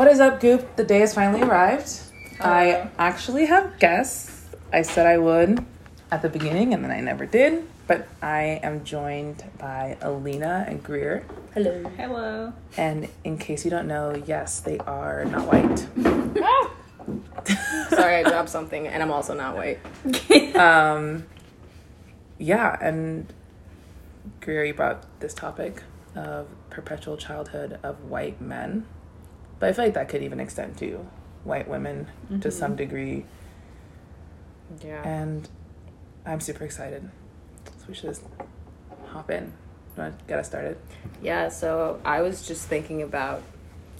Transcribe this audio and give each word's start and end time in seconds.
What 0.00 0.08
is 0.08 0.18
up, 0.18 0.40
Goop? 0.40 0.76
The 0.76 0.82
day 0.82 1.00
has 1.00 1.12
finally 1.12 1.42
arrived. 1.42 1.92
I 2.40 2.88
actually 2.98 3.44
have 3.44 3.78
guests. 3.78 4.46
I 4.72 4.80
said 4.80 5.06
I 5.06 5.18
would 5.18 5.62
at 6.10 6.22
the 6.22 6.30
beginning, 6.30 6.72
and 6.72 6.82
then 6.82 6.90
I 6.90 7.00
never 7.00 7.26
did. 7.26 7.68
But 7.86 8.08
I 8.22 8.60
am 8.62 8.82
joined 8.82 9.44
by 9.58 9.98
Alina 10.00 10.64
and 10.66 10.82
Greer. 10.82 11.26
Hello. 11.52 11.84
Hello. 11.98 12.54
And 12.78 13.10
in 13.24 13.36
case 13.36 13.66
you 13.66 13.70
don't 13.70 13.86
know, 13.86 14.14
yes, 14.26 14.60
they 14.60 14.78
are 14.78 15.26
not 15.26 15.46
white. 15.46 15.80
Sorry, 17.90 18.16
I 18.16 18.22
dropped 18.22 18.48
something, 18.48 18.88
and 18.88 19.02
I'm 19.02 19.10
also 19.10 19.34
not 19.34 19.54
white. 19.54 19.80
Um, 20.56 21.26
yeah, 22.38 22.74
and 22.80 23.30
Greer, 24.40 24.64
you 24.64 24.72
brought 24.72 25.04
this 25.20 25.34
topic 25.34 25.82
of 26.16 26.46
perpetual 26.70 27.18
childhood 27.18 27.78
of 27.82 28.02
white 28.04 28.40
men. 28.40 28.86
But 29.60 29.68
I 29.68 29.72
feel 29.72 29.84
like 29.84 29.94
that 29.94 30.08
could 30.08 30.22
even 30.22 30.40
extend 30.40 30.76
to 30.78 31.06
white 31.44 31.68
women 31.68 32.08
to 32.28 32.34
mm-hmm. 32.34 32.50
some 32.50 32.74
degree. 32.74 33.24
Yeah. 34.84 35.06
And 35.06 35.48
I'm 36.26 36.40
super 36.40 36.64
excited. 36.64 37.08
So 37.64 37.84
we 37.86 37.94
should 37.94 38.10
just 38.10 38.24
hop 39.06 39.30
in. 39.30 39.52
You 39.96 40.02
want 40.02 40.18
to 40.18 40.24
get 40.24 40.38
us 40.38 40.46
started? 40.46 40.78
Yeah, 41.22 41.48
so 41.50 42.00
I 42.04 42.22
was 42.22 42.46
just 42.46 42.66
thinking 42.66 43.02
about 43.02 43.42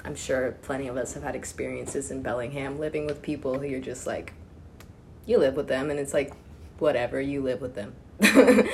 I'm 0.05 0.15
sure 0.15 0.53
plenty 0.62 0.89
of 0.89 0.97
us 0.97 1.12
have 1.12 1.23
had 1.23 1.37
experiences 1.37 2.11
in 2.11 2.23
Bellingham 2.23 2.79
living 2.79 3.06
with 3.06 3.20
people 3.20 3.59
who 3.59 3.67
you're 3.67 3.81
just 3.81 4.06
like 4.06 4.33
you 5.27 5.37
live 5.37 5.56
with 5.56 5.69
them 5.69 5.91
and 5.91 6.01
it's 6.01 6.15
like 6.15 6.33
whatever, 6.79 7.20
you 7.20 7.42
live 7.42 7.61
with 7.61 7.75
them. 7.75 7.95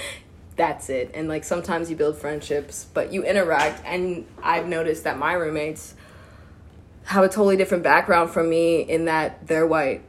That's 0.57 0.89
it. 0.89 1.11
And 1.15 1.27
like 1.27 1.43
sometimes 1.43 1.91
you 1.91 1.97
build 1.97 2.17
friendships, 2.17 2.87
but 2.95 3.13
you 3.13 3.25
interact 3.25 3.83
and 3.85 4.25
I've 4.41 4.69
noticed 4.69 5.03
that 5.05 5.19
my 5.19 5.33
roommates 5.33 5.96
have 7.07 7.25
a 7.25 7.29
totally 7.29 7.57
different 7.57 7.83
background 7.85 8.31
from 8.31 8.49
me 8.51 8.81
in 8.83 9.07
that 9.07 9.47
they're 9.47 9.67
white. 9.67 10.03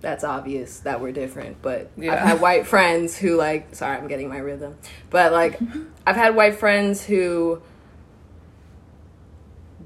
That's 0.00 0.22
obvious 0.22 0.78
that 0.80 1.00
we're 1.00 1.10
different, 1.12 1.60
but 1.60 1.90
Yeah. 1.96 2.12
I've 2.12 2.20
had 2.20 2.40
white 2.40 2.66
friends 2.66 3.16
who 3.18 3.36
like 3.36 3.74
sorry, 3.74 3.96
I'm 3.98 4.06
getting 4.08 4.28
my 4.28 4.38
rhythm. 4.38 4.76
But 5.10 5.32
like 5.32 5.58
I've 6.06 6.16
had 6.16 6.34
white 6.36 6.56
friends 6.56 7.04
who 7.04 7.60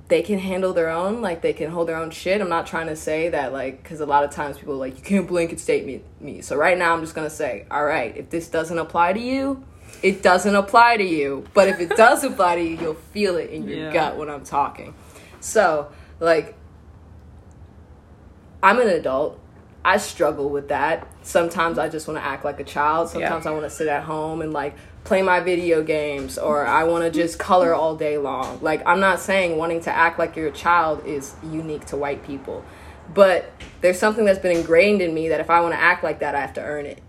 they 0.08 0.20
can 0.22 0.38
handle 0.38 0.74
their 0.74 0.90
own, 0.90 1.22
like 1.22 1.40
they 1.40 1.54
can 1.54 1.70
hold 1.70 1.88
their 1.88 1.96
own 1.96 2.10
shit. 2.10 2.42
I'm 2.42 2.48
not 2.50 2.66
trying 2.66 2.88
to 2.88 2.96
say 2.96 3.30
that 3.30 3.52
like 3.54 3.82
cuz 3.82 4.00
a 4.00 4.06
lot 4.06 4.24
of 4.24 4.30
times 4.30 4.58
people 4.58 4.74
are 4.74 4.78
like 4.78 4.96
you 4.98 5.02
can't 5.02 5.26
blanket 5.26 5.58
state 5.60 5.86
me, 5.86 6.02
me. 6.20 6.42
So 6.42 6.56
right 6.56 6.76
now 6.76 6.92
I'm 6.92 7.00
just 7.00 7.14
going 7.14 7.26
to 7.28 7.34
say, 7.34 7.64
all 7.70 7.84
right, 7.84 8.14
if 8.16 8.28
this 8.28 8.48
doesn't 8.48 8.78
apply 8.78 9.14
to 9.14 9.20
you, 9.20 9.64
it 10.02 10.22
doesn't 10.22 10.54
apply 10.54 10.98
to 10.98 11.04
you. 11.04 11.44
But 11.54 11.68
if 11.68 11.80
it 11.80 11.96
does 11.96 12.22
apply 12.30 12.56
to 12.56 12.62
you, 12.62 12.76
you'll 12.76 12.94
feel 13.14 13.36
it 13.36 13.48
in 13.48 13.66
your 13.66 13.78
Yeah. 13.78 13.92
gut 13.92 14.18
when 14.18 14.28
I'm 14.28 14.44
talking. 14.44 14.92
So, 15.40 15.88
like 16.22 16.54
I'm 18.62 18.78
an 18.80 18.88
adult. 18.88 19.40
I 19.84 19.96
struggle 19.96 20.48
with 20.48 20.68
that. 20.68 21.08
Sometimes 21.22 21.76
I 21.76 21.88
just 21.88 22.06
want 22.06 22.18
to 22.20 22.24
act 22.24 22.44
like 22.44 22.60
a 22.60 22.64
child. 22.64 23.08
Sometimes 23.08 23.44
I 23.44 23.50
want 23.50 23.64
to 23.64 23.70
sit 23.70 23.88
at 23.88 24.04
home 24.04 24.40
and 24.40 24.52
like 24.52 24.76
play 25.02 25.22
my 25.22 25.40
video 25.40 25.82
games 25.82 26.38
or 26.38 26.64
I 26.64 26.84
want 26.84 27.04
to 27.04 27.10
just 27.10 27.40
color 27.40 27.74
all 27.74 27.96
day 27.96 28.16
long. 28.18 28.60
Like 28.62 28.86
I'm 28.86 29.00
not 29.00 29.18
saying 29.18 29.58
wanting 29.58 29.80
to 29.82 29.90
act 29.90 30.20
like 30.20 30.36
you're 30.36 30.46
a 30.46 30.52
child 30.52 31.04
is 31.04 31.34
unique 31.42 31.86
to 31.86 31.96
white 31.96 32.24
people. 32.24 32.64
But 33.12 33.50
there's 33.80 33.98
something 33.98 34.24
that's 34.24 34.38
been 34.38 34.56
ingrained 34.56 35.02
in 35.02 35.12
me 35.12 35.28
that 35.30 35.40
if 35.40 35.50
I 35.50 35.60
want 35.60 35.74
to 35.74 35.80
act 35.80 36.04
like 36.04 36.20
that, 36.20 36.36
I 36.36 36.40
have 36.40 36.54
to 36.54 36.62
earn 36.62 36.86
it. 36.86 37.02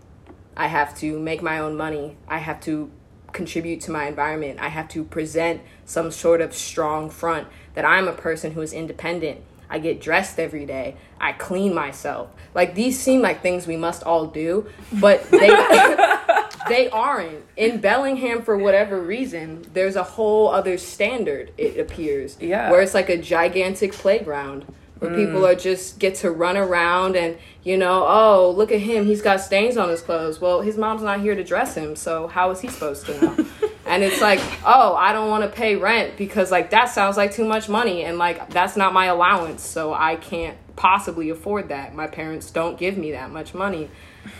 I 0.56 0.66
have 0.66 0.96
to 0.98 1.20
make 1.20 1.40
my 1.40 1.60
own 1.60 1.76
money. 1.76 2.16
I 2.26 2.38
have 2.38 2.60
to 2.62 2.90
contribute 3.32 3.80
to 3.82 3.92
my 3.92 4.06
environment. 4.06 4.58
I 4.60 4.68
have 4.68 4.88
to 4.88 5.04
present 5.04 5.62
some 5.84 6.10
sort 6.10 6.40
of 6.40 6.52
strong 6.52 7.10
front 7.10 7.46
that 7.74 7.84
I'm 7.84 8.08
a 8.08 8.12
person 8.12 8.52
who 8.52 8.62
is 8.62 8.72
independent. 8.72 9.40
I 9.68 9.78
get 9.78 10.00
dressed 10.00 10.38
every 10.38 10.66
day. 10.66 10.96
I 11.20 11.32
clean 11.32 11.74
myself. 11.74 12.30
Like 12.54 12.74
these 12.74 12.98
seem 12.98 13.22
like 13.22 13.42
things 13.42 13.66
we 13.66 13.76
must 13.76 14.02
all 14.02 14.26
do, 14.26 14.68
but 14.92 15.28
they 15.30 15.48
they 16.68 16.88
aren't. 16.90 17.44
In 17.56 17.80
Bellingham 17.80 18.42
for 18.42 18.56
whatever 18.56 19.00
reason, 19.00 19.64
there's 19.72 19.96
a 19.96 20.02
whole 20.02 20.48
other 20.48 20.78
standard 20.78 21.52
it 21.58 21.78
appears. 21.78 22.36
Yeah. 22.40 22.70
Where 22.70 22.82
it's 22.82 22.94
like 22.94 23.08
a 23.08 23.18
gigantic 23.18 23.92
playground 23.92 24.64
where 24.98 25.10
mm. 25.10 25.26
people 25.26 25.46
are 25.46 25.54
just 25.54 25.98
get 25.98 26.14
to 26.16 26.30
run 26.30 26.56
around 26.56 27.16
and 27.16 27.36
you 27.62 27.76
know 27.76 28.04
oh 28.06 28.50
look 28.56 28.72
at 28.72 28.80
him 28.80 29.04
he's 29.04 29.22
got 29.22 29.40
stains 29.40 29.76
on 29.76 29.88
his 29.88 30.00
clothes 30.00 30.40
well 30.40 30.60
his 30.60 30.76
mom's 30.76 31.02
not 31.02 31.20
here 31.20 31.34
to 31.34 31.44
dress 31.44 31.74
him 31.74 31.96
so 31.96 32.26
how 32.28 32.50
is 32.50 32.60
he 32.60 32.68
supposed 32.68 33.04
to 33.06 33.20
know 33.20 33.46
and 33.94 34.02
it's 34.02 34.20
like 34.20 34.40
oh 34.64 34.94
i 34.96 35.12
don't 35.12 35.30
want 35.30 35.42
to 35.42 35.48
pay 35.48 35.76
rent 35.76 36.16
because 36.16 36.50
like 36.50 36.70
that 36.70 36.86
sounds 36.86 37.16
like 37.16 37.32
too 37.32 37.44
much 37.44 37.68
money 37.68 38.04
and 38.04 38.18
like 38.18 38.50
that's 38.50 38.76
not 38.76 38.92
my 38.92 39.06
allowance 39.06 39.62
so 39.62 39.94
i 39.94 40.16
can't 40.16 40.56
possibly 40.76 41.30
afford 41.30 41.68
that 41.68 41.94
my 41.94 42.06
parents 42.06 42.50
don't 42.50 42.78
give 42.78 42.98
me 42.98 43.12
that 43.12 43.30
much 43.30 43.54
money 43.54 43.88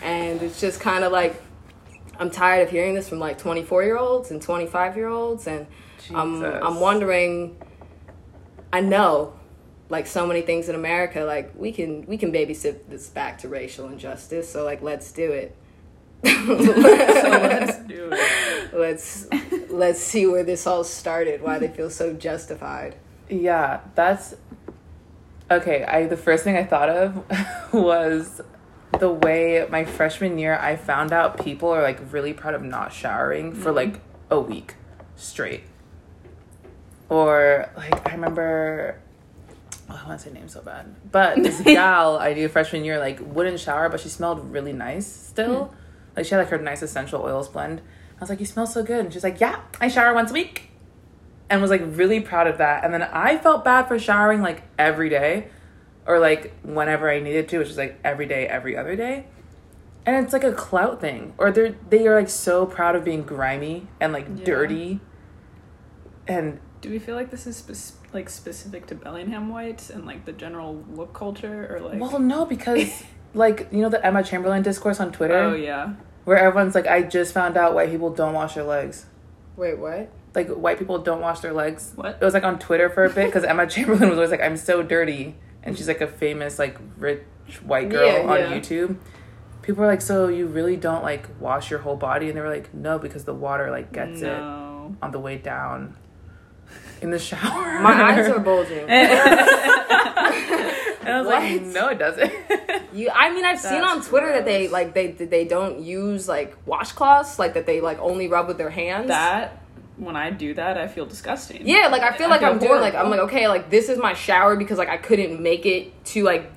and 0.02 0.42
it's 0.42 0.60
just 0.60 0.80
kind 0.80 1.04
of 1.04 1.12
like 1.12 1.40
i'm 2.18 2.30
tired 2.30 2.62
of 2.62 2.70
hearing 2.70 2.94
this 2.94 3.08
from 3.08 3.18
like 3.18 3.38
24 3.38 3.84
year 3.84 3.96
olds 3.96 4.30
and 4.30 4.42
25 4.42 4.96
year 4.96 5.08
olds 5.08 5.46
and 5.46 5.66
I'm. 6.12 6.44
I'm 6.44 6.80
wondering 6.80 7.56
i 8.72 8.80
know 8.80 9.34
like 9.88 10.06
so 10.06 10.26
many 10.26 10.40
things 10.42 10.68
in 10.68 10.74
America, 10.74 11.20
like 11.20 11.52
we 11.54 11.70
can 11.72 12.06
we 12.06 12.16
can 12.16 12.32
babysit 12.32 12.88
this 12.88 13.08
back 13.08 13.38
to 13.38 13.48
racial 13.48 13.88
injustice. 13.88 14.50
So 14.50 14.64
like 14.64 14.82
let's 14.82 15.12
do 15.12 15.30
it. 15.30 15.56
Let's 16.24 17.78
do 17.86 18.10
it. 18.12 18.74
let's 18.74 19.26
let's 19.70 20.00
see 20.00 20.26
where 20.26 20.44
this 20.44 20.66
all 20.66 20.84
started. 20.84 21.42
Why 21.42 21.58
they 21.58 21.68
feel 21.68 21.90
so 21.90 22.12
justified. 22.12 22.96
Yeah, 23.28 23.80
that's 23.94 24.34
okay. 25.50 25.84
I 25.84 26.06
the 26.06 26.16
first 26.16 26.44
thing 26.44 26.56
I 26.56 26.64
thought 26.64 26.88
of 26.88 27.72
was 27.72 28.40
the 28.98 29.10
way 29.10 29.66
my 29.70 29.84
freshman 29.84 30.38
year 30.38 30.56
I 30.56 30.76
found 30.76 31.12
out 31.12 31.42
people 31.42 31.70
are 31.70 31.82
like 31.82 32.00
really 32.12 32.32
proud 32.32 32.54
of 32.54 32.62
not 32.62 32.92
showering 32.92 33.54
for 33.54 33.68
mm-hmm. 33.68 33.76
like 33.76 34.00
a 34.30 34.40
week 34.40 34.74
straight. 35.16 35.64
Or 37.08 37.70
like 37.76 38.08
I 38.08 38.14
remember 38.14 39.00
oh, 39.90 40.00
I 40.02 40.08
want 40.08 40.20
to 40.20 40.28
say 40.28 40.32
name 40.32 40.48
so 40.48 40.62
bad. 40.62 40.94
But 41.10 41.42
this 41.42 41.60
gal 41.64 42.18
I 42.18 42.34
knew 42.34 42.48
freshman 42.48 42.84
year 42.84 42.98
like 42.98 43.20
wouldn't 43.20 43.60
shower 43.60 43.88
but 43.88 44.00
she 44.00 44.08
smelled 44.08 44.52
really 44.52 44.72
nice 44.72 45.06
still. 45.06 45.66
Hmm. 45.66 45.76
Like 46.16 46.26
she 46.26 46.34
had 46.34 46.40
like 46.40 46.48
her 46.50 46.58
nice 46.58 46.82
essential 46.82 47.22
oils 47.22 47.48
blend. 47.48 47.80
I 48.16 48.20
was 48.20 48.28
like, 48.30 48.40
You 48.40 48.46
smell 48.46 48.66
so 48.66 48.82
good 48.82 49.00
and 49.00 49.12
she's 49.12 49.24
like, 49.24 49.40
Yeah, 49.40 49.60
I 49.80 49.88
shower 49.88 50.14
once 50.14 50.30
a 50.30 50.34
week 50.34 50.70
and 51.50 51.60
was 51.60 51.70
like 51.70 51.82
really 51.84 52.20
proud 52.20 52.46
of 52.46 52.58
that. 52.58 52.84
And 52.84 52.94
then 52.94 53.02
I 53.02 53.36
felt 53.38 53.64
bad 53.64 53.86
for 53.88 53.98
showering 53.98 54.40
like 54.42 54.62
every 54.78 55.08
day 55.08 55.48
or 56.06 56.18
like 56.18 56.52
whenever 56.62 57.10
I 57.10 57.20
needed 57.20 57.48
to, 57.50 57.58
which 57.58 57.68
is 57.68 57.76
like 57.78 57.98
every 58.04 58.26
day, 58.26 58.46
every 58.46 58.76
other 58.76 58.94
day. 58.96 59.26
And 60.06 60.22
it's 60.22 60.32
like 60.34 60.44
a 60.44 60.52
clout 60.52 61.00
thing. 61.00 61.34
Or 61.38 61.50
they're 61.50 61.74
they 61.90 62.06
are 62.06 62.14
like 62.18 62.28
so 62.28 62.66
proud 62.66 62.94
of 62.94 63.04
being 63.04 63.22
grimy 63.22 63.88
and 64.00 64.12
like 64.12 64.26
Yeah. 64.36 64.44
dirty. 64.44 65.00
And 66.26 66.60
Do 66.80 66.90
we 66.90 66.98
feel 66.98 67.14
like 67.14 67.30
this 67.30 67.46
is 67.46 67.56
spec- 67.56 68.12
like 68.14 68.30
specific 68.30 68.86
to 68.86 68.94
Bellingham 68.94 69.48
whites 69.48 69.90
and 69.90 70.06
like 70.06 70.24
the 70.24 70.32
general 70.32 70.84
look 70.94 71.12
culture, 71.14 71.66
or 71.74 71.80
like? 71.80 72.00
well 72.00 72.18
no, 72.18 72.44
because 72.44 73.02
like 73.34 73.68
you 73.72 73.80
know 73.82 73.88
the 73.88 74.04
Emma 74.04 74.22
Chamberlain 74.22 74.62
discourse 74.62 75.00
on 75.00 75.12
Twitter 75.12 75.36
oh 75.38 75.54
yeah. 75.54 75.94
where 76.24 76.38
everyone's 76.38 76.74
like, 76.74 76.86
I 76.86 77.02
just 77.02 77.34
found 77.34 77.56
out 77.56 77.74
white 77.74 77.90
people 77.90 78.10
don't 78.10 78.32
wash 78.32 78.54
their 78.54 78.64
legs. 78.64 79.06
Wait, 79.56 79.78
what? 79.78 80.10
Like 80.34 80.48
white 80.48 80.78
people 80.78 80.98
don't 80.98 81.20
wash 81.20 81.40
their 81.40 81.52
legs. 81.52 81.92
What? 81.94 82.18
It 82.20 82.24
was 82.24 82.34
like 82.34 82.44
on 82.44 82.58
Twitter 82.58 82.88
for 82.88 83.04
a 83.04 83.10
bit 83.10 83.26
because 83.26 83.44
Emma 83.44 83.66
Chamberlain 83.68 84.08
was 84.08 84.18
always 84.18 84.30
like, 84.30 84.40
"I'm 84.40 84.56
so 84.56 84.82
dirty," 84.82 85.36
and 85.62 85.76
she's 85.76 85.88
like 85.88 86.00
a 86.00 86.06
famous 86.08 86.58
like 86.58 86.78
rich 86.96 87.22
white 87.62 87.88
girl 87.88 88.06
Yeah, 88.06 88.30
on 88.30 88.38
yeah. 88.38 88.58
YouTube. 88.58 88.96
People 89.62 89.82
were 89.82 89.86
like, 89.86 90.00
"So 90.00 90.28
you 90.28 90.46
really 90.46 90.76
don't 90.76 91.02
like 91.02 91.28
wash 91.40 91.70
your 91.70 91.80
whole 91.80 91.96
body?" 91.96 92.28
And 92.28 92.36
they 92.36 92.40
were 92.40 92.48
like, 92.48 92.74
"No, 92.74 92.98
because 92.98 93.24
the 93.24 93.34
water 93.34 93.70
like 93.70 93.92
gets 93.92 94.22
it 94.22 94.32
on 94.32 95.10
the 95.12 95.20
way 95.20 95.38
down 95.38 95.96
in 97.04 97.10
the 97.10 97.18
shower." 97.18 97.78
My 97.80 97.92
eyes 98.12 98.28
are 98.28 98.40
bulging. 98.40 98.88
and 98.88 99.10
I 101.14 101.20
was 101.20 101.26
like, 101.28 101.62
"No, 101.62 101.88
it 101.88 101.98
doesn't." 101.98 102.32
You, 102.92 103.10
I 103.12 103.32
mean, 103.32 103.44
I've 103.44 103.60
seen 103.60 103.82
on 103.82 104.02
Twitter 104.02 104.28
that 104.32 104.44
they 104.44 104.68
like 104.68 104.94
they 104.94 105.08
they 105.12 105.44
don't 105.44 105.80
use 105.80 106.28
like 106.28 106.56
washcloths, 106.66 107.38
like 107.38 107.54
that 107.54 107.66
they 107.66 107.80
like 107.80 107.98
only 108.00 108.28
rub 108.28 108.48
with 108.48 108.58
their 108.58 108.70
hands. 108.70 109.08
That 109.08 109.60
when 109.96 110.16
I 110.16 110.30
do 110.30 110.54
that, 110.54 110.78
I 110.78 110.88
feel 110.88 111.06
disgusting. 111.06 111.66
Yeah, 111.66 111.88
like 111.88 112.02
I 112.02 112.16
feel 112.16 112.26
I 112.26 112.30
like 112.30 112.40
feel 112.40 112.50
I'm 112.50 112.58
doing 112.58 112.80
like 112.80 112.94
I'm 112.94 113.10
like 113.10 113.20
okay, 113.20 113.48
like 113.48 113.70
this 113.70 113.88
is 113.88 113.98
my 113.98 114.14
shower 114.14 114.56
because 114.56 114.78
like 114.78 114.88
I 114.88 114.96
couldn't 114.96 115.40
make 115.40 115.66
it 115.66 116.04
to 116.06 116.22
like 116.24 116.50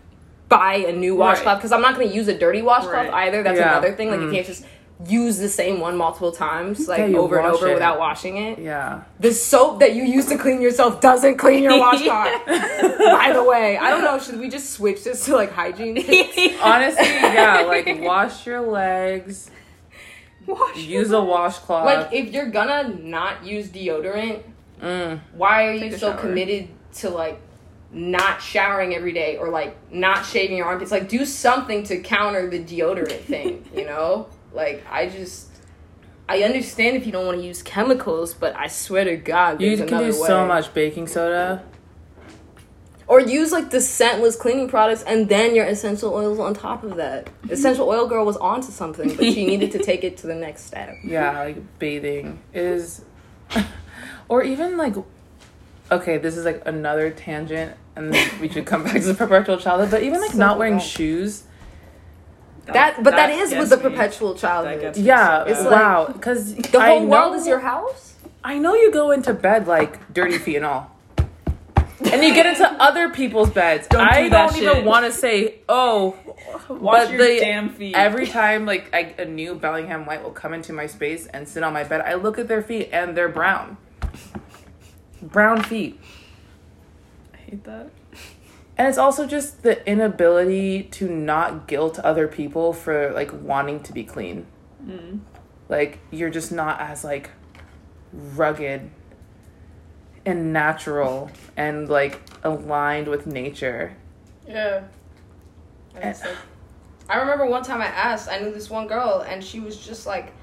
buy 0.50 0.76
a 0.76 0.94
new 0.94 1.16
washcloth 1.16 1.46
Right. 1.46 1.56
because 1.58 1.72
I'm 1.74 1.82
not 1.82 1.96
going 1.96 2.08
to 2.08 2.16
use 2.16 2.30
a 2.30 2.38
dirty 2.38 2.62
washcloth 2.62 2.94
Right. 3.10 3.28
either. 3.28 3.44
That's 3.44 3.60
Yeah. 3.60 3.72
another 3.72 3.92
thing. 3.94 4.10
Like 4.10 4.22
you 4.22 4.28
Mm. 4.28 4.34
can't 4.34 4.46
just 4.48 4.64
use 5.06 5.38
the 5.38 5.50
same 5.50 5.80
one 5.80 5.96
multiple 5.96 6.32
times, 6.32 6.88
like 6.88 7.00
Yeah, 7.12 7.18
over 7.18 7.38
and 7.38 7.48
over 7.48 7.68
it. 7.68 7.74
without 7.76 8.00
washing 8.00 8.38
it. 8.38 8.58
yeah. 8.60 9.04
The 9.20 9.32
soap 9.32 9.80
that 9.82 9.94
you 9.94 10.04
use 10.04 10.26
to 10.28 10.38
clean 10.38 10.60
yourself 10.62 11.02
doesn't 11.02 11.38
clean 11.38 11.64
your 11.64 11.78
washcloth. 11.80 12.46
By 12.48 13.32
the 13.34 13.44
way, 13.44 13.78
I 13.78 13.90
don't 13.92 14.02
know. 14.04 14.18
Should 14.20 14.40
we 14.40 14.50
just 14.50 14.72
switch 14.72 15.04
this 15.04 15.26
to 15.26 15.36
like 15.36 15.52
hygiene? 15.52 15.98
Honestly, 16.62 17.06
yeah. 17.06 17.66
Like 17.68 18.02
wash 18.02 18.46
your 18.48 18.62
legs. 18.62 19.52
Wash 20.48 20.78
Use 20.78 21.12
a 21.12 21.22
washcloth. 21.22 21.86
like 21.86 22.14
if 22.14 22.34
you're 22.34 22.50
gonna 22.50 22.90
not 23.04 23.46
use 23.46 23.68
deodorant, 23.68 24.42
mm. 24.82 25.20
why 25.34 25.68
are 25.68 25.74
you 25.74 25.80
Take 25.82 25.92
a 25.94 26.00
so 26.00 26.12
shower. 26.12 26.22
committed 26.22 26.70
to 26.96 27.10
like 27.10 27.40
not 27.92 28.42
showering 28.42 28.96
every 28.96 29.12
day 29.14 29.38
or 29.38 29.50
like 29.50 29.76
not 29.92 30.26
shaving 30.26 30.58
your 30.58 30.66
armpits. 30.66 30.90
Like 30.92 31.08
do 31.10 31.26
something 31.26 31.84
to 31.84 32.00
counter 32.00 32.50
the 32.50 32.64
deodorant 32.64 33.22
thing, 33.26 33.64
you 33.76 33.86
know? 33.86 34.28
Like 34.54 34.86
I 34.90 35.10
just 35.10 35.48
I 36.30 36.44
understand 36.44 36.98
if 36.98 37.06
you 37.06 37.12
don't 37.12 37.26
want 37.26 37.40
to 37.40 37.46
use 37.46 37.62
chemicals, 37.64 38.34
but 38.34 38.56
I 38.56 38.68
swear 38.68 39.06
to 39.06 39.16
God, 39.18 39.62
You 39.62 39.78
can 39.78 39.88
do 39.88 39.96
way. 40.06 40.12
so 40.12 40.46
much 40.46 40.74
baking 40.74 41.08
soda. 41.08 41.64
Or 43.08 43.22
use 43.22 43.54
like 43.54 43.70
the 43.70 43.80
scentless 43.80 44.36
cleaning 44.38 44.68
products 44.68 45.02
and 45.04 45.30
then 45.30 45.56
your 45.56 45.64
essential 45.66 46.14
oils 46.14 46.40
on 46.40 46.54
top 46.54 46.84
of 46.84 46.98
that. 46.98 47.30
Essential 47.50 47.88
oil 47.88 48.06
girl 48.06 48.26
was 48.26 48.36
onto 48.36 48.68
something, 48.70 49.16
but 49.16 49.24
she 49.34 49.46
needed 49.46 49.72
to 49.72 49.80
take 49.80 50.04
it 50.04 50.18
to 50.18 50.28
the 50.28 50.36
next 50.36 50.66
step. 50.66 50.94
Yeah, 51.06 51.40
like 51.40 51.80
bathing 51.80 52.40
is, 52.54 53.06
or 54.28 54.44
even 54.44 54.76
like, 54.76 54.96
okay, 55.90 56.18
this 56.18 56.36
is 56.36 56.44
like 56.44 56.62
another 56.66 57.10
tangent, 57.10 57.78
and 57.96 58.12
we 58.42 58.50
should 58.50 58.66
come 58.66 58.84
back 58.84 58.96
to 58.96 59.00
the 59.08 59.14
perpetual 59.14 59.56
childhood. 59.58 59.90
But 59.90 60.04
even 60.04 60.20
like 60.20 60.32
So 60.32 60.38
not 60.40 60.58
wearing 60.60 60.74
wrong. 60.74 60.84
shoes. 60.84 61.44
That, 62.74 63.04
but 63.04 63.12
that 63.16 63.30
is 63.30 63.54
with 63.56 63.70
the 63.70 63.78
me. 63.78 63.84
perpetual 63.84 64.36
childhood. 64.36 64.98
Yeah, 64.98 65.44
It's 65.46 65.60
bad. 65.60 65.66
like- 65.66 65.72
wow. 65.82 66.08
Because 66.12 66.56
the 66.56 66.82
whole 66.82 67.06
world 67.06 67.36
is 67.36 67.48
your 67.48 67.60
house. 67.60 68.14
I 68.44 68.60
know 68.60 68.74
you 68.76 68.92
go 68.92 69.12
into 69.12 69.34
bed 69.34 69.68
like 69.68 70.14
dirty 70.14 70.38
feet 70.38 70.58
and 70.58 70.66
all. 70.66 70.92
And 72.12 72.24
you 72.24 72.34
get 72.34 72.46
into 72.46 72.66
other 72.82 73.10
people's 73.10 73.50
beds. 73.50 73.88
Don't 73.88 74.02
I 74.08 74.24
do 74.24 74.30
don't 74.30 74.56
even 74.56 74.86
want 74.86 75.06
to 75.06 75.12
say, 75.12 75.56
oh, 75.68 76.16
Wash 76.70 77.06
but 77.08 77.12
your 77.12 77.18
the- 77.26 77.40
damn 77.40 77.70
feet. 77.70 77.96
every 77.96 78.28
time 78.28 78.66
like 78.66 78.94
I, 78.94 79.16
a 79.18 79.26
new 79.26 79.56
Bellingham 79.56 80.06
White 80.06 80.24
will 80.24 80.32
come 80.32 80.54
into 80.54 80.74
my 80.74 80.86
space 80.88 81.26
and 81.28 81.48
sit 81.50 81.64
on 81.64 81.74
my 81.74 81.84
bed, 81.84 82.02
I 82.02 82.14
look 82.14 82.38
at 82.38 82.48
their 82.48 82.62
feet 82.62 82.90
and 82.94 83.18
they're 83.18 83.30
brown. 83.30 83.78
Brown 85.22 85.64
feet. 85.64 86.00
I 87.34 87.38
hate 87.38 87.64
that. 87.64 87.90
And 88.78 88.88
it's 88.88 88.98
also 88.98 89.26
just 89.26 89.64
the 89.64 89.86
inability 89.90 90.84
to 90.84 91.10
not 91.10 91.68
guilt 91.68 92.00
other 92.00 92.28
people 92.28 92.74
for 92.74 93.12
like 93.12 93.32
wanting 93.34 93.82
to 93.82 93.94
be 93.94 94.04
clean. 94.04 94.46
Mm. 94.86 95.22
Like 95.68 96.00
you're 96.12 96.30
just 96.30 96.52
not 96.52 96.80
as 96.80 97.04
like 97.04 97.32
rugged 98.14 98.90
and 100.26 100.54
natural 100.54 101.32
and 101.56 101.90
like 101.90 102.22
aligned 102.44 103.08
with 103.08 103.26
nature. 103.26 103.98
Yeah. 104.48 104.84
And 105.96 106.18
like, 106.20 106.38
I 107.10 107.18
remember 107.18 107.46
one 107.46 107.64
time 107.64 107.82
I 107.82 107.88
asked, 107.88 108.30
I 108.30 108.40
knew 108.40 108.52
this 108.52 108.70
one 108.70 108.88
girl, 108.88 109.26
and 109.28 109.44
she 109.44 109.60
was 109.60 109.78
just 109.78 110.06
like, 110.06 110.34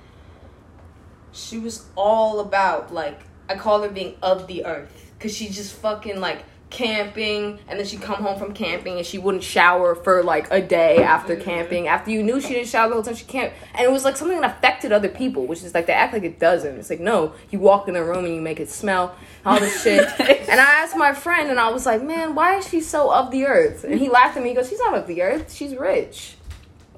she 1.33 1.59
was 1.59 1.85
all 1.95 2.41
about, 2.41 2.93
like, 2.93 3.21
I 3.49 3.57
call 3.57 3.83
her 3.83 3.89
being 3.89 4.17
of 4.23 4.47
the 4.47 4.65
earth. 4.65 5.13
Because 5.19 5.37
she 5.37 5.49
just 5.49 5.75
fucking, 5.75 6.21
like, 6.21 6.45
camping, 6.75 7.61
and 7.69 7.79
then 7.79 7.87
she'd 7.87 8.03
come 8.03 8.17
home 8.17 8.37
from 8.37 8.53
camping, 8.53 8.97
and 8.97 9.07
she 9.07 9.17
wouldn't 9.17 9.45
shower 9.45 9.95
for, 9.95 10.25
like, 10.25 10.51
a 10.51 10.61
day 10.61 10.99
after 10.99 11.37
camping. 11.37 11.87
After 11.87 12.11
you 12.11 12.23
knew 12.23 12.41
she 12.41 12.49
didn't 12.49 12.67
shower 12.67 12.89
the 12.89 12.95
whole 12.95 13.03
time 13.05 13.15
she 13.15 13.25
camped. 13.25 13.55
And 13.75 13.85
it 13.85 13.93
was, 13.93 14.05
like, 14.05 14.17
something 14.17 14.41
that 14.41 14.57
affected 14.57 14.91
other 14.91 15.09
people, 15.09 15.47
which 15.47 15.63
is, 15.63 15.73
like, 15.73 15.87
they 15.87 15.93
act 15.93 16.13
like 16.13 16.25
it 16.25 16.41
doesn't. 16.41 16.77
It's 16.77 16.91
like, 16.91 16.99
no, 16.99 17.33
you 17.51 17.61
walk 17.61 17.87
in 17.87 17.95
the 17.95 18.03
room 18.03 18.25
and 18.25 18.35
you 18.35 18.41
make 18.41 18.59
it 18.59 18.69
smell, 18.69 19.15
all 19.47 19.61
this 19.61 19.85
shit. 19.85 20.01
and 20.21 20.61
I 20.61 20.83
asked 20.83 20.97
my 20.97 21.15
friend, 21.15 21.49
and 21.49 21.61
I 21.61 21.71
was 21.71 21.87
like, 21.87 22.03
man, 22.03 22.35
why 22.35 22.57
is 22.57 22.69
she 22.69 22.81
so 22.81 23.13
of 23.13 23.31
the 23.31 23.47
earth? 23.47 23.85
And 23.85 24.01
he 24.01 24.09
laughed 24.09 24.37
at 24.37 24.43
me. 24.43 24.49
He 24.49 24.55
goes, 24.57 24.69
she's 24.69 24.81
not 24.81 24.99
of 24.99 25.07
the 25.07 25.23
earth. 25.23 25.53
She's 25.53 25.77
rich. 25.77 26.35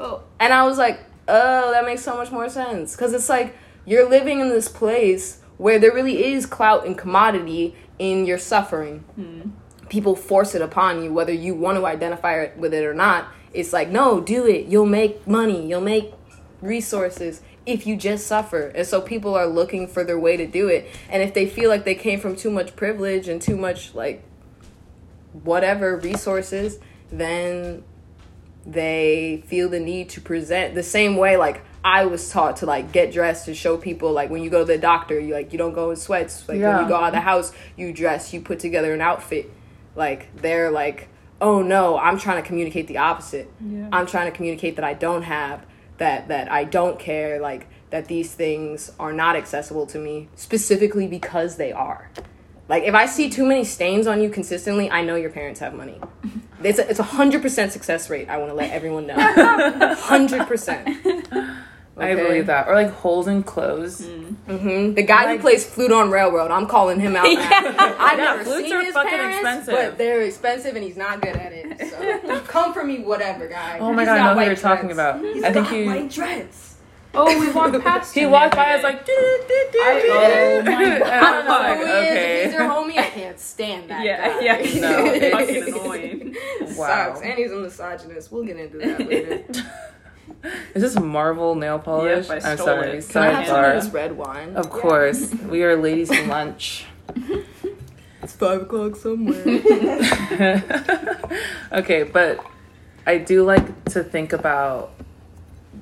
Oh, 0.00 0.22
And 0.40 0.54
I 0.54 0.64
was 0.64 0.78
like, 0.78 1.00
oh, 1.28 1.72
that 1.72 1.84
makes 1.84 2.02
so 2.02 2.16
much 2.16 2.30
more 2.30 2.48
sense. 2.48 2.96
Because 2.96 3.12
it's 3.12 3.28
like 3.28 3.54
you're 3.84 4.08
living 4.08 4.40
in 4.40 4.48
this 4.48 4.68
place 4.68 5.40
where 5.58 5.78
there 5.78 5.92
really 5.92 6.32
is 6.32 6.46
clout 6.46 6.86
and 6.86 6.96
commodity 6.96 7.74
in 7.98 8.26
your 8.26 8.38
suffering. 8.38 9.00
Hmm. 9.14 9.50
People 9.88 10.16
force 10.16 10.54
it 10.54 10.62
upon 10.62 11.02
you, 11.02 11.12
whether 11.12 11.32
you 11.32 11.54
want 11.54 11.78
to 11.78 11.86
identify 11.86 12.40
it 12.40 12.56
with 12.56 12.74
it 12.74 12.84
or 12.84 12.94
not. 12.94 13.28
It's 13.52 13.72
like, 13.72 13.88
no, 13.88 14.20
do 14.20 14.46
it. 14.46 14.66
You'll 14.66 14.86
make 14.86 15.26
money. 15.26 15.66
You'll 15.66 15.80
make 15.80 16.12
resources 16.60 17.42
if 17.64 17.86
you 17.86 17.96
just 17.96 18.26
suffer. 18.26 18.68
And 18.68 18.86
so 18.86 19.00
people 19.00 19.34
are 19.34 19.46
looking 19.46 19.88
for 19.88 20.04
their 20.04 20.18
way 20.18 20.36
to 20.36 20.46
do 20.46 20.68
it. 20.68 20.88
And 21.08 21.22
if 21.22 21.34
they 21.34 21.46
feel 21.46 21.70
like 21.70 21.84
they 21.84 21.94
came 21.94 22.20
from 22.20 22.36
too 22.36 22.50
much 22.50 22.76
privilege 22.76 23.28
and 23.28 23.40
too 23.40 23.56
much, 23.56 23.94
like, 23.94 24.22
whatever 25.42 25.96
resources, 25.96 26.78
then 27.10 27.84
they 28.66 29.44
feel 29.46 29.68
the 29.68 29.78
need 29.78 30.08
to 30.10 30.20
present 30.20 30.74
the 30.74 30.82
same 30.82 31.16
way 31.16 31.36
like 31.36 31.62
I 31.84 32.06
was 32.06 32.28
taught 32.30 32.56
to 32.58 32.66
like 32.66 32.90
get 32.90 33.12
dressed 33.12 33.44
to 33.44 33.54
show 33.54 33.76
people 33.76 34.12
like 34.12 34.28
when 34.28 34.42
you 34.42 34.50
go 34.50 34.60
to 34.60 34.64
the 34.64 34.76
doctor 34.76 35.20
you 35.20 35.34
like 35.34 35.52
you 35.52 35.58
don't 35.58 35.72
go 35.72 35.90
in 35.90 35.96
sweats 35.96 36.48
like 36.48 36.60
when 36.60 36.82
you 36.82 36.88
go 36.88 36.96
out 36.96 37.08
of 37.08 37.12
the 37.12 37.20
house 37.20 37.52
you 37.76 37.92
dress 37.92 38.32
you 38.32 38.40
put 38.40 38.58
together 38.58 38.92
an 38.92 39.00
outfit 39.00 39.48
like 39.96 40.34
they're 40.36 40.70
like 40.70 41.08
oh 41.40 41.62
no 41.62 41.98
i'm 41.98 42.18
trying 42.18 42.40
to 42.42 42.46
communicate 42.46 42.86
the 42.86 42.98
opposite. 42.98 43.50
Yeah. 43.60 43.88
i'm 43.92 44.06
trying 44.06 44.30
to 44.30 44.36
communicate 44.36 44.76
that 44.76 44.84
i 44.84 44.94
don't 44.94 45.22
have 45.22 45.64
that 45.98 46.28
that 46.28 46.50
i 46.50 46.64
don't 46.64 46.98
care 46.98 47.38
like 47.40 47.66
that 47.90 48.06
these 48.06 48.32
things 48.34 48.90
are 48.98 49.12
not 49.12 49.36
accessible 49.36 49.86
to 49.86 49.98
me 49.98 50.28
specifically 50.34 51.06
because 51.06 51.56
they 51.56 51.72
are. 51.72 52.10
Like 52.68 52.82
if 52.82 52.94
i 52.94 53.06
see 53.06 53.30
too 53.30 53.46
many 53.46 53.64
stains 53.64 54.06
on 54.06 54.20
you 54.20 54.28
consistently 54.28 54.90
i 54.90 55.00
know 55.02 55.16
your 55.16 55.30
parents 55.30 55.60
have 55.60 55.72
money. 55.74 55.98
It's 56.62 56.78
a, 56.78 56.88
it's 56.90 57.00
a 57.00 57.04
100% 57.04 57.70
success 57.70 58.10
rate 58.10 58.28
i 58.28 58.36
want 58.38 58.50
to 58.50 58.54
let 58.54 58.70
everyone 58.72 59.06
know. 59.06 59.16
100% 59.96 61.62
Okay. 61.96 62.12
I 62.12 62.14
believe 62.14 62.46
that. 62.46 62.68
Or 62.68 62.74
like 62.74 62.90
holes 62.90 63.26
in 63.26 63.42
clothes. 63.42 64.02
Mm-hmm. 64.02 64.52
mm-hmm. 64.52 64.94
The 64.94 65.02
guy 65.02 65.24
like, 65.24 65.36
who 65.36 65.42
plays 65.42 65.64
flute 65.64 65.92
on 65.92 66.10
Railroad, 66.10 66.50
I'm 66.50 66.66
calling 66.66 67.00
him 67.00 67.16
out. 67.16 67.24
yeah. 67.30 67.96
I've 67.98 68.18
yeah, 68.18 68.24
never 68.24 68.44
flutes 68.44 68.68
seen 68.68 68.72
are 68.74 68.84
his 68.84 68.92
fucking 68.92 69.10
parents, 69.10 69.38
expensive. 69.38 69.74
but 69.74 69.98
they're 69.98 70.20
expensive 70.20 70.76
and 70.76 70.84
he's 70.84 70.98
not 70.98 71.22
good 71.22 71.36
at 71.36 71.52
it. 71.52 71.90
So 71.90 72.40
come 72.46 72.74
for 72.74 72.84
me, 72.84 72.98
whatever, 72.98 73.48
guy. 73.48 73.78
Oh 73.78 73.94
my 73.94 74.02
he's 74.02 74.08
god, 74.08 74.18
I 74.18 74.24
know 74.24 74.34
who 74.34 74.40
you're 74.40 74.48
dreads. 74.48 74.62
talking 74.62 74.90
about. 74.90 75.22
He's 75.22 75.42
I 75.42 75.52
think 75.52 75.72
you. 75.72 75.86
White 75.86 76.10
dreads. 76.10 76.74
Oh, 77.14 77.40
we 77.40 77.50
walked 77.50 77.80
past. 77.82 78.14
he 78.14 78.26
walked 78.26 78.56
by. 78.56 78.72
I 78.72 78.74
was 78.74 78.82
like, 78.82 79.08
I, 79.08 80.02
oh 80.10 80.62
my 80.62 80.98
god, 80.98 81.02
I 81.02 81.20
don't 81.20 81.44
know 81.46 81.50
like, 81.50 81.78
who 81.78 81.86
he 81.86 81.92
okay. 81.92 82.40
is. 82.40 82.46
If 82.46 82.50
he's 82.50 82.60
your 82.60 82.68
homie. 82.68 82.98
I 82.98 83.10
can't 83.10 83.40
stand 83.40 83.90
that. 83.90 84.04
Yeah, 84.04 84.28
guy. 84.28 84.40
yeah, 84.40 84.80
no, 84.80 85.30
fucking 85.30 85.62
annoying. 85.62 86.36
Wow. 86.76 87.14
Sucks, 87.14 87.22
and 87.22 87.38
he's 87.38 87.52
a 87.52 87.56
misogynist. 87.56 88.30
We'll 88.30 88.44
get 88.44 88.58
into 88.58 88.76
that 88.78 89.08
later. 89.08 89.44
Is 90.74 90.82
this 90.82 90.98
Marvel 90.98 91.54
nail 91.54 91.78
polish? 91.78 92.28
Yep, 92.28 92.44
I 92.44 92.50
I'm 92.50 92.56
stole 92.56 92.66
sorry. 92.66 92.98
it. 92.98 93.08
Can 93.08 93.22
I 93.22 93.30
have 93.30 93.46
some 93.46 93.56
of 93.56 93.64
Sidebar. 93.64 93.82
this 93.82 93.92
red 93.92 94.16
wine? 94.16 94.56
Of 94.56 94.70
course. 94.70 95.32
We 95.34 95.62
are 95.64 95.76
ladies 95.76 96.14
for 96.14 96.26
lunch. 96.26 96.86
It's 98.26 98.34
five 98.34 98.62
o'clock 98.62 98.96
somewhere. 98.96 99.40
okay, 101.72 102.02
but 102.02 102.44
I 103.06 103.18
do 103.18 103.44
like 103.44 103.84
to 103.90 104.02
think 104.02 104.32
about 104.32 104.92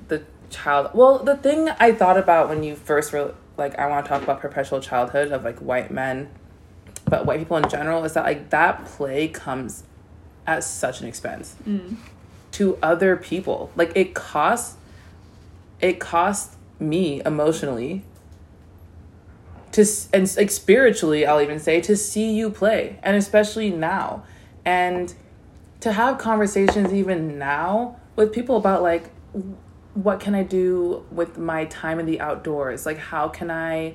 the 0.09 0.21
child. 0.51 0.91
Well, 0.93 1.23
the 1.23 1.37
thing 1.37 1.69
I 1.79 1.91
thought 1.91 2.17
about 2.19 2.47
when 2.47 2.61
you 2.61 2.75
first 2.75 3.13
wrote, 3.13 3.35
like, 3.57 3.79
I 3.79 3.87
want 3.87 4.05
to 4.05 4.09
talk 4.09 4.21
about 4.21 4.41
perpetual 4.41 4.79
childhood 4.79 5.31
of 5.31 5.43
like 5.43 5.57
white 5.57 5.89
men, 5.89 6.29
but 7.05 7.25
white 7.25 7.39
people 7.39 7.57
in 7.57 7.67
general, 7.67 8.03
is 8.03 8.13
that 8.13 8.25
like 8.25 8.51
that 8.51 8.85
play 8.85 9.27
comes 9.27 9.83
at 10.45 10.63
such 10.63 11.01
an 11.01 11.07
expense 11.07 11.55
mm. 11.67 11.95
To 12.55 12.77
other 12.81 13.15
people. 13.15 13.71
Like 13.75 13.91
it 13.95 14.13
costs, 14.13 14.77
it 15.81 15.99
costs 15.99 16.55
me 16.79 17.21
emotionally 17.25 18.03
to 19.71 19.85
and 20.13 20.33
like 20.37 20.51
spiritually 20.51 21.25
i'll 21.25 21.41
even 21.41 21.59
say 21.59 21.81
to 21.81 21.95
see 21.95 22.33
you 22.33 22.49
play 22.49 22.97
and 23.03 23.15
especially 23.15 23.69
now 23.69 24.23
and 24.65 25.13
to 25.79 25.91
have 25.91 26.17
conversations 26.17 26.93
even 26.93 27.37
now 27.37 27.97
with 28.15 28.31
people 28.31 28.57
about 28.57 28.81
like 28.81 29.09
what 29.93 30.19
can 30.19 30.35
i 30.35 30.43
do 30.43 31.05
with 31.11 31.37
my 31.37 31.65
time 31.65 31.99
in 31.99 32.05
the 32.05 32.19
outdoors 32.19 32.85
like 32.85 32.97
how 32.97 33.27
can 33.27 33.51
i 33.51 33.93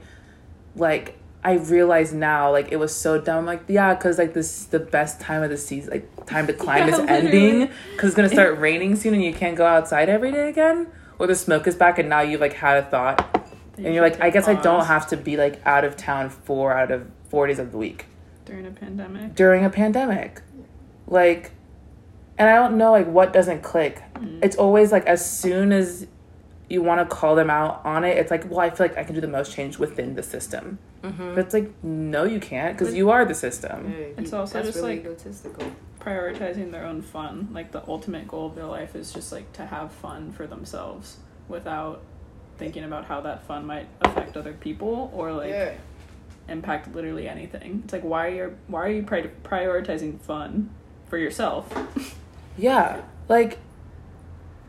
like 0.77 1.19
i 1.43 1.53
realize 1.55 2.13
now 2.13 2.51
like 2.51 2.71
it 2.71 2.77
was 2.77 2.95
so 2.95 3.21
dumb 3.21 3.47
like 3.47 3.63
yeah 3.69 3.95
because 3.95 4.19
like 4.19 4.35
this 4.35 4.61
is 4.61 4.67
the 4.67 4.79
best 4.79 5.21
time 5.21 5.43
of 5.43 5.51
the 5.51 5.57
season 5.57 5.91
like 5.91 6.27
time 6.27 6.47
to 6.47 6.53
climb 6.53 6.79
Yeah, 6.89 6.95
is 6.95 7.01
literally. 7.01 7.27
ending 7.27 7.71
because 7.93 8.09
it's 8.11 8.17
gonna 8.17 8.29
start 8.41 8.59
raining 8.59 8.97
soon 8.97 9.15
and 9.15 9.23
you 9.25 9.33
can't 9.33 9.57
go 9.57 9.67
outside 9.67 10.09
every 10.09 10.33
day 10.33 10.49
again 10.49 10.89
or 11.19 11.27
the 11.27 11.35
smoke 11.35 11.67
is 11.67 11.75
back 11.75 11.99
and 11.99 12.09
now 12.09 12.21
you've 12.21 12.41
like 12.41 12.55
had 12.55 12.79
a 12.79 12.83
thought 12.87 13.41
and 13.77 13.95
you're 13.95 14.03
like, 14.03 14.21
I 14.21 14.29
guess 14.29 14.47
I 14.47 14.55
don't 14.55 14.85
have 14.85 15.07
to 15.09 15.17
be 15.17 15.39
like 15.39 15.65
out 15.65 15.85
of 15.85 15.97
town 15.97 16.29
four 16.29 16.77
out 16.77 16.91
of 16.91 17.07
four 17.31 17.47
days 17.47 17.59
of 17.59 17.73
the 17.73 17.79
week 17.79 18.05
during 18.45 18.67
a 18.67 18.71
pandemic. 18.71 19.35
during 19.35 19.65
a 19.65 19.71
pandemic. 19.71 20.43
Like, 21.07 21.53
and 22.37 22.49
I 22.49 22.57
don't 22.57 22.77
know 22.77 22.91
like 22.93 23.07
what 23.07 23.33
doesn't 23.33 23.63
click. 23.63 24.03
Mm. 24.15 24.45
It's 24.45 24.57
always 24.57 24.93
like 24.93 25.07
as 25.07 25.25
soon 25.25 25.73
as 25.73 26.07
you 26.71 26.81
want 26.81 27.01
to 27.01 27.15
call 27.15 27.35
them 27.35 27.51
out 27.51 27.83
on 27.85 28.05
it, 28.05 28.17
it's 28.17 28.31
like, 28.31 28.49
well, 28.49 28.61
I 28.61 28.71
feel 28.71 28.87
like 28.87 28.97
I 28.97 29.03
can 29.03 29.17
do 29.17 29.21
the 29.21 29.29
most 29.29 29.53
change 29.53 29.77
within 29.77 30.15
the 30.15 30.23
system. 30.23 30.79
Mm-hmm. 31.03 31.35
But 31.35 31.47
it's 31.47 31.55
like, 31.55 31.73
no, 31.83 32.25
you 32.25 32.39
can't 32.39 32.79
because 32.79 32.95
you 32.95 33.11
are 33.11 33.25
the 33.25 33.35
system. 33.35 33.93
It's 34.17 34.33
also 34.33 34.63
just, 34.63 34.81
like- 34.81 35.01
egotistical. 35.01 35.71
Prioritizing 35.99 36.71
their 36.71 36.87
own 36.87 37.03
fun. 37.03 37.49
Like 37.53 37.73
the 37.73 37.83
ultimate 37.87 38.27
goal 38.27 38.47
of 38.47 38.55
their 38.55 38.65
life 38.65 38.95
is 38.95 39.13
just 39.13 39.33
like 39.33 39.53
to 39.55 39.67
have 39.67 39.93
fun 39.93 40.33
for 40.33 40.47
themselves 40.47 41.19
without 41.47 42.03
thinking 42.57 42.85
about 42.85 43.05
how 43.05 43.21
that 43.21 43.43
fun 43.43 43.67
might 43.67 43.87
affect 44.01 44.37
other 44.37 44.55
people 44.55 45.11
or 45.15 45.33
like 45.33 45.51
yeah. 45.51 45.73
impact 46.49 46.95
literally 46.95 47.29
anything. 47.29 47.83
It's 47.85 47.93
like 47.93 48.03
why 48.03 48.29
are 48.29 48.35
you, 48.35 48.57
why 48.69 48.81
are 48.85 48.91
you 48.91 49.03
pri- 49.03 49.31
prioritizing 49.43 50.21
fun 50.21 50.71
for 51.09 51.19
yourself? 51.19 51.71
Yeah. 52.59 53.01
Like 53.29 53.59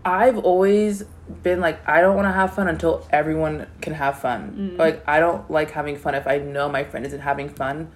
I've 0.05 0.37
always 0.37 1.03
been 1.43 1.59
like 1.59 1.87
I 1.87 2.01
don't 2.01 2.15
want 2.15 2.27
to 2.27 2.31
have 2.31 2.53
fun 2.53 2.67
until 2.67 3.07
everyone 3.11 3.67
can 3.81 3.93
have 3.93 4.19
fun. 4.19 4.73
Mm. 4.75 4.77
Like 4.77 5.03
I 5.07 5.19
don't 5.19 5.49
like 5.49 5.71
having 5.71 5.97
fun 5.97 6.15
if 6.15 6.27
I 6.27 6.37
know 6.37 6.69
my 6.69 6.83
friend 6.83 7.05
isn't 7.05 7.19
having 7.21 7.49
fun. 7.49 7.91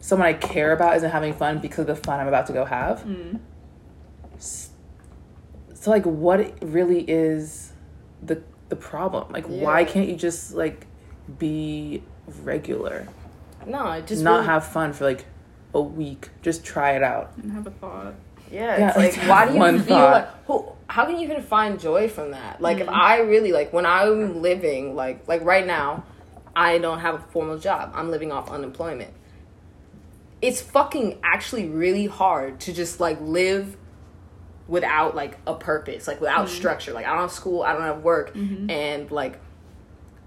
Someone 0.00 0.28
I 0.28 0.32
care 0.34 0.72
about 0.72 0.96
isn't 0.96 1.10
having 1.10 1.34
fun 1.34 1.58
because 1.58 1.80
of 1.80 1.86
the 1.88 1.96
fun 1.96 2.20
I'm 2.20 2.28
about 2.28 2.46
to 2.46 2.52
go 2.52 2.64
have. 2.64 3.04
Mm. 3.04 3.40
So 4.38 5.90
like 5.90 6.04
what 6.04 6.54
really 6.62 7.04
is 7.08 7.72
the 8.22 8.42
the 8.68 8.76
problem? 8.76 9.32
Like 9.32 9.46
why 9.46 9.84
can't 9.84 10.08
you 10.08 10.16
just 10.16 10.54
like 10.54 10.86
be 11.38 12.02
regular? 12.42 13.08
No, 13.66 14.00
just 14.00 14.22
not 14.22 14.36
really- 14.36 14.46
have 14.46 14.66
fun 14.66 14.92
for 14.92 15.04
like 15.04 15.24
a 15.74 15.80
week. 15.80 16.30
Just 16.42 16.64
try 16.64 16.92
it 16.92 17.02
out. 17.02 17.32
And 17.42 17.52
have 17.52 17.66
a 17.66 17.70
thought. 17.70 18.14
Yeah, 18.50 18.78
Yeah, 18.78 18.88
it's 18.88 19.16
like 19.16 19.26
like, 19.28 19.28
why 19.28 19.70
do 19.70 19.76
you 19.76 19.82
feel 19.82 19.96
like 19.96 20.28
who? 20.46 20.66
How 20.88 21.04
can 21.04 21.16
you 21.18 21.24
even 21.24 21.42
find 21.42 21.78
joy 21.78 22.08
from 22.08 22.30
that? 22.30 22.60
Like 22.62 22.78
if 22.78 22.86
Mhm. 22.86 22.94
I 22.94 23.18
really 23.20 23.52
like 23.52 23.72
when 23.72 23.84
I'm 23.86 24.40
living 24.42 24.94
like 24.96 25.28
like 25.28 25.44
right 25.44 25.66
now, 25.66 26.04
I 26.56 26.78
don't 26.78 27.00
have 27.00 27.16
a 27.16 27.18
formal 27.18 27.58
job. 27.58 27.92
I'm 27.94 28.10
living 28.10 28.32
off 28.32 28.50
unemployment. 28.50 29.12
It's 30.40 30.60
fucking 30.60 31.18
actually 31.22 31.68
really 31.68 32.06
hard 32.06 32.60
to 32.60 32.72
just 32.72 33.00
like 33.00 33.18
live 33.20 33.76
without 34.68 35.14
like 35.16 35.38
a 35.46 35.54
purpose, 35.54 36.06
like 36.06 36.20
without 36.20 36.48
structure. 36.48 36.92
Like 36.92 37.06
I 37.06 37.10
don't 37.10 37.20
have 37.22 37.32
school, 37.32 37.62
I 37.62 37.72
don't 37.72 37.82
have 37.82 38.02
work, 38.02 38.34
and 38.70 39.10
like 39.10 39.40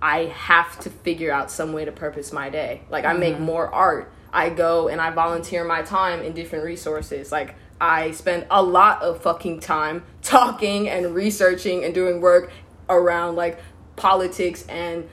I 0.02 0.26
have 0.26 0.80
to 0.82 0.90
figure 0.90 1.32
out 1.32 1.50
some 1.52 1.74
way 1.74 1.86
to 1.86 1.92
purpose 1.92 2.32
my 2.34 2.50
day. 2.50 2.82
Like 2.90 3.06
I 3.06 3.14
make 3.14 3.40
more 3.40 3.68
art. 3.74 4.12
I 4.34 4.50
go 4.50 4.88
and 4.90 5.00
I 5.02 5.12
volunteer 5.12 5.64
my 5.64 5.82
time 5.82 6.22
in 6.22 6.34
different 6.34 6.66
resources. 6.66 7.32
Like 7.32 7.56
I 7.82 8.12
spend 8.12 8.46
a 8.52 8.62
lot 8.62 9.02
of 9.02 9.24
fucking 9.24 9.60
time 9.60 10.04
talking 10.22 10.88
and 10.88 11.16
researching 11.16 11.84
and 11.84 11.94
doing 11.94 12.22
work 12.22 12.52
around 12.88 13.36
like 13.36 13.60
politics 13.96 14.64
and 14.68 15.10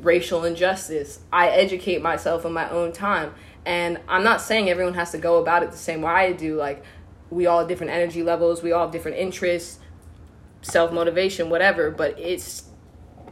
racial 0.00 0.44
injustice. 0.44 1.20
I 1.32 1.48
educate 1.48 2.02
myself 2.02 2.44
in 2.44 2.52
my 2.52 2.68
own 2.68 2.92
time. 2.92 3.34
And 3.64 3.98
I'm 4.06 4.22
not 4.22 4.42
saying 4.42 4.68
everyone 4.68 4.94
has 4.94 5.12
to 5.12 5.18
go 5.18 5.40
about 5.40 5.62
it 5.62 5.70
the 5.70 5.78
same 5.78 6.02
way 6.02 6.12
I 6.12 6.32
do. 6.32 6.56
Like, 6.56 6.84
we 7.30 7.46
all 7.46 7.60
have 7.60 7.68
different 7.68 7.92
energy 7.92 8.22
levels, 8.22 8.62
we 8.62 8.72
all 8.72 8.82
have 8.82 8.92
different 8.92 9.16
interests, 9.16 9.78
self 10.62 10.92
motivation, 10.92 11.48
whatever. 11.50 11.90
But 11.90 12.18
it's 12.18 12.64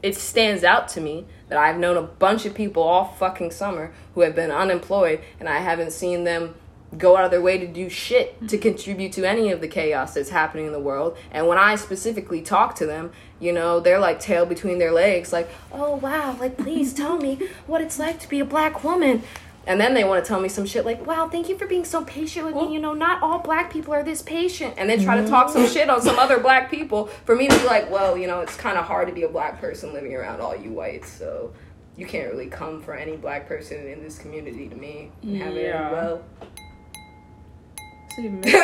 it 0.02 0.14
stands 0.14 0.62
out 0.64 0.88
to 0.88 1.00
me 1.00 1.26
that 1.48 1.58
I've 1.58 1.78
known 1.78 1.96
a 1.96 2.02
bunch 2.02 2.44
of 2.46 2.54
people 2.54 2.82
all 2.82 3.04
fucking 3.04 3.50
summer 3.50 3.92
who 4.14 4.22
have 4.22 4.34
been 4.34 4.50
unemployed, 4.50 5.20
and 5.40 5.48
I 5.48 5.58
haven't 5.58 5.92
seen 5.92 6.24
them 6.24 6.54
go 6.96 7.16
out 7.16 7.24
of 7.24 7.30
their 7.30 7.40
way 7.40 7.58
to 7.58 7.66
do 7.66 7.88
shit 7.88 8.38
to 8.40 8.56
mm-hmm. 8.56 8.62
contribute 8.62 9.12
to 9.12 9.24
any 9.24 9.50
of 9.50 9.60
the 9.60 9.68
chaos 9.68 10.14
that's 10.14 10.30
happening 10.30 10.66
in 10.66 10.72
the 10.72 10.80
world. 10.80 11.16
And 11.30 11.46
when 11.46 11.58
I 11.58 11.76
specifically 11.76 12.42
talk 12.42 12.74
to 12.76 12.86
them, 12.86 13.12
you 13.40 13.52
know, 13.52 13.80
they're 13.80 13.98
like 13.98 14.20
tail 14.20 14.46
between 14.46 14.78
their 14.78 14.92
legs, 14.92 15.32
like, 15.32 15.50
oh 15.72 15.96
wow, 15.96 16.36
like 16.38 16.56
please 16.56 16.94
tell 16.94 17.18
me 17.18 17.40
what 17.66 17.80
it's 17.80 17.98
like 17.98 18.20
to 18.20 18.28
be 18.28 18.40
a 18.40 18.44
black 18.44 18.84
woman. 18.84 19.22
And 19.68 19.80
then 19.80 19.94
they 19.94 20.04
want 20.04 20.24
to 20.24 20.28
tell 20.28 20.40
me 20.40 20.48
some 20.48 20.64
shit 20.64 20.84
like, 20.84 21.04
wow, 21.04 21.28
thank 21.28 21.48
you 21.48 21.58
for 21.58 21.66
being 21.66 21.84
so 21.84 22.04
patient 22.04 22.46
with 22.46 22.54
me. 22.54 22.72
You 22.72 22.78
know, 22.78 22.94
not 22.94 23.20
all 23.20 23.40
black 23.40 23.72
people 23.72 23.92
are 23.92 24.04
this 24.04 24.22
patient. 24.22 24.74
And 24.76 24.88
then 24.88 25.02
try 25.02 25.20
to 25.20 25.26
talk 25.26 25.50
some 25.50 25.66
shit 25.66 25.90
on 25.90 26.00
some 26.00 26.20
other 26.20 26.38
black 26.38 26.70
people 26.70 27.06
for 27.24 27.34
me 27.34 27.48
to 27.48 27.58
be 27.58 27.64
like, 27.64 27.90
well, 27.90 28.16
you 28.16 28.28
know, 28.28 28.40
it's 28.40 28.56
kind 28.56 28.78
of 28.78 28.84
hard 28.84 29.08
to 29.08 29.12
be 29.12 29.24
a 29.24 29.28
black 29.28 29.60
person 29.60 29.92
living 29.92 30.14
around 30.14 30.40
all 30.40 30.54
you 30.54 30.70
whites. 30.70 31.10
So 31.10 31.52
you 31.96 32.06
can't 32.06 32.30
really 32.30 32.46
come 32.46 32.80
for 32.80 32.94
any 32.94 33.16
black 33.16 33.48
person 33.48 33.88
in 33.88 34.02
this 34.02 34.18
community 34.18 34.68
to 34.68 34.76
me 34.76 35.10
have 35.38 35.56
it 35.56 35.66
Yeah. 35.66 35.86
end 35.86 35.92
well. 35.92 36.22
So 38.16 38.22
you 38.22 38.30
missed, 38.30 38.48
you 38.54 38.60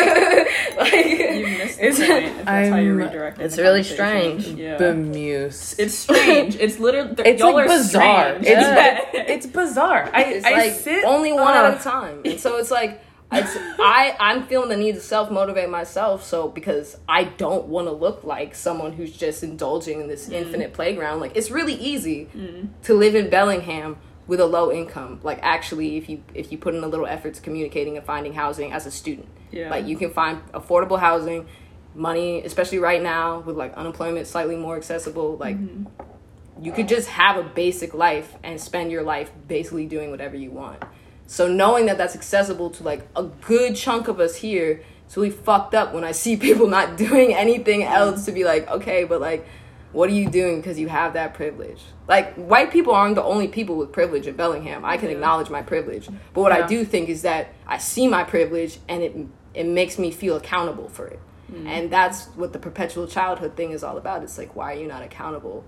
like, 0.79 1.59
missed 1.59 1.79
the 1.79 1.87
it's, 1.87 1.99
point. 1.99 2.25
If 2.25 2.45
that's 2.47 2.69
how 2.71 2.77
you're 2.77 2.97
redirecting. 2.97 3.41
it's 3.41 3.57
the 3.57 3.63
really 3.63 3.83
strange. 3.83 4.47
Yeah. 4.47 4.79
Bemused. 4.79 5.79
It's 5.79 5.95
strange. 5.95 6.57
It's 6.57 6.79
literally 6.79 7.15
It's 7.19 7.41
y'all 7.41 7.53
like 7.53 7.67
are 7.67 7.69
bizarre. 7.69 8.29
strange. 8.29 8.47
It's 8.47 8.61
Yeah. 8.63 9.01
it's 9.13 9.47
bizarre. 9.47 10.11
I 10.11 10.23
it's 10.25 10.47
I 10.47 10.53
like 10.53 10.73
sit 10.73 11.05
only 11.05 11.35
one 11.35 11.55
Ugh. 11.55 11.75
at 11.75 11.81
a 11.81 11.85
time. 11.85 12.23
And 12.25 12.41
so 12.41 12.57
it's 12.57 12.71
like 12.71 13.05
it's, 13.31 13.55
I 13.79 14.17
I'm 14.19 14.45
feeling 14.47 14.71
the 14.71 14.77
need 14.77 14.95
to 14.95 15.03
self 15.03 15.31
motivate 15.31 15.69
myself. 15.69 16.25
So 16.25 16.49
because 16.49 16.97
I 17.07 17.25
don't 17.25 17.67
want 17.67 17.89
to 17.89 17.93
look 17.93 18.25
like 18.25 18.55
someone 18.55 18.93
who's 18.93 19.15
just 19.15 19.43
indulging 19.43 20.01
in 20.01 20.09
this 20.09 20.25
mm-hmm. 20.25 20.35
infinite 20.35 20.73
playground. 20.73 21.21
Like 21.21 21.37
it's 21.37 21.51
really 21.51 21.75
easy 21.75 22.31
mm-hmm. 22.35 22.69
to 22.85 22.95
live 22.95 23.15
in 23.15 23.29
Bellingham 23.29 23.99
with 24.27 24.41
a 24.41 24.47
low 24.47 24.73
income. 24.73 25.21
Like 25.23 25.41
actually, 25.43 25.99
if 25.99 26.09
you 26.09 26.25
if 26.33 26.51
you 26.51 26.57
put 26.57 26.75
in 26.75 26.83
a 26.83 26.89
little 26.89 27.07
effort 27.07 27.35
to 27.35 27.43
communicating 27.43 27.99
and 27.99 28.07
finding 28.07 28.33
housing 28.33 28.73
as 28.73 28.87
a 28.87 28.91
student, 28.91 29.29
Yeah. 29.53 29.71
like 29.71 29.87
you 29.87 29.97
can 29.97 30.11
find 30.11 30.41
affordable 30.53 30.99
housing. 30.99 31.47
Money, 31.95 32.43
especially 32.43 32.79
right 32.79 33.03
now, 33.03 33.41
with 33.41 33.55
like 33.55 33.75
unemployment 33.75 34.27
slightly 34.27 34.57
more 34.57 34.77
accessible, 34.77 35.37
like 35.37 35.59
mm-hmm. 35.59 36.65
you 36.65 36.73
could 36.73 36.89
just 36.89 37.07
have 37.09 37.37
a 37.37 37.43
basic 37.43 37.93
life 37.93 38.35
and 38.43 38.59
spend 38.59 38.91
your 38.91 39.03
life 39.03 39.31
basically 39.47 39.85
doing 39.85 40.11
whatever 40.11 40.35
you 40.35 40.51
want. 40.51 40.83
So 41.27 41.49
knowing 41.49 41.87
that 41.87 41.99
that's 41.99 42.15
accessible 42.15 42.71
to 42.71 42.83
like 42.83 43.07
a 43.15 43.25
good 43.25 43.77
chunk 43.77 44.09
of 44.09 44.21
us 44.21 44.37
here, 44.37 44.83
it's 45.05 45.17
really 45.19 45.31
fucked 45.31 45.75
up 45.75 45.93
when 45.93 46.05
I 46.05 46.13
see 46.13 46.37
people 46.49 46.67
not 46.67 46.97
doing 46.97 47.35
anything 47.35 47.83
else 47.83 48.25
to 48.25 48.33
be 48.33 48.45
like, 48.45 48.67
okay, 48.71 49.05
but 49.05 49.21
like, 49.21 49.47
what 49.93 50.09
are 50.09 50.15
you 50.15 50.31
doing 50.31 50.57
because 50.57 50.79
you 50.79 50.89
have 50.89 51.13
that 51.13 51.35
privilege? 51.35 51.83
Like, 52.09 52.35
white 52.37 52.71
people 52.71 52.95
aren't 52.95 53.17
the 53.17 53.23
only 53.23 53.49
people 53.49 53.77
with 53.77 53.93
privilege 53.93 54.27
in 54.27 54.35
Bellingham. 54.37 54.87
I 54.87 54.97
can 54.97 55.09
Yeah. 55.11 55.17
acknowledge 55.17 55.51
my 55.51 55.61
privilege, 55.61 56.09
but 56.33 56.41
what 56.41 56.53
I 56.53 56.67
do 56.67 56.87
think 56.87 57.11
is 57.11 57.21
that 57.23 57.49
I 57.67 57.77
see 57.77 58.09
my 58.09 58.25
privilege 58.25 58.79
and 58.89 59.03
it 59.03 59.15
it 59.55 59.67
makes 59.67 59.99
me 59.99 60.11
feel 60.11 60.37
accountable 60.37 60.89
for 60.89 61.07
it. 61.07 61.21
Mm-hmm. 61.51 61.67
And 61.67 61.91
that's 61.91 62.27
what 62.29 62.53
the 62.53 62.59
perpetual 62.59 63.07
childhood 63.07 63.57
thing 63.57 63.73
is 63.73 63.85
all 63.85 63.97
about. 63.99 64.23
It's 64.23 64.39
like, 64.39 64.57
why 64.57 64.75
are 64.75 64.79
you 64.79 64.87
not 64.87 65.03
accountable 65.03 65.65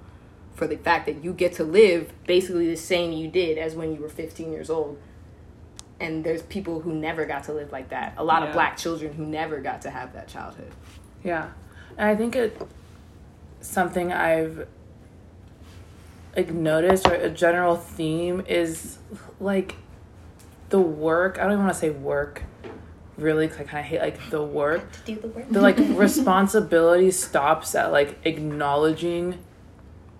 for 0.54 0.66
the 0.66 0.76
fact 0.76 1.06
that 1.06 1.22
you 1.22 1.32
get 1.32 1.54
to 1.54 1.64
live 1.64 2.12
basically 2.26 2.66
the 2.68 2.76
same 2.76 3.12
you 3.12 3.28
did 3.28 3.58
as 3.58 3.74
when 3.74 3.94
you 3.94 4.00
were 4.00 4.08
15 4.08 4.52
years 4.52 4.70
old? 4.70 4.98
And 6.00 6.24
there's 6.24 6.42
people 6.42 6.80
who 6.80 6.92
never 6.92 7.24
got 7.24 7.44
to 7.44 7.52
live 7.52 7.70
like 7.70 7.90
that. 7.90 8.14
A 8.16 8.24
lot 8.24 8.42
of 8.42 8.52
black 8.52 8.76
children 8.76 9.12
who 9.12 9.24
never 9.26 9.60
got 9.60 9.82
to 9.82 9.90
have 9.90 10.12
that 10.14 10.28
childhood. 10.28 10.72
Yeah. 11.22 11.50
And 11.96 12.08
I 12.08 12.16
think 12.16 12.34
it 12.34 12.60
something 13.60 14.12
I've 14.12 14.68
like 16.36 16.50
noticed 16.52 17.06
or 17.06 17.14
a 17.14 17.30
general 17.30 17.76
theme 17.76 18.42
is 18.46 18.98
like 19.40 19.76
the 20.70 20.80
work. 20.80 21.38
I 21.38 21.44
don't 21.44 21.52
even 21.52 21.64
want 21.64 21.74
to 21.74 21.80
say 21.80 21.90
work 21.90 22.42
really 23.16 23.46
I 23.46 23.48
kind 23.48 23.78
of 23.78 23.84
hate 23.84 24.00
like 24.00 24.30
the 24.30 24.42
work. 24.42 24.90
To 24.92 25.00
do 25.04 25.20
the 25.20 25.28
work. 25.28 25.48
The 25.50 25.60
like 25.60 25.78
responsibility 25.78 27.10
stops 27.10 27.74
at 27.74 27.92
like 27.92 28.18
acknowledging 28.24 29.38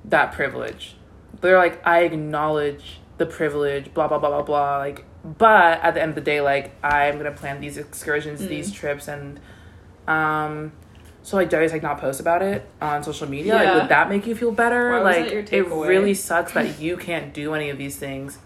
that 0.05 0.33
privilege. 0.33 0.97
They're 1.41 1.59
like 1.59 1.85
I 1.87 2.01
acknowledge 2.01 3.01
the 3.19 3.27
privilege, 3.27 3.93
blah 3.95 4.09
blah 4.09 4.19
blah 4.19 4.31
blah 4.31 4.43
blah 4.43 4.79
like 4.79 5.05
but 5.25 5.81
at 5.83 5.95
the 5.95 6.03
end 6.03 6.11
of 6.11 6.15
the 6.17 6.21
day 6.21 6.41
like 6.41 6.73
I'm 6.85 7.15
going 7.15 7.33
to 7.33 7.39
plan 7.39 7.61
these 7.61 7.79
excursions, 7.79 8.47
these 8.47 8.71
trips 8.71 9.09
and 9.09 9.41
um 10.07 10.73
so 11.25 11.39
like, 11.39 11.49
do 11.49 11.57
I 11.57 11.63
just 11.63 11.73
like 11.73 11.83
not 11.83 11.99
post 11.99 12.21
about 12.21 12.43
it 12.43 12.69
on 12.83 13.03
social 13.03 13.27
media? 13.27 13.55
Yeah. 13.55 13.73
Like, 13.73 13.83
would 13.83 13.91
that 13.91 14.11
make 14.11 14.27
you 14.27 14.35
feel 14.35 14.53
better? 14.53 14.91
Why 14.91 15.01
like, 15.01 15.33
it 15.33 15.67
really 15.71 16.13
sucks 16.13 16.53
that 16.53 16.79
you 16.79 16.99
can't 16.99 17.33
do 17.33 17.55
any 17.55 17.71
of 17.71 17.79
these 17.79 17.97
things. 17.97 18.39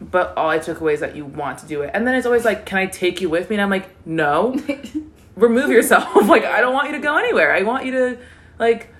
But 0.00 0.36
all 0.36 0.50
I 0.50 0.58
took 0.58 0.80
away 0.80 0.92
is 0.94 1.00
that 1.00 1.16
you 1.16 1.24
want 1.24 1.58
to 1.60 1.66
do 1.66 1.82
it, 1.82 1.90
and 1.94 2.06
then 2.06 2.14
it's 2.14 2.26
always 2.26 2.44
like, 2.44 2.66
"Can 2.66 2.78
I 2.78 2.86
take 2.86 3.20
you 3.20 3.30
with 3.30 3.48
me?" 3.48 3.56
And 3.56 3.62
I'm 3.62 3.70
like, 3.70 3.88
"No, 4.06 4.54
remove 5.36 5.70
yourself. 5.70 6.14
like, 6.28 6.44
I 6.44 6.60
don't 6.60 6.74
want 6.74 6.88
you 6.88 6.94
to 6.94 7.00
go 7.00 7.16
anywhere. 7.16 7.54
I 7.54 7.62
want 7.62 7.84
you 7.84 7.92
to, 7.92 8.18
like, 8.58 8.92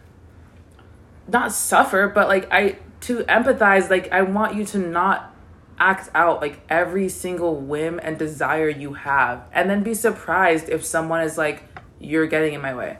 not 1.26 1.52
suffer, 1.52 2.08
but 2.08 2.28
like, 2.28 2.46
I 2.52 2.78
to 3.02 3.18
empathize. 3.24 3.90
Like, 3.90 4.12
I 4.12 4.22
want 4.22 4.54
you 4.54 4.64
to 4.66 4.78
not 4.78 5.34
act 5.78 6.08
out 6.14 6.40
like 6.40 6.60
every 6.70 7.08
single 7.08 7.56
whim 7.56 8.00
and 8.02 8.18
desire 8.18 8.68
you 8.68 8.94
have, 8.94 9.44
and 9.52 9.68
then 9.68 9.82
be 9.82 9.94
surprised 9.94 10.68
if 10.68 10.84
someone 10.84 11.22
is 11.22 11.36
like, 11.36 11.64
"You're 11.98 12.26
getting 12.26 12.54
in 12.54 12.60
my 12.60 12.74
way," 12.74 12.98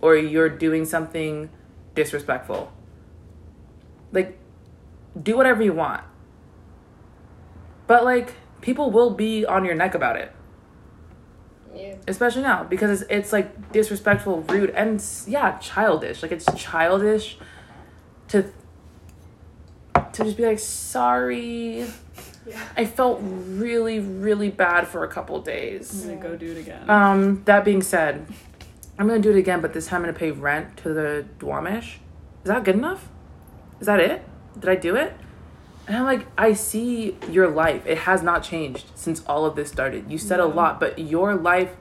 or 0.00 0.16
"You're 0.16 0.50
doing 0.50 0.84
something 0.84 1.48
disrespectful." 1.94 2.72
Like, 4.12 4.38
do 5.20 5.36
whatever 5.36 5.62
you 5.62 5.72
want. 5.72 6.02
But 7.86 8.04
like, 8.04 8.34
people 8.60 8.90
will 8.90 9.10
be 9.10 9.44
on 9.44 9.64
your 9.64 9.74
neck 9.74 9.94
about 9.94 10.16
it. 10.16 10.32
Yeah. 11.74 11.94
especially 12.06 12.42
now 12.42 12.64
because 12.64 13.00
it's, 13.00 13.10
it's 13.10 13.32
like 13.32 13.72
disrespectful 13.72 14.42
rude 14.42 14.68
and 14.70 15.02
yeah 15.26 15.56
childish. 15.58 16.22
Like 16.22 16.30
it's 16.30 16.44
childish 16.54 17.38
to 18.28 18.42
to 20.12 20.24
just 20.24 20.36
be 20.36 20.44
like 20.44 20.58
sorry. 20.58 21.86
Yeah. 22.44 22.60
i 22.76 22.84
felt 22.84 23.20
really 23.22 24.00
really 24.00 24.50
bad 24.50 24.86
for 24.88 25.02
a 25.04 25.08
couple 25.08 25.40
days. 25.40 26.04
I'm 26.04 26.18
gonna 26.18 26.28
go 26.30 26.36
do 26.36 26.50
it 26.52 26.58
again. 26.58 26.90
um 26.90 27.42
that 27.44 27.64
being 27.64 27.82
said 27.82 28.26
i'm 28.98 29.06
gonna 29.06 29.20
do 29.20 29.30
it 29.30 29.38
again 29.38 29.60
but 29.60 29.72
this 29.72 29.86
time 29.86 29.98
i'm 29.98 30.06
gonna 30.06 30.18
pay 30.18 30.32
rent 30.32 30.76
to 30.78 30.92
the 30.92 31.24
Duwamish 31.38 31.98
is 32.42 32.48
that 32.48 32.64
good 32.64 32.74
enough? 32.74 33.08
Is 33.80 33.86
that 33.86 34.00
it? 34.00 34.22
Did 34.58 34.68
i 34.68 34.74
do 34.74 34.96
it 34.96 35.14
And 35.86 35.96
I'm 35.96 36.04
like, 36.04 36.26
I 36.38 36.52
see 36.52 37.16
your 37.28 37.48
life. 37.48 37.86
It 37.86 37.98
has 37.98 38.22
not 38.22 38.42
changed 38.42 38.86
since 38.94 39.24
all 39.26 39.44
of 39.44 39.56
this 39.56 39.70
started. 39.70 40.10
You 40.10 40.18
said 40.18 40.38
a 40.38 40.46
lot, 40.46 40.78
but 40.78 40.98
your 40.98 41.34
life 41.34 41.74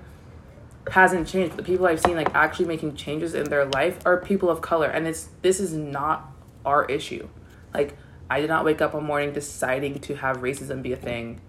hasn't 0.89 1.27
changed. 1.27 1.55
The 1.55 1.63
people 1.63 1.85
I've 1.85 1.99
seen 1.99 2.15
like 2.15 2.33
actually 2.33 2.65
making 2.65 2.95
changes 2.95 3.35
in 3.35 3.45
their 3.45 3.65
life 3.65 3.99
are 4.05 4.17
people 4.17 4.49
of 4.49 4.61
color. 4.61 4.87
And 4.87 5.07
it's 5.07 5.29
this 5.41 5.59
is 5.59 5.73
not 5.73 6.31
our 6.65 6.85
issue. 6.85 7.27
Like 7.73 7.95
I 8.29 8.41
did 8.41 8.49
not 8.49 8.65
wake 8.65 8.81
up 8.81 8.93
one 8.93 9.03
morning 9.03 9.33
deciding 9.33 9.99
to 9.99 10.15
have 10.15 10.37
racism 10.37 10.81
be 10.81 10.93
a 10.93 10.97
thing. 10.97 11.41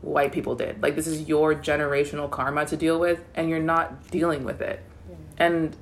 White 0.00 0.32
people 0.32 0.54
did. 0.54 0.82
Like 0.82 0.96
this 0.96 1.06
is 1.06 1.28
your 1.28 1.54
generational 1.54 2.30
karma 2.30 2.64
to 2.66 2.76
deal 2.76 2.98
with 2.98 3.22
and 3.34 3.50
you're 3.50 3.58
not 3.58 4.10
dealing 4.10 4.44
with 4.44 4.62
it. 4.62 4.80
And 5.36 5.76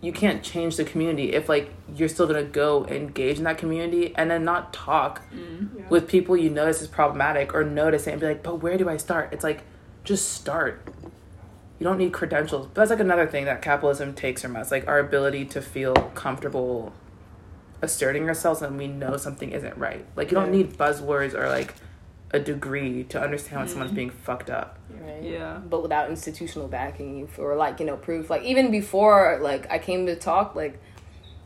you 0.00 0.12
can't 0.12 0.42
change 0.44 0.76
the 0.76 0.84
community 0.84 1.32
if 1.32 1.48
like 1.48 1.70
you're 1.94 2.08
still 2.08 2.26
gonna 2.26 2.44
go 2.44 2.86
engage 2.86 3.38
in 3.38 3.44
that 3.44 3.58
community 3.58 4.14
and 4.16 4.30
then 4.30 4.44
not 4.44 4.72
talk 4.72 5.22
mm-hmm. 5.32 5.88
with 5.88 6.06
people 6.08 6.36
you 6.36 6.50
notice 6.50 6.80
is 6.80 6.88
problematic 6.88 7.52
or 7.52 7.64
notice 7.64 8.06
it 8.06 8.12
and 8.12 8.20
be 8.20 8.26
like, 8.26 8.42
but 8.42 8.62
where 8.62 8.78
do 8.78 8.88
I 8.88 8.96
start? 8.96 9.30
It's 9.32 9.42
like 9.42 9.62
just 10.04 10.32
start. 10.32 10.86
You 11.78 11.84
don't 11.84 11.98
need 11.98 12.12
credentials. 12.12 12.66
But 12.66 12.74
that's 12.74 12.90
like 12.90 13.00
another 13.00 13.26
thing 13.26 13.44
that 13.46 13.60
capitalism 13.60 14.14
takes 14.14 14.42
from 14.42 14.56
us, 14.56 14.70
like 14.70 14.86
our 14.86 14.98
ability 14.98 15.44
to 15.46 15.62
feel 15.62 15.94
comfortable 16.14 16.92
asserting 17.82 18.28
ourselves 18.28 18.60
when 18.60 18.76
we 18.76 18.86
know 18.86 19.16
something 19.16 19.50
isn't 19.50 19.76
right. 19.76 20.04
Like 20.16 20.30
you 20.30 20.36
don't 20.36 20.52
Yeah. 20.52 20.62
need 20.62 20.76
buzzwords 20.78 21.34
or 21.34 21.48
like 21.48 21.74
a 22.30 22.38
degree 22.38 23.04
to 23.04 23.20
understand 23.20 23.60
when 23.60 23.68
someone's 23.68 23.90
mm-hmm. 23.90 23.96
being 23.96 24.10
fucked 24.10 24.50
up. 24.50 24.78
Right. 24.90 25.22
Yeah. 25.22 25.58
But 25.58 25.82
without 25.82 26.10
institutional 26.10 26.68
backing 26.68 27.18
you 27.18 27.26
for 27.26 27.54
like, 27.56 27.80
you 27.80 27.86
know, 27.86 27.96
proof. 27.96 28.28
Like 28.28 28.42
even 28.42 28.70
before 28.70 29.38
like 29.40 29.70
I 29.70 29.78
came 29.78 30.06
to 30.06 30.16
talk, 30.16 30.54
like 30.54 30.78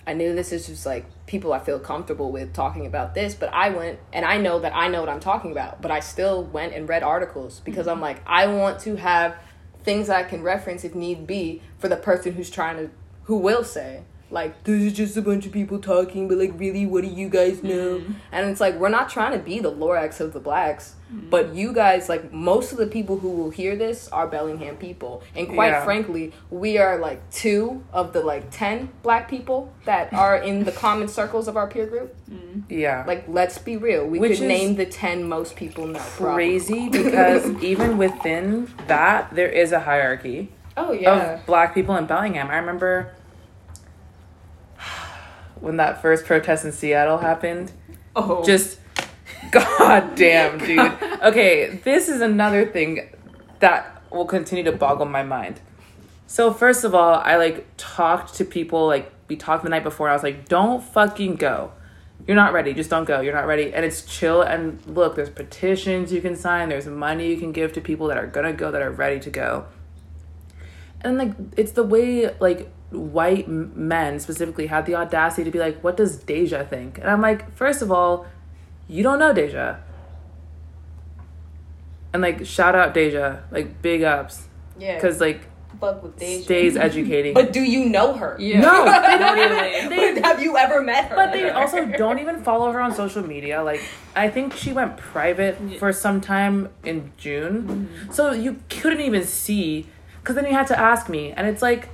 I 0.06 0.14
knew 0.14 0.34
this 0.34 0.52
is 0.52 0.66
just 0.66 0.84
like 0.84 1.06
people 1.26 1.52
I 1.52 1.60
feel 1.60 1.78
comfortable 1.78 2.32
with 2.32 2.52
talking 2.52 2.86
about 2.86 3.14
this, 3.14 3.34
but 3.34 3.52
I 3.52 3.68
went 3.70 4.00
and 4.12 4.24
I 4.24 4.38
know 4.38 4.58
that 4.58 4.74
I 4.74 4.88
know 4.88 5.00
what 5.00 5.08
I'm 5.08 5.20
talking 5.20 5.52
about, 5.52 5.80
but 5.80 5.90
I 5.92 6.00
still 6.00 6.42
went 6.42 6.74
and 6.74 6.88
read 6.88 7.04
articles 7.04 7.60
because 7.60 7.86
I'm 7.86 7.96
mm-hmm. 7.96 8.02
like, 8.02 8.22
I 8.26 8.48
want 8.48 8.80
to 8.80 8.96
have 8.96 9.36
things 9.84 10.08
I 10.08 10.24
can 10.24 10.42
reference 10.42 10.84
if 10.84 10.94
need 10.94 11.26
be 11.26 11.62
for 11.78 11.88
the 11.88 11.96
person 11.96 12.34
who's 12.34 12.50
trying 12.50 12.76
to 12.76 12.90
who 13.24 13.36
will 13.36 13.62
say 13.62 14.02
like 14.32 14.64
this 14.64 14.82
is 14.82 14.92
just 14.92 15.16
a 15.16 15.22
bunch 15.22 15.46
of 15.46 15.52
people 15.52 15.78
talking 15.78 16.26
but 16.26 16.38
like 16.38 16.52
really 16.58 16.86
what 16.86 17.02
do 17.02 17.08
you 17.08 17.28
guys 17.28 17.62
know? 17.62 17.98
Mm-hmm. 17.98 18.12
And 18.32 18.50
it's 18.50 18.60
like 18.60 18.74
we're 18.76 18.88
not 18.88 19.10
trying 19.10 19.32
to 19.32 19.38
be 19.38 19.60
the 19.60 19.70
lorax 19.70 20.20
of 20.20 20.32
the 20.32 20.40
blacks 20.40 20.94
mm-hmm. 21.12 21.28
but 21.28 21.54
you 21.54 21.72
guys 21.72 22.08
like 22.08 22.32
most 22.32 22.72
of 22.72 22.78
the 22.78 22.86
people 22.86 23.18
who 23.18 23.30
will 23.30 23.50
hear 23.50 23.76
this 23.76 24.08
are 24.08 24.26
bellingham 24.26 24.76
people. 24.76 25.22
And 25.36 25.48
quite 25.48 25.68
Yeah. 25.68 25.84
frankly 25.84 26.32
we 26.50 26.78
are 26.78 26.98
like 26.98 27.30
two 27.30 27.84
of 27.92 28.12
the 28.12 28.20
like 28.20 28.50
10 28.50 28.88
black 29.02 29.28
people 29.28 29.72
that 29.84 30.12
are 30.12 30.36
in 30.36 30.64
the 30.64 30.72
common 30.72 31.08
circles 31.08 31.46
of 31.46 31.56
our 31.56 31.66
peer 31.66 31.86
group. 31.86 32.16
Mm-hmm. 32.30 32.60
Yeah. 32.72 33.04
like 33.06 33.24
let's 33.28 33.58
be 33.58 33.76
real. 33.76 34.06
We 34.06 34.18
Which 34.18 34.38
could 34.38 34.48
name 34.48 34.76
the 34.76 34.86
10 34.86 35.28
most 35.28 35.56
people 35.56 35.86
know 35.86 36.00
crazy 36.00 36.88
because 36.98 37.50
even 37.62 37.98
within 37.98 38.72
that 38.86 39.34
there 39.34 39.48
is 39.48 39.72
a 39.72 39.80
hierarchy 39.80 40.50
oh 40.76 40.92
yeah. 40.92 41.34
of 41.34 41.46
black 41.46 41.74
people 41.74 41.96
in 41.96 42.06
Bellingham. 42.06 42.48
I 42.48 42.56
remember 42.56 43.14
when 45.62 45.76
that 45.76 46.02
first 46.02 46.26
protest 46.26 46.64
in 46.64 46.72
Seattle 46.72 47.18
happened. 47.18 47.72
Oh. 48.14 48.44
Just 48.44 48.78
god 49.50 50.14
damn, 50.14 50.58
dude. 50.58 50.92
Okay, 51.22 51.80
this 51.84 52.08
is 52.08 52.20
another 52.20 52.66
thing 52.66 53.08
that 53.60 54.02
will 54.10 54.24
continue 54.24 54.64
to 54.64 54.72
boggle 54.72 55.06
my 55.06 55.22
mind. 55.22 55.60
So 56.26 56.52
first 56.52 56.82
of 56.82 56.96
all, 56.96 57.14
I 57.14 57.36
like 57.36 57.64
talked 57.76 58.34
to 58.34 58.44
people 58.44 58.88
like 58.88 59.12
we 59.28 59.36
talked 59.36 59.62
the 59.62 59.70
night 59.70 59.84
before. 59.84 60.08
I 60.08 60.14
was 60.14 60.24
like, 60.24 60.48
"Don't 60.48 60.82
fucking 60.82 61.36
go. 61.36 61.70
You're 62.26 62.34
not 62.34 62.52
ready. 62.52 62.74
Just 62.74 62.90
don't 62.90 63.04
go. 63.04 63.20
You're 63.20 63.34
not 63.34 63.46
ready." 63.46 63.72
And 63.72 63.84
it's 63.84 64.02
chill. 64.04 64.42
And 64.42 64.84
look, 64.84 65.14
there's 65.14 65.30
petitions 65.30 66.12
you 66.12 66.20
can 66.20 66.34
sign. 66.34 66.68
There's 66.68 66.86
money 66.86 67.28
you 67.28 67.36
can 67.36 67.52
give 67.52 67.72
to 67.74 67.80
people 67.80 68.08
that 68.08 68.18
are 68.18 68.26
gonna 68.26 68.52
go 68.52 68.72
that 68.72 68.82
are 68.82 68.90
ready 68.90 69.20
to 69.20 69.30
go. 69.30 69.66
And 71.02 71.18
like 71.18 71.34
it's 71.56 71.72
the 71.72 71.84
way 71.84 72.34
like 72.40 72.68
white 72.92 73.48
men 73.48 74.20
specifically 74.20 74.66
had 74.66 74.86
the 74.86 74.94
audacity 74.94 75.44
to 75.44 75.50
be 75.50 75.58
like, 75.58 75.82
"What 75.82 75.96
does 75.96 76.16
Deja 76.16 76.64
think?" 76.64 76.98
And 76.98 77.08
I'm 77.08 77.20
like, 77.20 77.54
first 77.54 77.82
of 77.82 77.90
all, 77.90 78.26
you 78.88 79.02
don't 79.02 79.18
know 79.18 79.32
Deja. 79.32 79.78
And 82.12 82.22
like 82.22 82.44
shout 82.44 82.74
out 82.74 82.94
Deja, 82.94 83.40
like 83.50 83.80
big 83.82 84.02
ups, 84.02 84.48
yeah 84.78 84.94
because 84.94 85.20
like 85.20 85.42
fuck 85.80 86.02
with 86.02 86.18
Deja. 86.18 86.44
stays 86.44 86.76
educating. 86.76 87.34
but 87.40 87.52
do 87.52 87.62
you 87.62 87.88
know 87.88 88.12
her 88.12 88.36
yeah. 88.38 88.60
No, 88.66 88.84
they 88.84 89.18
don't 89.18 89.38
even. 89.38 89.88
They, 89.92 90.20
have 90.20 90.42
you 90.42 90.56
ever 90.56 90.82
met 90.82 91.06
her 91.06 91.16
but 91.16 91.32
they 91.32 91.50
also 91.50 91.86
don't 91.86 92.18
even 92.18 92.42
follow 92.42 92.70
her 92.72 92.80
on 92.80 92.94
social 92.94 93.26
media. 93.26 93.62
Like 93.62 93.82
I 94.14 94.28
think 94.28 94.54
she 94.54 94.72
went 94.72 94.96
private 94.96 95.58
for 95.78 95.92
some 95.92 96.20
time 96.20 96.68
in 96.84 97.12
June, 97.16 97.62
mm-hmm. 97.62 98.12
so 98.12 98.32
you 98.32 98.60
couldn't 98.68 99.00
even 99.00 99.24
see. 99.24 99.86
Because 100.20 100.36
then 100.36 100.46
you 100.46 100.52
had 100.52 100.68
to 100.68 100.78
ask 100.78 101.08
me, 101.08 101.32
and 101.32 101.48
it's 101.48 101.62
like 101.62 101.88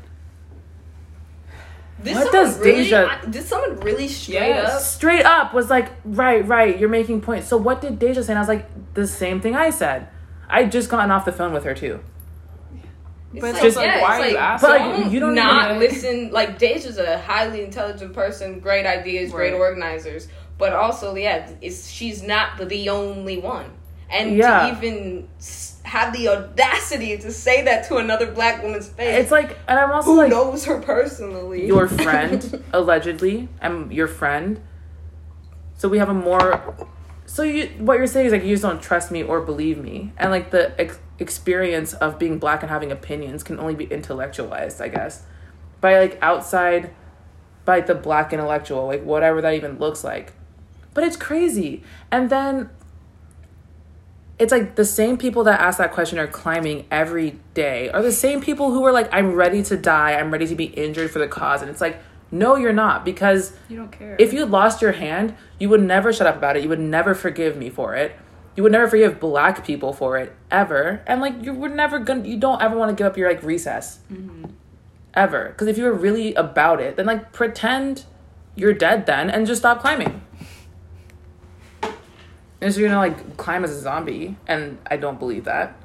Did 2.02 2.14
What 2.14 2.30
does 2.32 2.58
really, 2.60 2.84
Deja- 2.84 3.08
I- 3.22 3.26
Did 3.26 3.44
someone 3.44 3.80
really 3.80 4.06
straight 4.08 4.34
Yes. 4.50 4.72
up? 4.74 4.80
straight 4.82 5.24
up 5.24 5.52
was 5.52 5.68
like, 5.68 5.90
right, 6.04 6.46
right, 6.46 6.78
you're 6.78 6.88
making 6.88 7.20
points. 7.22 7.48
So 7.48 7.56
what 7.56 7.80
did 7.80 7.98
Deja 7.98 8.22
say? 8.22 8.32
And 8.32 8.38
I 8.38 8.42
was 8.42 8.48
like, 8.48 8.66
the 8.94 9.06
same 9.06 9.40
thing 9.40 9.56
I 9.56 9.70
said. 9.70 10.06
I 10.48 10.64
just 10.64 10.88
gotten 10.90 11.10
off 11.10 11.24
the 11.24 11.32
phone 11.32 11.52
with 11.52 11.64
her 11.64 11.74
too. 11.74 12.00
It's 13.34 13.40
But 13.42 13.52
like, 13.54 13.62
just- 13.62 13.76
like, 13.76 13.86
yeah, 13.86 14.00
why 14.00 14.16
it's 14.16 14.24
are 14.24 14.28
you 14.28 14.34
like, 14.36 14.42
asking? 14.42 14.68
But, 14.70 14.80
like, 15.02 15.12
you 15.12 15.20
don't 15.20 15.34
not 15.34 15.64
even- 15.66 15.78
listen. 15.80 16.30
Like 16.30 16.58
Deja's 16.58 16.98
a 16.98 17.18
highly 17.18 17.62
intelligent 17.64 18.14
person, 18.14 18.60
great 18.60 18.86
ideas, 18.86 19.32
great 19.32 19.52
organizers. 19.52 20.28
But 20.56 20.72
also, 20.72 21.14
yeah, 21.14 21.48
it's 21.60 21.88
she's 21.90 22.22
not 22.22 22.56
the, 22.58 22.64
the 22.64 22.88
only 22.88 23.38
one. 23.38 23.66
And 24.10 24.36
Yeah. 24.36 24.70
to 24.70 24.76
even 24.78 25.28
s- 25.38 25.67
have 25.88 26.12
the 26.12 26.28
audacity 26.28 27.16
to 27.18 27.32
say 27.32 27.62
that 27.62 27.86
to 27.88 27.96
another 27.96 28.30
black 28.30 28.62
woman's 28.62 28.88
face, 28.88 29.22
It's 29.22 29.30
like, 29.30 29.58
and 29.66 29.78
I'm 29.78 29.90
also 29.90 30.10
who 30.10 30.16
like, 30.18 30.30
knows 30.30 30.64
her 30.66 30.80
personally? 30.80 31.66
your 31.66 31.88
friend 32.04 32.62
allegedly 32.72 33.48
i'm 33.60 33.90
your 33.90 34.06
friend. 34.06 34.60
So 35.76 35.88
we 35.88 35.98
have 35.98 36.08
a 36.08 36.14
more 36.14 36.74
so 37.26 37.42
you 37.42 37.66
what 37.78 37.98
you're 37.98 38.06
saying 38.06 38.26
is 38.26 38.32
like 38.32 38.42
you 38.42 38.50
just 38.54 38.62
don't 38.62 38.82
trust 38.82 39.10
me 39.10 39.22
or 39.22 39.40
believe 39.40 39.78
me. 39.78 40.12
And 40.18 40.30
like 40.30 40.50
the 40.50 40.78
ex- 40.80 40.98
experience 41.18 41.92
of 41.94 42.18
being 42.18 42.38
black 42.38 42.62
and 42.62 42.70
having 42.70 42.90
opinions 42.92 43.42
can 43.42 43.58
only 43.58 43.74
be 43.74 43.84
intellectualized 43.84 44.80
i 44.80 44.88
guess. 44.88 45.24
By 45.80 45.98
like 46.00 46.18
outside 46.20 46.90
by 47.64 47.80
the 47.80 47.94
black 47.94 48.32
intellectual 48.32 48.86
like 48.86 49.02
whatever 49.04 49.40
that 49.42 49.54
even 49.54 49.78
looks 49.78 50.02
like. 50.04 50.32
But 50.94 51.04
it's 51.04 51.16
crazy. 51.16 51.82
And 52.10 52.28
then 52.28 52.70
it's 54.38 54.52
like 54.52 54.76
the 54.76 54.84
same 54.84 55.16
people 55.18 55.44
that 55.44 55.60
ask 55.60 55.78
that 55.78 55.92
question 55.92 56.18
are 56.18 56.26
climbing 56.28 56.86
every 56.90 57.38
day 57.54 57.90
are 57.90 58.02
the 58.02 58.12
same 58.12 58.40
people 58.40 58.70
who 58.70 58.84
are 58.84 58.92
like 58.92 59.08
i'm 59.12 59.34
ready 59.34 59.62
to 59.64 59.76
die. 59.76 60.12
I'm 60.14 60.30
ready 60.30 60.46
to 60.46 60.54
be 60.54 60.66
injured 60.66 61.10
for 61.10 61.18
the 61.18 61.28
cause. 61.28 61.60
And 61.62 61.70
it's 61.70 61.80
like 61.80 61.98
no 62.30 62.56
you're 62.56 62.72
not 62.72 63.04
because 63.04 63.52
You 63.68 63.76
don't 63.78 63.90
care. 63.90 64.14
if 64.18 64.32
you 64.32 64.44
lost 64.46 64.80
your 64.82 64.92
hand 64.92 65.34
you 65.58 65.68
would 65.70 65.82
never 65.82 66.12
shut 66.12 66.26
up 66.26 66.36
about 66.36 66.56
it. 66.56 66.62
You 66.62 66.68
would 66.68 66.78
never 66.80 67.14
forgive 67.14 67.56
me 67.56 67.68
for 67.70 67.94
it. 67.96 68.12
You 68.54 68.62
would 68.64 68.72
never 68.72 68.88
forgive 68.88 69.18
black 69.20 69.64
people 69.64 69.92
for 69.92 70.16
it 70.18 70.34
ever. 70.50 71.02
And 71.06 71.20
like 71.20 71.42
you 71.44 71.52
were 71.54 71.68
never 71.68 71.98
gonna 71.98 72.26
you 72.26 72.36
don't 72.36 72.60
ever 72.62 72.76
want 72.76 72.90
to 72.90 72.94
give 72.94 73.06
up 73.10 73.16
your 73.16 73.28
like 73.28 73.42
recess. 73.42 73.98
Mm-hmm. 74.12 74.44
Ever. 75.14 75.48
Because 75.48 75.66
if 75.68 75.78
you 75.78 75.84
were 75.84 75.92
really 75.92 76.34
about 76.34 76.80
it 76.80 76.96
then 76.96 77.06
like 77.06 77.32
pretend 77.32 78.04
you're 78.54 78.74
dead 78.74 79.06
then 79.06 79.30
and 79.30 79.46
just 79.46 79.60
stop 79.62 79.80
climbing 79.80 80.22
and 82.60 82.72
so 82.72 82.80
you're 82.80 82.88
gonna 82.88 83.00
like 83.00 83.36
climb 83.36 83.64
as 83.64 83.70
a 83.70 83.80
zombie 83.80 84.36
and 84.46 84.78
i 84.90 84.96
don't 84.96 85.18
believe 85.18 85.44
that. 85.44 85.76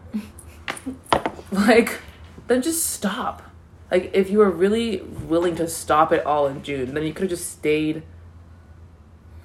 Like 1.51 1.99
then 2.47 2.63
just 2.63 2.89
stop. 2.89 3.43
Like 3.91 4.09
if 4.15 4.31
you 4.31 4.39
were 4.39 4.49
really 4.49 5.01
willing 5.01 5.55
to 5.57 5.67
stop 5.67 6.11
it 6.11 6.25
all 6.25 6.47
in 6.47 6.63
june 6.63 6.93
then 6.93 7.03
you 7.03 7.13
could 7.13 7.23
have 7.23 7.29
just 7.29 7.51
stayed 7.51 8.03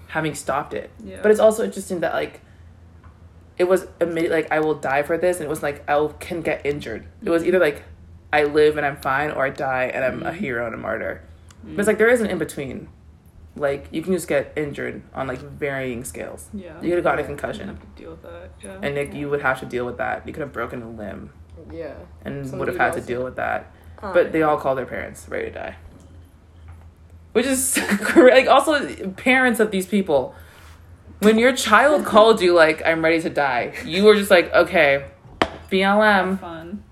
having 0.08 0.34
stopped 0.34 0.72
it. 0.72 0.90
Yeah. 1.04 1.20
but 1.22 1.30
it's 1.30 1.40
also 1.40 1.64
interesting 1.64 2.00
that 2.00 2.14
like 2.14 2.40
it 3.58 3.64
was 3.64 3.86
immediate 4.00 4.32
like 4.32 4.50
i 4.50 4.60
will 4.60 4.74
die 4.74 5.02
for 5.02 5.18
this 5.18 5.36
and 5.36 5.44
it 5.46 5.50
was 5.50 5.62
like 5.62 5.88
i 5.88 6.10
can 6.18 6.40
get 6.40 6.64
injured. 6.64 7.06
It 7.22 7.30
was 7.30 7.44
either 7.44 7.58
like 7.58 7.82
i 8.32 8.44
live 8.44 8.76
and 8.78 8.86
i'm 8.86 8.96
fine 8.96 9.30
or 9.30 9.44
i 9.44 9.50
die 9.50 9.90
and 9.92 10.04
i'm 10.04 10.22
a 10.22 10.30
mm-hmm. 10.30 10.38
hero 10.38 10.66
and 10.66 10.74
a 10.74 10.78
martyr. 10.78 11.22
But 11.62 11.72
it's 11.72 11.82
mm. 11.82 11.86
like 11.88 11.98
there 11.98 12.08
is 12.08 12.20
an 12.20 12.30
in 12.30 12.38
between 12.38 12.88
like 13.56 13.88
you 13.90 14.02
can 14.02 14.12
just 14.12 14.28
get 14.28 14.52
injured 14.56 15.02
on 15.14 15.26
like 15.26 15.40
varying 15.40 16.04
scales 16.04 16.48
yeah. 16.54 16.74
you 16.80 16.88
could 16.88 16.98
have 16.98 17.04
gotten 17.04 17.24
a 17.24 17.26
concussion 17.26 17.68
have 17.68 17.80
to 17.80 18.02
deal 18.02 18.10
with 18.10 18.22
that. 18.22 18.50
Yeah. 18.62 18.78
and 18.82 18.94
Nick, 18.94 19.14
you 19.14 19.28
would 19.28 19.42
have 19.42 19.60
to 19.60 19.66
deal 19.66 19.84
with 19.84 19.96
that. 19.98 20.26
You 20.26 20.32
could 20.32 20.42
have 20.42 20.52
broken 20.52 20.82
a 20.82 20.88
limb 20.90 21.30
yeah, 21.72 21.94
and 22.24 22.46
Somebody 22.46 22.58
would 22.58 22.68
have 22.80 22.94
had 22.94 23.00
to 23.00 23.06
deal 23.06 23.24
with 23.24 23.36
that. 23.36 23.70
Uh, 24.02 24.12
But 24.12 24.32
they 24.32 24.42
all 24.42 24.56
call 24.56 24.74
their 24.74 24.86
parents 24.86 25.28
ready 25.28 25.46
to 25.46 25.50
die. 25.50 25.76
Which 27.32 27.46
is 27.46 27.78
like 28.16 28.46
also 28.48 29.10
parents 29.10 29.60
of 29.60 29.70
these 29.70 29.86
people. 29.86 30.34
When 31.20 31.38
your 31.38 31.54
child 31.54 32.04
called 32.12 32.40
you 32.40 32.54
like 32.54 32.82
I'm 32.86 33.04
ready 33.04 33.20
to 33.22 33.30
die, 33.30 33.74
you 33.84 34.04
were 34.04 34.14
just 34.14 34.30
like, 34.30 34.52
okay, 34.52 35.06
BLM. 35.70 36.38
fun. 36.40 36.84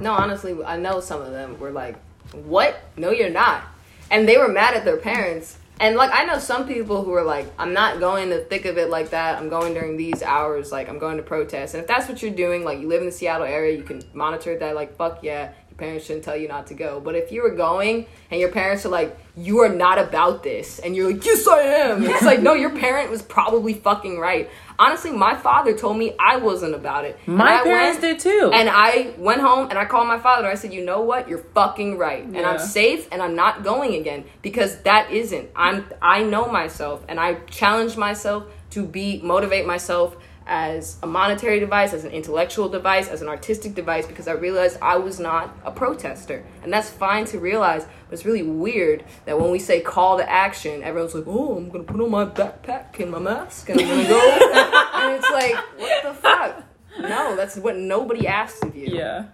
No, 0.00 0.12
honestly, 0.12 0.56
I 0.64 0.78
know 0.78 1.00
some 1.00 1.20
of 1.20 1.30
them 1.30 1.60
were 1.60 1.70
like, 1.70 1.96
"What? 2.32 2.82
No, 2.96 3.10
you're 3.10 3.30
not." 3.30 3.62
And 4.10 4.28
they 4.28 4.36
were 4.36 4.48
mad 4.48 4.74
at 4.74 4.84
their 4.84 4.96
parents 4.96 5.58
And 5.80 5.96
like 5.96 6.10
I 6.12 6.24
know 6.24 6.38
some 6.38 6.66
people 6.66 7.02
who 7.02 7.12
are 7.12 7.24
like, 7.24 7.52
I'm 7.58 7.72
not 7.72 7.98
going 7.98 8.28
to 8.28 8.44
thick 8.44 8.66
of 8.66 8.78
it 8.78 8.88
like 8.88 9.10
that. 9.10 9.38
I'm 9.38 9.48
going 9.48 9.74
during 9.74 9.96
these 9.96 10.22
hours, 10.22 10.70
like 10.70 10.88
I'm 10.88 10.98
going 10.98 11.16
to 11.16 11.22
protest. 11.22 11.74
And 11.74 11.80
if 11.80 11.88
that's 11.88 12.08
what 12.08 12.22
you're 12.22 12.30
doing, 12.30 12.64
like 12.64 12.78
you 12.80 12.88
live 12.88 13.00
in 13.00 13.06
the 13.06 13.12
Seattle 13.12 13.46
area, 13.46 13.76
you 13.76 13.82
can 13.82 14.02
monitor 14.14 14.56
that. 14.58 14.74
Like 14.74 14.96
fuck 14.96 15.22
yeah, 15.22 15.52
parents 15.82 16.06
shouldn't 16.06 16.24
tell 16.24 16.36
you 16.36 16.48
not 16.48 16.64
to 16.68 16.74
go. 16.74 17.00
But 17.06 17.14
if 17.16 17.32
you 17.32 17.42
were 17.42 17.54
going 17.68 18.06
and 18.30 18.40
your 18.40 18.50
parents 18.50 18.86
are 18.86 18.88
like, 19.00 19.10
you 19.36 19.60
are 19.64 19.68
not 19.84 19.98
about 19.98 20.42
this, 20.42 20.78
and 20.78 20.94
you're 20.94 21.10
like, 21.12 21.24
yes 21.24 21.46
I 21.48 21.60
am. 21.82 22.04
It's 22.12 22.22
like 22.32 22.40
no, 22.48 22.52
your 22.54 22.70
parent 22.86 23.10
was 23.10 23.22
probably 23.22 23.74
fucking 23.74 24.18
right. 24.18 24.48
Honestly, 24.78 25.10
my 25.10 25.34
father 25.46 25.72
told 25.76 25.96
me 26.02 26.06
I 26.18 26.36
wasn't 26.48 26.74
about 26.74 27.04
it. 27.04 27.14
My 27.26 27.62
parents 27.62 28.00
went- 28.00 28.18
did 28.18 28.18
too. 28.20 28.50
and 28.58 28.68
I 28.70 29.14
went 29.18 29.40
home 29.48 29.64
and 29.70 29.78
I 29.78 29.84
called 29.92 30.08
my 30.08 30.18
father 30.26 30.42
and 30.46 30.52
I 30.56 30.58
said, 30.62 30.72
"You 30.72 30.84
know 30.84 31.00
what? 31.10 31.28
You're 31.28 31.46
fucking 31.58 31.98
right. 31.98 32.24
And 32.24 32.42
I'm 32.50 32.58
safe 32.58 33.02
and 33.12 33.18
I'm 33.24 33.34
not 33.44 33.54
going 33.70 33.94
again 34.00 34.20
because 34.42 34.72
that 34.88 35.10
isn't. 35.10 35.46
I'm 35.56 35.78
I 36.00 36.18
know 36.32 36.44
myself 36.60 36.98
and 37.08 37.16
I 37.26 37.28
challenge 37.60 37.96
myself 37.96 38.40
to 38.74 38.80
be 38.98 39.20
motivate 39.34 39.66
myself 39.66 40.16
as 40.46 40.96
a 41.02 41.06
monetary 41.06 41.60
device, 41.60 41.92
as 41.92 42.04
an 42.04 42.10
intellectual 42.10 42.68
device, 42.68 43.08
as 43.08 43.22
an 43.22 43.28
artistic 43.28 43.74
device 43.74 44.06
because 44.06 44.28
I 44.28 44.32
realized 44.32 44.78
I 44.80 44.96
was 44.96 45.20
not 45.20 45.56
a 45.64 45.70
protester. 45.70 46.44
And 46.62 46.72
that's 46.72 46.90
fine 46.90 47.24
to 47.26 47.38
realize, 47.38 47.84
but 48.08 48.14
it's 48.14 48.24
really 48.24 48.42
weird 48.42 49.04
that 49.24 49.40
when 49.40 49.50
we 49.50 49.58
say 49.58 49.80
call 49.80 50.18
to 50.18 50.30
action, 50.30 50.82
everyone's 50.82 51.14
like, 51.14 51.24
"Oh, 51.26 51.56
I'm 51.56 51.70
to 51.70 51.92
put 51.92 52.00
on 52.00 52.10
my 52.10 52.24
backpack 52.24 52.98
and 53.00 53.10
my 53.10 53.18
mask 53.18 53.68
and 53.68 53.80
I'm 53.80 53.86
to 53.86 54.08
go." 54.08 54.90
and 54.94 55.16
it's 55.16 55.30
like, 55.30 55.56
"What 55.78 56.02
the 56.02 56.14
fuck?" 56.14 56.64
No, 57.00 57.36
that's 57.36 57.56
what 57.56 57.76
nobody 57.76 58.26
asks 58.26 58.62
of 58.62 58.76
you. 58.76 58.88
Yeah. 58.88 59.24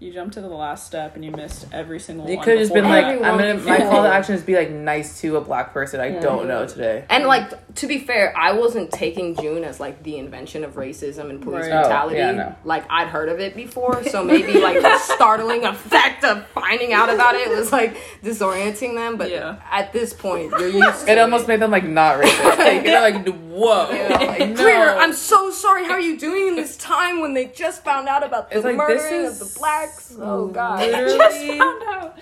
You 0.00 0.12
jumped 0.12 0.34
to 0.34 0.40
the 0.40 0.48
last 0.48 0.86
step 0.86 1.14
and 1.14 1.24
you 1.24 1.30
missed 1.30 1.66
every 1.72 2.00
single 2.00 2.24
one. 2.24 2.30
You 2.32 2.36
one. 2.36 2.44
could 2.44 2.58
have 2.58 2.62
just 2.62 2.74
been 2.74 2.84
before 2.84 3.00
like, 3.00 3.20
that. 3.20 3.24
I'm 3.24 3.38
gonna. 3.38 3.54
My 3.54 3.78
call 3.78 4.02
to 4.02 4.08
action 4.08 4.34
is 4.34 4.42
be 4.42 4.56
like 4.56 4.70
nice 4.70 5.20
to 5.20 5.36
a 5.36 5.40
black 5.40 5.72
person 5.72 6.00
I 6.00 6.10
don't 6.10 6.40
mm-hmm. 6.40 6.48
know 6.48 6.66
today. 6.66 7.04
And 7.08 7.24
like 7.24 7.74
to 7.76 7.86
be 7.86 8.00
fair, 8.00 8.36
I 8.36 8.52
wasn't 8.52 8.90
taking 8.90 9.36
June 9.36 9.62
as 9.62 9.78
like 9.78 10.02
the 10.02 10.18
invention 10.18 10.64
of 10.64 10.74
racism 10.74 11.30
and 11.30 11.40
police 11.40 11.66
Right. 11.66 11.72
Oh, 11.72 11.82
brutality. 11.82 12.16
yeah, 12.16 12.32
no. 12.32 12.56
Like 12.64 12.84
I'd 12.90 13.06
heard 13.06 13.28
of 13.28 13.38
it 13.38 13.54
before, 13.54 14.02
so 14.04 14.24
maybe 14.24 14.58
like 14.60 14.82
the 14.82 14.98
startling 15.14 15.64
effect 15.64 16.24
of 16.24 16.46
finding 16.48 16.92
out 16.92 17.08
about 17.08 17.36
it 17.36 17.48
was 17.48 17.70
like 17.70 17.96
disorienting 18.22 18.94
them. 18.94 19.16
But 19.16 19.30
Yeah. 19.30 19.60
at 19.70 19.92
this 19.92 20.12
point, 20.12 20.50
you're 20.58 20.68
used. 20.68 21.06
to 21.06 21.12
It 21.12 21.18
almost 21.18 21.46
made 21.46 21.60
them 21.60 21.70
like 21.70 21.84
not 21.84 22.20
racist. 22.20 22.58
Like, 22.64 22.84
you're 22.86 23.00
like, 23.00 23.43
whoa, 23.54 23.90
You 23.90 24.08
know, 24.08 24.26
like, 24.26 24.50
no. 24.50 24.54
Greer, 24.54 24.90
I'm 24.90 25.12
so 25.12 25.50
sorry. 25.50 25.84
How 25.84 25.92
are 25.92 26.00
you 26.00 26.18
doing 26.18 26.48
in 26.48 26.56
this 26.56 26.76
time 26.76 27.20
when 27.20 27.34
they 27.34 27.46
just 27.46 27.84
found 27.84 28.08
out 28.08 28.24
about 28.24 28.50
the 28.50 28.56
It's 28.56 28.64
like, 28.64 28.76
this 28.76 29.02
murdering 29.02 29.24
is 29.24 29.40
of 29.40 29.52
the 29.52 29.58
blacks? 29.58 30.16
Oh 30.18 30.48
God. 30.48 30.80
literally 30.80 31.58
Found 31.58 31.82
out. 31.88 32.18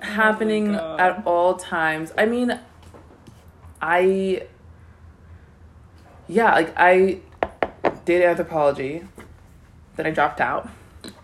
happening 0.00 0.74
oh, 0.74 0.78
God. 0.78 1.00
at 1.00 1.26
all 1.26 1.54
times. 1.54 2.12
I 2.18 2.26
mean, 2.26 2.58
I 3.80 4.46
yeah, 6.28 6.54
like 6.54 6.72
I 6.76 7.20
did 8.04 8.22
anthropology, 8.22 9.04
then 9.96 10.06
I 10.06 10.10
dropped 10.10 10.40
out 10.40 10.68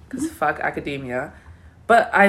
because 0.09 0.31
fuck 0.31 0.61
academia. 0.61 1.33
But 1.87 2.11
I, 2.15 2.27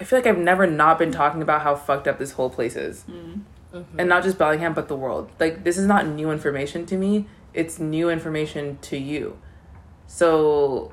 I 0.00 0.04
feel 0.04 0.18
like 0.18 0.26
I've 0.26 0.38
never 0.38 0.66
not 0.66 0.98
been 0.98 1.12
talking 1.12 1.40
about 1.40 1.62
how 1.62 1.76
fucked 1.76 2.08
up 2.08 2.18
this 2.18 2.32
whole 2.32 2.50
place 2.50 2.74
is, 2.74 3.04
mm. 3.08 3.42
Mm-hmm. 3.74 3.98
and 3.98 4.08
not 4.08 4.22
just 4.22 4.38
Bellingham, 4.38 4.72
but 4.72 4.86
the 4.86 4.94
world. 4.94 5.30
Like 5.40 5.64
this 5.64 5.76
is 5.76 5.86
not 5.86 6.06
new 6.06 6.30
information 6.30 6.86
to 6.86 6.96
me; 6.96 7.26
it's 7.52 7.80
new 7.80 8.08
information 8.08 8.78
to 8.82 8.96
you. 8.96 9.36
So, 10.06 10.92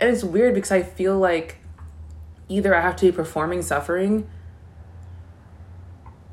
and 0.00 0.10
it's 0.10 0.24
weird 0.24 0.54
because 0.54 0.72
I 0.72 0.82
feel 0.82 1.18
like 1.18 1.58
either 2.48 2.74
I 2.74 2.80
have 2.80 2.96
to 2.96 3.06
be 3.06 3.12
performing 3.12 3.62
suffering 3.62 4.28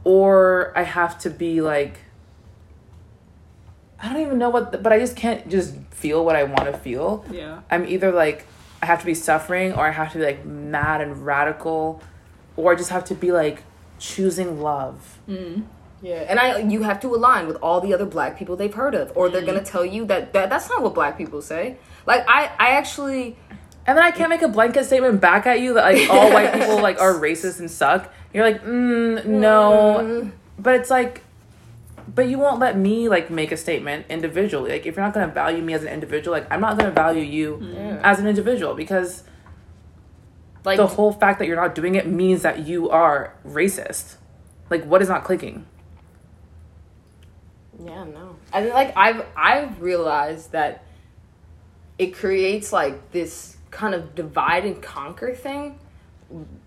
or 0.03 0.73
I 0.75 0.83
have 0.83 1.19
to 1.19 1.29
be 1.29 1.61
like 1.61 1.99
I 3.99 4.11
don't 4.13 4.21
even 4.21 4.37
know 4.37 4.49
what 4.49 4.71
the, 4.71 4.77
but 4.77 4.93
I 4.93 4.99
just 4.99 5.15
can't 5.15 5.47
just 5.49 5.75
feel 5.91 6.23
what 6.23 6.35
I 6.35 6.43
want 6.43 6.71
to 6.71 6.77
feel. 6.77 7.25
Yeah. 7.31 7.61
I'm 7.69 7.85
either 7.85 8.11
like 8.11 8.45
I 8.81 8.85
have 8.85 8.99
to 8.99 9.05
be 9.05 9.13
suffering 9.13 9.73
or 9.73 9.87
I 9.87 9.91
have 9.91 10.11
to 10.13 10.19
be 10.19 10.25
like 10.25 10.45
mad 10.45 11.01
and 11.01 11.25
radical 11.25 12.01
or 12.55 12.73
I 12.73 12.75
just 12.75 12.89
have 12.89 13.05
to 13.05 13.15
be 13.15 13.31
like 13.31 13.63
choosing 13.99 14.61
love. 14.61 15.19
Mm-hmm. 15.27 15.63
Yeah, 16.01 16.25
and 16.29 16.39
I 16.39 16.59
you 16.59 16.83
have 16.83 16.99
to 17.01 17.15
align 17.15 17.47
with 17.47 17.57
all 17.57 17.81
the 17.81 17.93
other 17.93 18.05
black 18.05 18.37
people 18.37 18.55
they've 18.55 18.73
heard 18.73 18.93
of, 18.93 19.11
or 19.15 19.29
they're 19.29 19.41
gonna 19.41 19.59
mm-hmm. 19.59 19.65
tell 19.65 19.85
you 19.85 20.05
that, 20.05 20.31
that 20.33 20.49
that's 20.49 20.69
not 20.69 20.83
what 20.83 20.93
black 20.93 21.17
people 21.17 21.41
say. 21.41 21.77
Like 22.05 22.23
I 22.27 22.51
I 22.59 22.69
actually 22.77 23.35
And 23.87 23.97
then 23.97 24.03
I 24.03 24.11
can't 24.11 24.29
make 24.29 24.41
a 24.41 24.49
blanket 24.49 24.83
statement 24.83 25.21
back 25.21 25.47
at 25.47 25.61
you 25.61 25.73
that 25.75 25.93
like 25.93 26.09
all 26.09 26.31
white 26.31 26.53
people 26.53 26.81
like 26.81 27.01
are 27.01 27.13
racist 27.13 27.59
and 27.59 27.71
suck. 27.71 28.13
You're 28.33 28.45
like, 28.45 28.61
mm, 28.63 29.19
mm-hmm. 29.19 29.39
no. 29.39 30.31
But 30.59 30.75
it's 30.75 30.89
like, 30.89 31.23
but 32.13 32.27
you 32.27 32.37
won't 32.37 32.59
let 32.59 32.77
me 32.77 33.07
like 33.07 33.29
make 33.29 33.51
a 33.53 33.57
statement 33.57 34.05
individually. 34.09 34.71
Like 34.71 34.85
if 34.85 34.97
you're 34.97 35.05
not 35.05 35.13
gonna 35.13 35.31
value 35.31 35.63
me 35.63 35.73
as 35.73 35.83
an 35.83 35.89
individual, 35.89 36.37
like 36.37 36.51
I'm 36.51 36.59
not 36.59 36.77
gonna 36.77 36.91
value 36.91 37.23
you 37.23 37.59
Yeah. 37.61 38.01
as 38.03 38.19
an 38.19 38.27
individual 38.27 38.75
because 38.75 39.23
like 40.67 40.77
the 40.77 40.85
whole 40.85 41.13
fact 41.13 41.39
that 41.39 41.47
you're 41.47 41.55
not 41.55 41.73
doing 41.73 41.95
it 41.95 42.07
means 42.07 42.41
that 42.41 42.67
you 42.67 42.89
are 42.89 43.33
racist. 43.47 44.17
Like 44.69 44.83
what 44.83 45.01
is 45.01 45.07
not 45.07 45.23
clicking? 45.23 45.65
Yeah, 47.83 48.03
no. 48.03 48.35
And 48.51 48.67
like 48.69 48.95
I've 48.97 49.25
I've 49.35 49.81
realized 49.81 50.51
that 50.51 50.83
it 51.97 52.13
creates 52.13 52.73
like 52.73 53.11
this 53.13 53.55
kind 53.71 53.95
of 53.95 54.13
divide 54.13 54.65
and 54.65 54.81
conquer 54.81 55.33
thing. 55.33 55.79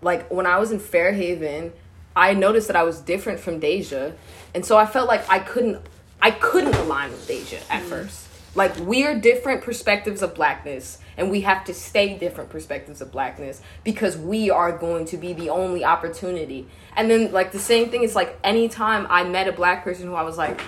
Like 0.01 0.31
when 0.31 0.47
I 0.47 0.57
was 0.57 0.71
in 0.71 0.79
Fairhaven, 0.79 1.71
I 2.15 2.33
noticed 2.33 2.67
that 2.67 2.75
I 2.75 2.83
was 2.83 3.01
different 3.01 3.39
from 3.39 3.59
Deja, 3.59 4.13
and 4.55 4.65
so 4.65 4.77
I 4.77 4.87
felt 4.87 5.07
like 5.07 5.29
I 5.29 5.37
couldn't 5.37 5.79
I 6.19 6.31
couldn't 6.31 6.75
align 6.75 7.11
with 7.11 7.27
Deja 7.27 7.57
at 7.69 7.81
mm-hmm. 7.81 7.89
first. 7.89 8.30
Like 8.53 8.75
we're 8.79 9.19
different 9.19 9.61
perspectives 9.61 10.21
of 10.21 10.35
blackness, 10.35 10.97
and 11.17 11.31
we 11.31 11.41
have 11.41 11.63
to 11.65 11.73
stay 11.73 12.17
different 12.17 12.49
perspectives 12.49 13.01
of 13.01 13.11
blackness 13.11 13.61
because 13.83 14.17
we 14.17 14.49
are 14.49 14.77
going 14.77 15.05
to 15.05 15.17
be 15.17 15.33
the 15.33 15.49
only 15.49 15.85
opportunity. 15.85 16.67
And 16.95 17.09
then 17.09 17.31
like 17.31 17.51
the 17.53 17.59
same 17.59 17.89
thing 17.89 18.03
is 18.03 18.15
like 18.15 18.37
anytime 18.43 19.07
I 19.09 19.23
met 19.23 19.47
a 19.47 19.53
black 19.53 19.83
person 19.83 20.07
who 20.07 20.15
I 20.15 20.23
was 20.23 20.37
like, 20.37 20.59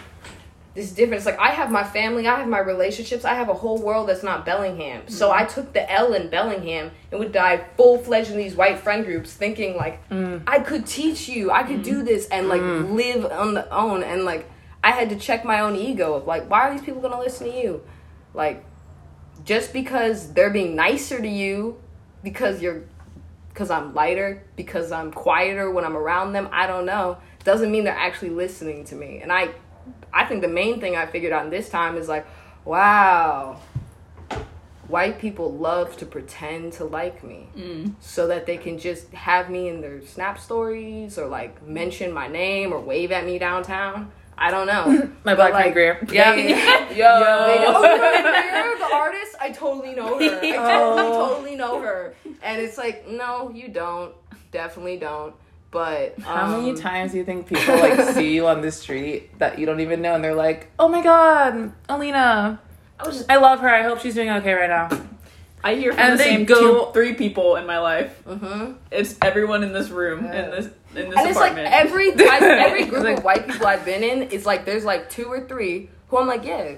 this 0.73 0.85
is 0.85 0.93
different. 0.93 1.17
It's 1.17 1.25
like 1.25 1.39
I 1.39 1.49
have 1.49 1.69
my 1.71 1.83
family, 1.83 2.27
I 2.27 2.39
have 2.39 2.47
my 2.47 2.59
relationships, 2.59 3.25
I 3.25 3.35
have 3.35 3.49
a 3.49 3.53
whole 3.53 3.77
world 3.77 4.09
that's 4.09 4.23
not 4.23 4.45
Bellingham. 4.45 5.01
Mm-hmm. 5.01 5.11
So 5.11 5.31
I 5.31 5.45
took 5.45 5.73
the 5.73 5.89
L 5.91 6.13
in 6.13 6.29
Bellingham 6.29 6.91
and 7.11 7.19
would 7.19 7.31
dive 7.31 7.63
full 7.77 7.99
fledged 7.99 8.31
in 8.31 8.37
these 8.37 8.55
white 8.55 8.79
friend 8.79 9.05
groups, 9.05 9.33
thinking 9.33 9.75
like 9.75 10.07
mm. 10.09 10.41
I 10.47 10.59
could 10.59 10.87
teach 10.87 11.29
you, 11.29 11.51
I 11.51 11.63
could 11.63 11.83
do 11.83 12.01
mm. 12.01 12.05
this, 12.05 12.27
and 12.29 12.49
like 12.49 12.61
mm. 12.61 12.93
live 12.93 13.25
on 13.25 13.53
the 13.53 13.69
own. 13.71 14.03
And 14.03 14.25
like 14.25 14.49
I 14.83 14.91
had 14.91 15.09
to 15.09 15.15
check 15.15 15.45
my 15.45 15.61
own 15.61 15.75
ego 15.75 16.13
of 16.13 16.27
like, 16.27 16.49
why 16.49 16.67
are 16.67 16.73
these 16.73 16.83
people 16.83 17.01
gonna 17.01 17.19
listen 17.19 17.49
to 17.49 17.57
you? 17.57 17.83
Like, 18.33 18.65
just 19.45 19.73
because 19.73 20.33
they're 20.33 20.49
being 20.49 20.75
nicer 20.75 21.21
to 21.21 21.27
you, 21.27 21.81
because 22.23 22.61
you're, 22.61 22.83
because 23.49 23.69
I'm 23.69 23.93
lighter, 23.93 24.43
because 24.55 24.91
I'm 24.91 25.11
quieter 25.11 25.69
when 25.71 25.85
I'm 25.85 25.95
around 25.95 26.33
them. 26.33 26.49
I 26.51 26.67
don't 26.67 26.85
know. 26.85 27.17
Doesn't 27.43 27.71
mean 27.71 27.83
they're 27.83 27.93
actually 27.93 28.31
listening 28.31 28.83
to 28.85 28.95
me. 28.95 29.19
And 29.21 29.31
I 29.31 29.49
I 30.13 30.25
think 30.25 30.41
the 30.41 30.47
main 30.47 30.79
thing 30.79 30.95
I 30.95 31.05
figured 31.05 31.33
out 31.33 31.45
in 31.45 31.49
this 31.49 31.69
time 31.69 31.97
is 31.97 32.07
like, 32.07 32.25
wow, 32.65 33.59
white 34.87 35.19
people 35.19 35.51
love 35.51 35.97
to 35.97 36.05
pretend 36.05 36.73
to 36.73 36.85
like 36.85 37.23
me 37.23 37.47
mm. 37.57 37.93
so 37.99 38.27
that 38.27 38.45
they 38.45 38.57
can 38.57 38.77
just 38.77 39.11
have 39.13 39.49
me 39.49 39.67
in 39.67 39.81
their 39.81 40.05
snap 40.05 40.39
stories 40.39 41.17
or 41.17 41.27
like 41.27 41.65
mention 41.65 42.11
my 42.11 42.27
name 42.27 42.71
or 42.71 42.79
wave 42.79 43.11
at 43.11 43.25
me 43.25 43.39
downtown. 43.39 44.11
I 44.37 44.51
don't 44.51 44.67
know. 44.67 45.09
My 45.23 45.35
black 45.35 45.53
like, 45.53 45.73
friend 45.73 45.73
Greer. 45.73 45.99
they- 46.03 46.15
Yeah. 46.15 46.35
They 46.35 46.97
Yo. 46.97 47.03
know, 47.19 47.73
oh, 47.75 47.81
Greer, 47.81 48.77
the 48.89 48.95
artist, 48.95 49.35
I 49.39 49.51
totally 49.51 49.95
know 49.95 50.17
her. 50.19 50.39
I 50.41 50.55
Oh. 50.81 51.29
totally 51.29 51.55
know 51.55 51.79
her. 51.81 52.15
And 52.41 52.61
it's 52.61 52.77
like, 52.77 53.07
no, 53.07 53.51
you 53.51 53.67
don't. 53.69 54.13
Definitely 54.51 54.97
don't. 54.97 55.33
But 55.71 56.19
How 56.19 56.55
many 56.57 56.69
um, 56.71 56.75
times 56.77 57.13
do 57.13 57.17
you 57.17 57.23
think 57.25 57.47
people 57.47 57.75
like 57.79 57.99
see 58.13 58.35
you 58.35 58.45
on 58.47 58.61
the 58.61 58.71
street 58.71 59.39
that 59.39 59.57
you 59.57 59.65
don't 59.65 59.79
even 59.79 60.03
know 60.03 60.13
and 60.13 60.23
they're 60.23 60.35
like, 60.35 60.69
"Oh 60.77 60.87
my 60.87 61.01
god, 61.01 61.71
Alina, 61.89 62.61
I 62.99 63.07
was 63.07 63.17
just 63.17 63.31
I 63.31 63.37
love 63.37 63.59
her. 63.61 63.67
I 63.69 63.81
hope 63.81 63.99
she's 63.99 64.13
doing 64.13 64.29
okay 64.29 64.53
right 64.53 64.69
now." 64.69 64.89
I 65.63 65.73
hear 65.73 65.91
from 65.93 65.99
And 66.01 66.13
the 66.13 66.17
they 66.17 66.29
same 66.29 66.45
go- 66.45 66.85
two, 66.87 66.93
three 66.93 67.13
people 67.15 67.55
in 67.55 67.65
my 67.65 67.79
life. 67.79 68.21
mhm. 68.27 68.75
It's 68.91 69.15
everyone 69.23 69.63
in 69.63 69.73
this 69.73 69.89
room 69.89 70.25
in 70.25 70.51
this 70.51 70.69
in 70.95 71.09
this 71.09 71.19
and 71.19 71.27
it's 71.27 71.37
like 71.39 71.57
every 71.57 72.11
I, 72.17 72.39
every 72.41 72.85
group 72.85 73.03
Like- 73.03 73.17
of 73.19 73.23
white 73.23 73.47
people 73.47 73.67
I've 73.67 73.85
been 73.85 74.03
in 74.03 74.23
is 74.31 74.45
like 74.45 74.65
there's 74.65 74.85
like 74.85 75.09
two 75.09 75.25
or 75.25 75.41
three 75.47 75.89
who 76.09 76.17
I'm 76.17 76.27
like, 76.27 76.45
yeah, 76.45 76.75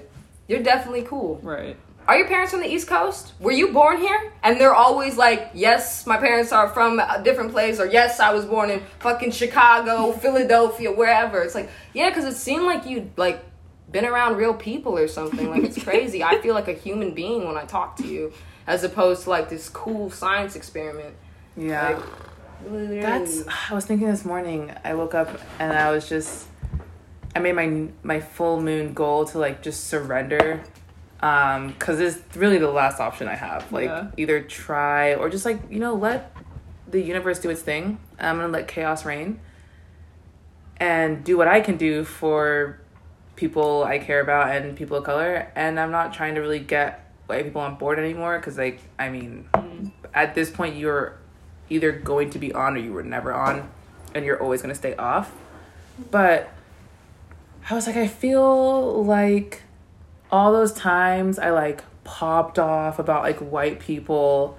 you're 0.48 0.62
definitely 0.62 1.02
cool. 1.02 1.40
right. 1.42 1.76
Are 2.08 2.16
your 2.16 2.28
parents 2.28 2.52
from 2.52 2.60
the 2.60 2.68
East 2.72 2.86
Coast? 2.86 3.32
Were 3.40 3.50
you 3.50 3.72
born 3.72 3.98
here? 3.98 4.32
And 4.44 4.60
they're 4.60 4.72
always 4.76 5.16
like, 5.16 5.50
yes, 5.54 6.06
my 6.06 6.16
parents 6.16 6.52
are 6.52 6.68
from 6.68 7.00
a 7.00 7.20
different 7.24 7.50
place, 7.50 7.80
or 7.80 7.86
yes, 7.86 8.20
I 8.20 8.32
was 8.32 8.44
born 8.44 8.70
in 8.70 8.80
fucking 9.00 9.32
Chicago, 9.32 10.12
Philadelphia, 10.24 10.92
wherever. 10.92 11.42
It's 11.42 11.56
like, 11.56 11.68
yeah, 11.94 12.08
because 12.10 12.24
it 12.24 12.36
seemed 12.36 12.62
like 12.64 12.86
you'd 12.86 13.10
like 13.18 13.44
been 13.90 14.04
around 14.04 14.36
real 14.36 14.54
people 14.54 14.96
or 14.96 15.08
something. 15.08 15.50
Like 15.50 15.64
it's 15.64 15.82
crazy. 15.88 16.22
I 16.22 16.40
feel 16.40 16.54
like 16.54 16.68
a 16.68 16.74
human 16.74 17.12
being 17.12 17.44
when 17.44 17.56
I 17.56 17.64
talk 17.64 17.96
to 17.96 18.06
you, 18.06 18.32
as 18.68 18.84
opposed 18.84 19.24
to 19.24 19.30
like 19.30 19.48
this 19.48 19.68
cool 19.68 20.08
science 20.08 20.54
experiment. 20.54 21.16
Yeah. 21.56 21.88
Like, 21.96 22.04
Literally. 22.64 23.00
That's. 23.00 23.42
I 23.70 23.74
was 23.74 23.84
thinking 23.84 24.08
this 24.08 24.24
morning. 24.24 24.72
I 24.84 24.94
woke 24.94 25.14
up 25.14 25.40
and 25.58 25.72
I 25.72 25.90
was 25.90 26.08
just. 26.08 26.46
I 27.34 27.38
made 27.38 27.52
my 27.52 27.88
my 28.02 28.20
full 28.20 28.60
moon 28.60 28.94
goal 28.94 29.26
to 29.26 29.38
like 29.38 29.62
just 29.62 29.84
surrender, 29.88 30.62
um, 31.20 31.68
because 31.68 32.00
it's 32.00 32.18
really 32.34 32.58
the 32.58 32.70
last 32.70 32.98
option 33.00 33.28
I 33.28 33.34
have. 33.34 33.70
Like 33.70 33.86
Yeah. 33.90 34.10
either 34.16 34.40
try 34.40 35.14
or 35.14 35.28
just 35.28 35.44
like 35.44 35.60
you 35.70 35.78
know 35.78 35.94
let 35.94 36.34
the 36.88 37.00
universe 37.00 37.38
do 37.38 37.50
its 37.50 37.60
thing. 37.62 37.98
I'm 38.18 38.36
gonna 38.38 38.48
let 38.52 38.68
chaos 38.68 39.04
reign. 39.04 39.40
And 40.78 41.24
do 41.24 41.38
what 41.38 41.48
I 41.48 41.60
can 41.62 41.76
do 41.78 42.04
for 42.04 42.80
people 43.34 43.82
I 43.84 43.98
care 43.98 44.20
about 44.20 44.54
and 44.54 44.76
people 44.76 44.98
of 44.98 45.04
color. 45.04 45.50
And 45.54 45.80
I'm 45.80 45.90
not 45.90 46.12
trying 46.12 46.34
to 46.34 46.40
really 46.40 46.58
get 46.58 47.12
white 47.26 47.44
people 47.44 47.60
on 47.60 47.76
board 47.76 47.98
anymore 47.98 48.38
because 48.38 48.56
like 48.56 48.80
I 48.98 49.08
mean 49.08 49.48
at 50.14 50.34
this 50.34 50.50
point 50.50 50.76
you're 50.76 51.18
either 51.68 51.92
going 51.92 52.30
to 52.30 52.38
be 52.38 52.52
on 52.52 52.74
or 52.76 52.78
you 52.78 52.92
were 52.92 53.02
never 53.02 53.32
on 53.32 53.68
and 54.14 54.24
you're 54.24 54.40
always 54.42 54.62
going 54.62 54.72
to 54.72 54.78
stay 54.78 54.94
off. 54.96 55.32
But 56.10 56.52
i 57.68 57.74
was 57.74 57.84
like 57.88 57.96
i 57.96 58.06
feel 58.06 59.02
like 59.02 59.64
all 60.30 60.52
those 60.52 60.72
times 60.72 61.36
i 61.36 61.50
like 61.50 61.82
popped 62.04 62.60
off 62.60 63.00
about 63.00 63.24
like 63.24 63.38
white 63.38 63.80
people 63.80 64.56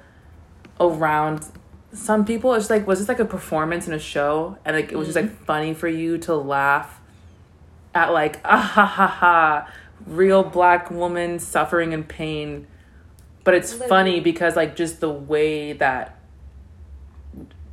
around 0.78 1.50
some 1.93 2.26
people 2.26 2.54
it's 2.54 2.70
like 2.70 2.86
was 2.86 3.00
this 3.00 3.08
like 3.08 3.20
a 3.20 3.26
performance 3.26 3.88
in 3.88 3.93
a 3.93 4.00
show? 4.00 4.58
And 4.65 4.76
like 4.76 4.91
it 4.91 4.98
was 4.98 5.08
just 5.08 5.15
like 5.15 5.32
funny 5.46 5.74
for 5.74 5.88
you 5.88 6.17
to 6.20 6.36
laugh 6.36 7.00
at 7.93 8.12
like 8.12 8.39
ah 8.46 8.58
ha 8.58 8.86
ha 8.86 9.08
ha 9.08 9.74
real 10.06 10.43
black 10.43 10.91
woman 10.91 11.39
suffering 11.39 11.93
in 11.93 12.04
pain. 12.04 12.67
But 13.43 13.56
it's 13.56 13.74
funny 13.74 14.20
because 14.20 14.56
like 14.56 14.76
just 14.76 15.00
the 15.00 15.10
way 15.10 15.74
that 15.74 16.17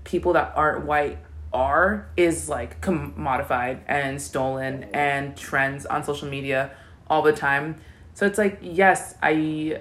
people 0.05 0.35
that 0.35 0.53
aren't 0.55 0.85
white 0.85 1.19
are 1.53 2.09
is 2.17 2.49
like 2.49 2.81
commodified 2.81 3.81
and 3.87 4.21
stolen 4.21 4.85
and 4.93 5.37
trends 5.37 5.87
on 5.87 6.05
social 6.05 6.29
media 6.29 6.71
all 7.09 7.23
the 7.23 7.33
time. 7.33 7.77
So 8.15 8.27
it's 8.27 8.39
like 8.39 8.59
yes 8.63 9.15
i 9.23 9.81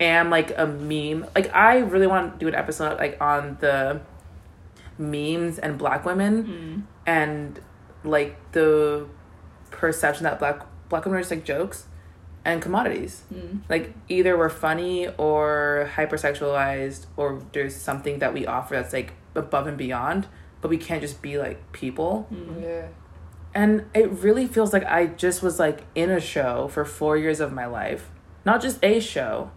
am 0.00 0.30
like 0.30 0.56
a 0.56 0.66
meme. 0.66 1.26
Like 1.34 1.54
i 1.54 1.78
really 1.78 2.06
want 2.06 2.34
to 2.34 2.38
do 2.38 2.48
an 2.48 2.54
episode 2.54 2.98
like 2.98 3.20
on 3.20 3.58
the 3.60 4.00
memes 4.96 5.58
and 5.58 5.78
black 5.78 6.04
women 6.04 6.44
hmm. 6.44 6.80
and 7.06 7.60
like 8.04 8.36
the 8.52 9.06
perception 9.70 10.24
that 10.24 10.38
black 10.38 10.64
black 10.88 11.04
women 11.04 11.18
are 11.18 11.20
just 11.20 11.30
like 11.30 11.44
jokes 11.44 11.87
and 12.48 12.62
commodities. 12.62 13.24
Mm. 13.32 13.60
Like 13.68 13.92
either 14.08 14.36
we're 14.36 14.48
funny 14.48 15.06
or 15.18 15.90
hypersexualized 15.94 17.04
or 17.16 17.42
there's 17.52 17.76
something 17.76 18.20
that 18.20 18.32
we 18.32 18.46
offer 18.46 18.74
that's 18.74 18.94
like 18.94 19.12
above 19.34 19.66
and 19.66 19.76
beyond, 19.76 20.26
but 20.62 20.68
we 20.68 20.78
can't 20.78 21.02
just 21.02 21.20
be 21.20 21.38
like 21.38 21.72
people. 21.72 22.26
Mm. 22.32 22.62
yeah. 22.62 22.88
And 23.54 23.84
it 23.94 24.10
really 24.10 24.46
feels 24.46 24.72
like 24.72 24.84
I 24.84 25.06
just 25.06 25.42
was 25.42 25.58
like 25.58 25.84
in 25.94 26.10
a 26.10 26.20
show 26.20 26.68
for 26.68 26.84
4 26.84 27.18
years 27.18 27.40
of 27.40 27.52
my 27.52 27.66
life. 27.66 28.10
Not 28.46 28.62
just 28.62 28.82
a 28.82 28.98
show, 28.98 29.50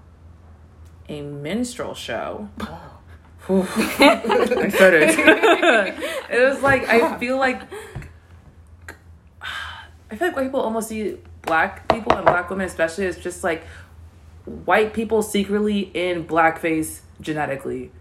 a 1.08 1.22
minstrel 1.22 1.94
show. 1.94 2.50
Whew. 3.48 3.66
I 3.70 4.70
started. 4.70 5.10
it 6.30 6.50
was 6.50 6.62
like 6.62 6.88
I 6.88 7.18
feel 7.18 7.38
like 7.38 7.62
I 9.42 10.16
feel 10.16 10.28
like 10.28 10.36
white 10.36 10.44
people 10.44 10.60
almost 10.60 10.90
see 10.90 11.18
black 11.44 11.88
people 11.90 12.14
and 12.14 12.26
black 12.26 12.50
women 12.50 12.66
especially 12.66 13.06
as 13.08 13.18
just 13.18 13.44
like 13.44 13.64
white 14.46 14.94
people 14.94 15.22
secretly 15.22 15.80
in 15.94 16.26
blackface 16.26 17.02
genetically. 17.20 17.92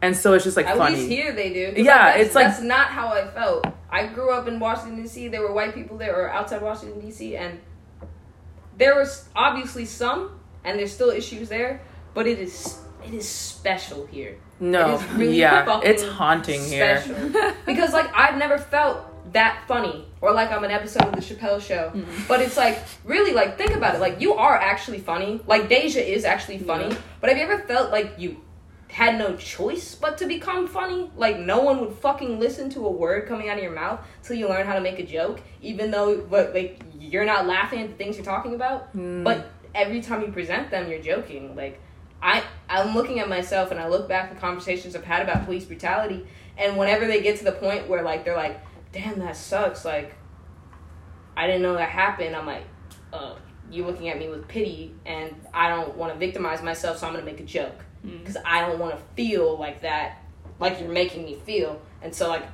And 0.00 0.16
so 0.16 0.32
it's 0.34 0.42
just 0.44 0.56
like 0.56 0.66
At 0.66 0.76
funny. 0.76 0.96
least 0.96 1.08
here 1.08 1.32
they 1.32 1.52
do. 1.52 1.74
Yeah, 1.76 2.06
that's, 2.16 2.20
it's 2.26 2.34
like- 2.34 2.46
that's 2.48 2.60
not 2.62 2.88
how 2.88 3.08
I 3.08 3.28
felt. 3.28 3.66
I 3.88 4.06
grew 4.06 4.30
up 4.32 4.48
in 4.48 4.58
Washington 4.58 5.02
D.C. 5.02 5.28
There 5.28 5.42
were 5.42 5.52
white 5.52 5.74
people 5.74 5.98
there, 5.98 6.16
or 6.18 6.30
outside 6.30 6.62
Washington 6.62 6.98
D.C. 7.00 7.36
and 7.36 7.60
there 8.78 8.96
was 8.96 9.28
obviously 9.36 9.84
some, 9.84 10.40
and 10.64 10.78
there's 10.78 10.92
still 10.92 11.10
issues 11.10 11.50
there, 11.50 11.82
but 12.14 12.26
it 12.26 12.38
is 12.38 12.78
it 13.06 13.12
is 13.12 13.28
special 13.28 14.06
here. 14.06 14.38
no, 14.60 14.94
It 14.94 15.02
is 15.02 15.10
really 15.12 15.38
yeah, 15.40 15.80
it's 15.84 16.02
haunting 16.04 16.64
here. 16.64 17.02
because 17.66 17.92
like 17.92 18.10
I've 18.14 18.38
never 18.38 18.56
felt 18.58 19.32
that 19.34 19.62
funny 19.68 20.06
or 20.22 20.32
like 20.32 20.50
I'm 20.50 20.64
an 20.64 20.70
episode 20.70 21.02
of 21.02 21.12
the 21.12 21.20
Chappelle 21.20 21.60
show. 21.60 21.90
Mm-hmm. 21.94 22.22
But 22.28 22.40
it's 22.40 22.56
like 22.56 22.78
really 23.04 23.32
like 23.32 23.58
think 23.58 23.72
about 23.72 23.96
it. 23.96 24.00
Like 24.00 24.20
you 24.20 24.34
are 24.34 24.56
actually 24.56 25.00
funny. 25.00 25.40
Like 25.46 25.68
Deja 25.68 26.00
is 26.00 26.24
actually 26.24 26.58
funny. 26.58 26.96
But 27.20 27.28
have 27.28 27.36
you 27.36 27.44
ever 27.44 27.58
felt 27.64 27.90
like 27.90 28.14
you 28.16 28.40
had 28.88 29.18
no 29.18 29.34
choice 29.36 29.94
but 29.94 30.18
to 30.18 30.26
become 30.26 30.68
funny? 30.68 31.10
Like 31.16 31.38
no 31.38 31.60
one 31.60 31.80
would 31.80 31.94
fucking 31.94 32.38
listen 32.38 32.70
to 32.70 32.86
a 32.86 32.90
word 32.90 33.26
coming 33.26 33.48
out 33.48 33.58
of 33.58 33.62
your 33.62 33.74
mouth 33.74 34.00
till 34.22 34.36
you 34.36 34.48
learn 34.48 34.66
how 34.66 34.74
to 34.74 34.80
make 34.80 34.98
a 35.00 35.04
joke, 35.04 35.42
even 35.60 35.90
though 35.90 36.18
but 36.30 36.54
like 36.54 36.80
you're 36.98 37.24
not 37.24 37.46
laughing 37.46 37.80
at 37.82 37.88
the 37.88 37.96
things 37.96 38.16
you're 38.16 38.24
talking 38.24 38.54
about. 38.54 38.96
Mm. 38.96 39.24
But 39.24 39.50
every 39.74 40.00
time 40.00 40.22
you 40.22 40.28
present 40.28 40.70
them, 40.70 40.88
you're 40.88 41.02
joking. 41.02 41.56
Like 41.56 41.80
I, 42.22 42.44
I'm 42.68 42.94
looking 42.94 43.18
at 43.18 43.28
myself 43.28 43.72
and 43.72 43.80
I 43.80 43.88
look 43.88 44.08
back 44.08 44.30
at 44.30 44.40
conversations 44.40 44.94
I've 44.94 45.04
had 45.04 45.22
about 45.22 45.46
police 45.46 45.64
brutality, 45.64 46.24
and 46.56 46.76
whenever 46.76 47.08
they 47.08 47.20
get 47.22 47.38
to 47.38 47.44
the 47.44 47.52
point 47.52 47.88
where 47.88 48.02
like 48.02 48.24
they're 48.24 48.36
like, 48.36 48.60
"Damn, 48.92 49.18
that 49.20 49.36
sucks," 49.36 49.84
like, 49.84 50.14
I 51.36 51.46
didn't 51.46 51.62
know 51.62 51.74
that 51.74 51.88
happened. 51.88 52.36
I'm 52.36 52.46
like, 52.46 52.64
uh, 53.12 53.34
you're 53.70 53.86
looking 53.86 54.08
at 54.08 54.18
me 54.18 54.28
with 54.28 54.46
pity, 54.48 54.94
and 55.06 55.34
I 55.54 55.68
don't 55.68 55.96
want 55.96 56.12
to 56.12 56.18
victimize 56.18 56.62
myself, 56.62 56.98
so 56.98 57.06
I'm 57.06 57.14
gonna 57.14 57.24
make 57.24 57.40
a 57.40 57.44
joke 57.44 57.84
because 58.02 58.36
I 58.44 58.60
don't 58.66 58.78
want 58.78 58.94
to 58.96 59.02
feel 59.14 59.56
like 59.56 59.82
that, 59.82 60.18
like 60.58 60.80
you're 60.80 60.90
making 60.90 61.24
me 61.24 61.36
feel, 61.46 61.80
and 62.02 62.14
so 62.14 62.28
like, 62.28 62.44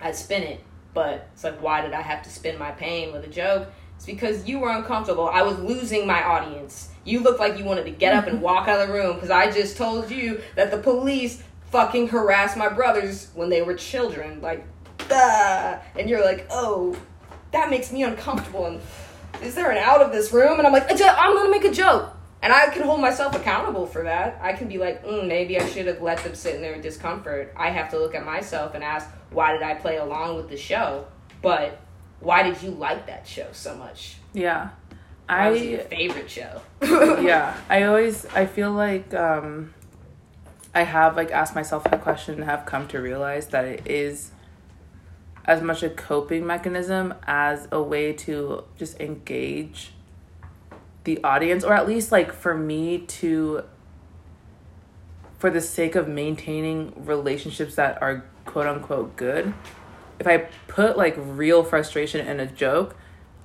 I 0.00 0.12
spin 0.12 0.42
it, 0.42 0.60
but 0.94 1.28
it's 1.32 1.42
like, 1.42 1.60
why 1.62 1.80
did 1.80 1.92
I 1.92 2.02
have 2.02 2.22
to 2.22 2.30
spin 2.30 2.58
my 2.58 2.70
pain 2.72 3.12
with 3.12 3.24
a 3.24 3.28
joke? 3.28 3.68
It's 3.96 4.06
because 4.06 4.48
you 4.48 4.60
were 4.60 4.70
uncomfortable. 4.70 5.28
I 5.28 5.42
was 5.42 5.58
losing 5.58 6.06
my 6.06 6.22
audience. 6.22 6.90
You 7.04 7.18
looked 7.20 7.40
like 7.40 7.58
you 7.58 7.64
wanted 7.64 7.84
to 7.86 7.90
get 7.90 8.14
up 8.14 8.28
and 8.28 8.40
walk 8.40 8.68
out 8.68 8.80
of 8.80 8.86
the 8.86 8.94
room 8.94 9.14
because 9.14 9.30
I 9.30 9.50
just 9.50 9.76
told 9.76 10.08
you 10.10 10.40
that 10.54 10.70
the 10.70 10.78
police 10.78 11.42
fucking 11.72 12.08
harassed 12.08 12.56
my 12.56 12.68
brothers 12.68 13.28
when 13.34 13.48
they 13.48 13.62
were 13.62 13.74
children. 13.74 14.40
Like, 14.40 14.64
And 15.14 16.08
you're 16.08 16.24
like, 16.24 16.46
oh, 16.50 16.96
that 17.52 17.70
makes 17.70 17.92
me 17.92 18.02
uncomfortable. 18.02 18.66
And 18.66 18.80
is 19.42 19.54
there 19.54 19.70
an 19.70 19.78
out 19.78 20.02
of 20.02 20.12
this 20.12 20.32
room? 20.32 20.58
And 20.58 20.66
I'm 20.66 20.72
like, 20.72 20.90
"Uh, 20.90 21.14
I'm 21.18 21.34
gonna 21.34 21.50
make 21.50 21.64
a 21.64 21.72
joke. 21.72 22.14
And 22.40 22.52
I 22.52 22.68
can 22.68 22.82
hold 22.82 23.00
myself 23.00 23.34
accountable 23.34 23.86
for 23.86 24.04
that. 24.04 24.38
I 24.40 24.52
can 24.52 24.68
be 24.68 24.78
like, 24.78 25.04
mm, 25.04 25.26
maybe 25.26 25.58
I 25.58 25.66
should 25.66 25.86
have 25.86 26.00
let 26.00 26.22
them 26.22 26.36
sit 26.36 26.54
in 26.54 26.62
their 26.62 26.80
discomfort. 26.80 27.52
I 27.56 27.70
have 27.70 27.90
to 27.90 27.98
look 27.98 28.14
at 28.14 28.24
myself 28.24 28.74
and 28.74 28.84
ask, 28.84 29.08
why 29.30 29.52
did 29.52 29.62
I 29.62 29.74
play 29.74 29.96
along 29.96 30.36
with 30.36 30.48
the 30.48 30.56
show? 30.56 31.06
But 31.42 31.80
why 32.20 32.44
did 32.44 32.62
you 32.62 32.70
like 32.70 33.06
that 33.06 33.26
show 33.26 33.48
so 33.52 33.74
much? 33.74 34.16
Yeah. 34.32 34.70
Why 35.28 35.50
was 35.50 35.62
your 35.62 35.80
I 35.80 35.84
favorite 35.84 36.30
show? 36.30 36.62
yeah, 36.82 37.56
I 37.68 37.82
always 37.82 38.24
I 38.26 38.46
feel 38.46 38.72
like 38.72 39.12
um 39.12 39.74
I 40.74 40.84
have 40.84 41.16
like 41.16 41.30
asked 41.30 41.54
myself 41.54 41.84
that 41.84 42.02
question 42.02 42.36
and 42.36 42.44
have 42.44 42.64
come 42.64 42.88
to 42.88 42.98
realize 42.98 43.48
that 43.48 43.66
it 43.66 43.86
is 43.86 44.30
as 45.48 45.62
much 45.62 45.82
a 45.82 45.88
coping 45.88 46.46
mechanism 46.46 47.14
as 47.26 47.66
a 47.72 47.82
way 47.82 48.12
to 48.12 48.62
just 48.76 49.00
engage 49.00 49.92
the 51.04 51.18
audience 51.24 51.64
or 51.64 51.72
at 51.72 51.88
least 51.88 52.12
like 52.12 52.32
for 52.32 52.54
me 52.54 52.98
to 52.98 53.64
for 55.38 55.48
the 55.48 55.60
sake 55.60 55.94
of 55.94 56.06
maintaining 56.06 56.92
relationships 57.06 57.76
that 57.76 58.00
are 58.02 58.26
quote 58.44 58.66
unquote 58.66 59.16
good 59.16 59.54
if 60.20 60.26
i 60.26 60.36
put 60.66 60.98
like 60.98 61.14
real 61.16 61.64
frustration 61.64 62.26
in 62.26 62.38
a 62.40 62.46
joke 62.46 62.94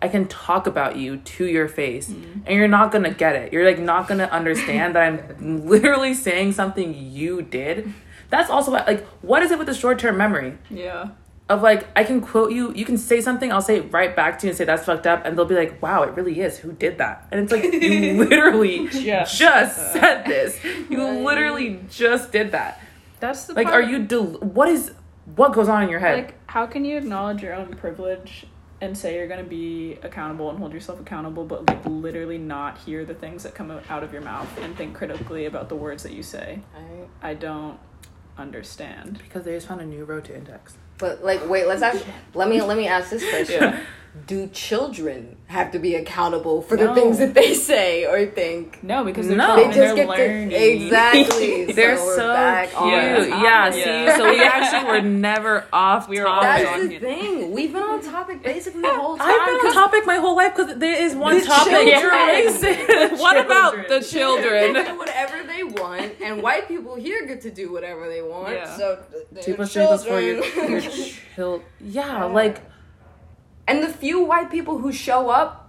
i 0.02 0.08
can 0.10 0.28
talk 0.28 0.68
about 0.68 0.98
you 0.98 1.16
to 1.18 1.46
your 1.46 1.70
face 1.70 2.10
mm-hmm. 2.10 2.42
and 2.46 2.58
you're 2.58 2.68
not 2.68 2.92
gonna 2.92 3.14
get 3.14 3.38
it. 3.38 3.54
You're 3.54 3.66
like 3.66 3.80
not 3.80 4.10
gonna 4.10 4.26
understand 4.26 4.96
that 4.96 5.04
i'm 5.04 5.66
literally 5.74 6.14
saying 6.14 6.52
something 6.52 6.94
you 6.94 7.42
did. 7.42 7.94
That's 8.30 8.50
also 8.50 8.72
like 8.72 9.06
what 9.22 9.42
is 9.44 9.52
it 9.52 9.58
with 9.58 9.68
the 9.68 9.74
short-term 9.74 10.18
memory? 10.18 10.58
Yeah. 10.70 11.12
Of 11.50 11.62
like 11.62 11.88
I 11.96 12.04
can 12.04 12.22
quote 12.22 12.52
you, 12.54 12.74
you 12.74 12.86
can 12.86 12.98
say 12.98 13.20
something, 13.22 13.52
I'll 13.52 13.62
say 13.62 13.78
it 13.78 13.92
right 13.94 14.16
back 14.16 14.40
to 14.40 14.48
you 14.48 14.52
and 14.52 14.58
say 14.58 14.64
that's 14.66 14.86
fucked 14.86 15.06
up, 15.08 15.26
and 15.26 15.38
they'll 15.38 15.46
be 15.46 15.56
like, 15.56 15.82
"Wow, 15.82 16.04
it 16.04 16.16
really 16.16 16.40
is. 16.40 16.58
Who 16.60 16.72
did 16.72 16.98
that?" 17.00 17.28
And 17.32 17.42
it's 17.42 17.52
like 17.52 17.64
you 17.64 18.24
literally 18.26 18.88
Just 18.92 19.38
just 19.38 19.76
said 19.94 19.94
said 19.94 20.26
this. 20.26 20.64
You 20.90 21.04
Right. 21.06 21.22
literally 21.22 21.80
just 21.90 22.32
did 22.32 22.52
that. 22.54 22.82
That's 23.20 23.46
the 23.46 23.54
Like, 23.54 23.68
part- 23.68 23.84
are 23.84 23.90
you? 23.90 24.00
Del- 24.06 24.24
what 24.40 24.70
is? 24.70 24.92
What 25.36 25.54
goes 25.54 25.70
on 25.70 25.84
in 25.84 25.90
your 25.90 26.00
head? 26.00 26.16
like 26.18 26.36
how 26.48 26.66
can 26.66 26.84
you 26.86 26.98
acknowledge 26.98 27.42
your 27.42 27.54
own 27.54 27.74
privilege 27.76 28.46
and 28.82 28.98
say 28.98 29.16
you're 29.16 29.28
going 29.28 29.44
to 29.44 29.50
be 29.50 29.98
accountable 30.04 30.50
and 30.50 30.60
hold 30.60 30.74
yourself 30.74 31.00
accountable 31.00 31.46
but 31.46 31.66
like 31.66 31.80
literally 31.86 32.38
not 32.38 32.78
hear 32.80 33.06
the 33.06 33.14
things 33.14 33.44
that 33.44 33.56
come 33.56 33.72
out 33.90 34.04
of 34.04 34.12
your 34.12 34.22
mouth 34.22 34.50
and 34.62 34.76
think 34.76 34.94
critically 34.94 35.46
about 35.46 35.70
the 35.70 35.76
words 35.76 36.04
that 36.04 36.12
you 36.12 36.22
say 36.22 36.60
I 37.22 37.30
i 37.30 37.34
don't 37.34 37.80
understand 38.38 39.20
because 39.20 39.44
they 39.46 39.54
just 39.56 39.68
found 39.68 39.80
a 39.82 39.86
new 39.86 40.04
road 40.04 40.26
to 40.26 40.36
index. 40.36 40.76
But 40.98 41.24
like, 41.24 41.48
wait, 41.50 41.68
let's 41.68 41.82
ask. 41.82 42.04
Let 42.34 42.48
me 42.50 42.62
let 42.62 42.78
me 42.78 42.88
ask 42.88 43.10
this 43.10 43.28
question. 43.30 43.62
Yeah. 43.62 43.80
do 44.28 44.48
children 44.50 45.36
have 45.48 45.72
to 45.72 45.80
be 45.80 45.96
accountable 45.96 46.62
for 46.62 46.78
the 46.78 46.94
things 46.94 47.18
that 47.18 47.34
they 47.34 47.54
say 47.56 48.06
or 48.06 48.26
think? 48.28 48.82
No, 48.84 49.04
because 49.04 49.28
they're 49.28 49.36
No. 49.38 49.56
no, 49.56 49.68
They 49.68 49.74
just 49.76 49.96
get 49.96 50.08
learning. 50.08 50.50
to 50.52 50.56
exactly. 50.56 51.66
They're 51.74 51.96
we're 51.96 52.16
so 52.16 52.28
back 52.34 52.70
cute. 52.70 52.80
on 52.82 52.90
Yeah, 53.44 53.70
topic. 53.70 53.84
see, 53.84 54.18
so 54.18 54.30
we 54.30 54.42
actually 54.44 54.86
were 54.92 55.02
never 55.02 55.66
off 55.74 56.08
We 56.08 56.20
were 56.20 56.26
topic. 56.26 56.48
always 56.48 56.64
That's 56.64 56.82
on 56.84 56.88
the 56.90 57.00
thing. 57.00 57.52
We've 57.52 57.74
been 57.74 57.82
on 57.84 58.02
topic 58.04 58.44
basically 58.44 58.82
the 58.82 58.94
whole 58.94 59.18
time. 59.18 59.28
I've 59.30 59.46
been 59.48 59.68
on 59.68 59.74
topic 59.74 60.06
my 60.06 60.18
whole 60.18 60.36
life 60.36 60.56
because 60.56 60.78
there 60.78 61.04
is 61.04 61.16
one 61.16 61.40
The 61.40 61.46
topic. 61.46 61.74
children. 61.74 62.00
You're 62.00 62.12
racist. 62.12 63.20
what 63.20 63.44
about 63.44 63.74
Children. 63.74 63.86
the 63.90 64.00
They 64.00 64.06
children? 64.06 64.74
do 64.74 64.98
whatever 65.04 65.38
they 65.38 65.43
want, 65.84 66.14
and 66.22 66.42
white 66.42 66.68
people 66.68 66.96
here 66.96 67.26
get 67.26 67.42
to 67.42 67.52
do 67.52 67.72
whatever 67.72 68.08
they 68.08 68.22
want. 68.22 68.54
Yeah. 68.54 68.78
So 68.78 69.04
they're 69.32 69.44
Two 69.44 69.56
plus 69.56 69.74
two 69.74 69.82
equals 69.82 70.06
four. 70.06 70.20
children. 70.22 70.72
Your, 70.72 70.80
your 70.80 71.12
child. 71.36 71.62
Yeah, 71.80 72.26
like 72.26 72.62
and 73.68 73.84
the 73.84 73.90
few 73.90 74.24
white 74.24 74.50
people 74.52 74.78
who 74.78 74.92
show 74.92 75.30
up 75.30 75.60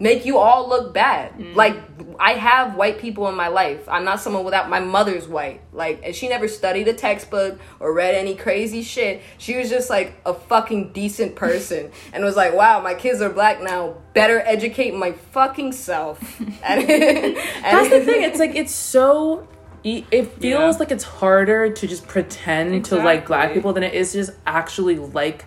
make 0.00 0.24
you 0.24 0.38
all 0.38 0.66
look 0.68 0.94
bad. 0.94 1.38
Mm. 1.38 1.54
Like 1.54 1.76
I 2.18 2.32
have 2.32 2.74
white 2.74 2.98
people 2.98 3.28
in 3.28 3.34
my 3.34 3.48
life. 3.48 3.86
I'm 3.88 4.04
not 4.04 4.18
someone 4.20 4.44
without 4.44 4.70
my 4.70 4.80
mother's 4.80 5.28
white. 5.28 5.60
Like 5.72 6.00
and 6.02 6.14
she 6.14 6.28
never 6.28 6.48
studied 6.48 6.88
a 6.88 6.94
textbook 6.94 7.60
or 7.78 7.92
read 7.92 8.14
any 8.14 8.34
crazy 8.34 8.82
shit. 8.82 9.22
She 9.38 9.56
was 9.56 9.68
just 9.68 9.90
like 9.90 10.18
a 10.24 10.32
fucking 10.32 10.92
decent 10.92 11.36
person 11.36 11.92
and 12.12 12.24
was 12.24 12.34
like, 12.36 12.54
"Wow, 12.54 12.80
my 12.80 12.94
kids 12.94 13.20
are 13.20 13.30
black 13.30 13.62
now. 13.62 13.96
Better 14.14 14.40
educate 14.40 14.94
my 14.94 15.12
fucking 15.12 15.72
self." 15.72 16.40
and, 16.40 16.60
and 16.64 17.36
that's 17.62 17.90
the 17.90 18.00
thing. 18.04 18.22
It's 18.22 18.38
like 18.38 18.54
it's 18.56 18.74
so. 18.74 19.46
E- 19.84 20.04
It 20.10 20.32
feels 20.40 20.74
Yeah. 20.74 20.78
like 20.78 20.90
it's 20.90 21.04
harder 21.04 21.70
to 21.70 21.86
just 21.86 22.06
pretend 22.06 22.84
to 22.86 22.96
like 22.96 23.26
black 23.26 23.52
people 23.54 23.72
than 23.72 23.82
it 23.82 23.94
is 23.94 24.12
to 24.12 24.18
just 24.18 24.32
actually 24.46 24.96
like. 24.96 25.44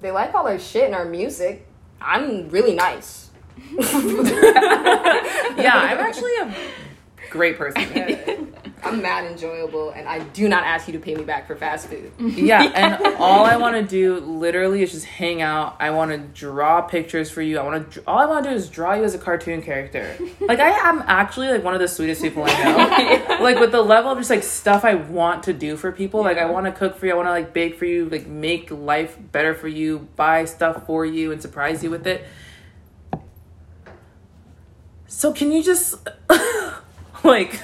they 0.00 0.10
like 0.10 0.34
all 0.34 0.46
our 0.46 0.58
shit 0.58 0.84
and 0.84 0.94
our 0.94 1.04
music. 1.04 1.66
I'm 2.00 2.48
really 2.50 2.74
nice. 2.74 3.30
Yeah, 5.58 5.72
I'm 5.74 5.98
actually 5.98 6.30
a 6.36 6.54
great 7.30 7.58
person. 7.58 7.82
I'm 8.82 9.02
mad 9.02 9.24
enjoyable, 9.24 9.90
and 9.90 10.08
I 10.08 10.20
do 10.20 10.48
not 10.48 10.64
ask 10.64 10.86
you 10.86 10.92
to 10.92 10.98
pay 10.98 11.14
me 11.14 11.24
back 11.24 11.46
for 11.46 11.56
fast 11.56 11.88
food. 11.88 12.12
Yeah, 12.38 12.62
and 12.74 13.16
all 13.16 13.44
I 13.44 13.56
want 13.56 13.74
to 13.76 13.82
do 13.82 14.20
literally 14.20 14.82
is 14.82 14.92
just 14.92 15.06
hang 15.06 15.42
out. 15.42 15.76
I 15.80 15.90
want 15.90 16.10
to 16.12 16.18
draw 16.18 16.82
pictures 16.82 17.30
for 17.30 17.42
you. 17.42 17.58
I 17.58 17.62
want 17.64 17.92
to. 17.92 18.02
All 18.06 18.18
I 18.18 18.26
want 18.26 18.44
to 18.44 18.50
do 18.50 18.56
is 18.56 18.68
draw 18.68 18.94
you 18.94 19.04
as 19.04 19.14
a 19.14 19.18
cartoon 19.18 19.62
character. 19.62 20.16
Like 20.40 20.60
I 20.60 20.70
am 20.88 21.02
actually 21.06 21.48
like 21.48 21.62
one 21.62 21.74
of 21.74 21.80
the 21.80 21.88
sweetest 21.88 22.22
people 22.22 22.44
I 22.46 22.62
know. 22.62 23.42
Like 23.42 23.58
with 23.58 23.70
the 23.70 23.82
level 23.82 24.12
of 24.12 24.18
just 24.18 24.30
like 24.30 24.42
stuff 24.42 24.82
I 24.82 24.94
want 24.94 25.42
to 25.42 25.52
do 25.52 25.76
for 25.76 25.92
people. 25.92 26.22
Like 26.22 26.38
I 26.38 26.46
want 26.46 26.64
to 26.66 26.72
cook 26.72 26.96
for 26.96 27.04
you. 27.04 27.12
I 27.12 27.16
want 27.16 27.26
to 27.26 27.32
like 27.32 27.52
bake 27.52 27.76
for 27.76 27.84
you. 27.84 28.08
Like 28.08 28.26
make 28.26 28.70
life 28.70 29.18
better 29.32 29.52
for 29.52 29.68
you. 29.68 30.08
Buy 30.16 30.46
stuff 30.46 30.86
for 30.86 31.04
you 31.04 31.32
and 31.32 31.42
surprise 31.42 31.84
you 31.84 31.90
with 31.90 32.06
it. 32.06 32.24
So 35.06 35.32
can 35.32 35.52
you 35.52 35.62
just 35.62 35.96
like 37.24 37.60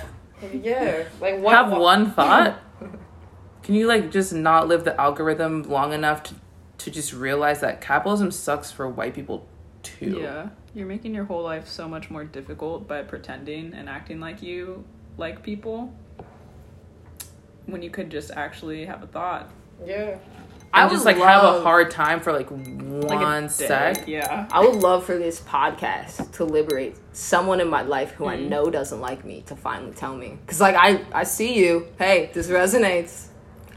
Yeah, 0.52 1.04
like 1.20 1.40
what? 1.40 1.54
have 1.54 1.70
one 1.70 2.10
thought? 2.14 2.60
Can 3.62 3.74
you 3.74 3.86
like 3.86 4.10
just 4.10 4.32
not 4.32 4.68
live 4.68 4.84
the 4.84 4.98
algorithm 5.00 5.62
long 5.62 5.92
enough 5.92 6.22
to, 6.24 6.34
to 6.78 6.90
just 6.90 7.12
realize 7.12 7.60
that 7.60 7.80
capitalism 7.80 8.30
sucks 8.30 8.70
for 8.70 8.88
white 8.88 9.14
people 9.14 9.46
too? 9.82 10.18
Yeah, 10.20 10.50
you're 10.74 10.86
making 10.86 11.14
your 11.14 11.24
whole 11.24 11.42
life 11.42 11.68
so 11.68 11.88
much 11.88 12.10
more 12.10 12.24
difficult 12.24 12.86
by 12.86 13.02
pretending 13.02 13.72
and 13.74 13.88
acting 13.88 14.20
like 14.20 14.42
you 14.42 14.84
like 15.16 15.42
people 15.42 15.92
when 17.66 17.82
you 17.82 17.90
could 17.90 18.10
just 18.10 18.30
actually 18.32 18.84
have 18.84 19.02
a 19.02 19.06
thought. 19.06 19.50
Yeah. 19.84 20.18
I 20.74 20.84
I 20.86 20.88
just 20.88 21.04
would 21.04 21.16
like 21.16 21.24
have 21.24 21.44
a 21.44 21.62
hard 21.62 21.90
time 21.90 22.20
for 22.20 22.32
like 22.32 22.50
Like 22.50 23.20
one 23.20 23.42
day. 23.44 23.48
sec. 23.48 24.08
Yeah. 24.08 24.48
I 24.50 24.60
would 24.60 24.76
love 24.76 25.04
for 25.06 25.16
this 25.16 25.40
podcast 25.40 26.32
to 26.32 26.44
liberate 26.44 26.96
someone 27.12 27.60
in 27.60 27.68
my 27.68 27.82
life 27.82 28.10
who 28.12 28.24
Mm. 28.24 28.28
I 28.30 28.36
know 28.36 28.70
doesn't 28.70 29.00
like 29.00 29.24
me 29.24 29.42
to 29.46 29.54
finally 29.56 29.92
tell 29.92 30.16
me. 30.16 30.36
Cause 30.46 30.60
like 30.60 30.74
I, 30.74 31.02
I 31.12 31.24
see 31.24 31.58
you. 31.58 31.86
Hey, 31.98 32.30
this 32.34 32.48
resonates. 32.48 33.26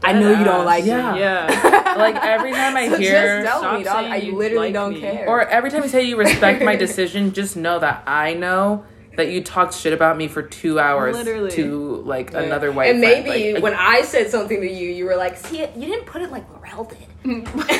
I 0.02 0.12
know 0.12 0.30
you 0.30 0.44
don't 0.44 0.64
like 0.64 0.84
Yeah. 0.84 1.12
me. 1.14 1.20
Yeah. 1.20 1.74
Like 1.98 2.16
every 2.16 2.52
time 2.52 2.76
I 2.76 2.88
So 2.88 2.98
hear 2.98 3.42
just 3.42 3.48
tell 3.50 3.58
stop 3.60 3.78
me, 3.78 3.84
dog. 3.84 4.04
I 4.04 4.16
you 4.16 4.36
literally 4.36 4.66
like 4.68 4.74
don't 4.74 4.94
me. 4.94 5.00
care. 5.00 5.26
or 5.28 5.46
every 5.48 5.70
time 5.70 5.82
you 5.82 5.88
say 5.88 6.02
you 6.04 6.16
respect 6.16 6.62
my 6.62 6.76
decision, 6.76 7.32
just 7.32 7.56
know 7.56 7.78
that 7.80 8.02
I 8.06 8.34
know 8.34 8.84
that 9.18 9.30
you 9.30 9.42
talked 9.42 9.74
shit 9.74 9.92
about 9.92 10.16
me 10.16 10.28
for 10.28 10.42
two 10.42 10.78
hours 10.78 11.16
Literally. 11.16 11.50
to 11.50 11.96
like 12.06 12.32
another 12.34 12.70
white 12.70 12.92
and 12.94 13.02
friend. 13.02 13.24
maybe 13.24 13.54
Like, 13.54 13.62
when 13.64 13.74
I 13.74 14.02
said 14.02 14.30
something 14.30 14.60
to 14.60 14.70
you, 14.70 14.90
you 14.90 15.04
were 15.06 15.16
like, 15.16 15.36
"See, 15.36 15.58
you 15.60 15.86
didn't 15.86 16.06
put 16.06 16.22
it 16.22 16.30
like 16.30 16.44
Laurel 16.52 16.84
did." 16.84 16.98
oh 17.50 17.54
my 17.56 17.66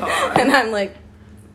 god. 0.00 0.40
and 0.40 0.50
I'm 0.50 0.72
like, 0.72 0.96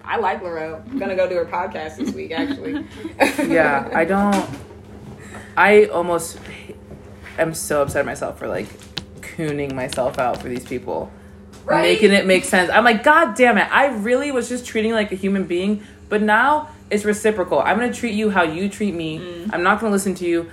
"I 0.05 0.17
like 0.17 0.43
Laurel. 0.43 0.83
I'm 0.87 0.99
gonna 0.99 1.15
go 1.15 1.27
do 1.27 1.33
her 1.35 1.45
podcast 1.45 1.97
this 1.97 2.13
week, 2.13 2.31
actually." 2.31 2.85
yeah, 3.51 3.89
I 3.91 4.05
don't. 4.05 4.47
I 5.57 5.85
almost 5.85 6.37
am 7.39 7.55
so 7.55 7.81
upset 7.81 8.01
at 8.01 8.05
myself 8.05 8.37
for 8.37 8.47
like 8.47 8.67
cooning 9.21 9.73
myself 9.73 10.19
out 10.19 10.39
for 10.43 10.47
these 10.47 10.63
people, 10.63 11.11
Right? 11.65 11.81
making 11.81 12.11
it 12.11 12.27
make 12.27 12.45
sense. 12.45 12.69
I'm 12.69 12.83
like, 12.83 13.01
God 13.03 13.35
damn 13.35 13.57
it! 13.57 13.67
I 13.71 13.87
really 13.87 14.31
was 14.31 14.47
just 14.47 14.63
treating 14.67 14.91
like 14.91 15.11
a 15.11 15.15
human 15.15 15.45
being, 15.45 15.83
but 16.07 16.21
now 16.21 16.69
it's 16.91 17.05
reciprocal. 17.05 17.59
I'm 17.59 17.79
gonna 17.79 17.93
treat 17.93 18.13
you 18.13 18.29
how 18.29 18.43
you 18.43 18.69
treat 18.69 18.93
me. 18.93 19.19
Mm. 19.19 19.49
I'm 19.53 19.63
not 19.63 19.79
gonna 19.79 19.93
listen 19.93 20.13
to 20.15 20.25
you. 20.25 20.49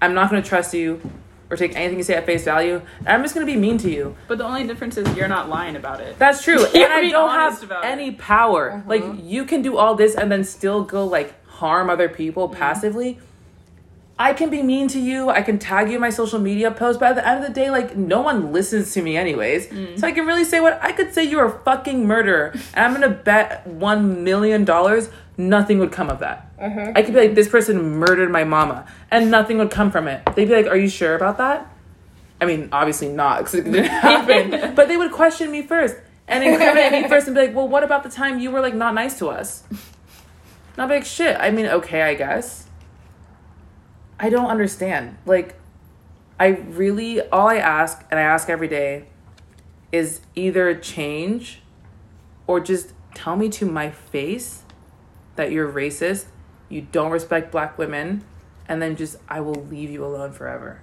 I'm 0.00 0.14
not 0.14 0.30
gonna 0.30 0.42
trust 0.42 0.74
you 0.74 1.00
or 1.50 1.56
take 1.56 1.76
anything 1.76 1.98
you 1.98 2.04
say 2.04 2.14
at 2.14 2.26
face 2.26 2.44
value. 2.44 2.80
I'm 3.06 3.22
just 3.22 3.34
gonna 3.34 3.46
be 3.46 3.56
mean 3.56 3.78
to 3.78 3.90
you. 3.90 4.16
But 4.26 4.38
the 4.38 4.44
only 4.44 4.66
difference 4.66 4.96
is 4.96 5.14
you're 5.16 5.28
not 5.28 5.48
lying 5.48 5.76
about 5.76 6.00
it. 6.00 6.18
That's 6.18 6.42
true. 6.42 6.58
You're 6.74 6.84
and 6.84 6.92
I 6.92 7.10
don't 7.10 7.30
have 7.30 7.62
about 7.62 7.84
it. 7.84 7.88
any 7.88 8.12
power. 8.12 8.72
Uh-huh. 8.72 8.82
Like 8.86 9.04
you 9.22 9.44
can 9.44 9.62
do 9.62 9.76
all 9.76 9.94
this 9.94 10.14
and 10.14 10.32
then 10.32 10.42
still 10.44 10.82
go 10.82 11.06
like 11.06 11.44
harm 11.46 11.90
other 11.90 12.08
people 12.08 12.48
mm-hmm. 12.48 12.58
passively. 12.58 13.18
I 14.16 14.32
can 14.32 14.48
be 14.48 14.62
mean 14.62 14.86
to 14.88 15.00
you. 15.00 15.28
I 15.28 15.42
can 15.42 15.58
tag 15.58 15.88
you 15.88 15.96
in 15.96 16.00
my 16.00 16.10
social 16.10 16.38
media 16.38 16.70
posts, 16.70 17.00
but 17.00 17.10
at 17.10 17.14
the 17.16 17.26
end 17.26 17.44
of 17.44 17.48
the 17.48 17.52
day, 17.52 17.70
like 17.70 17.96
no 17.96 18.20
one 18.20 18.52
listens 18.52 18.92
to 18.94 19.02
me 19.02 19.16
anyways. 19.16 19.66
Mm. 19.66 19.98
So 19.98 20.06
I 20.06 20.12
can 20.12 20.24
really 20.24 20.44
say 20.44 20.60
what 20.60 20.80
I 20.80 20.92
could 20.92 21.12
say. 21.12 21.24
You're 21.24 21.46
a 21.46 21.58
fucking 21.64 22.06
murderer, 22.06 22.52
and 22.74 22.84
I'm 22.84 22.92
gonna 22.94 23.08
bet 23.08 23.66
one 23.66 24.22
million 24.22 24.64
dollars 24.64 25.10
nothing 25.36 25.78
would 25.78 25.92
come 25.92 26.10
of 26.10 26.20
that. 26.20 26.56
Mm-hmm. 26.58 26.92
I 26.96 27.02
could 27.02 27.14
be 27.14 27.20
like, 27.20 27.34
this 27.34 27.48
person 27.48 27.98
murdered 27.98 28.30
my 28.30 28.44
mama, 28.44 28.86
and 29.10 29.30
nothing 29.30 29.58
would 29.58 29.70
come 29.70 29.90
from 29.90 30.08
it. 30.08 30.24
They'd 30.34 30.48
be 30.48 30.54
like, 30.54 30.66
are 30.66 30.76
you 30.76 30.88
sure 30.88 31.14
about 31.14 31.38
that? 31.38 31.70
I 32.40 32.46
mean, 32.46 32.68
obviously 32.72 33.08
not, 33.08 33.38
because 33.38 33.54
it 33.54 33.64
didn't 33.64 33.84
happen. 33.86 34.74
but 34.74 34.88
they 34.88 34.96
would 34.96 35.12
question 35.12 35.50
me 35.50 35.62
first 35.62 35.96
and 36.28 36.44
incriminate 36.44 36.92
me 36.92 37.08
first 37.08 37.26
and 37.26 37.34
be 37.34 37.42
like, 37.42 37.54
well, 37.54 37.68
what 37.68 37.84
about 37.84 38.02
the 38.02 38.08
time 38.08 38.38
you 38.38 38.50
were 38.50 38.60
like 38.60 38.74
not 38.74 38.94
nice 38.94 39.18
to 39.18 39.28
us? 39.28 39.64
And 39.70 39.78
I'll 40.78 40.88
be 40.88 40.94
like, 40.94 41.04
shit. 41.04 41.36
I 41.38 41.50
mean, 41.50 41.66
okay, 41.66 42.02
I 42.02 42.14
guess. 42.14 42.66
I 44.18 44.28
don't 44.28 44.46
understand. 44.46 45.16
Like, 45.26 45.56
I 46.38 46.48
really, 46.48 47.20
all 47.28 47.48
I 47.48 47.56
ask, 47.56 48.04
and 48.10 48.18
I 48.18 48.22
ask 48.24 48.48
every 48.48 48.68
day, 48.68 49.06
is 49.92 50.20
either 50.34 50.74
change 50.74 51.62
or 52.46 52.58
just 52.58 52.92
tell 53.14 53.36
me 53.36 53.48
to 53.50 53.66
my 53.66 53.90
face 53.90 54.63
that 55.36 55.50
you're 55.52 55.70
racist, 55.70 56.26
you 56.68 56.82
don't 56.92 57.10
respect 57.10 57.50
black 57.52 57.76
women, 57.78 58.24
and 58.68 58.80
then 58.80 58.96
just, 58.96 59.16
I 59.28 59.40
will 59.40 59.64
leave 59.66 59.90
you 59.90 60.04
alone 60.04 60.32
forever 60.32 60.80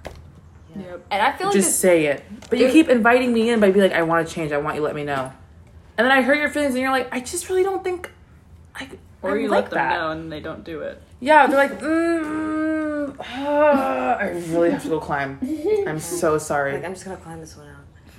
Yep. 0.74 1.06
and 1.10 1.20
I 1.22 1.32
feel 1.32 1.48
like 1.48 1.54
just 1.56 1.68
this, 1.68 1.78
say 1.78 2.06
it. 2.06 2.24
But 2.48 2.58
you 2.58 2.70
keep 2.70 2.88
inviting 2.88 3.32
me 3.32 3.50
in 3.50 3.60
by 3.60 3.70
being 3.70 3.82
like, 3.90 3.92
I 3.92 4.02
want 4.04 4.26
to 4.26 4.34
change. 4.34 4.52
I 4.52 4.56
want 4.58 4.76
you 4.76 4.80
to 4.80 4.84
let 4.86 4.94
me 4.94 5.04
know. 5.04 5.30
And 5.98 6.04
then 6.06 6.10
I 6.10 6.22
hurt 6.22 6.38
your 6.38 6.48
feelings, 6.48 6.72
and 6.74 6.80
you're 6.82 6.90
like, 6.90 7.08
I 7.12 7.20
just 7.20 7.50
really 7.50 7.62
don't 7.62 7.84
think 7.84 8.10
I. 8.74 8.88
Or 9.20 9.32
I 9.32 9.40
you 9.40 9.48
like 9.48 9.64
let 9.64 9.70
them 9.70 9.78
that. 9.78 9.98
know 10.00 10.10
and 10.12 10.32
they 10.32 10.40
don't 10.40 10.64
do 10.64 10.80
it. 10.80 11.00
Yeah, 11.20 11.46
they're 11.46 11.56
like, 11.58 11.78
mm, 11.78 13.14
ah, 13.20 14.16
I 14.16 14.28
really 14.48 14.70
have 14.70 14.82
to 14.84 14.88
go 14.88 14.98
climb. 14.98 15.38
I'm 15.86 16.00
so 16.00 16.38
sorry. 16.38 16.72
like, 16.72 16.84
I'm 16.84 16.94
just 16.94 17.04
gonna 17.04 17.18
climb 17.18 17.40
this 17.40 17.54
one 17.56 17.68
out. 17.68 17.76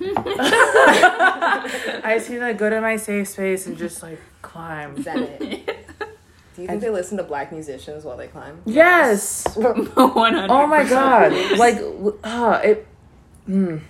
I 2.04 2.14
just 2.16 2.30
need 2.30 2.38
to 2.38 2.54
go 2.54 2.70
to 2.70 2.80
my 2.80 2.96
safe 2.96 3.28
space 3.28 3.66
and 3.66 3.76
just 3.76 4.02
like 4.02 4.20
climb. 4.42 4.96
Is 4.96 5.04
that 5.06 5.16
it? 5.18 5.88
Do 6.54 6.62
you 6.62 6.68
think 6.68 6.80
they 6.80 6.90
listen 6.90 7.16
to 7.16 7.24
black 7.24 7.50
musicians 7.50 8.04
while 8.04 8.16
they 8.16 8.28
climb? 8.28 8.62
Yes. 8.64 9.44
100 9.56 10.50
Oh 10.50 10.66
my 10.66 10.84
god. 10.84 11.32
Like, 11.58 11.78
uh, 12.22 12.60
it. 12.62 12.86
Mm. 13.48 13.80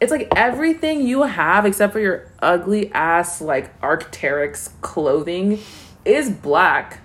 It's 0.00 0.10
like 0.10 0.28
everything 0.34 1.06
you 1.06 1.22
have 1.22 1.64
except 1.64 1.92
for 1.92 2.00
your 2.00 2.32
ugly 2.40 2.92
ass 2.92 3.40
like 3.40 3.80
Arc'teryx 3.80 4.70
clothing 4.80 5.60
is 6.04 6.30
black. 6.30 7.00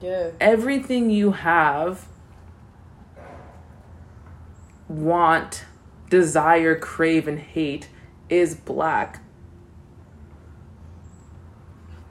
Yeah. 0.00 0.30
Everything 0.40 1.10
you 1.10 1.32
have, 1.32 2.06
want, 4.88 5.64
desire, 6.10 6.78
crave, 6.78 7.26
and 7.26 7.38
hate 7.38 7.88
is 8.28 8.54
black. 8.54 9.20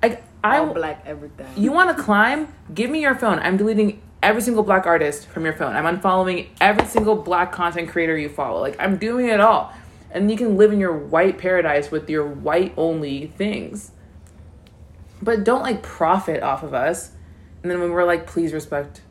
Like 0.09 0.23
I, 0.43 0.59
All 0.59 0.73
black 0.73 1.03
everything. 1.05 1.47
you 1.55 1.71
want 1.71 1.95
to 1.95 2.01
climb? 2.03 2.53
Give 2.73 2.89
me 2.89 3.01
your 3.01 3.15
phone. 3.15 3.39
I'm 3.39 3.57
deleting 3.57 4.01
every 4.23 4.41
single 4.41 4.63
black 4.63 4.85
artist 4.85 5.27
from 5.27 5.43
your 5.45 5.53
phone. 5.53 5.75
I'm 5.75 5.85
unfollowing 5.99 6.47
every 6.61 6.85
single 6.85 7.15
black 7.15 7.51
content 7.51 7.89
creator 7.89 8.17
you 8.17 8.29
follow. 8.29 8.59
Like 8.61 8.75
I'm 8.79 8.97
doing 8.97 9.27
it 9.27 9.39
all. 9.39 9.73
and 10.11 10.31
you 10.31 10.37
can 10.37 10.55
live 10.57 10.71
in 10.71 10.79
your 10.79 10.95
white 10.97 11.37
paradise 11.37 11.91
with 11.91 12.09
your 12.09 12.25
white 12.25 12.73
only 12.77 13.27
things. 13.27 13.91
But 15.21 15.43
don't 15.43 15.61
like 15.63 15.81
profit 15.83 16.43
off 16.43 16.63
of 16.63 16.73
us. 16.73 17.11
And 17.61 17.71
then 17.71 17.79
when 17.81 17.91
we're 17.91 18.05
like, 18.05 18.25
please 18.27 18.53
respect, 18.53 19.01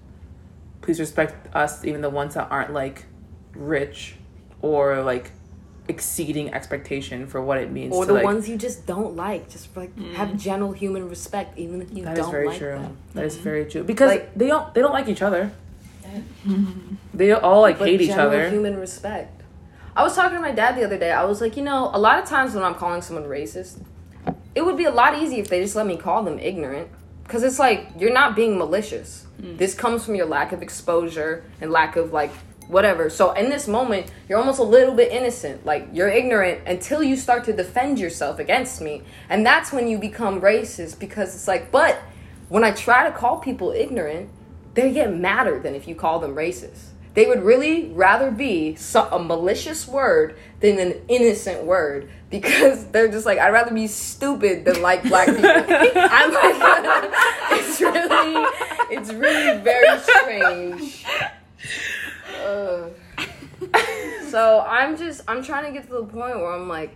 please 0.81 0.99
respect 1.01 1.55
us, 1.55 1.85
even 1.85 2.01
the 2.01 2.11
ones 2.11 2.35
that 2.35 2.49
aren't 2.51 2.73
like 2.73 3.05
rich 3.55 4.17
or 4.63 5.03
like 5.03 5.33
exceeding 5.89 6.53
expectation 6.53 7.27
for 7.27 7.41
what 7.41 7.59
it 7.59 7.71
means 7.71 7.95
or 7.95 8.05
to, 8.05 8.09
the 8.09 8.15
like, 8.15 8.25
ones 8.25 8.49
you 8.49 8.57
just 8.57 8.87
don't 8.87 9.15
like 9.15 9.49
just 9.49 9.75
like 9.77 9.97
have 10.15 10.29
mm. 10.31 10.41
general 10.41 10.73
human 10.73 11.09
respect 11.09 11.57
even 11.59 11.81
if 11.81 11.93
you 11.93 12.05
That 12.05 12.17
don't 12.17 12.25
is 12.27 12.31
very 12.31 12.49
like 12.49 12.59
true. 12.59 12.73
them. 12.73 12.97
That 13.15 13.25
is 13.25 13.35
mm-hmm. 13.35 13.45
very 13.45 13.65
true. 13.67 13.85
Because 13.85 14.11
Like- 14.11 14.35
they 14.35 14.49
don't 14.49 14.75
they 14.75 14.81
don't 14.81 14.93
like 14.93 15.09
each 15.09 15.23
other. 15.23 15.53
They 17.15 17.33
all 17.33 17.63
like 17.63 17.79
but 17.79 17.89
hate 17.89 18.01
each 18.01 18.11
other. 18.11 18.51
human 18.51 18.79
respect. 18.79 19.43
I 19.97 20.03
was 20.03 20.15
talking 20.15 20.37
to 20.37 20.41
my 20.41 20.53
dad 20.53 20.77
the 20.77 20.85
other 20.85 20.99
day. 20.99 21.11
I 21.11 21.25
was 21.25 21.41
like 21.41 21.57
you 21.57 21.63
know 21.63 21.91
a 21.93 21.99
lot 21.99 22.19
of 22.23 22.29
times 22.29 22.55
when 22.55 22.63
i'm 22.63 22.75
calling 22.75 23.03
someone 23.03 23.25
racist 23.25 23.79
it 24.57 24.65
would 24.65 24.77
be 24.77 24.85
a 24.85 24.91
lot 24.91 25.23
easier 25.23 25.41
if 25.41 25.49
they 25.49 25.61
just 25.61 25.77
let 25.77 25.87
me 25.87 25.97
call 25.97 26.25
them 26.25 26.39
ignorant. 26.39 26.89
Because 27.23 27.43
it's 27.43 27.59
like 27.59 27.89
you're 27.99 28.13
not 28.13 28.35
being 28.35 28.57
malicious. 28.57 29.27
Mm. 29.41 29.59
This 29.59 29.75
comes 29.75 30.05
from 30.05 30.15
your 30.15 30.27
lack 30.27 30.53
of 30.53 30.63
exposure 30.63 31.45
and 31.61 31.71
lack 31.71 31.97
of 31.97 32.13
like 32.13 32.31
whatever 32.69 33.09
so 33.09 33.33
in 33.33 33.49
this 33.49 33.69
moment 33.69 34.11
you're 34.29 34.39
almost 34.39 34.59
a 34.59 34.65
little 34.65 34.95
bit 34.95 35.11
innocent 35.13 35.65
like 35.65 35.89
you're 35.93 36.09
ignorant 36.09 36.61
until 36.67 37.03
you 37.03 37.17
start 37.17 37.45
to 37.45 37.53
defend 37.53 37.99
yourself 37.99 38.39
against 38.39 38.81
me 38.81 39.03
and 39.29 39.45
that's 39.45 39.73
when 39.73 39.87
you 39.87 39.99
become 39.99 40.41
racist 40.41 40.99
because 40.99 41.35
it's 41.35 41.49
like 41.49 41.71
but 41.71 42.01
when 42.49 42.65
i 42.65 42.71
try 42.71 43.09
to 43.09 43.17
call 43.17 43.39
people 43.39 43.71
ignorant 43.71 44.29
they 44.75 44.93
get 44.93 45.15
madder 45.15 45.59
than 45.61 45.75
if 45.75 45.87
you 45.87 45.95
call 45.95 46.19
them 46.19 46.35
racist 46.35 46.91
they 47.17 47.25
would 47.27 47.43
really 47.43 47.89
rather 47.95 48.31
be 48.31 48.77
a 48.95 49.19
malicious 49.19 49.89
word 49.89 50.37
than 50.61 50.79
an 50.79 51.01
innocent 51.09 51.65
word 51.65 52.11
because 52.29 52.87
they're 52.93 53.09
just 53.09 53.25
like 53.25 53.39
I'd 53.39 53.55
rather 53.55 53.75
be 53.75 53.87
stupid 53.87 54.67
than 54.67 54.83
like 54.83 55.03
black 55.03 55.27
people. 55.29 55.45
I'm 55.49 56.33
like, 56.33 57.11
it's 57.53 57.81
really, 57.81 58.47
it's 58.91 59.13
really 59.15 59.63
very 59.63 59.99
strange. 60.01 61.07
So 64.37 64.61
I'm 64.61 64.99
just 64.99 65.23
I'm 65.29 65.43
trying 65.43 65.65
to 65.65 65.73
get 65.73 65.89
to 65.89 65.95
the 65.95 66.05
point 66.05 66.37
where 66.37 66.53
I'm 66.53 66.69
like, 66.69 66.95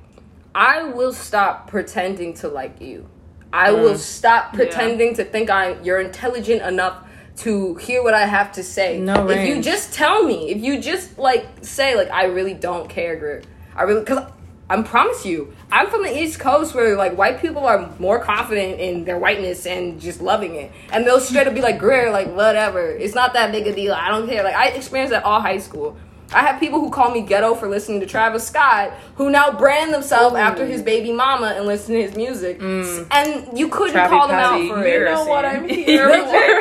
I 0.55 0.83
will 0.83 1.13
stop 1.15 1.69
pretending 1.69 2.35
to 2.35 2.49
like 2.49 2.83
you. 2.83 3.09
I 3.53 3.71
mm. 3.71 3.83
will 3.83 3.97
stop 3.97 4.53
pretending 4.53 5.15
to 5.15 5.25
think 5.25 5.49
I 5.49 5.81
you're 5.81 6.01
intelligent 6.01 6.61
enough 6.61 7.09
to 7.39 7.77
hear 7.77 8.03
what 8.03 8.13
I 8.13 8.27
have 8.27 8.53
to 8.53 8.63
say. 8.63 9.01
No 9.01 9.29
if 9.31 9.49
you 9.49 9.63
just 9.63 9.95
tell 9.95 10.25
me, 10.25 10.51
if 10.51 10.61
you 10.63 10.83
just 10.83 11.19
like 11.19 11.47
say 11.63 11.97
like 11.97 12.11
I 12.11 12.25
really 12.25 12.53
don't 12.53 12.91
care, 12.91 13.17
Greer. 13.17 13.43
I 13.75 13.85
really 13.85 14.01
because 14.01 14.31
I 14.71 14.81
promise 14.83 15.27
you, 15.27 15.53
I'm 15.73 15.89
from 15.89 16.05
the 16.05 16.17
East 16.17 16.39
Coast 16.39 16.75
where 16.75 16.97
like 16.97 17.17
white 17.19 17.41
people 17.41 17.67
are 17.67 17.91
more 17.99 18.21
confident 18.21 18.81
in 18.81 19.05
their 19.05 19.19
whiteness 19.19 19.67
and 19.67 20.01
just 20.01 20.21
loving 20.21 20.55
it, 20.55 20.71
and 20.93 21.05
they'll 21.05 21.21
straight 21.21 21.47
up 21.49 21.55
be 21.55 21.61
like 21.61 21.79
Greer, 21.79 22.11
like 22.11 22.29
whatever, 22.35 22.89
it's 22.89 23.15
not 23.15 23.33
that 23.35 23.51
big 23.53 23.67
a 23.67 23.75
deal. 23.75 23.93
I 23.93 24.09
don't 24.11 24.29
care. 24.29 24.45
Like 24.45 24.55
I 24.55 24.69
experienced 24.69 25.11
that 25.11 25.25
all 25.25 25.41
high 25.41 25.59
school. 25.59 25.97
I 26.33 26.43
have 26.47 26.61
people 26.61 26.79
who 26.79 26.91
call 26.91 27.11
me 27.11 27.23
ghetto 27.23 27.57
for 27.57 27.69
listening 27.69 27.99
to 28.03 28.07
Travis 28.07 28.47
Scott, 28.47 28.93
who 29.17 29.31
now 29.31 29.51
brand 29.51 29.93
themselves 29.93 30.37
after 30.37 30.65
his 30.65 30.81
baby 30.81 31.11
mama 31.11 31.55
and 31.57 31.67
listen 31.67 31.97
to 31.97 32.03
his 32.03 32.15
music, 32.15 32.61
and 32.63 33.59
you 33.59 33.69
couldn't 33.69 33.97
Travi 33.97 34.09
call 34.11 34.29
them 34.29 34.39
out 34.39 34.53
Pazzi, 34.53 34.69
for 34.69 34.87
you 34.87 35.03
it. 35.03 35.05
know 35.11 35.25
what 35.25 35.45
I'm 35.45 35.65
Embarrassing. 35.69 35.85
here 35.87 36.07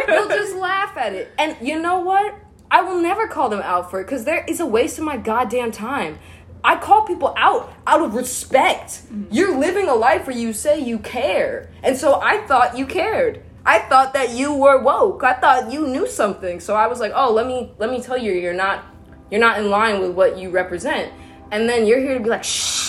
They'll, 0.08 0.28
they'll 0.28 0.38
just 0.38 0.56
laugh 0.56 0.98
at 0.98 1.14
it. 1.14 1.32
And 1.38 1.56
you 1.62 1.80
know 1.80 2.00
what? 2.00 2.34
I 2.72 2.82
will 2.82 3.00
never 3.02 3.28
call 3.28 3.50
them 3.50 3.62
out 3.64 3.90
for 3.92 4.00
it 4.02 4.06
because 4.06 4.26
there 4.26 4.44
is 4.48 4.60
a 4.60 4.66
waste 4.66 4.98
of 5.00 5.04
my 5.04 5.18
goddamn 5.18 5.72
time. 5.72 6.18
I 6.64 6.76
call 6.76 7.04
people 7.04 7.34
out 7.38 7.72
out 7.88 8.02
of 8.02 8.16
respect. 8.16 9.04
You're 9.32 9.58
living 9.58 9.88
a 9.88 9.96
life 9.96 10.28
where 10.28 10.36
you 10.36 10.54
say 10.54 10.80
you 10.80 11.00
care. 11.00 11.70
And 11.84 11.98
so 11.98 12.20
I 12.22 12.46
thought 12.48 12.78
you 12.78 12.86
cared. 12.86 13.44
I 13.66 13.80
thought 13.80 14.14
that 14.14 14.32
you 14.32 14.54
were 14.54 14.82
woke. 14.82 15.24
I 15.24 15.34
thought 15.34 15.72
you 15.72 15.88
knew 15.88 16.08
something. 16.08 16.60
So 16.60 16.76
I 16.76 16.88
was 16.88 17.00
like, 17.00 17.12
"Oh, 17.16 17.32
let 17.32 17.48
me 17.48 17.72
let 17.78 17.90
me 17.90 18.02
tell 18.02 18.18
you 18.18 18.34
you're 18.34 18.54
not 18.54 18.84
you're 19.30 19.40
not 19.40 19.60
in 19.60 19.70
line 19.70 20.02
with 20.02 20.12
what 20.12 20.38
you 20.38 20.50
represent." 20.50 21.12
And 21.52 21.68
then 21.68 21.86
you're 21.86 22.00
here 22.00 22.16
to 22.16 22.24
be 22.24 22.30
like, 22.30 22.44
"Shh." 22.44 22.89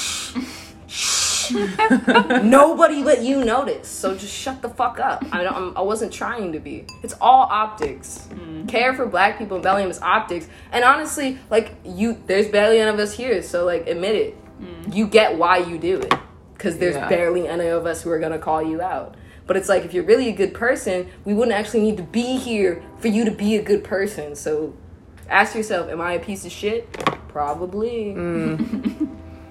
Nobody 2.43 3.03
let 3.03 3.23
you 3.23 3.45
notice, 3.45 3.89
so 3.89 4.17
just 4.17 4.33
shut 4.35 4.63
the 4.63 4.69
fuck 4.69 4.99
up. 4.99 5.25
I 5.33 5.43
don't. 5.43 5.55
I'm, 5.55 5.77
I 5.77 5.81
wasn't 5.83 6.13
trying 6.13 6.53
to 6.53 6.61
be. 6.61 6.87
It's 7.03 7.15
all 7.21 7.43
optics. 7.51 8.29
Mm. 8.31 8.69
Care 8.69 8.95
for 8.95 9.07
black 9.07 9.39
people 9.39 9.57
in 9.57 9.63
Bellingham 9.63 9.91
is 9.91 10.01
optics. 10.01 10.49
And 10.73 10.85
honestly, 10.85 11.39
like 11.51 11.75
you, 11.85 12.21
there's 12.27 12.49
barely 12.49 12.79
any 12.79 12.91
of 12.91 12.99
us 12.99 13.13
here, 13.13 13.43
so 13.43 13.65
like 13.65 13.87
admit 13.87 14.15
it. 14.15 14.37
Mm. 14.61 14.95
You 14.95 15.07
get 15.07 15.37
why 15.39 15.59
you 15.59 15.79
do 15.79 15.99
it, 16.01 16.15
because 16.55 16.79
there's 16.79 16.97
Yeah. 16.97 17.09
barely 17.09 17.49
any 17.49 17.67
of 17.67 17.87
us 17.87 18.03
who 18.03 18.11
are 18.11 18.19
gonna 18.19 18.39
call 18.39 18.63
you 18.63 18.81
out. 18.81 19.15
But 19.47 19.57
it's 19.57 19.69
like 19.69 19.85
if 19.85 19.93
you're 19.93 20.05
really 20.05 20.29
a 20.29 20.33
good 20.33 20.55
person, 20.55 21.09
we 21.25 21.35
wouldn't 21.35 21.57
actually 21.57 21.81
need 21.83 21.97
to 21.97 22.05
be 22.05 22.37
here 22.37 22.83
for 22.99 23.09
you 23.09 23.25
to 23.25 23.33
be 23.33 23.57
a 23.57 23.63
good 23.63 23.83
person. 23.83 24.37
So 24.37 24.75
ask 25.29 25.55
yourself, 25.57 25.91
am 25.91 26.01
I 26.01 26.13
a 26.13 26.21
piece 26.21 26.45
of 26.45 26.53
shit? 26.53 26.93
Probably. 27.29 28.15
Mm. 28.17 29.09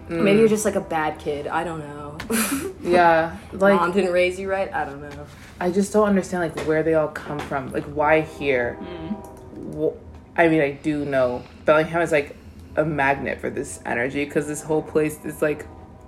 Maybe 0.10 0.39
you're 0.39 0.47
mm. 0.47 0.51
just 0.51 0.66
like 0.66 0.76
a 0.76 0.82
bad 0.82 1.20
kid. 1.20 1.47
I 1.47 1.64
don't 1.64 1.80
know. 1.80 2.18
Yeah, 2.82 3.38
like 3.51 3.80
Mom 3.80 3.91
didn't 3.91 4.14
raise 4.14 4.39
you 4.39 4.49
right. 4.49 4.74
I 4.74 4.86
don't 4.86 5.01
know. 5.01 5.28
I 5.60 5.70
just 5.70 5.91
don't 5.91 6.07
understand 6.07 6.55
like 6.55 6.66
where 6.66 6.82
they 6.82 6.93
all 6.93 7.10
come 7.10 7.38
from. 7.38 7.72
Like 7.72 7.84
why 7.84 8.22
here? 8.22 8.78
Mm. 8.82 9.93
Wh- 9.93 10.39
I 10.39 10.47
mean, 10.47 10.62
I 10.62 10.72
do 10.72 11.03
know 11.03 11.43
Bellingham 11.66 12.01
is 12.01 12.12
like 12.12 12.38
a 12.78 12.86
magnet 12.86 13.41
for 13.41 13.49
this 13.49 13.82
energy 13.86 14.24
because 14.24 14.47
this 14.47 14.62
whole 14.62 14.82
place 14.82 15.24
is 15.26 15.41
like, 15.41 15.68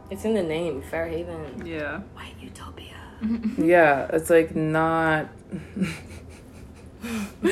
It's 0.10 0.24
in 0.24 0.34
the 0.34 0.44
name, 0.44 0.82
Fairhaven. 0.82 1.66
Yeah. 1.66 2.00
White 2.16 2.36
utopia. 2.40 2.96
yeah, 3.58 4.08
it's 4.14 4.30
like 4.30 4.56
not. 4.56 5.30
I 7.44 7.48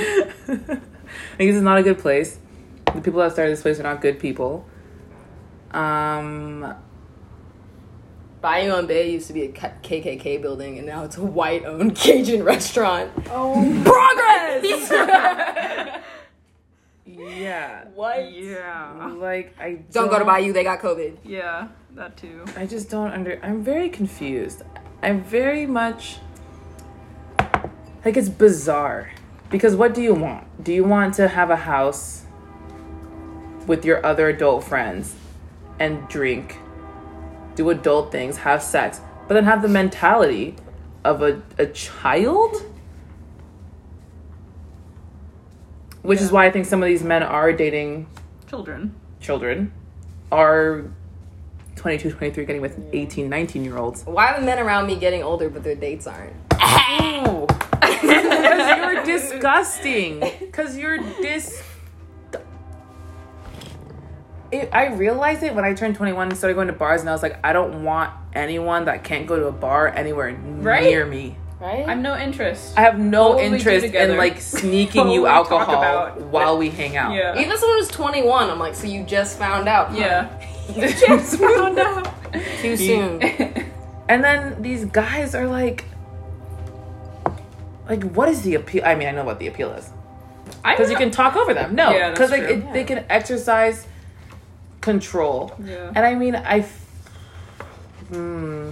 think 1.37 1.51
this 1.51 1.55
is 1.55 1.61
not 1.61 1.77
a 1.77 1.83
good 1.83 1.99
place. 1.99 2.39
The 2.85 3.01
people 3.01 3.19
that 3.19 3.33
started 3.33 3.51
this 3.51 3.61
place 3.61 3.79
are 3.79 3.83
not 3.83 4.01
good 4.01 4.19
people. 4.19 4.65
Um, 5.71 6.75
Bayou 8.41 8.71
on 8.71 8.87
Bay 8.87 9.11
used 9.11 9.27
to 9.27 9.33
be 9.33 9.43
a 9.43 9.51
KKK 9.51 10.41
building, 10.41 10.77
and 10.77 10.87
now 10.87 11.03
it's 11.03 11.17
a 11.17 11.23
white-owned 11.23 11.95
Cajun 11.97 12.43
restaurant. 12.43 13.11
Oh. 13.29 13.53
Progress. 13.83 14.63
yeah, 17.05 17.85
what? 17.95 18.31
Yeah. 18.31 19.13
like 19.17 19.53
I 19.59 19.79
Don't 19.91 20.09
go 20.09 20.19
to 20.19 20.25
Bayou. 20.25 20.53
They 20.53 20.63
got 20.63 20.79
COVID. 20.79 21.17
Yeah. 21.23 21.67
That 21.95 22.15
too. 22.17 22.45
I 22.55 22.65
just 22.65 22.89
don't 22.89 23.11
under. 23.11 23.39
I'm 23.43 23.63
very 23.63 23.89
confused. 23.89 24.61
I'm 25.01 25.23
very 25.23 25.65
much 25.65 26.19
like 28.05 28.15
it's 28.15 28.29
bizarre 28.29 29.11
because 29.49 29.75
what 29.75 29.93
do 29.93 30.01
you 30.01 30.13
want? 30.13 30.63
Do 30.63 30.71
you 30.71 30.83
want 30.83 31.15
to 31.15 31.27
have 31.27 31.49
a 31.49 31.55
house 31.55 32.23
with 33.67 33.83
your 33.83 34.05
other 34.05 34.29
adult 34.29 34.63
friends 34.63 35.15
and 35.79 36.07
drink, 36.07 36.57
do 37.55 37.69
adult 37.69 38.11
things, 38.11 38.37
have 38.37 38.61
sex, 38.61 39.01
but 39.27 39.33
then 39.33 39.45
have 39.45 39.61
the 39.61 39.67
mentality 39.67 40.55
of 41.03 41.21
a, 41.21 41.41
a 41.57 41.65
child? 41.67 42.55
Which 46.01 46.21
is 46.21 46.31
why 46.31 46.45
I 46.45 46.51
think 46.51 46.65
some 46.65 46.81
of 46.81 46.87
these 46.87 47.03
men 47.03 47.23
are 47.23 47.51
dating 47.53 48.07
Children. 48.49 48.95
children, 49.19 49.71
are 50.31 50.85
22, 51.75 52.11
23 52.11 52.45
getting 52.45 52.61
with 52.61 52.79
18, 52.93 53.29
19 53.29 53.63
year 53.63 53.77
olds. 53.77 54.03
Why 54.05 54.31
are 54.31 54.39
the 54.39 54.45
men 54.45 54.59
around 54.59 54.87
me 54.87 54.95
getting 54.95 55.23
older, 55.23 55.49
but 55.49 55.63
their 55.63 55.75
dates 55.75 56.07
aren't? 56.07 56.33
Because 57.81 58.77
you're 58.77 59.03
disgusting. 59.03 60.19
Because 60.39 60.77
you're 60.77 60.97
dis. 61.21 61.61
It, 64.51 64.69
I 64.73 64.87
realized 64.87 65.43
it 65.43 65.53
when 65.53 65.63
I 65.63 65.73
turned 65.73 65.95
21 65.95 66.29
and 66.29 66.37
started 66.37 66.55
going 66.55 66.67
to 66.67 66.73
bars, 66.73 67.01
and 67.01 67.09
I 67.09 67.13
was 67.13 67.21
like, 67.21 67.37
I 67.43 67.53
don't 67.53 67.83
want 67.83 68.11
anyone 68.33 68.85
that 68.85 69.03
can't 69.03 69.27
go 69.27 69.37
to 69.37 69.45
a 69.47 69.51
bar 69.51 69.87
anywhere 69.89 70.33
Right? 70.35 70.83
near 70.83 71.05
me. 71.05 71.35
Right? 71.59 71.87
I'm 71.87 72.01
no 72.01 72.17
interest. 72.17 72.77
I 72.77 72.81
have 72.81 72.97
no 72.97 73.29
What 73.29 73.35
will 73.37 73.43
we 73.43 73.49
do 73.49 73.55
interest 73.55 73.93
in 73.93 74.17
like 74.17 74.39
sneaking 74.39 75.09
you 75.11 75.21
will 75.23 75.27
we 75.27 75.29
talk 75.29 75.51
alcohol 75.51 75.75
about? 75.75 76.21
while 76.21 76.57
we 76.57 76.69
hang 76.69 76.95
out. 76.97 77.13
yeah. 77.13 77.37
Even 77.39 77.57
someone 77.57 77.77
who's 77.79 77.89
21, 77.89 78.49
I'm 78.49 78.57
like, 78.59 78.75
so 78.75 78.87
you 78.87 79.03
just 79.03 79.37
found 79.37 79.67
out? 79.67 79.89
huh? 79.89 79.97
Yeah. 79.97 80.45
You 80.75 80.87
just 80.87 81.37
found 81.39 81.77
out. 81.79 82.13
Too 82.61 82.77
soon. 82.77 83.21
And 84.09 84.23
then 84.23 84.59
these 84.63 84.85
guys 84.85 85.35
are 85.35 85.45
like, 85.47 85.85
like, 87.87 88.03
what 88.11 88.27
is 88.29 88.41
the 88.41 88.55
appeal? 88.55 88.83
I 88.85 88.95
mean, 88.95 89.07
I 89.07 89.11
know 89.11 89.23
what 89.23 89.37
the 89.39 89.47
appeal 89.47 89.71
is. 89.73 89.89
I 90.63 90.73
because 90.75 90.89
you 90.89 90.97
can 90.97 91.11
talk 91.11 91.35
over 91.35 91.53
them. 91.53 91.75
No, 91.75 91.89
because 91.91 92.29
that's 92.29 92.31
like 92.31 92.41
true. 92.41 92.67
it, 92.69 92.73
they 92.73 92.83
can 92.83 93.05
exercise 93.09 93.85
control. 94.89 95.53
Yeah. 95.63 95.91
And 95.95 96.05
I 96.05 96.15
mean, 96.15 96.35
I. 96.35 96.59
f- 96.59 96.85
Hmm. 98.09 98.71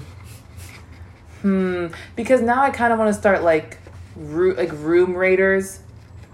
Hmm. 1.41 1.88
Because 2.15 2.41
now 2.41 2.63
I 2.63 2.72
kind 2.72 2.91
of 2.91 2.97
want 2.97 3.13
to 3.13 3.20
start 3.20 3.43
like, 3.43 3.78
ru- 4.15 4.55
like 4.55 4.72
room 4.74 5.15
raiders, 5.15 5.80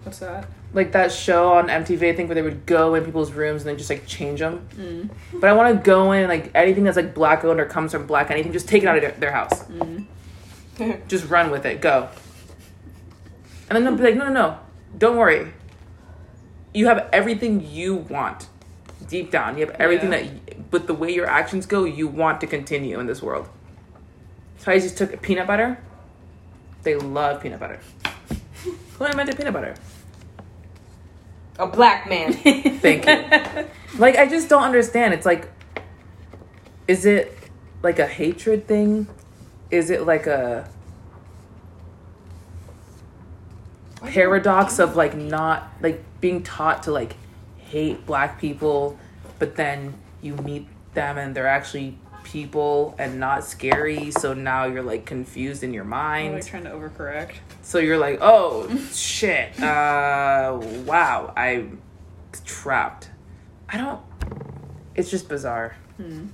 What's 0.03 0.19
that? 0.19 0.47
Like 0.73 0.91
that 0.93 1.11
show 1.11 1.53
on 1.53 1.67
MTV, 1.67 2.09
I 2.11 2.15
think, 2.15 2.27
where 2.29 2.36
they 2.36 2.41
would 2.41 2.65
go 2.65 2.95
in 2.95 3.05
people's 3.05 3.31
rooms 3.31 3.61
and 3.61 3.69
then 3.69 3.77
just 3.77 3.89
like 3.89 4.05
change 4.07 4.39
them. 4.39 4.67
Mm. 4.75 5.09
But 5.39 5.49
I 5.49 5.53
want 5.53 5.75
to 5.77 5.81
go 5.84 6.11
in 6.13 6.27
like 6.27 6.51
anything 6.55 6.84
that's 6.84 6.97
like 6.97 7.13
black 7.13 7.45
owned 7.45 7.59
or 7.59 7.65
comes 7.65 7.91
from 7.91 8.05
black 8.07 8.31
anything, 8.31 8.51
just 8.51 8.67
take 8.67 8.84
it 8.84 8.88
out 8.88 8.95
of 8.95 9.01
their, 9.01 9.11
their 9.11 9.31
house. 9.31 9.63
Mm. 9.65 10.07
just 11.07 11.29
run 11.29 11.51
with 11.51 11.65
it, 11.65 11.79
go. 11.79 12.09
And 13.69 13.75
then 13.77 13.84
they'll 13.86 13.95
be 13.95 14.03
like, 14.03 14.15
no, 14.15 14.25
no, 14.29 14.34
no, 14.34 14.59
don't 14.97 15.15
worry. 15.17 15.53
You 16.73 16.88
have 16.88 17.07
everything 17.13 17.65
you 17.65 17.95
want 17.95 18.47
deep 19.08 19.32
down. 19.32 19.58
You 19.58 19.66
have 19.66 19.76
everything 19.80 20.12
yeah. 20.12 20.24
that, 20.24 20.72
but 20.72 20.88
the 20.88 20.93
way 20.93 21.14
your 21.14 21.28
actions 21.28 21.66
go, 21.66 21.84
you 21.84 22.08
want 22.08 22.41
to 22.41 22.47
continue 22.47 22.99
in 22.99 23.06
this 23.06 23.22
world. 23.22 23.49
So 24.58 24.72
I 24.72 24.80
just 24.80 24.97
took 24.97 25.22
peanut 25.22 25.47
butter. 25.47 25.78
They 26.84 26.95
love 26.95 27.41
peanut 27.41 27.60
butter. 27.60 27.80
Who 28.97 29.06
invented 29.06 29.38
peanut 29.38 29.54
butter? 29.54 29.76
A 31.60 31.68
black 31.68 32.10
man. 32.10 32.34
Thank 32.80 33.06
you. 33.06 33.68
like 33.99 34.18
I 34.18 34.28
just 34.28 34.49
don't 34.49 34.64
understand. 34.64 35.14
It's 35.14 35.26
like, 35.26 35.49
is 36.88 37.06
it 37.06 37.38
like 37.82 37.99
a 37.99 38.08
hatred 38.08 38.68
thing? 38.68 39.08
Is 39.70 39.89
it 39.89 40.06
like 40.06 40.28
a 40.28 40.70
paradox 44.06 44.80
of 44.80 44.95
like 44.95 45.16
not 45.16 45.70
like 45.82 46.04
being 46.22 46.43
taught 46.43 46.84
to 46.84 46.91
like 46.91 47.16
hate 47.74 48.05
black 48.05 48.39
people, 48.39 48.99
but 49.39 49.55
then 49.55 49.95
you 50.21 50.36
meet 50.36 50.67
them 50.93 51.17
and 51.17 51.36
they're 51.36 51.47
actually 51.47 51.97
people 52.24 52.93
and 52.99 53.19
not 53.19 53.43
scary. 53.43 54.11
So 54.11 54.36
now 54.36 54.65
you're 54.65 54.84
like 54.84 55.07
confused 55.07 55.63
in 55.63 55.74
your 55.74 55.84
mind. 55.84 56.36
like 56.36 56.45
trying 56.45 56.65
to 56.65 56.69
overcorrect. 56.69 57.34
So 57.63 57.80
you're 57.80 57.97
like, 57.97 58.19
oh 58.21 58.69
shit, 58.93 59.59
uh, 59.59 60.59
wow, 60.86 61.34
I'm 61.36 61.82
trapped. 62.45 63.09
I 63.67 63.78
don't. 63.78 63.99
It's 64.93 65.09
just 65.09 65.28
bizarre. 65.28 65.76
Hmm. 65.97 66.28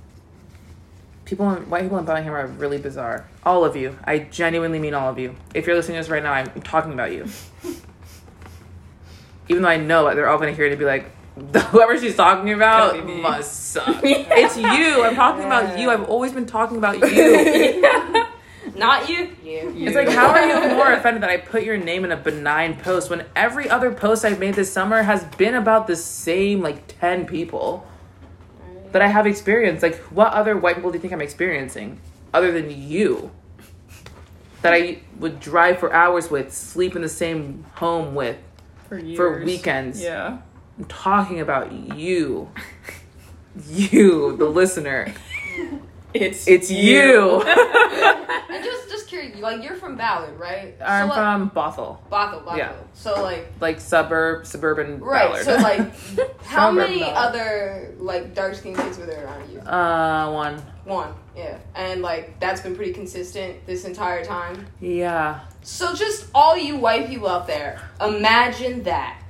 People, 1.24 1.50
white 1.54 1.84
people 1.84 1.96
in 1.96 2.04
Bellingham 2.04 2.34
are 2.34 2.48
really 2.48 2.76
bizarre. 2.76 3.26
All 3.44 3.64
of 3.64 3.76
you. 3.76 3.98
I 4.04 4.18
genuinely 4.18 4.78
mean 4.78 4.92
all 4.92 5.08
of 5.08 5.18
you. 5.18 5.36
If 5.54 5.66
you're 5.66 5.76
listening 5.76 5.96
to 5.96 6.02
this 6.02 6.10
right 6.10 6.22
now, 6.22 6.32
I'm 6.32 6.60
talking 6.60 6.92
about 6.92 7.12
you. 7.12 7.28
Even 9.48 9.62
though 9.62 9.70
I 9.70 9.78
know 9.78 10.14
they're 10.14 10.28
all 10.28 10.38
gonna 10.38 10.52
hear 10.52 10.66
it 10.66 10.72
and 10.72 10.78
be 10.78 10.84
like, 10.84 11.10
whoever 11.70 11.98
she's 11.98 12.16
talking 12.16 12.52
about 12.52 13.06
must 13.06 13.70
suck. 13.72 14.00
it's 14.02 14.56
you. 14.56 15.04
I'm 15.04 15.14
talking 15.14 15.42
yeah. 15.42 15.60
about 15.60 15.78
you. 15.78 15.90
I've 15.90 16.04
always 16.04 16.32
been 16.32 16.46
talking 16.46 16.76
about 16.76 16.98
you. 17.12 17.82
Not 18.76 19.08
you. 19.08 19.36
You. 19.42 19.72
It's 19.86 19.96
like, 19.96 20.08
how 20.08 20.28
are 20.28 20.46
you 20.46 20.74
more 20.74 20.92
offended 20.92 21.22
that 21.22 21.30
I 21.30 21.38
put 21.38 21.64
your 21.64 21.76
name 21.76 22.04
in 22.04 22.12
a 22.12 22.16
benign 22.16 22.76
post 22.76 23.10
when 23.10 23.26
every 23.34 23.68
other 23.68 23.92
post 23.92 24.24
I've 24.24 24.38
made 24.38 24.54
this 24.54 24.72
summer 24.72 25.02
has 25.02 25.24
been 25.36 25.54
about 25.54 25.86
the 25.86 25.96
same 25.96 26.62
like 26.62 26.86
ten 27.00 27.26
people 27.26 27.86
that 28.92 29.02
I 29.02 29.08
have 29.08 29.26
experienced? 29.26 29.82
Like, 29.82 29.96
what 30.04 30.32
other 30.32 30.56
white 30.56 30.76
people 30.76 30.90
do 30.90 30.96
you 30.96 31.00
think 31.00 31.12
I'm 31.12 31.22
experiencing 31.22 32.00
other 32.32 32.52
than 32.52 32.70
you? 32.70 33.30
That 34.62 34.74
I 34.74 35.00
would 35.18 35.40
drive 35.40 35.78
for 35.78 35.92
hours 35.92 36.30
with, 36.30 36.52
sleep 36.52 36.94
in 36.94 37.02
the 37.02 37.08
same 37.08 37.64
home 37.76 38.14
with, 38.14 38.36
for, 38.88 39.00
for 39.16 39.42
weekends. 39.42 40.02
Yeah 40.02 40.38
I'm 40.80 40.86
talking 40.86 41.40
about 41.40 41.72
you. 41.72 42.48
you, 43.68 44.34
the 44.38 44.46
listener. 44.46 45.12
It's 46.14 46.48
it's 46.48 46.70
you. 46.70 47.02
you. 47.02 47.42
and 47.42 48.64
just 48.64 48.88
just 48.88 49.06
curious, 49.06 49.38
like 49.40 49.62
you're 49.62 49.76
from 49.76 49.96
Ballard, 49.96 50.40
right? 50.40 50.74
I'm 50.82 51.10
so, 51.10 51.14
like, 51.14 51.18
from 51.18 51.50
Bothell. 51.50 51.98
Bothell, 52.10 52.44
Bothell. 52.44 52.56
Yeah. 52.56 52.72
So 52.94 53.22
like 53.22 53.52
like 53.60 53.78
suburb 53.78 54.46
suburban 54.46 55.00
right. 55.00 55.26
Ballard. 55.26 55.44
So 55.44 55.56
like 55.56 56.40
how 56.44 56.70
many 56.70 57.00
Ballard. 57.00 57.14
other 57.14 57.94
like 57.98 58.34
dark 58.34 58.54
skinned 58.54 58.78
kids 58.78 58.96
were 58.96 59.04
there 59.04 59.26
around 59.26 59.52
you? 59.52 59.60
Uh 59.60 60.32
one. 60.32 60.62
One, 60.86 61.12
yeah. 61.36 61.58
And 61.74 62.00
like 62.00 62.40
that's 62.40 62.62
been 62.62 62.74
pretty 62.74 62.94
consistent 62.94 63.66
this 63.66 63.84
entire 63.84 64.24
time. 64.24 64.66
Yeah. 64.80 65.40
So 65.60 65.94
just 65.94 66.28
all 66.34 66.56
you 66.56 66.76
white 66.76 67.06
people 67.06 67.28
out 67.28 67.46
there, 67.46 67.82
imagine 68.00 68.84
that. 68.84 69.20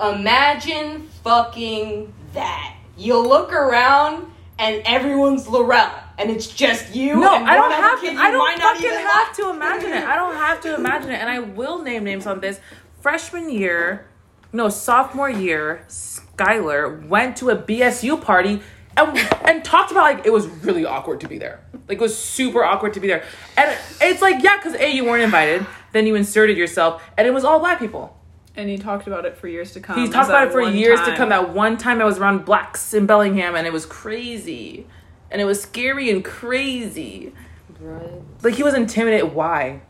Imagine 0.00 1.08
fucking 1.24 2.12
that. 2.34 2.76
You 2.98 3.18
look 3.18 3.52
around 3.52 4.30
and 4.58 4.82
everyone's 4.86 5.48
Laurel, 5.48 5.90
and 6.18 6.30
it's 6.30 6.46
just 6.46 6.94
you. 6.94 7.16
No, 7.16 7.30
I 7.30 7.54
don't 7.54 7.72
have 7.72 8.00
to. 8.00 8.08
I 8.08 8.30
don't 8.30 8.60
fucking 8.60 8.90
have 8.90 9.36
to 9.36 9.50
imagine 9.50 9.92
it. 9.92 10.04
I 10.04 10.16
don't 10.16 10.34
have 10.34 10.60
to 10.62 10.74
imagine 10.74 11.10
it, 11.10 11.20
and 11.20 11.28
I 11.28 11.40
will 11.40 11.82
name 11.82 12.04
names 12.04 12.26
on 12.26 12.40
this. 12.40 12.60
Freshman 13.00 13.50
year, 13.50 14.06
no, 14.52 14.68
sophomore 14.68 15.30
year, 15.30 15.84
Skylar 15.88 17.06
went 17.06 17.36
to 17.38 17.50
a 17.50 17.56
BSU 17.56 18.20
party 18.20 18.62
and 18.96 19.18
and 19.44 19.64
talked 19.64 19.90
about 19.90 20.02
like 20.02 20.26
it 20.26 20.32
was 20.32 20.46
really 20.46 20.84
awkward 20.84 21.20
to 21.20 21.28
be 21.28 21.38
there. 21.38 21.60
Like 21.88 21.98
it 21.98 22.00
was 22.00 22.16
super 22.16 22.64
awkward 22.64 22.94
to 22.94 23.00
be 23.00 23.08
there, 23.08 23.24
and 23.56 23.76
it's 24.00 24.22
like 24.22 24.42
yeah, 24.42 24.56
because 24.56 24.74
a 24.74 24.90
you 24.90 25.04
weren't 25.04 25.22
invited, 25.22 25.66
then 25.92 26.06
you 26.06 26.14
inserted 26.14 26.56
yourself, 26.56 27.02
and 27.16 27.26
it 27.26 27.32
was 27.32 27.44
all 27.44 27.58
black 27.58 27.78
people. 27.78 28.15
And 28.56 28.70
he 28.70 28.78
talked 28.78 29.06
about 29.06 29.26
it 29.26 29.36
for 29.36 29.48
years 29.48 29.72
to 29.72 29.80
come. 29.80 29.98
He 29.98 30.08
talked 30.08 30.28
about 30.28 30.48
it 30.48 30.52
for 30.52 30.62
years 30.62 30.98
time. 31.00 31.10
to 31.10 31.16
come. 31.16 31.28
That 31.28 31.50
one 31.50 31.76
time 31.76 32.00
I 32.00 32.04
was 32.04 32.18
around 32.18 32.44
blacks 32.44 32.94
in 32.94 33.06
Bellingham 33.06 33.54
and 33.54 33.66
it 33.66 33.72
was 33.72 33.84
crazy. 33.84 34.86
And 35.30 35.40
it 35.40 35.44
was 35.44 35.60
scary 35.60 36.10
and 36.10 36.24
crazy. 36.24 37.34
Right. 37.78 38.22
Like 38.42 38.54
he 38.54 38.62
was 38.62 38.74
intimidated. 38.74 39.34
Why? 39.34 39.82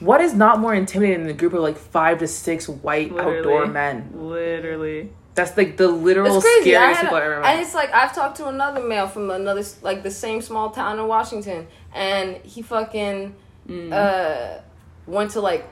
What 0.00 0.20
is 0.20 0.34
not 0.34 0.60
more 0.60 0.74
intimidating 0.74 1.22
than 1.22 1.30
a 1.30 1.34
group 1.34 1.54
of 1.54 1.60
like 1.60 1.76
five 1.76 2.18
to 2.18 2.28
six 2.28 2.68
white 2.68 3.12
Literally. 3.12 3.38
outdoor 3.38 3.66
men? 3.66 4.10
Literally. 4.14 5.10
That's 5.34 5.56
like 5.56 5.76
the 5.76 5.88
literal 5.88 6.40
scariest 6.40 7.00
people 7.00 7.16
I 7.16 7.24
ever 7.24 7.40
met. 7.40 7.50
And 7.50 7.60
it's 7.60 7.74
like 7.74 7.92
I've 7.92 8.14
talked 8.14 8.36
to 8.38 8.48
another 8.48 8.82
male 8.82 9.06
from 9.06 9.30
another 9.30 9.64
like 9.82 10.02
the 10.02 10.10
same 10.10 10.42
small 10.42 10.70
town 10.70 10.98
in 10.98 11.06
Washington, 11.06 11.68
and 11.94 12.36
he 12.38 12.60
fucking 12.60 13.34
mm. 13.68 13.92
uh 13.92 14.60
went 15.06 15.30
to 15.32 15.40
like 15.40 15.68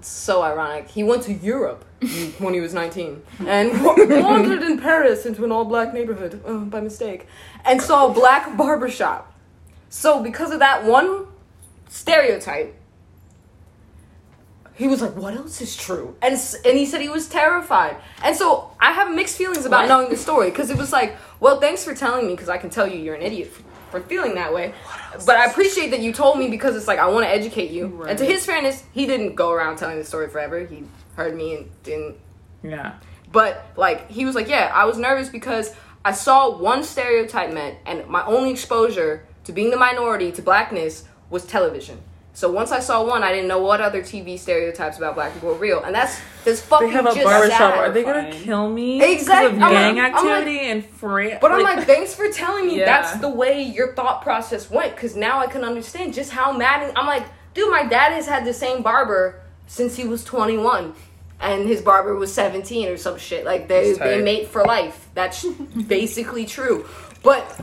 so 0.00 0.42
ironic. 0.42 0.88
He 0.88 1.02
went 1.02 1.22
to 1.24 1.32
Europe 1.32 1.84
when 2.38 2.54
he 2.54 2.60
was 2.60 2.74
19 2.74 3.22
and 3.46 3.84
wandered 3.84 4.62
in 4.62 4.78
Paris 4.78 5.26
into 5.26 5.44
an 5.44 5.52
all 5.52 5.64
black 5.64 5.92
neighborhood 5.92 6.40
uh, 6.46 6.58
by 6.58 6.80
mistake 6.80 7.26
and 7.64 7.80
saw 7.80 8.10
a 8.10 8.12
black 8.12 8.56
barbershop. 8.56 9.32
So, 9.90 10.22
because 10.22 10.50
of 10.50 10.58
that 10.58 10.84
one 10.84 11.26
stereotype, 11.88 12.74
he 14.74 14.86
was 14.86 15.02
like, 15.02 15.16
"What 15.16 15.34
else 15.34 15.60
is 15.60 15.76
true?" 15.76 16.14
And 16.22 16.34
and 16.64 16.78
he 16.78 16.86
said 16.86 17.00
he 17.00 17.08
was 17.08 17.28
terrified. 17.28 17.96
And 18.22 18.36
so 18.36 18.70
I 18.78 18.92
have 18.92 19.12
mixed 19.12 19.36
feelings 19.36 19.66
about 19.66 19.82
what? 19.82 19.88
knowing 19.88 20.10
the 20.10 20.16
story 20.16 20.50
because 20.50 20.70
it 20.70 20.76
was 20.76 20.92
like, 20.92 21.16
"Well, 21.40 21.58
thanks 21.58 21.82
for 21.82 21.94
telling 21.94 22.26
me 22.28 22.34
because 22.34 22.48
I 22.48 22.58
can 22.58 22.70
tell 22.70 22.86
you 22.86 22.96
you're 22.96 23.16
an 23.16 23.22
idiot 23.22 23.48
for 23.48 23.62
feeling 24.08 24.34
that 24.34 24.52
way. 24.52 24.74
But 25.26 25.36
I 25.36 25.46
appreciate 25.46 25.90
that 25.90 26.00
you 26.00 26.12
told 26.12 26.38
me 26.38 26.48
because 26.48 26.76
it's 26.76 26.88
like 26.88 26.98
I 26.98 27.08
want 27.08 27.24
to 27.24 27.30
educate 27.30 27.70
you. 27.70 27.86
Right. 27.86 28.10
And 28.10 28.18
to 28.18 28.24
his 28.24 28.44
fairness, 28.44 28.84
he 28.92 29.06
didn't 29.06 29.34
go 29.34 29.50
around 29.50 29.76
telling 29.76 29.98
the 29.98 30.04
story 30.04 30.28
forever. 30.28 30.64
He 30.64 30.84
heard 31.16 31.36
me 31.36 31.56
and 31.56 31.82
didn't. 31.82 32.16
Yeah. 32.62 32.94
But 33.30 33.66
like 33.76 34.10
he 34.10 34.24
was 34.24 34.34
like, 34.34 34.48
yeah, 34.48 34.70
I 34.74 34.84
was 34.84 34.98
nervous 34.98 35.28
because 35.28 35.74
I 36.04 36.12
saw 36.12 36.56
one 36.56 36.84
stereotype 36.84 37.52
met, 37.52 37.78
and 37.84 38.06
my 38.06 38.24
only 38.24 38.50
exposure 38.50 39.26
to 39.44 39.52
being 39.52 39.70
the 39.70 39.76
minority 39.76 40.32
to 40.32 40.42
blackness 40.42 41.04
was 41.28 41.44
television. 41.44 42.00
So 42.38 42.48
once 42.48 42.70
I 42.70 42.78
saw 42.78 43.04
one, 43.04 43.24
I 43.24 43.32
didn't 43.32 43.48
know 43.48 43.58
what 43.58 43.80
other 43.80 44.00
TV 44.00 44.38
stereotypes 44.38 44.96
about 44.96 45.16
black 45.16 45.34
people 45.34 45.48
were 45.48 45.56
real, 45.56 45.82
and 45.82 45.92
that's 45.92 46.20
this 46.44 46.60
fucking. 46.60 46.86
They 46.86 46.92
have 46.92 47.06
a 47.06 47.12
barbershop. 47.12 47.76
Are 47.76 47.90
they 47.90 48.04
gonna 48.04 48.30
kill 48.30 48.70
me? 48.70 49.02
Exactly. 49.02 49.54
Of 49.54 49.58
gang 49.58 49.96
like, 49.96 50.12
activity 50.12 50.58
like, 50.58 50.66
and 50.66 50.86
free. 50.86 51.34
But 51.40 51.50
like, 51.50 51.66
I'm 51.66 51.78
like, 51.78 51.84
thanks 51.84 52.14
for 52.14 52.30
telling 52.30 52.68
me 52.68 52.78
yeah. 52.78 52.84
that's 52.84 53.20
the 53.20 53.28
way 53.28 53.60
your 53.64 53.92
thought 53.94 54.22
process 54.22 54.70
went, 54.70 54.94
because 54.94 55.16
now 55.16 55.40
I 55.40 55.48
can 55.48 55.64
understand 55.64 56.14
just 56.14 56.30
how 56.30 56.56
mad. 56.56 56.92
I'm 56.94 57.08
like, 57.08 57.24
dude, 57.54 57.72
my 57.72 57.82
dad 57.82 58.12
has 58.12 58.28
had 58.28 58.44
the 58.44 58.54
same 58.54 58.84
barber 58.84 59.42
since 59.66 59.96
he 59.96 60.04
was 60.04 60.22
21 60.22 60.94
and 61.40 61.66
his 61.66 61.82
barber 61.82 62.14
was 62.14 62.32
17 62.32 62.86
or 62.86 62.96
some 62.98 63.18
shit. 63.18 63.44
Like 63.44 63.66
they 63.66 63.94
they 63.94 64.22
mate 64.22 64.46
for 64.46 64.62
life. 64.62 65.08
That's 65.12 65.44
basically 65.44 66.46
true. 66.46 66.86
But 67.24 67.60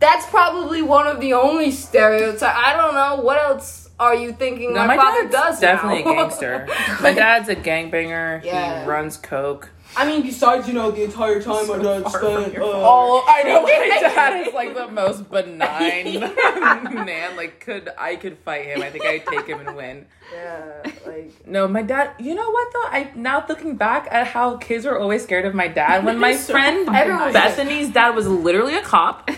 that's 0.00 0.26
probably 0.26 0.82
one 0.82 1.06
of 1.06 1.20
the 1.20 1.34
only 1.34 1.70
stereotypes. 1.70 2.42
I 2.42 2.74
don't 2.76 2.94
know 2.94 3.22
what 3.22 3.38
else 3.38 3.90
are 4.00 4.14
you 4.14 4.32
thinking. 4.32 4.72
No, 4.72 4.80
my, 4.86 4.96
my 4.96 4.96
father 4.96 5.28
does 5.28 5.60
definitely 5.60 6.02
now. 6.02 6.10
a 6.10 6.14
gangster. 6.16 6.68
my 7.02 7.12
dad's 7.12 7.48
a 7.48 7.54
gangbanger. 7.54 8.42
Yeah. 8.42 8.82
He 8.82 8.88
runs 8.88 9.16
coke. 9.18 9.70
I 9.96 10.06
mean, 10.06 10.22
besides 10.22 10.68
you 10.68 10.74
know 10.74 10.92
the 10.92 11.02
entire 11.02 11.42
time 11.42 11.66
my 11.66 11.76
dad 11.76 12.08
spent. 12.08 12.56
Uh, 12.56 12.62
oh, 12.62 13.24
I 13.28 13.42
know 13.42 13.62
my 13.62 13.98
dad 14.00 14.46
is 14.46 14.54
like 14.54 14.74
the 14.74 14.86
most 14.88 15.28
benign 15.28 16.20
man. 17.04 17.36
Like, 17.36 17.60
could 17.60 17.88
I 17.98 18.14
could 18.14 18.38
fight 18.38 18.66
him? 18.66 18.82
I 18.82 18.90
think 18.90 19.04
I'd 19.04 19.26
take 19.26 19.46
him 19.46 19.66
and 19.66 19.76
win. 19.76 20.06
Yeah, 20.32 20.92
like 21.04 21.44
no, 21.44 21.66
my 21.66 21.82
dad. 21.82 22.12
You 22.20 22.36
know 22.36 22.50
what 22.50 22.72
though? 22.72 22.84
I 22.84 23.10
now 23.16 23.44
looking 23.48 23.76
back 23.76 24.06
at 24.12 24.28
how 24.28 24.58
kids 24.58 24.86
were 24.86 24.98
always 24.98 25.24
scared 25.24 25.44
of 25.44 25.54
my 25.54 25.66
dad. 25.66 26.04
When 26.04 26.20
my 26.20 26.36
so 26.36 26.52
friend 26.52 26.86
Bethany's 26.86 27.90
dad 27.90 28.14
was 28.14 28.28
literally 28.28 28.76
a 28.76 28.82
cop 28.82 29.28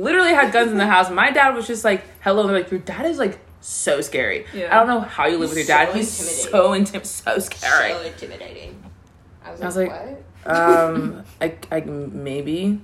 literally 0.00 0.32
had 0.34 0.52
guns 0.52 0.72
in 0.72 0.78
the 0.78 0.86
house. 0.86 1.10
My 1.10 1.30
dad 1.30 1.54
was 1.54 1.66
just 1.66 1.84
like, 1.84 2.04
hello. 2.20 2.46
They're 2.46 2.58
like, 2.60 2.70
your 2.70 2.80
dad 2.80 3.06
is 3.06 3.18
like 3.18 3.38
so 3.60 4.00
scary. 4.00 4.46
Yeah. 4.54 4.74
I 4.74 4.78
don't 4.78 4.88
know 4.88 5.00
how 5.00 5.26
you 5.26 5.38
live 5.38 5.50
with 5.50 5.58
your 5.58 5.66
dad. 5.66 5.88
So 5.88 5.94
He's 5.94 6.46
intimidating. 6.46 6.86
so 6.86 6.98
intim- 7.00 7.06
so 7.06 7.38
scary. 7.38 7.92
So 7.92 8.00
intimidating. 8.02 8.82
I 9.44 9.50
was, 9.52 9.60
I 9.60 9.66
was 9.66 9.76
like, 9.76 9.90
like- 9.90 10.24
what? 10.44 10.56
um, 10.56 11.24
I, 11.40 11.54
I 11.70 11.80
maybe. 11.80 12.80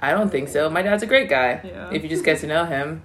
I 0.00 0.12
don't 0.12 0.30
think 0.30 0.48
so. 0.48 0.70
My 0.70 0.82
dad's 0.82 1.02
a 1.02 1.06
great 1.06 1.28
guy. 1.28 1.60
Yeah. 1.62 1.90
If 1.92 2.02
you 2.02 2.08
just 2.08 2.24
get 2.24 2.38
to 2.40 2.46
know 2.46 2.64
him, 2.64 3.02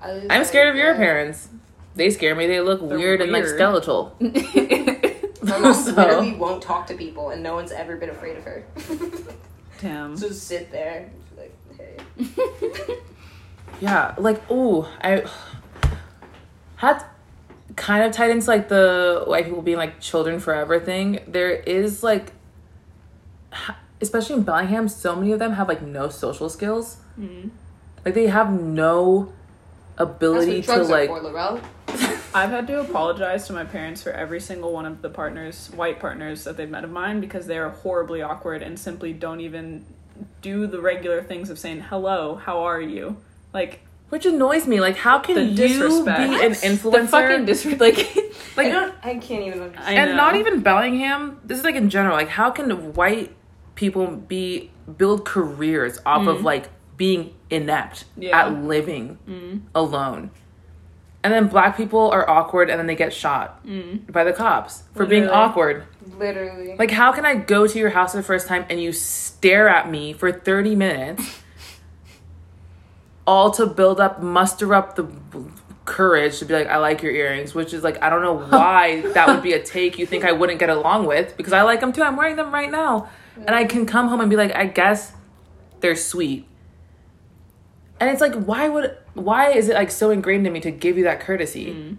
I 0.00 0.12
was 0.12 0.22
I'm 0.24 0.28
like, 0.40 0.46
scared 0.46 0.68
of 0.68 0.76
your 0.76 0.92
yeah. 0.92 0.96
parents. 0.98 1.48
They 1.94 2.10
scare 2.10 2.34
me. 2.34 2.46
They 2.46 2.60
look 2.60 2.86
They're 2.86 2.98
weird, 2.98 3.20
and 3.22 3.32
like 3.32 3.46
skeletal. 3.46 4.14
My 4.20 5.58
mom 5.58 5.74
So- 5.74 5.92
literally 5.92 6.34
won't 6.34 6.62
talk 6.62 6.86
to 6.88 6.94
people, 6.94 7.30
and 7.30 7.42
no 7.42 7.54
one's 7.54 7.72
ever 7.72 7.96
been 7.96 8.10
afraid 8.10 8.36
of 8.36 8.44
her. 8.44 8.64
Damn. 9.80 10.16
Just 10.16 10.46
sit 10.46 10.70
there, 10.70 11.10
like. 12.18 12.98
Yeah, 13.82 14.14
like 14.16 14.40
oh, 14.48 14.88
I 15.02 15.24
had 16.76 17.04
kind 17.74 18.04
of 18.04 18.12
tied 18.12 18.30
into 18.30 18.46
like 18.46 18.68
the 18.68 19.24
white 19.26 19.46
people 19.46 19.60
being 19.60 19.76
like 19.76 19.98
children 20.00 20.38
forever 20.38 20.78
thing. 20.78 21.18
There 21.26 21.50
is 21.50 22.04
like, 22.04 22.32
especially 24.00 24.36
in 24.36 24.42
Bellingham, 24.44 24.88
so 24.88 25.16
many 25.16 25.32
of 25.32 25.40
them 25.40 25.54
have 25.54 25.66
like 25.66 25.82
no 25.82 26.08
social 26.10 26.48
skills. 26.48 26.98
Mm. 27.18 27.50
Like 28.04 28.14
they 28.14 28.28
have 28.28 28.52
no 28.52 29.32
That's 29.96 30.10
ability 30.10 30.60
what 30.60 30.76
to 30.76 30.82
like. 30.84 31.10
are 31.10 31.20
for, 31.20 31.60
I've 32.34 32.50
had 32.50 32.68
to 32.68 32.80
apologize 32.80 33.48
to 33.48 33.52
my 33.52 33.64
parents 33.64 34.00
for 34.00 34.12
every 34.12 34.40
single 34.40 34.72
one 34.72 34.86
of 34.86 35.02
the 35.02 35.10
partners, 35.10 35.72
white 35.74 35.98
partners 35.98 36.44
that 36.44 36.56
they've 36.56 36.70
met 36.70 36.84
of 36.84 36.90
mine, 36.90 37.20
because 37.20 37.48
they 37.48 37.58
are 37.58 37.70
horribly 37.70 38.22
awkward 38.22 38.62
and 38.62 38.78
simply 38.78 39.12
don't 39.12 39.40
even 39.40 39.84
do 40.40 40.66
the 40.66 40.80
regular 40.80 41.22
things 41.22 41.50
of 41.50 41.58
saying 41.58 41.80
hello, 41.80 42.36
how 42.36 42.64
are 42.64 42.80
you? 42.80 43.16
Like 43.52 43.80
Which 44.08 44.26
annoys 44.26 44.66
me. 44.66 44.80
Like, 44.80 44.96
how 44.96 45.18
can 45.18 45.36
The 45.36 45.44
you 45.44 45.56
disrespect. 45.56 46.30
be 46.30 46.44
an 46.44 46.52
influencer? 46.52 46.92
the 46.92 47.08
fucking 47.08 47.44
dis- 47.46 47.64
like 47.80 47.96
like, 48.56 48.72
don't. 48.72 48.94
I 49.02 49.14
can't 49.16 49.44
even 49.44 49.60
understand. 49.62 49.98
And 49.98 50.16
not 50.16 50.36
even 50.36 50.60
Bellingham. 50.60 51.40
This 51.44 51.58
is 51.58 51.64
like 51.64 51.76
in 51.76 51.88
general. 51.90 52.16
Like, 52.16 52.28
how 52.28 52.50
can 52.50 52.92
white 52.94 53.34
people 53.74 54.06
be 54.08 54.70
build 54.98 55.24
careers 55.24 55.98
off 56.04 56.26
of 56.26 56.36
mm-hmm. 56.36 56.44
like 56.46 56.68
being 56.96 57.34
inept 57.50 58.04
Yeah. 58.16 58.38
at 58.38 58.52
living 58.62 59.18
mm-hmm. 59.28 59.58
alone? 59.74 60.30
And 61.24 61.32
then 61.32 61.46
black 61.46 61.76
people 61.76 62.10
are 62.10 62.28
awkward, 62.28 62.68
and 62.68 62.80
then 62.80 62.88
they 62.88 62.96
get 62.96 63.12
shot 63.12 63.64
mm-hmm. 63.64 64.10
by 64.10 64.24
the 64.24 64.32
cops 64.32 64.82
for 64.94 65.06
being 65.06 65.28
awkward. 65.28 65.84
Literally. 66.22 66.76
Like, 66.76 66.92
how 66.92 67.10
can 67.10 67.26
I 67.26 67.34
go 67.34 67.66
to 67.66 67.78
your 67.78 67.90
house 67.90 68.12
for 68.12 68.18
the 68.18 68.22
first 68.22 68.46
time 68.46 68.64
and 68.70 68.80
you 68.80 68.92
stare 68.92 69.68
at 69.68 69.90
me 69.90 70.12
for 70.12 70.30
30 70.30 70.76
minutes, 70.76 71.40
all 73.26 73.50
to 73.50 73.66
build 73.66 73.98
up, 73.98 74.22
muster 74.22 74.72
up 74.72 74.94
the 74.94 75.08
courage 75.84 76.38
to 76.38 76.44
be 76.44 76.54
like, 76.54 76.68
I 76.68 76.76
like 76.76 77.02
your 77.02 77.10
earrings, 77.10 77.56
which 77.56 77.74
is 77.74 77.82
like, 77.82 78.00
I 78.00 78.08
don't 78.08 78.22
know 78.22 78.38
why 78.56 79.00
that 79.14 79.26
would 79.26 79.42
be 79.42 79.52
a 79.52 79.62
take 79.62 79.98
you 79.98 80.06
think 80.06 80.24
I 80.24 80.30
wouldn't 80.30 80.60
get 80.60 80.70
along 80.70 81.06
with 81.06 81.36
because 81.36 81.52
I 81.52 81.62
like 81.62 81.80
them 81.80 81.92
too. 81.92 82.04
I'm 82.04 82.14
wearing 82.14 82.36
them 82.36 82.54
right 82.54 82.70
now. 82.70 83.08
And 83.34 83.50
I 83.50 83.64
can 83.64 83.84
come 83.84 84.06
home 84.06 84.20
and 84.20 84.30
be 84.30 84.36
like, 84.36 84.54
I 84.54 84.66
guess 84.66 85.12
they're 85.80 85.96
sweet. 85.96 86.46
And 87.98 88.10
it's 88.10 88.20
like, 88.20 88.34
why 88.34 88.68
would, 88.68 88.96
why 89.14 89.50
is 89.50 89.68
it 89.68 89.74
like 89.74 89.90
so 89.90 90.10
ingrained 90.10 90.46
in 90.46 90.52
me 90.52 90.60
to 90.60 90.70
give 90.70 90.96
you 90.96 91.04
that 91.04 91.18
courtesy? 91.18 91.66
Mm. 91.72 91.96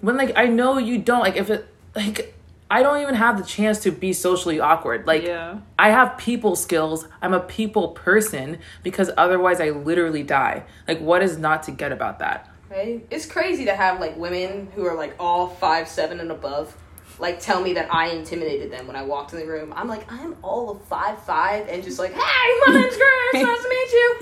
When 0.00 0.16
like, 0.16 0.32
I 0.36 0.46
know 0.46 0.78
you 0.78 0.98
don't, 0.98 1.20
like, 1.20 1.36
if 1.36 1.48
it, 1.48 1.68
like, 1.94 2.31
I 2.72 2.82
don't 2.82 3.02
even 3.02 3.16
have 3.16 3.36
the 3.36 3.44
chance 3.44 3.80
to 3.80 3.90
be 3.90 4.14
socially 4.14 4.58
awkward. 4.58 5.06
Like, 5.06 5.24
yeah. 5.24 5.58
I 5.78 5.90
have 5.90 6.16
people 6.16 6.56
skills. 6.56 7.06
I'm 7.20 7.34
a 7.34 7.40
people 7.40 7.88
person 7.88 8.60
because 8.82 9.10
otherwise 9.18 9.60
I 9.60 9.68
literally 9.70 10.22
die. 10.22 10.64
Like, 10.88 10.98
what 10.98 11.22
is 11.22 11.36
not 11.36 11.64
to 11.64 11.70
get 11.70 11.92
about 11.92 12.20
that? 12.20 12.50
Right? 12.70 13.06
It's 13.10 13.26
crazy 13.26 13.66
to 13.66 13.76
have 13.76 14.00
like 14.00 14.16
women 14.16 14.72
who 14.74 14.86
are 14.86 14.96
like 14.96 15.14
all 15.20 15.48
five 15.48 15.86
seven 15.86 16.18
and 16.18 16.30
above, 16.30 16.74
like 17.22 17.38
tell 17.40 17.62
me 17.62 17.74
that 17.74 17.88
I 17.94 18.08
intimidated 18.08 18.72
them 18.72 18.88
when 18.88 18.96
I 18.96 19.02
walked 19.04 19.32
in 19.32 19.38
the 19.38 19.46
room. 19.46 19.72
I'm 19.76 19.86
like, 19.86 20.10
I'm 20.10 20.34
all 20.42 20.70
of 20.70 20.82
five 20.86 21.22
five 21.22 21.68
and 21.68 21.82
just 21.84 21.98
like, 21.98 22.12
hey, 22.12 22.60
my 22.66 22.72
name's 22.74 22.96
Grace, 22.96 23.44
nice 23.44 23.62
to 23.62 23.68
meet 23.68 23.92
you. 23.92 24.16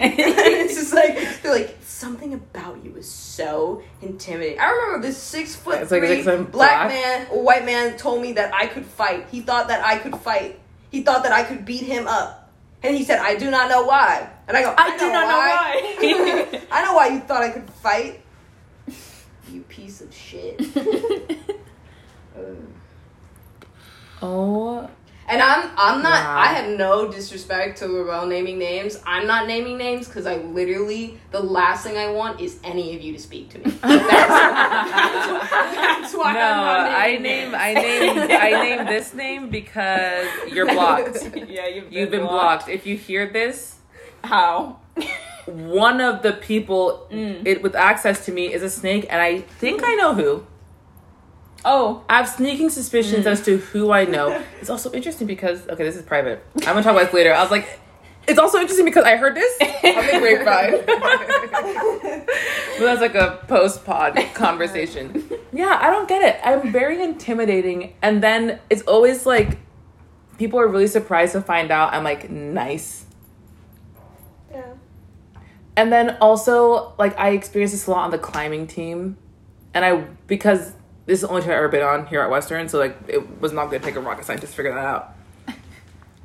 and 0.00 0.12
it's 0.18 0.74
just 0.74 0.92
like 0.92 1.42
they're 1.42 1.52
like 1.52 1.76
something 1.82 2.34
about 2.34 2.84
you 2.84 2.96
is 2.96 3.08
so 3.08 3.82
intimidating. 4.02 4.58
I 4.58 4.68
remember 4.70 5.06
this 5.06 5.16
six 5.16 5.54
foot 5.54 5.80
It's 5.80 5.92
like- 5.92 6.02
three 6.02 6.22
like 6.24 6.50
black 6.50 6.52
black- 6.52 6.88
man, 6.88 7.26
a 7.30 7.38
white 7.38 7.64
man 7.64 7.96
told 7.96 8.20
me 8.20 8.32
that 8.32 8.52
I 8.52 8.66
could 8.66 8.84
fight. 8.84 9.28
He 9.30 9.40
thought 9.40 9.68
that 9.68 9.84
I 9.84 9.98
could 9.98 10.16
fight. 10.16 10.58
He 10.90 11.02
thought 11.04 11.22
that 11.22 11.32
I 11.32 11.44
could 11.44 11.64
beat 11.64 11.84
him 11.84 12.08
up. 12.08 12.50
And 12.82 12.94
he 12.96 13.04
said, 13.04 13.20
I 13.20 13.36
do 13.36 13.50
not 13.50 13.70
know 13.70 13.84
why. 13.84 14.28
And 14.46 14.56
I 14.56 14.62
go, 14.62 14.74
I, 14.76 14.98
do 14.98 15.10
not 15.10 15.26
know 15.26 15.38
why. 15.38 16.66
I 16.70 16.84
know 16.84 16.94
why 16.94 17.08
you 17.08 17.20
thought 17.20 17.42
I 17.42 17.50
could 17.50 17.70
fight. 17.70 18.20
You 19.50 19.62
piece 19.62 20.00
of 20.02 20.12
shit. 20.12 20.60
Oh, 24.26 24.88
And 25.28 25.42
I'm 25.42 25.70
I'm 25.76 26.02
not 26.02 26.24
Wow. 26.24 26.38
I 26.38 26.46
have 26.54 26.78
no 26.78 27.10
disrespect 27.10 27.78
to 27.78 27.86
Laurel 27.86 28.26
naming 28.26 28.58
names. 28.58 28.98
I'm 29.06 29.26
not 29.26 29.46
naming 29.46 29.76
names 29.76 30.06
because 30.08 30.24
I 30.26 30.36
literally 30.36 31.18
the 31.30 31.40
last 31.40 31.84
thing 31.84 31.96
I 31.98 32.10
want 32.10 32.40
is 32.40 32.58
any 32.64 32.94
of 32.96 33.02
you 33.02 33.12
to 33.12 33.18
speak 33.20 33.50
to 33.50 33.58
me. 33.58 33.64
That's, 33.82 35.50
that's 35.76 36.14
why 36.14 36.32
no! 36.32 36.40
I'm 36.40 36.56
not 36.56 36.90
I 36.90 37.16
name 37.16 37.22
names. 37.22 37.54
I 37.54 37.74
name 37.74 38.18
I 38.30 38.50
name 38.62 38.86
this 38.86 39.12
name 39.14 39.50
because 39.50 40.26
you're 40.50 40.66
blocked. 40.74 41.18
yeah, 41.48 41.66
you've 41.66 41.90
been, 41.90 41.92
You've 41.92 42.10
been 42.10 42.22
blocked. 42.22 42.68
If 42.68 42.86
you 42.86 42.96
hear 42.96 43.30
this, 43.30 43.76
How? 44.22 44.78
one 45.46 46.00
of 46.00 46.22
the 46.22 46.32
people 46.32 47.06
mm. 47.10 47.46
it 47.46 47.62
with 47.62 47.74
access 47.74 48.24
to 48.26 48.32
me 48.32 48.52
is 48.52 48.62
a 48.62 48.70
snake, 48.70 49.06
and 49.10 49.20
I 49.20 49.40
think 49.40 49.82
I 49.84 49.94
know 49.94 50.14
who. 50.14 50.46
Oh, 51.64 52.04
I 52.08 52.18
have 52.18 52.28
sneaking 52.28 52.70
suspicions 52.70 53.26
as 53.26 53.42
to 53.46 53.56
who 53.58 53.90
I 53.90 54.04
know. 54.04 54.42
It's 54.60 54.70
also 54.70 54.92
interesting 54.92 55.26
because 55.26 55.66
okay, 55.68 55.84
this 55.84 55.96
is 55.96 56.02
private. 56.02 56.44
I'm 56.56 56.62
gonna 56.62 56.82
talk 56.82 56.92
about 56.92 57.06
this 57.06 57.14
later. 57.14 57.32
I 57.34 57.42
was 57.42 57.50
like, 57.50 57.80
it's 58.26 58.38
also 58.38 58.58
interesting 58.58 58.86
because 58.86 59.04
I 59.04 59.16
heard 59.16 59.34
this 59.34 59.52
on 59.60 60.06
the 60.06 60.18
grapevine. 60.20 60.84
but 62.78 62.84
that's 62.84 63.00
like 63.00 63.14
a 63.14 63.44
post 63.46 63.84
pod 63.84 64.18
conversation. 64.34 65.28
Yeah, 65.54 65.78
I 65.80 65.88
don't 65.88 66.08
get 66.08 66.20
it. 66.20 66.40
I'm 66.42 66.72
very 66.72 67.00
intimidating, 67.00 67.94
and 68.02 68.20
then 68.20 68.58
it's 68.70 68.82
always 68.82 69.24
like 69.24 69.58
people 70.36 70.58
are 70.58 70.66
really 70.66 70.88
surprised 70.88 71.30
to 71.32 71.40
find 71.40 71.70
out 71.70 71.92
I'm 71.92 72.02
like 72.02 72.28
nice. 72.28 73.04
Yeah. 74.50 74.74
And 75.76 75.92
then 75.92 76.16
also, 76.20 76.92
like, 76.98 77.18
I 77.18 77.30
experienced 77.30 77.74
this 77.74 77.86
a 77.86 77.90
lot 77.90 78.04
on 78.04 78.10
the 78.10 78.18
climbing 78.18 78.66
team. 78.66 79.16
And 79.72 79.84
I, 79.84 79.96
because 80.26 80.72
this 81.06 81.16
is 81.16 81.20
the 81.22 81.28
only 81.28 81.42
team 81.42 81.50
I've 81.50 81.58
ever 81.58 81.68
been 81.68 81.82
on 81.82 82.06
here 82.06 82.20
at 82.20 82.30
Western, 82.30 82.68
so, 82.68 82.78
like, 82.78 82.96
it 83.08 83.40
was 83.40 83.52
not 83.52 83.66
going 83.66 83.80
to 83.80 83.86
take 83.86 83.96
a 83.96 84.00
rocket 84.00 84.24
scientist 84.24 84.52
to 84.52 84.56
figure 84.56 84.74
that 84.74 84.84
out. 84.84 85.16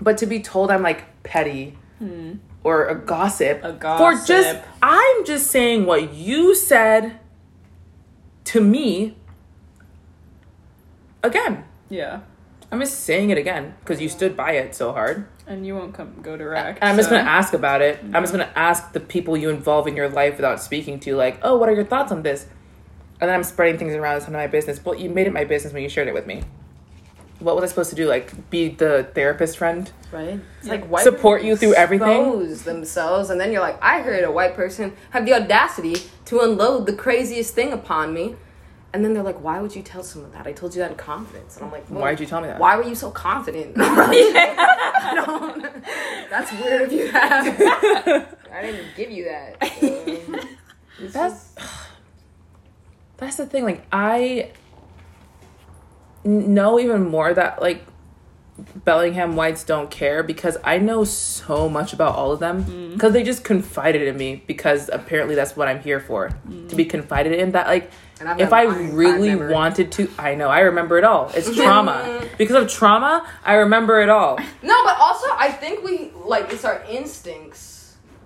But 0.02 0.18
to 0.20 0.26
be 0.26 0.40
told 0.40 0.72
I'm, 0.72 0.82
like, 0.82 1.24
petty 1.24 1.78
hmm. 1.98 2.36
or 2.64 2.88
a 2.88 2.96
gossip, 2.96 3.62
A 3.64 3.74
for 3.98 4.14
just. 4.26 4.60
I'm 4.82 5.26
just 5.26 5.52
saying 5.52 5.86
what 5.86 6.14
you 6.14 6.56
said 6.56 7.20
to 8.46 8.62
me 8.62 9.18
again. 11.22 11.66
yeah. 11.90 12.22
I'm 12.72 12.80
just 12.80 13.00
saying 13.00 13.32
it 13.32 13.38
again 13.38 13.74
because 13.80 14.00
you 14.00 14.10
stood 14.10 14.38
by 14.38 14.52
it 14.52 14.76
so 14.76 14.92
hard. 14.94 15.28
And 15.48 15.66
you 15.66 15.76
won't 15.76 15.94
come 15.94 16.22
go 16.22 16.38
direct. 16.38 16.84
I'm 16.84 16.96
just 16.98 17.10
gonna 17.10 17.28
ask 17.28 17.54
about 17.54 17.82
it. 17.82 18.00
I'm 18.14 18.22
just 18.24 18.32
gonna 18.32 18.52
ask 18.56 18.94
the 18.94 19.00
people 19.00 19.36
you 19.36 19.50
involve 19.50 19.88
in 19.88 19.96
your 19.96 20.08
life 20.08 20.36
without 20.36 20.62
speaking 20.62 21.00
to, 21.02 21.16
like, 21.16 21.40
oh, 21.42 21.58
what 21.58 21.68
are 21.68 21.74
your 21.74 21.86
thoughts 21.86 22.12
on 22.12 22.22
this? 22.22 22.46
And 23.22 23.28
then 23.28 23.36
I'm 23.36 23.44
spreading 23.44 23.78
things 23.78 23.94
around. 23.94 24.18
It's 24.18 24.26
none 24.28 24.36
of 24.36 24.40
my 24.40 24.48
business. 24.48 24.80
But 24.80 25.00
you 25.00 25.10
made 25.10 25.28
it 25.28 25.34
my 25.34 25.44
business 25.44 25.74
when 25.74 25.84
you 25.84 25.90
shared 25.90 26.08
it 26.08 26.14
with 26.14 26.26
me. 26.26 26.44
What 27.40 27.56
was 27.56 27.64
I 27.64 27.68
supposed 27.68 27.90
to 27.92 27.96
do? 27.96 28.08
Like, 28.08 28.50
be 28.50 28.70
the 28.70 29.10
therapist 29.14 29.58
friend? 29.58 29.90
Right? 30.12 30.40
It's 30.60 30.68
like 30.68 30.86
white 30.88 31.04
Support 31.04 31.44
you 31.44 31.56
through 31.56 31.74
everything? 31.76 32.40
themselves, 32.66 33.30
and 33.30 33.40
then 33.40 33.52
you're 33.54 33.62
like, 33.62 33.82
I 33.82 34.02
heard 34.02 34.26
a 34.26 34.32
white 34.32 34.56
person 34.56 34.94
have 35.12 35.26
the 35.26 35.34
audacity 35.34 35.96
to 36.26 36.42
unload 36.42 36.86
the 36.86 36.94
craziest 36.94 37.54
thing 37.54 37.72
upon 37.72 38.14
me. 38.14 38.36
And 38.94 39.06
then 39.06 39.14
they're 39.14 39.24
like, 39.24 39.42
Why 39.42 39.62
would 39.62 39.74
you 39.76 39.84
tell 39.84 40.04
someone 40.04 40.32
that? 40.32 40.48
I 40.48 40.52
told 40.52 40.74
you 40.76 40.80
that 40.80 40.92
in 40.92 40.98
confidence. 40.98 41.56
And 41.56 41.66
I'm 41.66 41.72
like, 41.72 41.90
well, 41.90 42.02
Why 42.02 42.10
did 42.10 42.20
you 42.22 42.26
tell 42.26 42.42
me 42.42 42.48
that? 42.48 42.60
Why 42.60 42.76
were 42.76 42.84
you 42.84 42.96
so 42.96 43.12
confident? 43.12 43.76
I 43.78 45.06
That's 46.30 46.52
weird 46.54 46.82
of 46.82 46.92
you 46.92 47.08
have. 47.08 47.46
I 48.52 48.62
didn't 48.62 48.82
even 48.82 48.90
give 48.98 49.12
you 49.12 49.26
that. 49.26 49.58
It's 51.02 51.14
That's 51.14 51.56
that's 53.20 53.38
the 53.38 53.46
thing. 53.46 53.64
Like, 53.64 53.86
i 53.92 54.52
know 56.24 56.80
even 56.80 57.08
more 57.08 57.34
that 57.34 57.62
like 57.62 57.86
Bellingham 58.84 59.36
whites 59.36 59.64
don't 59.64 59.90
care 59.90 60.24
because 60.24 60.58
I 60.64 60.80
know 60.80 61.04
so 61.04 61.70
much 61.70 61.94
about 61.94 62.16
all 62.16 62.32
of 62.32 62.40
them 62.40 62.66
mm. 62.66 62.94
because 62.94 63.14
they 63.14 63.24
just 63.24 63.44
confided 63.44 64.08
in 64.08 64.18
me 64.18 64.44
because 64.48 64.90
apparently 64.92 65.36
that's 65.36 65.56
what 65.56 65.68
I'm 65.68 65.80
here 65.80 66.00
for 66.00 66.30
to 66.70 66.76
be 66.76 66.86
mm. 66.86 66.90
confided 66.90 67.34
in. 67.34 67.54
That 67.54 67.68
like 67.68 67.90
And 68.20 68.40
if 68.42 68.52
I 68.52 68.64
really 68.64 69.36
wanted 69.36 69.92
to, 69.94 70.10
I 70.18 70.36
know 70.36 70.50
I 70.50 70.62
remember 70.62 70.98
it 70.98 71.04
all. 71.04 71.32
It's 71.34 71.56
trauma 71.56 72.28
because 72.38 72.56
of 72.56 72.70
trauma. 72.70 73.26
I 73.44 73.56
remember 73.56 74.02
it 74.02 74.10
all. 74.10 74.40
No, 74.62 74.76
but 74.84 75.00
also 75.00 75.26
I 75.38 75.52
think 75.52 75.84
we 75.84 76.12
like 76.26 76.52
it's 76.52 76.66
our 76.66 76.84
instincts 76.84 77.69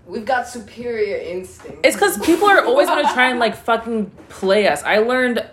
We've 0.06 0.26
got 0.26 0.48
superior 0.48 1.18
instinct. 1.18 1.86
It's 1.86 1.96
because 1.96 2.18
people 2.20 2.48
are 2.50 2.64
always 2.64 2.88
gonna 2.88 3.14
try 3.14 3.30
and 3.30 3.40
like 3.40 3.56
fucking 3.56 4.12
play 4.30 4.68
us. 4.68 4.84
I 4.84 4.98
learned 4.98 5.46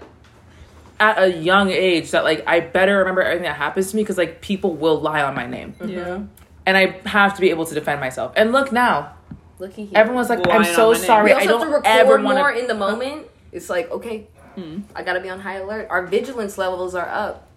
at 0.98 1.22
a 1.22 1.32
young 1.32 1.70
age 1.70 2.10
that 2.10 2.24
like 2.24 2.44
I 2.46 2.60
better 2.60 2.98
remember 2.98 3.22
everything 3.22 3.44
that 3.44 3.56
happens 3.56 3.90
to 3.90 3.96
me 3.96 4.02
because 4.02 4.18
like 4.18 4.40
people 4.40 4.74
will 4.74 5.00
lie 5.00 5.22
on 5.22 5.34
my 5.34 5.46
name, 5.46 5.74
mm-hmm. 5.74 5.88
Yeah. 5.88 6.22
and 6.66 6.76
I 6.76 7.00
have 7.08 7.34
to 7.36 7.40
be 7.40 7.50
able 7.50 7.64
to 7.66 7.74
defend 7.74 8.00
myself. 8.00 8.32
And 8.36 8.52
look 8.52 8.72
now, 8.72 9.14
Looky 9.58 9.86
here. 9.86 9.98
everyone's 9.98 10.28
like, 10.28 10.44
Lying 10.44 10.62
"I'm 10.62 10.74
so 10.74 10.94
sorry. 10.94 11.26
we 11.26 11.32
I 11.32 11.34
also 11.36 11.48
don't 11.48 11.60
have 11.60 11.68
to 11.68 11.74
record 11.76 11.86
ever 11.86 12.18
more 12.18 12.34
want 12.34 12.56
to." 12.56 12.60
in 12.60 12.66
the 12.68 12.74
moment. 12.74 13.26
It's 13.52 13.70
like, 13.70 13.90
okay, 13.90 14.26
mm-hmm. 14.56 14.82
I 14.94 15.02
gotta 15.02 15.20
be 15.20 15.30
on 15.30 15.40
high 15.40 15.56
alert. 15.56 15.88
Our 15.90 16.06
vigilance 16.06 16.58
levels 16.58 16.94
are 16.94 17.08
up. 17.08 17.48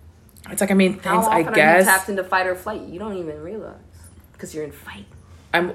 It's 0.50 0.62
like 0.62 0.72
I 0.72 0.74
mean, 0.74 1.00
How 1.00 1.22
things 1.22 1.28
I 1.28 1.42
often 1.42 1.60
are 1.60 1.78
you 1.80 1.84
tapped 1.84 2.10
into 2.10 2.24
fight 2.24 2.48
or 2.48 2.56
flight? 2.56 2.82
You 2.82 3.00
don't 3.00 3.18
even 3.18 3.42
realize 3.42 3.76
because 4.34 4.54
you're 4.54 4.64
in 4.64 4.72
fight. 4.72 5.06
I'm. 5.54 5.74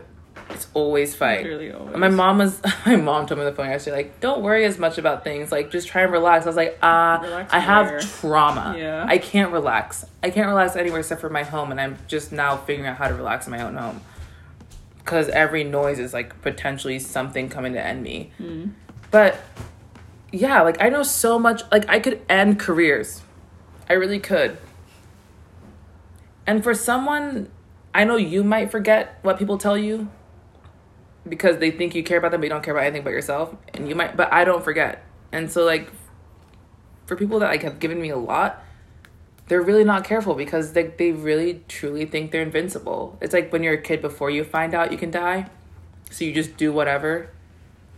It's 0.50 0.66
always 0.74 1.14
fight. 1.14 1.44
Literally 1.44 1.72
always. 1.72 1.96
My 1.96 2.08
mom 2.08 2.38
was. 2.38 2.60
My 2.86 2.96
mom 2.96 3.26
told 3.26 3.38
me 3.38 3.46
on 3.46 3.50
the 3.50 3.56
phone 3.56 3.70
yesterday, 3.70 3.96
like, 3.96 4.20
"Don't 4.20 4.42
worry 4.42 4.64
as 4.64 4.78
much 4.78 4.98
about 4.98 5.24
things. 5.24 5.52
Like, 5.52 5.70
just 5.70 5.88
try 5.88 6.02
and 6.02 6.12
relax." 6.12 6.46
I 6.46 6.48
was 6.48 6.56
like, 6.56 6.78
"Uh, 6.82 7.18
Relax 7.22 7.52
I 7.52 7.58
have 7.58 8.20
trauma. 8.20 8.74
Yeah. 8.76 9.04
I 9.06 9.18
can't 9.18 9.52
relax. 9.52 10.04
I 10.22 10.30
can't 10.30 10.48
relax 10.48 10.76
anywhere 10.76 11.00
except 11.00 11.20
for 11.20 11.30
my 11.30 11.44
home, 11.44 11.70
and 11.70 11.80
I'm 11.80 11.98
just 12.08 12.32
now 12.32 12.56
figuring 12.56 12.88
out 12.88 12.96
how 12.96 13.08
to 13.08 13.14
relax 13.14 13.46
in 13.46 13.52
my 13.52 13.62
own 13.62 13.76
home 13.76 14.00
because 15.08 15.30
every 15.30 15.64
noise 15.64 15.98
is 15.98 16.12
like 16.12 16.38
potentially 16.42 16.98
something 16.98 17.48
coming 17.48 17.72
to 17.72 17.82
end 17.82 18.02
me. 18.02 18.30
Hmm. 18.36 18.66
But 19.10 19.40
yeah, 20.30 20.60
like 20.60 20.82
I 20.82 20.90
know 20.90 21.02
so 21.02 21.38
much. 21.38 21.62
Like 21.72 21.88
I 21.88 21.98
could 21.98 22.20
end 22.28 22.58
careers. 22.58 23.22
I 23.88 23.94
really 23.94 24.20
could. 24.20 24.58
And 26.46 26.62
for 26.62 26.74
someone, 26.74 27.50
I 27.94 28.04
know 28.04 28.16
you 28.16 28.44
might 28.44 28.70
forget 28.70 29.18
what 29.22 29.38
people 29.38 29.56
tell 29.56 29.78
you 29.78 30.10
because 31.28 31.58
they 31.58 31.70
think 31.70 31.94
you 31.94 32.02
care 32.02 32.18
about 32.18 32.30
them, 32.30 32.40
but 32.40 32.46
you 32.46 32.50
don't 32.50 32.62
care 32.62 32.74
about 32.74 32.84
anything 32.84 33.04
but 33.04 33.10
yourself. 33.10 33.54
And 33.74 33.88
you 33.88 33.94
might, 33.94 34.16
but 34.16 34.32
I 34.32 34.44
don't 34.44 34.64
forget. 34.64 35.04
And 35.32 35.50
so, 35.50 35.64
like, 35.64 35.90
for 37.06 37.16
people 37.16 37.38
that 37.40 37.50
like 37.50 37.62
have 37.62 37.78
given 37.78 38.00
me 38.00 38.10
a 38.10 38.16
lot, 38.16 38.62
they're 39.48 39.62
really 39.62 39.84
not 39.84 40.04
careful 40.04 40.34
because 40.34 40.72
they 40.72 40.84
they 40.84 41.12
really 41.12 41.62
truly 41.68 42.04
think 42.04 42.30
they're 42.30 42.42
invincible. 42.42 43.18
It's 43.20 43.32
like 43.32 43.52
when 43.52 43.62
you're 43.62 43.74
a 43.74 43.82
kid 43.82 44.02
before 44.02 44.30
you 44.30 44.44
find 44.44 44.74
out 44.74 44.92
you 44.92 44.98
can 44.98 45.10
die, 45.10 45.48
so 46.10 46.24
you 46.24 46.32
just 46.32 46.56
do 46.56 46.72
whatever, 46.72 47.30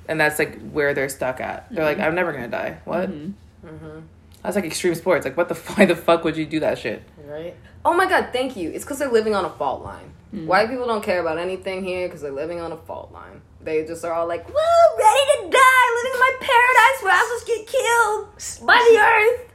and 0.08 0.20
that's 0.20 0.38
like 0.38 0.60
where 0.70 0.94
they're 0.94 1.08
stuck 1.08 1.40
at. 1.40 1.66
They're 1.70 1.84
like, 1.84 1.98
mm-hmm. 1.98 2.06
I'm 2.06 2.14
never 2.14 2.32
gonna 2.32 2.48
die. 2.48 2.78
What? 2.84 3.10
Mm-hmm. 3.10 3.68
Mm-hmm. 3.68 4.00
That's 4.42 4.56
like 4.56 4.64
extreme 4.64 4.94
sports. 4.94 5.24
Like, 5.24 5.36
what 5.36 5.48
the 5.48 5.54
why 5.74 5.86
the 5.86 5.96
fuck 5.96 6.24
would 6.24 6.36
you 6.36 6.46
do 6.46 6.60
that 6.60 6.78
shit? 6.78 7.02
Right. 7.24 7.54
Oh 7.84 7.94
my 7.94 8.06
god, 8.06 8.30
thank 8.32 8.56
you. 8.56 8.70
It's 8.70 8.84
because 8.84 8.98
they're 8.98 9.10
living 9.10 9.34
on 9.34 9.44
a 9.44 9.50
fault 9.50 9.82
line. 9.82 10.12
Mm. 10.34 10.46
White 10.46 10.68
people 10.70 10.86
don't 10.86 11.02
care 11.02 11.20
about 11.20 11.38
anything 11.38 11.84
here 11.84 12.06
because 12.06 12.20
they're 12.20 12.30
living 12.30 12.60
on 12.60 12.72
a 12.72 12.76
fault 12.76 13.12
line. 13.12 13.42
They 13.62 13.84
just 13.84 14.04
are 14.04 14.12
all 14.12 14.26
like, 14.26 14.46
woo, 14.48 14.54
ready 14.98 15.44
to 15.44 15.50
die, 15.50 15.86
living 15.96 16.12
in 16.14 16.20
my 16.20 16.36
paradise 16.40 17.02
where 17.02 17.12
I 17.12 17.26
just 17.34 17.46
get 17.46 17.66
killed 17.66 18.66
by 18.66 18.78
the 18.90 18.98
earth. 18.98 19.46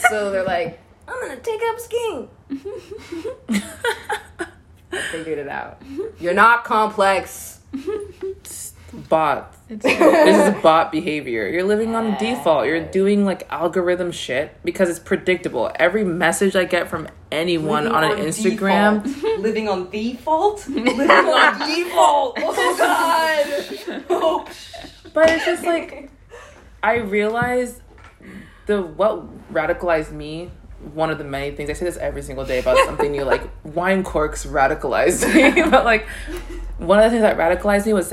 So 0.10 0.30
they're 0.30 0.44
like, 0.44 0.78
I'm 1.08 1.20
gonna 1.20 1.40
take 1.40 1.60
up 1.68 1.80
skiing. 1.80 2.28
I 4.92 4.98
Figured 5.10 5.38
it 5.38 5.48
out. 5.48 5.82
You're 6.20 6.34
not 6.34 6.64
complex. 6.64 7.60
Bot. 9.08 9.52
It's 9.74 9.84
this 9.84 10.54
is 10.54 10.54
bot 10.62 10.92
behavior. 10.92 11.48
You're 11.48 11.64
living 11.64 11.96
on 11.96 12.16
default. 12.18 12.66
You're 12.66 12.84
doing 12.84 13.24
like 13.24 13.46
algorithm 13.50 14.12
shit 14.12 14.56
because 14.64 14.88
it's 14.88 15.00
predictable. 15.00 15.70
Every 15.76 16.04
message 16.04 16.54
I 16.54 16.64
get 16.64 16.88
from 16.88 17.08
anyone 17.32 17.84
Living 17.84 17.96
on 17.96 18.04
an 18.04 18.18
Instagram, 18.18 19.04
living 19.40 19.68
on 19.68 19.90
default. 19.90 20.68
living 20.68 21.10
on 21.10 21.68
default. 21.68 22.38
Oh 22.40 22.76
god. 22.78 24.04
Oh. 24.10 24.46
but 25.12 25.28
it's 25.30 25.44
just 25.44 25.64
like 25.64 26.10
I 26.82 26.96
realize 26.96 27.80
the 28.66 28.80
what 28.82 29.52
radicalized 29.52 30.12
me. 30.12 30.50
One 30.92 31.08
of 31.10 31.16
the 31.16 31.24
many 31.24 31.50
things 31.56 31.70
I 31.70 31.72
say 31.72 31.86
this 31.86 31.96
every 31.96 32.20
single 32.20 32.44
day 32.44 32.58
about 32.58 32.76
something 32.84 33.10
new, 33.10 33.24
like 33.24 33.42
wine 33.64 34.04
corks 34.04 34.44
radicalized 34.44 35.34
me. 35.34 35.62
but 35.70 35.84
like 35.84 36.06
one 36.76 36.98
of 36.98 37.04
the 37.04 37.10
things 37.10 37.22
that 37.22 37.38
radicalized 37.38 37.86
me 37.86 37.94
was 37.94 38.12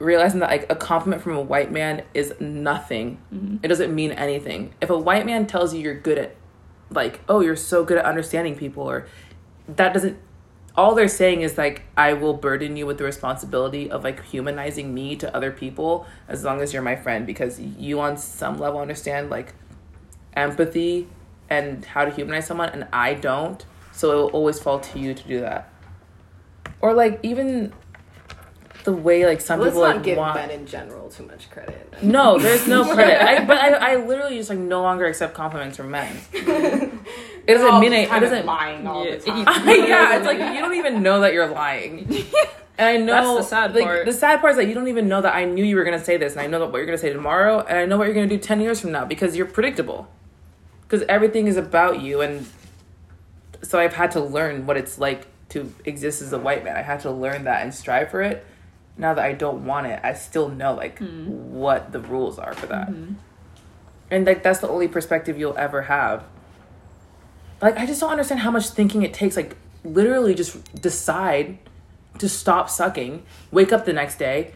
realizing 0.00 0.40
that 0.40 0.50
like 0.50 0.70
a 0.72 0.74
compliment 0.74 1.22
from 1.22 1.36
a 1.36 1.40
white 1.40 1.70
man 1.70 2.02
is 2.14 2.34
nothing. 2.40 3.18
Mm-hmm. 3.32 3.58
It 3.62 3.68
doesn't 3.68 3.94
mean 3.94 4.10
anything. 4.12 4.74
If 4.80 4.90
a 4.90 4.98
white 4.98 5.24
man 5.26 5.46
tells 5.46 5.72
you 5.72 5.80
you're 5.80 5.98
good 5.98 6.18
at 6.18 6.34
like, 6.90 7.20
oh, 7.28 7.40
you're 7.40 7.54
so 7.54 7.84
good 7.84 7.98
at 7.98 8.04
understanding 8.04 8.56
people 8.56 8.82
or 8.82 9.06
that 9.68 9.94
doesn't 9.94 10.18
all 10.76 10.94
they're 10.94 11.08
saying 11.08 11.42
is 11.42 11.58
like 11.58 11.82
I 11.96 12.14
will 12.14 12.34
burden 12.34 12.76
you 12.76 12.86
with 12.86 12.98
the 12.98 13.04
responsibility 13.04 13.90
of 13.90 14.04
like 14.04 14.24
humanizing 14.24 14.94
me 14.94 15.16
to 15.16 15.34
other 15.34 15.50
people 15.50 16.06
as 16.28 16.44
long 16.44 16.60
as 16.60 16.72
you're 16.72 16.82
my 16.82 16.96
friend 16.96 17.26
because 17.26 17.60
you 17.60 18.00
on 18.00 18.16
some 18.16 18.58
level 18.58 18.80
understand 18.80 19.30
like 19.30 19.52
empathy 20.34 21.08
and 21.48 21.84
how 21.84 22.04
to 22.04 22.10
humanize 22.10 22.46
someone 22.46 22.70
and 22.70 22.86
I 22.92 23.14
don't. 23.14 23.64
So 23.92 24.12
it 24.12 24.14
will 24.14 24.30
always 24.30 24.60
fall 24.60 24.80
to 24.80 24.98
you 24.98 25.12
to 25.12 25.28
do 25.28 25.40
that. 25.40 25.70
Or 26.80 26.94
like 26.94 27.18
even 27.22 27.72
the 28.84 28.92
way 28.92 29.26
like 29.26 29.40
some 29.40 29.60
Let's 29.60 29.72
people 29.72 29.82
not 29.86 29.96
like 29.96 30.04
give 30.04 30.18
want 30.18 30.34
men 30.34 30.50
in 30.50 30.66
general 30.66 31.08
too 31.10 31.24
much 31.26 31.50
credit. 31.50 32.02
no, 32.02 32.38
there's 32.38 32.66
no 32.66 32.84
credit. 32.94 33.22
I, 33.22 33.44
but 33.44 33.58
I, 33.58 33.92
I 33.92 33.96
literally 33.96 34.36
just 34.38 34.48
like 34.50 34.58
no 34.58 34.82
longer 34.82 35.06
accept 35.06 35.34
compliments 35.34 35.76
from 35.76 35.90
men. 35.90 36.16
It 37.46 37.54
doesn't 37.54 37.68
All 37.72 37.80
mean 37.80 37.90
just 37.92 38.12
it. 38.12 38.16
It 38.16 38.20
doesn't. 38.20 38.46
lying 38.46 38.86
all 38.86 39.04
Yeah, 39.04 39.16
the 39.16 39.22
time. 39.24 39.38
yeah, 39.66 40.16
it's 40.18 40.26
like 40.26 40.38
you 40.38 40.60
don't 40.60 40.74
even 40.74 41.02
know 41.02 41.22
that 41.22 41.32
you're 41.32 41.48
lying. 41.48 42.06
And 42.78 42.86
I 42.88 42.96
know 42.98 43.12
That's 43.12 43.26
the 43.26 43.42
sad 43.56 43.74
like, 43.74 43.84
part. 43.84 44.06
The 44.06 44.12
sad 44.12 44.40
part 44.40 44.52
is 44.52 44.56
that 44.58 44.68
you 44.68 44.74
don't 44.74 44.86
even 44.88 45.08
know 45.08 45.20
that 45.22 45.34
I 45.34 45.46
knew 45.46 45.64
you 45.64 45.74
were 45.76 45.82
gonna 45.84 46.04
say 46.04 46.16
this, 46.16 46.32
and 46.34 46.40
I 46.42 46.46
know 46.46 46.60
that 46.60 46.66
what 46.70 46.76
you're 46.78 46.86
gonna 46.86 46.98
say 46.98 47.12
tomorrow, 47.12 47.60
and 47.60 47.76
I 47.78 47.86
know 47.86 47.96
what 47.98 48.04
you're 48.04 48.14
gonna 48.14 48.28
do 48.28 48.38
ten 48.38 48.60
years 48.60 48.80
from 48.80 48.92
now 48.92 49.04
because 49.04 49.36
you're 49.36 49.46
predictable. 49.46 50.06
Because 50.82 51.02
everything 51.08 51.46
is 51.48 51.56
about 51.56 52.00
you, 52.02 52.20
and 52.20 52.46
so 53.62 53.78
I've 53.80 53.94
had 53.94 54.12
to 54.12 54.20
learn 54.20 54.66
what 54.66 54.76
it's 54.76 54.98
like 54.98 55.26
to 55.50 55.72
exist 55.84 56.22
as 56.22 56.32
a 56.32 56.38
white 56.38 56.62
man. 56.62 56.76
I 56.76 56.82
had 56.82 57.00
to 57.00 57.10
learn 57.10 57.44
that 57.44 57.62
and 57.62 57.74
strive 57.74 58.10
for 58.10 58.22
it. 58.22 58.46
Now 59.00 59.14
that 59.14 59.24
I 59.24 59.32
don't 59.32 59.64
want 59.64 59.86
it, 59.86 59.98
I 60.02 60.14
still 60.14 60.48
know 60.48 60.74
like 60.74 61.00
mm-hmm. 61.00 61.54
what 61.54 61.92
the 61.92 62.00
rules 62.00 62.38
are 62.38 62.54
for 62.54 62.66
that, 62.66 62.88
mm-hmm. 62.90 63.14
and 64.10 64.26
like 64.26 64.42
that's 64.42 64.60
the 64.60 64.68
only 64.68 64.88
perspective 64.88 65.38
you'll 65.38 65.58
ever 65.58 65.82
have 65.82 66.24
like 67.60 67.78
I 67.78 67.86
just 67.86 68.00
don't 68.00 68.10
understand 68.10 68.40
how 68.40 68.50
much 68.50 68.68
thinking 68.68 69.02
it 69.02 69.12
takes. 69.12 69.36
Like 69.36 69.56
literally, 69.84 70.34
just 70.34 70.80
decide 70.80 71.58
to 72.18 72.28
stop 72.28 72.70
sucking, 72.70 73.24
wake 73.50 73.72
up 73.72 73.84
the 73.84 73.92
next 73.92 74.18
day, 74.18 74.52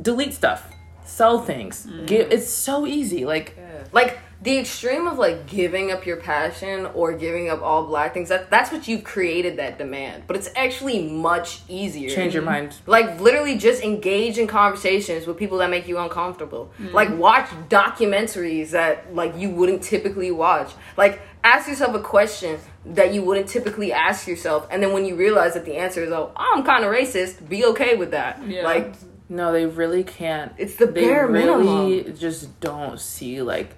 delete 0.00 0.34
stuff, 0.34 0.72
sell 1.04 1.40
things. 1.40 1.86
Give 2.06 2.28
mm. 2.28 2.32
it's 2.32 2.48
so 2.48 2.86
easy. 2.86 3.24
Like 3.24 3.58
like 3.92 4.18
the 4.44 4.58
extreme 4.58 5.06
of 5.06 5.18
like 5.18 5.46
giving 5.46 5.90
up 5.90 6.04
your 6.04 6.18
passion 6.18 6.84
or 6.94 7.14
giving 7.14 7.48
up 7.48 7.62
all 7.62 7.86
black 7.86 8.12
things 8.12 8.28
that 8.28 8.50
that's 8.50 8.70
what 8.70 8.86
you've 8.86 9.02
created 9.02 9.56
that 9.56 9.78
demand 9.78 10.22
but 10.26 10.36
it's 10.36 10.50
actually 10.54 11.08
much 11.08 11.60
easier 11.66 12.10
change 12.10 12.34
your 12.34 12.42
mind. 12.42 12.76
like 12.86 13.18
literally 13.20 13.56
just 13.56 13.82
engage 13.82 14.38
in 14.38 14.46
conversations 14.46 15.26
with 15.26 15.36
people 15.38 15.58
that 15.58 15.70
make 15.70 15.88
you 15.88 15.98
uncomfortable 15.98 16.70
mm-hmm. 16.78 16.94
like 16.94 17.10
watch 17.16 17.48
documentaries 17.68 18.70
that 18.70 19.12
like 19.14 19.34
you 19.36 19.48
wouldn't 19.48 19.82
typically 19.82 20.30
watch 20.30 20.72
like 20.98 21.22
ask 21.42 21.66
yourself 21.66 21.94
a 21.94 22.00
question 22.00 22.58
that 22.84 23.14
you 23.14 23.22
wouldn't 23.22 23.48
typically 23.48 23.92
ask 23.92 24.28
yourself 24.28 24.68
and 24.70 24.82
then 24.82 24.92
when 24.92 25.06
you 25.06 25.16
realize 25.16 25.54
that 25.54 25.64
the 25.64 25.74
answer 25.76 26.04
is 26.04 26.12
oh 26.12 26.30
i'm 26.36 26.62
kind 26.62 26.84
of 26.84 26.92
racist 26.92 27.48
be 27.48 27.64
okay 27.64 27.96
with 27.96 28.10
that 28.10 28.46
Yeah. 28.46 28.62
like 28.62 28.94
No, 29.26 29.52
they 29.52 29.64
really 29.64 30.04
can't. 30.04 30.52
It's 30.58 30.76
the 30.76 30.86
they 30.86 31.00
bare 31.00 31.26
really 31.26 31.96
minimum. 31.96 32.16
just 32.16 32.60
don't 32.60 33.00
see 33.00 33.40
like 33.40 33.70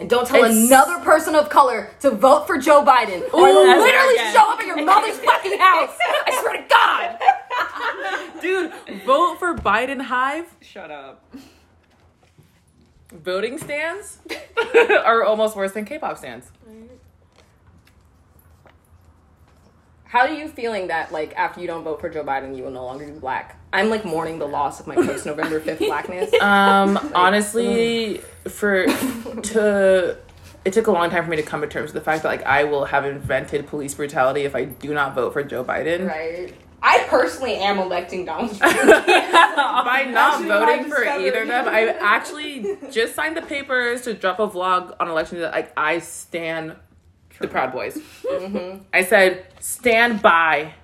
And 0.00 0.08
don't 0.08 0.26
tell 0.26 0.44
It's- 0.44 0.68
another 0.68 0.98
person 1.00 1.34
of 1.34 1.48
color 1.48 1.90
to 2.00 2.10
vote 2.10 2.46
for 2.46 2.56
Joe 2.58 2.84
Biden. 2.84 3.22
Or 3.34 3.42
will 3.42 3.64
Ooh, 3.64 3.80
literally 3.80 4.14
again. 4.14 4.32
show 4.32 4.52
up 4.52 4.60
at 4.60 4.66
your 4.66 4.84
mother's 4.84 5.18
fucking 5.18 5.58
house. 5.58 5.96
I 6.00 6.38
swear 6.40 6.56
to 6.56 6.64
God. 6.68 8.40
dude, 8.40 8.72
vote 9.04 9.38
for 9.40 9.54
Biden 9.56 10.00
Hive. 10.02 10.46
Shut 10.60 10.90
up. 10.92 11.24
Voting 13.12 13.58
stands 13.58 14.18
are 15.04 15.24
almost 15.24 15.56
worse 15.56 15.72
than 15.72 15.84
K-pop 15.84 16.18
stands. 16.18 16.52
How 20.04 20.20
are 20.20 20.30
you 20.32 20.48
feeling 20.48 20.86
that, 20.88 21.12
like, 21.12 21.34
after 21.36 21.60
you 21.60 21.66
don't 21.66 21.84
vote 21.84 22.00
for 22.00 22.08
Joe 22.08 22.24
Biden, 22.24 22.56
you 22.56 22.62
will 22.62 22.70
no 22.70 22.84
longer 22.84 23.04
be 23.04 23.12
black? 23.12 23.60
I'm, 23.74 23.90
like, 23.90 24.06
mourning 24.06 24.38
the 24.38 24.46
loss 24.46 24.80
of 24.80 24.86
my 24.86 24.94
post 24.94 25.26
November 25.26 25.60
5th 25.60 25.78
blackness. 25.86 26.32
Um, 26.40 26.98
honestly, 27.14 28.22
for 28.48 28.86
to 28.86 30.16
it 30.64 30.72
took 30.72 30.86
a 30.86 30.92
long 30.92 31.10
time 31.10 31.24
for 31.24 31.30
me 31.30 31.36
to 31.36 31.42
come 31.42 31.60
to 31.60 31.66
terms 31.66 31.92
with 31.92 32.02
the 32.02 32.04
fact 32.04 32.22
that 32.22 32.28
like 32.28 32.42
I 32.44 32.64
will 32.64 32.86
have 32.86 33.04
invented 33.04 33.66
police 33.66 33.94
brutality 33.94 34.42
if 34.42 34.54
I 34.54 34.64
do 34.64 34.92
not 34.92 35.14
vote 35.14 35.32
for 35.32 35.42
Joe 35.42 35.64
Biden. 35.64 36.06
right? 36.08 36.54
I 36.82 37.04
personally 37.08 37.54
am 37.56 37.78
electing 37.78 38.24
Donald 38.24 38.56
Trump. 38.58 38.76
By 38.76 40.06
not 40.10 40.34
Actually, 40.34 40.48
voting 40.48 40.84
for 40.90 41.04
either 41.04 41.42
of 41.42 41.48
them, 41.48 41.68
I 41.68 41.88
actually 42.00 42.76
just 42.90 43.14
signed 43.14 43.36
the 43.36 43.42
papers 43.42 44.02
to 44.02 44.14
drop 44.14 44.38
a 44.38 44.46
vlog 44.46 44.94
on 45.00 45.08
election 45.08 45.36
day 45.38 45.42
that 45.42 45.52
like 45.52 45.72
I 45.76 45.98
stand 45.98 46.76
the 47.40 47.48
Proud 47.48 47.72
Boys. 47.72 47.96
Mm-hmm. 47.96 48.82
I 48.92 49.04
said 49.04 49.46
stand 49.60 50.22
by 50.22 50.74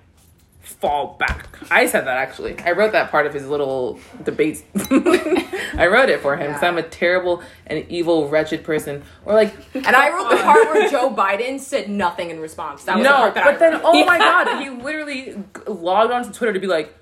fall 0.65 1.15
back. 1.19 1.47
I 1.71 1.85
said 1.85 2.01
that 2.07 2.17
actually. 2.17 2.59
I 2.59 2.71
wrote 2.71 2.91
that 2.93 3.11
part 3.11 3.25
of 3.25 3.33
his 3.33 3.47
little 3.47 3.99
debates. 4.23 4.63
I 4.75 5.87
wrote 5.91 6.09
it 6.09 6.21
for 6.21 6.35
him 6.35 6.47
because 6.47 6.61
Yeah. 6.61 6.67
I'm 6.69 6.77
a 6.77 6.83
terrible 6.83 7.41
and 7.67 7.85
evil, 7.89 8.27
wretched 8.27 8.63
person. 8.63 9.03
Or 9.25 9.33
like, 9.33 9.53
And 9.73 9.87
I 9.87 10.09
wrote 10.11 10.29
the 10.29 10.37
part 10.37 10.67
where 10.73 10.89
Joe 10.89 11.09
Biden 11.13 11.59
said 11.59 11.89
nothing 11.89 12.29
in 12.29 12.39
response. 12.39 12.83
That 12.85 12.97
was 12.97 13.05
the 13.05 13.09
no, 13.09 13.15
part 13.17 13.33
that 13.35 13.45
but 13.45 13.55
I 13.55 13.57
then 13.57 13.81
oh 13.83 14.05
my 14.05 14.17
god, 14.17 14.61
he 14.61 14.69
literally 14.69 15.35
logged 15.67 16.11
onto 16.11 16.31
Twitter 16.31 16.53
to 16.53 16.59
be 16.59 16.67
like, 16.67 16.93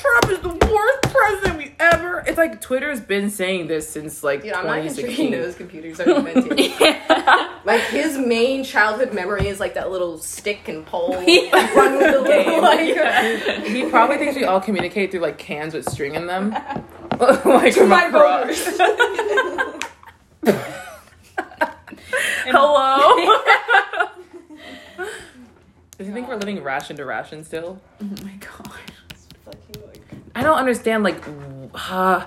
Trump 0.00 0.30
is 0.30 0.38
the 0.40 0.48
worst 0.48 1.02
president 1.14 1.58
we 1.58 1.74
ever. 1.78 2.24
It's 2.26 2.38
like 2.38 2.60
Twitter's 2.60 3.00
been 3.00 3.28
saying 3.30 3.66
this 3.66 3.88
since 3.88 4.22
like 4.24 4.42
Dude, 4.42 4.52
I'm 4.54 4.64
not 4.66 4.78
even 4.78 4.94
sure 4.94 5.06
he 5.06 5.28
2016. 5.28 5.30
knows 5.30 5.54
computers 5.56 6.00
are 6.00 6.10
invented. 6.16 6.58
like 7.66 7.82
his 7.82 8.16
main 8.16 8.64
childhood 8.64 9.12
memory 9.12 9.46
is 9.48 9.60
like 9.60 9.74
that 9.74 9.90
little 9.90 10.16
stick 10.18 10.68
and 10.68 10.86
pole, 10.86 11.12
run 11.14 11.26
with 11.26 12.12
the 12.12 12.20
little 12.22 12.62
like. 12.62 13.66
He 13.66 13.88
probably 13.90 14.16
thinks 14.16 14.36
we 14.36 14.44
all 14.44 14.60
communicate 14.60 15.10
through 15.10 15.20
like 15.20 15.36
cans 15.38 15.74
with 15.74 15.86
string 15.88 16.14
in 16.14 16.26
them. 16.26 16.50
like 17.44 17.74
from 17.74 17.88
my 17.90 18.08
voters. 18.08 18.66
Hello. 22.46 23.42
Does 25.98 26.06
he 26.06 26.12
think 26.14 26.28
we're 26.28 26.36
living 26.36 26.62
ration 26.62 26.96
to 26.96 27.04
ration 27.04 27.44
still? 27.44 27.78
Oh 28.00 28.04
my 28.24 28.32
god. 28.40 28.72
Fucking, 29.44 29.82
like, 29.86 30.02
I 30.40 30.42
don't 30.42 30.56
understand. 30.58 31.02
Like, 31.04 31.22
uh, 31.74 32.24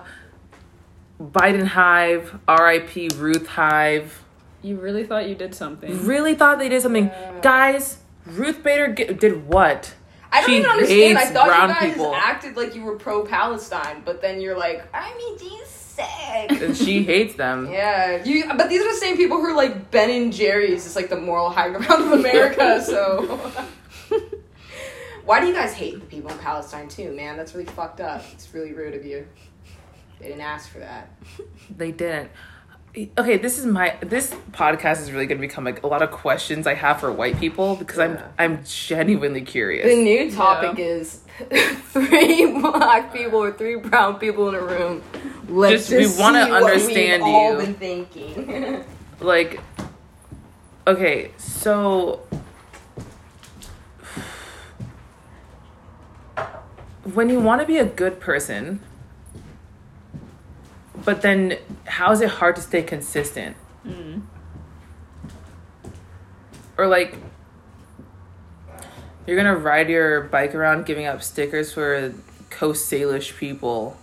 Biden 1.20 1.66
Hive, 1.66 2.40
R.I.P. 2.48 3.10
Ruth 3.18 3.48
Hive. 3.48 4.24
You 4.62 4.78
really 4.80 5.04
thought 5.04 5.28
you 5.28 5.36
did 5.36 5.56
something. 5.56 6.06
Really 6.06 6.36
thought 6.36 6.60
they 6.60 6.70
did 6.70 6.82
something, 6.84 7.10
guys. 7.42 7.98
Ruth 8.26 8.64
Bader 8.64 8.94
g- 8.94 9.06
did 9.14 9.48
what? 9.48 9.94
I 10.32 10.42
don't 10.42 10.50
She 10.50 10.58
even 10.60 10.70
understand. 10.70 11.18
I 11.18 11.26
thought 11.26 11.46
you 11.70 11.74
guys 11.74 11.94
people. 11.94 12.16
acted 12.16 12.56
like 12.56 12.74
you 12.76 12.84
were 12.84 12.96
pro 12.96 13.26
Palestine, 13.26 14.04
but 14.06 14.22
then 14.22 14.40
you're 14.42 14.58
like, 14.58 14.84
I 14.94 15.14
mean, 15.18 15.38
she's 15.40 15.68
sick. 15.68 16.62
And 16.62 16.76
she 16.78 17.04
hates 17.04 17.36
them. 17.36 17.70
Yeah, 17.72 18.24
you. 18.24 18.46
But 18.56 18.70
these 18.70 18.82
are 18.82 18.92
the 18.92 18.98
same 19.00 19.18
people 19.18 19.38
who 19.38 19.46
are 19.48 19.56
like 19.56 19.92
Ben 19.92 20.10
and 20.10 20.32
Jerry's. 20.32 20.86
It's 20.86 20.96
like 20.96 21.10
the 21.10 21.20
moral 21.20 21.50
high 21.50 21.70
ground 21.70 22.04
of 22.06 22.12
America. 22.20 22.82
So, 22.86 23.40
why 25.26 25.40
do 25.40 25.48
you 25.48 25.54
guys 25.54 25.74
hate 25.74 25.96
the 26.00 26.06
people 26.06 26.32
in 26.32 26.38
Palestine 26.40 26.88
too, 26.88 27.12
man? 27.14 27.38
That's 27.38 27.54
really 27.54 27.66
fucked 27.72 28.02
up. 28.02 28.24
It's 28.34 28.54
really 28.54 28.74
rude 28.74 28.94
of 28.96 29.06
you. 29.06 29.26
They 30.20 30.28
didn't 30.28 30.42
ask 30.42 30.70
for 30.70 30.80
that. 30.80 31.12
They 31.76 31.92
didn't. 31.92 32.32
Okay, 33.18 33.38
this 33.38 33.58
is 33.58 33.66
my 33.66 33.98
this 34.02 34.32
podcast 34.52 35.02
is 35.02 35.12
really 35.12 35.26
going 35.26 35.40
to 35.40 35.48
become 35.48 35.64
like 35.64 35.82
a 35.82 35.88
lot 35.88 36.04
of 36.04 36.12
questions 36.12 36.68
I 36.68 36.76
have 36.76 37.00
for 37.00 37.12
white 37.12 37.40
people 37.40 37.76
because 37.76 37.98
I'm 37.98 38.20
I'm 38.38 38.64
genuinely 38.64 39.42
curious. 39.42 39.88
The 39.88 39.96
new 39.96 40.30
topic 40.32 40.78
is 40.78 41.22
three 41.90 42.60
black 42.62 43.12
people 43.12 43.40
or 43.42 43.52
three 43.52 43.78
brown 43.78 44.20
people 44.20 44.48
in 44.50 44.56
a 44.56 44.62
room. 44.62 45.02
Let's 45.48 45.90
Just- 45.90 46.18
we 46.18 46.22
wanna 46.22 46.46
see 46.46 46.52
what 46.52 46.64
we- 46.64 46.72
understand 46.72 47.24
We've 47.24 47.34
all 47.34 47.58
been 47.58 47.74
thinking. 47.76 48.84
Like, 49.20 49.62
okay, 50.86 51.32
so 51.38 52.20
when 57.04 57.30
you 57.30 57.40
want 57.40 57.62
to 57.62 57.68
be 57.68 57.78
a 57.78 57.86
good 57.86 58.20
person, 58.20 58.80
but 61.04 61.22
then 61.22 61.58
how 61.86 62.12
is 62.12 62.22
it 62.22 62.30
hard 62.30 62.56
to 62.56 62.62
stay 62.62 62.82
consistent? 62.84 63.58
Mm. 63.86 64.22
Or 66.78 66.88
like, 66.88 67.18
you're 69.28 69.38
gonna 69.38 69.56
ride 69.56 69.90
your 69.90 70.22
bike 70.22 70.56
around 70.56 70.86
giving 70.86 71.06
up 71.06 71.22
stickers 71.22 71.74
for 71.74 72.14
Coast 72.50 72.92
Salish 72.92 73.38
people, 73.38 73.98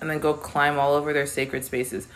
and 0.00 0.10
then 0.10 0.18
go 0.18 0.34
climb 0.34 0.78
all 0.78 0.94
over 0.94 1.12
their 1.12 1.26
sacred 1.26 1.64
spaces. 1.64 2.08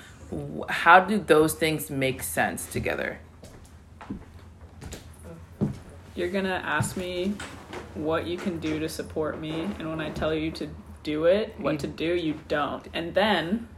How 0.69 1.01
do 1.01 1.19
those 1.19 1.55
things 1.55 1.91
make 1.91 2.23
sense 2.23 2.67
together? 2.67 3.19
You're 6.15 6.31
gonna 6.31 6.61
ask 6.65 6.97
me 6.97 7.35
what 7.95 8.27
you 8.27 8.37
can 8.37 8.59
do 8.59 8.79
to 8.79 8.89
support 8.89 9.41
me, 9.41 9.69
and 9.79 9.89
when 9.89 10.01
I 10.01 10.11
tell 10.11 10.35
you 10.35 10.51
to 10.53 10.69
do 11.03 11.25
it, 11.25 11.55
what 11.59 11.79
to 11.81 11.87
do, 11.87 12.15
you 12.15 12.39
don't. 12.49 12.87
And 12.93 13.15
then 13.15 13.69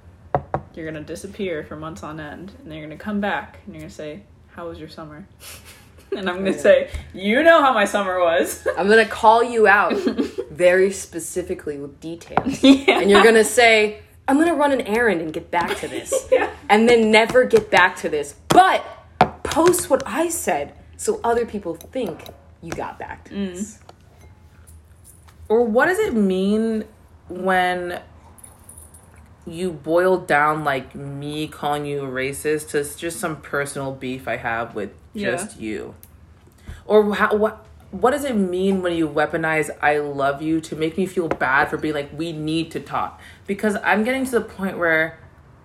you're 0.75 0.87
gonna 0.87 1.05
disappear 1.05 1.65
for 1.65 1.77
months 1.77 2.03
on 2.03 2.21
end, 2.21 2.53
and 2.59 2.71
then 2.71 2.79
you're 2.79 2.87
gonna 2.87 2.99
come 2.99 3.21
back, 3.21 3.59
and 3.65 3.75
you're 3.75 3.83
gonna 3.83 3.91
say, 3.91 4.23
"How 4.49 4.69
was 4.69 4.79
your 4.79 4.89
summer?" 4.89 5.27
and 6.17 6.29
I'm 6.29 6.39
gonna 6.39 6.51
oh. 6.51 6.59
say, 6.59 6.91
"You 7.13 7.43
know 7.43 7.61
how 7.61 7.73
my 7.73 7.85
summer 7.85 8.21
was." 8.21 8.67
I'm 8.79 8.89
gonna 8.89 9.07
call 9.07 9.43
you 9.43 9.67
out 9.67 9.95
very 10.51 10.91
specifically 10.93 11.79
with 11.79 12.01
details. 12.01 12.63
yeah. 12.63 13.01
And 13.01 13.11
you're 13.11 13.25
gonna 13.25 13.45
say, 13.45 14.03
I'm 14.29 14.39
gonna 14.39 14.55
run 14.55 14.73
an 14.73 14.83
errand 14.83 15.21
and 15.21 15.33
get 15.33 15.51
back 15.51 15.77
to 15.79 15.89
this. 15.89 16.29
Yeah. 16.31 16.51
And 16.69 16.89
then 16.89 17.11
never 17.11 17.45
get 17.45 17.71
back 17.71 17.97
to 17.97 18.09
this. 18.09 18.37
But 18.49 18.85
post 19.43 19.91
what 19.91 20.03
I 20.07 20.29
said 20.29 20.75
so 20.97 21.19
other 21.25 21.47
people 21.47 21.75
think 21.75 22.25
you 22.63 22.73
got 22.73 22.99
back 22.99 23.25
to 23.25 23.35
this. 23.35 23.79
Mm. 23.79 23.90
Or 25.51 25.65
what 25.65 25.87
does 25.87 25.99
it 25.99 26.15
mean 26.15 26.85
when 27.29 28.01
you 29.47 29.73
boil 29.73 30.19
down 30.19 30.63
like 30.63 30.95
me 30.95 31.49
calling 31.49 31.85
you 31.85 32.05
a 32.05 32.09
racist 32.09 32.71
to 32.71 32.85
just 32.97 33.19
some 33.19 33.41
personal 33.43 33.93
beef 33.93 34.29
I 34.29 34.37
have 34.37 34.77
with 34.77 34.93
Yeah. 35.13 35.33
just 35.33 35.59
you? 35.59 35.97
Or 36.87 37.15
how, 37.17 37.35
what 37.37 37.67
what 37.91 38.13
does 38.13 38.23
it 38.23 38.37
mean 38.37 38.81
when 38.83 38.93
you 38.93 39.09
weaponize 39.09 39.69
I 39.83 39.99
love 39.99 40.41
you 40.41 40.61
to 40.61 40.77
make 40.77 40.97
me 40.97 41.07
feel 41.07 41.27
bad 41.27 41.69
for 41.69 41.77
being 41.77 41.95
like 41.95 42.17
we 42.17 42.31
need 42.33 42.71
to 42.71 42.79
talk? 42.81 43.21
Because 43.49 43.77
I'm 43.83 44.05
getting 44.05 44.25
to 44.27 44.31
the 44.31 44.41
point 44.43 44.79
where 44.79 45.19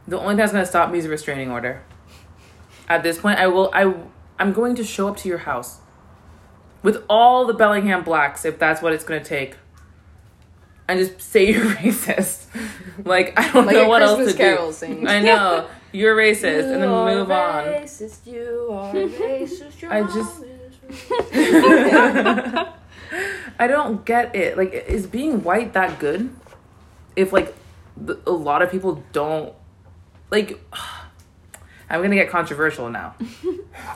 the 0.08 0.18
only 0.18 0.30
thing 0.30 0.38
that's 0.38 0.52
going 0.52 0.64
to 0.64 0.68
stop 0.70 0.90
me 0.90 0.98
is 0.98 1.06
a 1.06 1.10
restraining 1.10 1.52
order. 1.52 1.84
At 2.90 3.04
this 3.04 3.20
point, 3.20 3.38
I 3.38 3.46
will 3.46 3.70
I 3.72 3.94
I'm 4.40 4.52
going 4.52 4.74
to 4.76 4.84
show 4.84 5.08
up 5.10 5.18
to 5.18 5.30
your 5.30 5.40
house 5.40 5.82
with 6.82 7.04
all 7.08 7.46
the 7.46 7.54
Bellingham 7.54 8.04
blacks 8.04 8.46
if 8.46 8.58
that's 8.58 8.82
what 8.82 8.92
it's 8.92 9.04
going 9.04 9.22
to 9.22 9.30
take. 9.30 9.58
And 10.88 11.00
just 11.00 11.20
say 11.22 11.46
you're 11.52 11.66
racist. 11.66 12.46
Like 13.06 13.34
I 13.40 13.52
don't 13.52 13.66
Like 13.66 13.76
know 13.76 13.88
what 13.90 14.02
Christmas 14.02 14.28
else 14.28 14.32
to 14.34 14.38
Carol 14.38 14.68
do. 14.68 14.74
sing. 14.74 15.08
I 15.08 15.20
know 15.22 15.68
you're 15.92 16.16
racist, 16.16 16.72
and 16.72 16.82
then 16.84 16.90
You 16.90 17.16
move 17.20 17.32
on. 17.32 17.64
Racist, 17.66 18.26
you 18.28 18.68
are 18.72 18.94
racist, 18.94 19.82
you're 19.82 19.92
I 19.94 20.02
just- 20.04 20.44
racist. 21.32 22.74
I 23.60 23.68
don't 23.68 24.06
get 24.06 24.36
it. 24.36 24.58
Like, 24.58 24.74
is 24.74 25.08
being 25.08 25.44
white 25.44 25.74
that 25.74 26.00
good? 26.00 26.30
If 27.16 27.32
like 27.32 27.56
a 28.26 28.32
lot 28.32 28.62
of 28.62 28.70
people 28.72 29.04
don't 29.14 29.54
like, 30.32 30.60
I'm 31.90 32.02
gonna 32.02 32.16
get 32.16 32.30
controversial 32.30 32.90
now. 32.90 33.16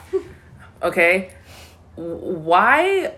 okay, 0.82 1.32
why 1.96 3.14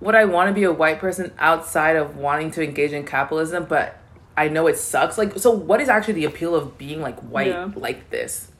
would 0.00 0.14
I 0.14 0.24
want 0.24 0.48
to 0.48 0.54
be 0.54 0.64
a 0.64 0.72
white 0.72 0.98
person 0.98 1.32
outside 1.38 1.96
of 1.96 2.16
wanting 2.16 2.50
to 2.52 2.62
engage 2.64 2.92
in 2.92 3.04
capitalism? 3.04 3.64
But 3.68 3.96
I 4.36 4.48
know 4.48 4.66
it 4.66 4.78
sucks. 4.78 5.18
Like, 5.18 5.38
so 5.38 5.50
what 5.50 5.80
is 5.80 5.88
actually 5.88 6.14
the 6.14 6.24
appeal 6.24 6.54
of 6.54 6.78
being 6.78 7.00
like 7.02 7.18
white 7.20 7.48
Yeah. 7.48 7.70
like 7.76 8.10
this? 8.10 8.50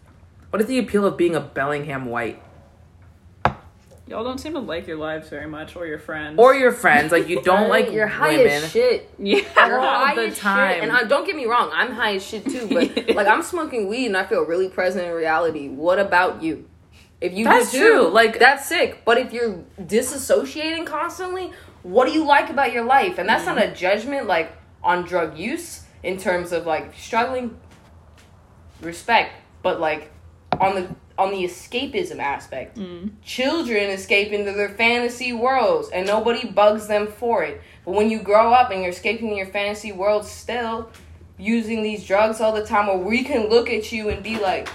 What 0.51 0.61
is 0.61 0.67
the 0.69 0.79
appeal 0.79 1.07
of 1.07 1.17
being 1.17 1.35
a 1.35 1.41
Bellingham 1.41 2.07
white? 2.07 2.43
Y'all 4.07 4.25
don't 4.25 4.39
seem 4.39 4.55
to 4.55 4.59
like 4.59 4.89
your 4.89 4.97
lives 4.97 5.29
very 5.29 5.47
much, 5.47 5.77
or 5.77 5.87
your 5.87 6.01
friends, 6.01 6.37
Or 6.37 6.53
your 6.53 6.73
friends, 6.73 7.13
like 7.13 7.29
you 7.29 7.41
don't 7.45 7.69
like 7.69 7.93
you're 7.93 8.09
high 8.09 8.39
women. 8.39 8.65
as 8.65 8.71
shit. 8.73 9.09
yeah. 9.21 9.43
You're 9.69 9.79
all 9.79 10.05
high 10.05 10.17
the 10.17 10.23
as 10.27 10.39
time. 10.39 10.75
Shit. 10.75 10.83
And 10.83 10.91
I, 10.93 11.05
don't 11.05 11.25
get 11.25 11.37
me 11.37 11.45
wrong, 11.47 11.71
I'm 11.73 11.93
high 11.93 12.17
as 12.17 12.27
shit 12.27 12.45
too. 12.45 12.67
But 12.69 13.15
like 13.15 13.29
I'm 13.29 13.43
smoking 13.43 13.87
weed 13.89 14.07
and 14.07 14.17
I 14.17 14.25
feel 14.25 14.43
really 14.43 14.69
present 14.69 15.07
in 15.07 15.13
reality. 15.13 15.69
What 15.69 16.01
about 16.01 16.43
you? 16.43 16.69
If 17.21 17.35
you 17.35 17.45
That's 17.45 17.71
do 17.71 17.79
true, 17.79 18.09
like- 18.09 18.39
that's 18.39 18.67
sick. 18.67 19.03
But 19.05 19.19
if 19.19 19.33
you're 19.33 19.63
disassociating 19.79 20.87
constantly, 20.87 21.53
what 21.83 22.07
do 22.07 22.13
you 22.13 22.25
like 22.25 22.51
about 22.51 22.73
your 22.73 22.85
life? 22.85 23.19
And 23.19 23.29
that's 23.29 23.47
not 23.47 23.59
a 23.63 23.73
judgment 23.73 24.27
like 24.27 24.53
on 24.83 25.05
drug 25.05 25.37
use 25.37 25.85
in 26.03 26.17
terms 26.19 26.53
of 26.53 26.67
like 26.67 26.95
struggling 26.95 27.59
respect, 28.81 29.35
but 29.63 29.81
like 29.81 30.11
on 30.61 30.75
the 30.75 30.89
on 31.19 31.31
the 31.31 31.45
escapism 31.45 32.19
aspect. 32.19 32.79
Mm. 32.79 33.11
Children 33.23 33.91
escape 33.91 34.33
into 34.33 34.53
their 34.53 34.71
fantasy 34.71 35.35
worlds 35.35 35.91
and 35.91 36.07
nobody 36.07 36.49
bugs 36.49 36.87
them 36.87 37.07
for 37.07 37.45
it. 37.45 37.61
But 37.85 37.93
when 37.93 38.09
you 38.11 38.21
grow 38.23 38.55
up 38.55 38.71
and 38.71 38.81
you're 38.81 38.91
escaping 38.91 39.37
your 39.37 39.47
fantasy 39.47 39.93
world 39.93 40.25
still 40.25 40.91
using 41.37 41.83
these 41.83 42.07
drugs 42.07 42.41
all 42.41 42.53
the 42.53 42.65
time 42.65 42.87
where 42.87 42.97
we 42.97 43.23
can 43.23 43.51
look 43.51 43.69
at 43.69 43.93
you 43.93 44.09
and 44.09 44.23
be 44.23 44.39
like, 44.39 44.69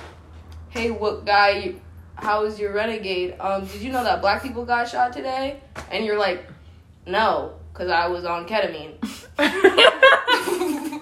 Hey, 0.70 0.92
what 0.92 1.26
guy 1.26 1.76
how 2.16 2.46
is 2.46 2.60
your 2.60 2.74
renegade? 2.74 3.36
Um, 3.40 3.66
did 3.66 3.82
you 3.82 3.92
know 3.92 4.04
that 4.04 4.22
black 4.22 4.44
people 4.44 4.66
got 4.66 4.90
shot 4.90 5.14
today? 5.14 5.60
And 5.92 6.06
you're 6.06 6.20
like, 6.20 6.46
No, 7.06 7.54
because 7.74 7.90
I 7.90 8.08
was 8.08 8.26
on 8.26 8.48
ketamine. 8.48 8.96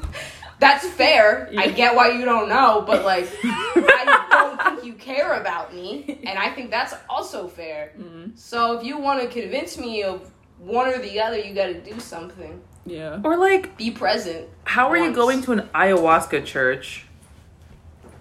That's 0.59 0.88
fair. 0.88 1.49
I 1.57 1.70
get 1.70 1.93
why 1.95 2.11
you 2.11 2.24
don't 2.24 2.47
know, 2.47 2.84
but 2.88 3.03
like, 3.03 3.28
I 3.43 4.26
don't 4.30 4.61
think 4.76 4.86
you 4.86 4.93
care 4.93 5.41
about 5.41 5.74
me, 5.74 6.20
and 6.26 6.39
I 6.39 6.51
think 6.51 6.72
that's 6.72 6.93
also 7.09 7.49
fair. 7.49 7.91
So 8.36 8.80
if 8.80 8.86
you 8.86 8.97
want 8.97 9.22
to 9.22 9.28
convince 9.28 9.78
me 9.78 10.03
of 10.03 10.32
one 10.64 10.88
or 10.88 10.99
the 10.99 11.20
other. 11.20 11.38
You 11.38 11.53
got 11.53 11.68
to 11.68 11.82
do 11.82 11.99
something. 11.99 12.61
Yeah. 12.86 13.22
Or 13.24 13.38
like, 13.38 13.78
Be 13.78 13.91
present. 13.91 14.49
how 14.66 14.89
are 14.89 14.97
you 14.97 15.14
going 15.14 15.41
to 15.43 15.51
an 15.53 15.70
ayahuasca 15.74 16.45
church 16.45 17.05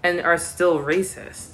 and 0.03 0.21
are 0.21 0.37
still 0.37 0.79
racist? 0.79 1.52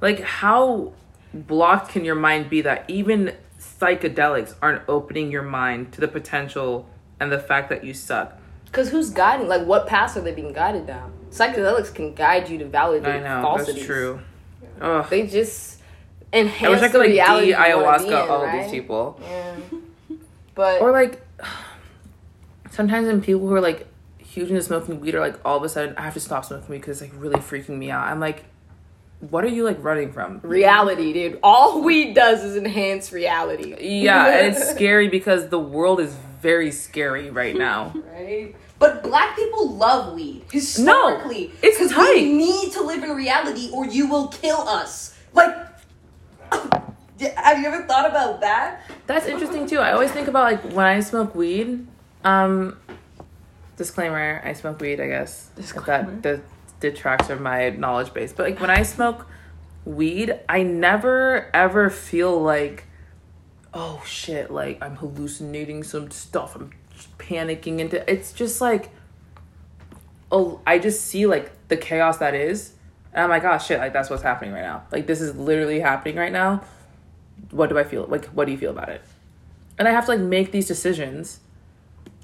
Like, 0.00 0.20
how 0.20 0.92
blocked 1.32 1.90
can 1.90 2.04
your 2.04 2.14
mind 2.14 2.48
be 2.50 2.60
that 2.62 2.84
even 2.88 3.34
psychedelics 3.58 4.54
aren't 4.62 4.82
opening 4.88 5.30
your 5.30 5.42
mind 5.42 5.92
to 5.92 6.00
the 6.00 6.08
potential 6.08 6.88
and 7.20 7.30
the 7.32 7.38
fact 7.38 7.68
that 7.70 7.84
you 7.84 7.94
suck? 7.94 8.38
Because 8.66 8.90
who's 8.90 9.10
guiding? 9.10 9.48
Like, 9.48 9.66
what 9.66 9.86
paths 9.86 10.16
are 10.16 10.20
they 10.20 10.32
being 10.34 10.52
guided 10.52 10.86
down? 10.86 11.12
Psychedelics 11.30 11.94
can 11.94 12.14
guide 12.14 12.48
you 12.48 12.58
to 12.58 12.66
validate 12.66 13.08
I 13.08 13.18
know 13.20 13.42
falsities. 13.42 13.74
that's 13.74 13.86
true. 13.86 14.20
Ugh. 14.80 15.08
They 15.08 15.26
just 15.26 15.80
enhance 16.32 16.62
I 16.66 16.68
wish 16.70 16.78
I 16.80 16.86
the 16.88 16.92
could 16.92 16.98
like 17.00 17.08
reality 17.10 17.46
de 17.46 17.50
you 17.52 17.56
wanna 17.78 17.98
ayahuasca 17.98 18.06
in, 18.24 18.30
all 18.30 18.42
of 18.42 18.48
right? 18.48 18.62
these 18.62 18.70
people. 18.70 19.20
Yeah. 19.22 19.56
But 20.54 20.80
Or 20.82 20.92
like 20.92 21.22
sometimes 22.70 23.06
when 23.06 23.20
people 23.22 23.46
who 23.46 23.54
are 23.54 23.60
like 23.60 23.86
huge 24.18 24.50
into 24.50 24.62
smoking 24.62 25.00
weed 25.00 25.14
are 25.14 25.20
like 25.20 25.38
all 25.44 25.56
of 25.56 25.62
a 25.62 25.68
sudden 25.68 25.94
I 25.96 26.02
have 26.02 26.14
to 26.14 26.20
stop 26.20 26.44
smoking 26.44 26.68
weed 26.68 26.78
because 26.78 27.00
it's 27.00 27.12
like 27.12 27.20
really 27.22 27.36
freaking 27.40 27.78
me 27.78 27.90
out. 27.90 28.06
I'm 28.06 28.20
like, 28.20 28.44
what 29.20 29.44
are 29.44 29.48
you 29.48 29.64
like 29.64 29.82
running 29.82 30.12
from? 30.12 30.40
reality, 30.42 31.12
dude. 31.12 31.38
All 31.42 31.82
weed 31.82 32.14
does 32.14 32.44
is 32.44 32.56
enhance 32.56 33.12
reality. 33.12 33.74
Yeah, 33.80 34.26
and 34.26 34.54
it's 34.54 34.70
scary 34.74 35.08
because 35.08 35.48
the 35.48 35.58
world 35.58 36.00
is 36.00 36.14
very 36.42 36.70
scary 36.70 37.30
right 37.30 37.56
now. 37.68 37.94
right. 38.12 38.54
But 38.78 39.02
black 39.02 39.36
people 39.36 39.70
love 39.72 40.14
weed 40.14 40.44
historically. 40.52 41.50
it's 41.62 41.78
'cause 41.78 41.90
tight. 41.92 42.14
We 42.16 42.32
need 42.34 42.72
to 42.72 42.82
live 42.82 43.02
in 43.02 43.10
reality, 43.16 43.70
or 43.72 43.86
you 43.86 44.06
will 44.06 44.28
kill 44.28 44.68
us. 44.68 45.16
Like, 45.32 45.56
have 46.52 47.58
you 47.58 47.66
ever 47.66 47.84
thought 47.86 48.08
about 48.08 48.40
that? 48.42 48.82
That's 49.06 49.24
interesting 49.26 49.66
too. 49.66 49.78
I 49.78 49.92
always 49.92 50.10
think 50.12 50.28
about 50.28 50.44
like 50.44 50.72
when 50.72 50.84
I 50.84 51.00
smoke 51.00 51.34
weed. 51.34 51.86
Um, 52.22 52.76
disclaimer: 53.78 54.42
I 54.44 54.52
smoke 54.52 54.78
weed. 54.80 55.00
I 55.00 55.06
guess 55.08 55.48
Disclaimer. 55.56 56.10
that 56.20 56.22
that 56.22 56.40
detracts 56.80 57.28
from 57.28 57.42
my 57.42 57.70
knowledge 57.70 58.12
base. 58.12 58.32
But 58.32 58.50
like 58.50 58.60
when 58.60 58.70
I 58.70 58.82
smoke 58.82 59.26
weed, 59.84 60.38
I 60.48 60.62
never 60.62 61.50
ever 61.54 61.90
feel 61.90 62.40
like, 62.40 62.86
oh 63.74 64.02
shit, 64.06 64.50
like 64.50 64.82
I'm 64.82 64.96
hallucinating 64.96 65.82
some 65.82 66.10
stuff. 66.10 66.56
I'm 66.56 66.70
panicking 67.18 67.78
into. 67.78 68.08
It's 68.10 68.32
just 68.32 68.60
like, 68.60 68.90
oh, 70.30 70.60
I 70.66 70.78
just 70.78 71.04
see 71.04 71.26
like 71.26 71.52
the 71.68 71.76
chaos 71.76 72.18
that 72.18 72.34
is, 72.34 72.72
and 73.12 73.24
I'm 73.24 73.30
like, 73.30 73.44
oh 73.44 73.58
shit, 73.58 73.78
like 73.78 73.92
that's 73.92 74.10
what's 74.10 74.22
happening 74.22 74.52
right 74.52 74.62
now. 74.62 74.84
Like 74.92 75.06
this 75.06 75.20
is 75.20 75.36
literally 75.36 75.80
happening 75.80 76.16
right 76.16 76.32
now 76.32 76.62
what 77.50 77.68
do 77.68 77.78
I 77.78 77.84
feel 77.84 78.06
like 78.06 78.26
what 78.26 78.46
do 78.46 78.52
you 78.52 78.58
feel 78.58 78.70
about 78.70 78.88
it? 78.88 79.02
And 79.78 79.86
I 79.86 79.90
have 79.90 80.06
to 80.06 80.12
like 80.12 80.20
make 80.20 80.52
these 80.52 80.66
decisions 80.66 81.40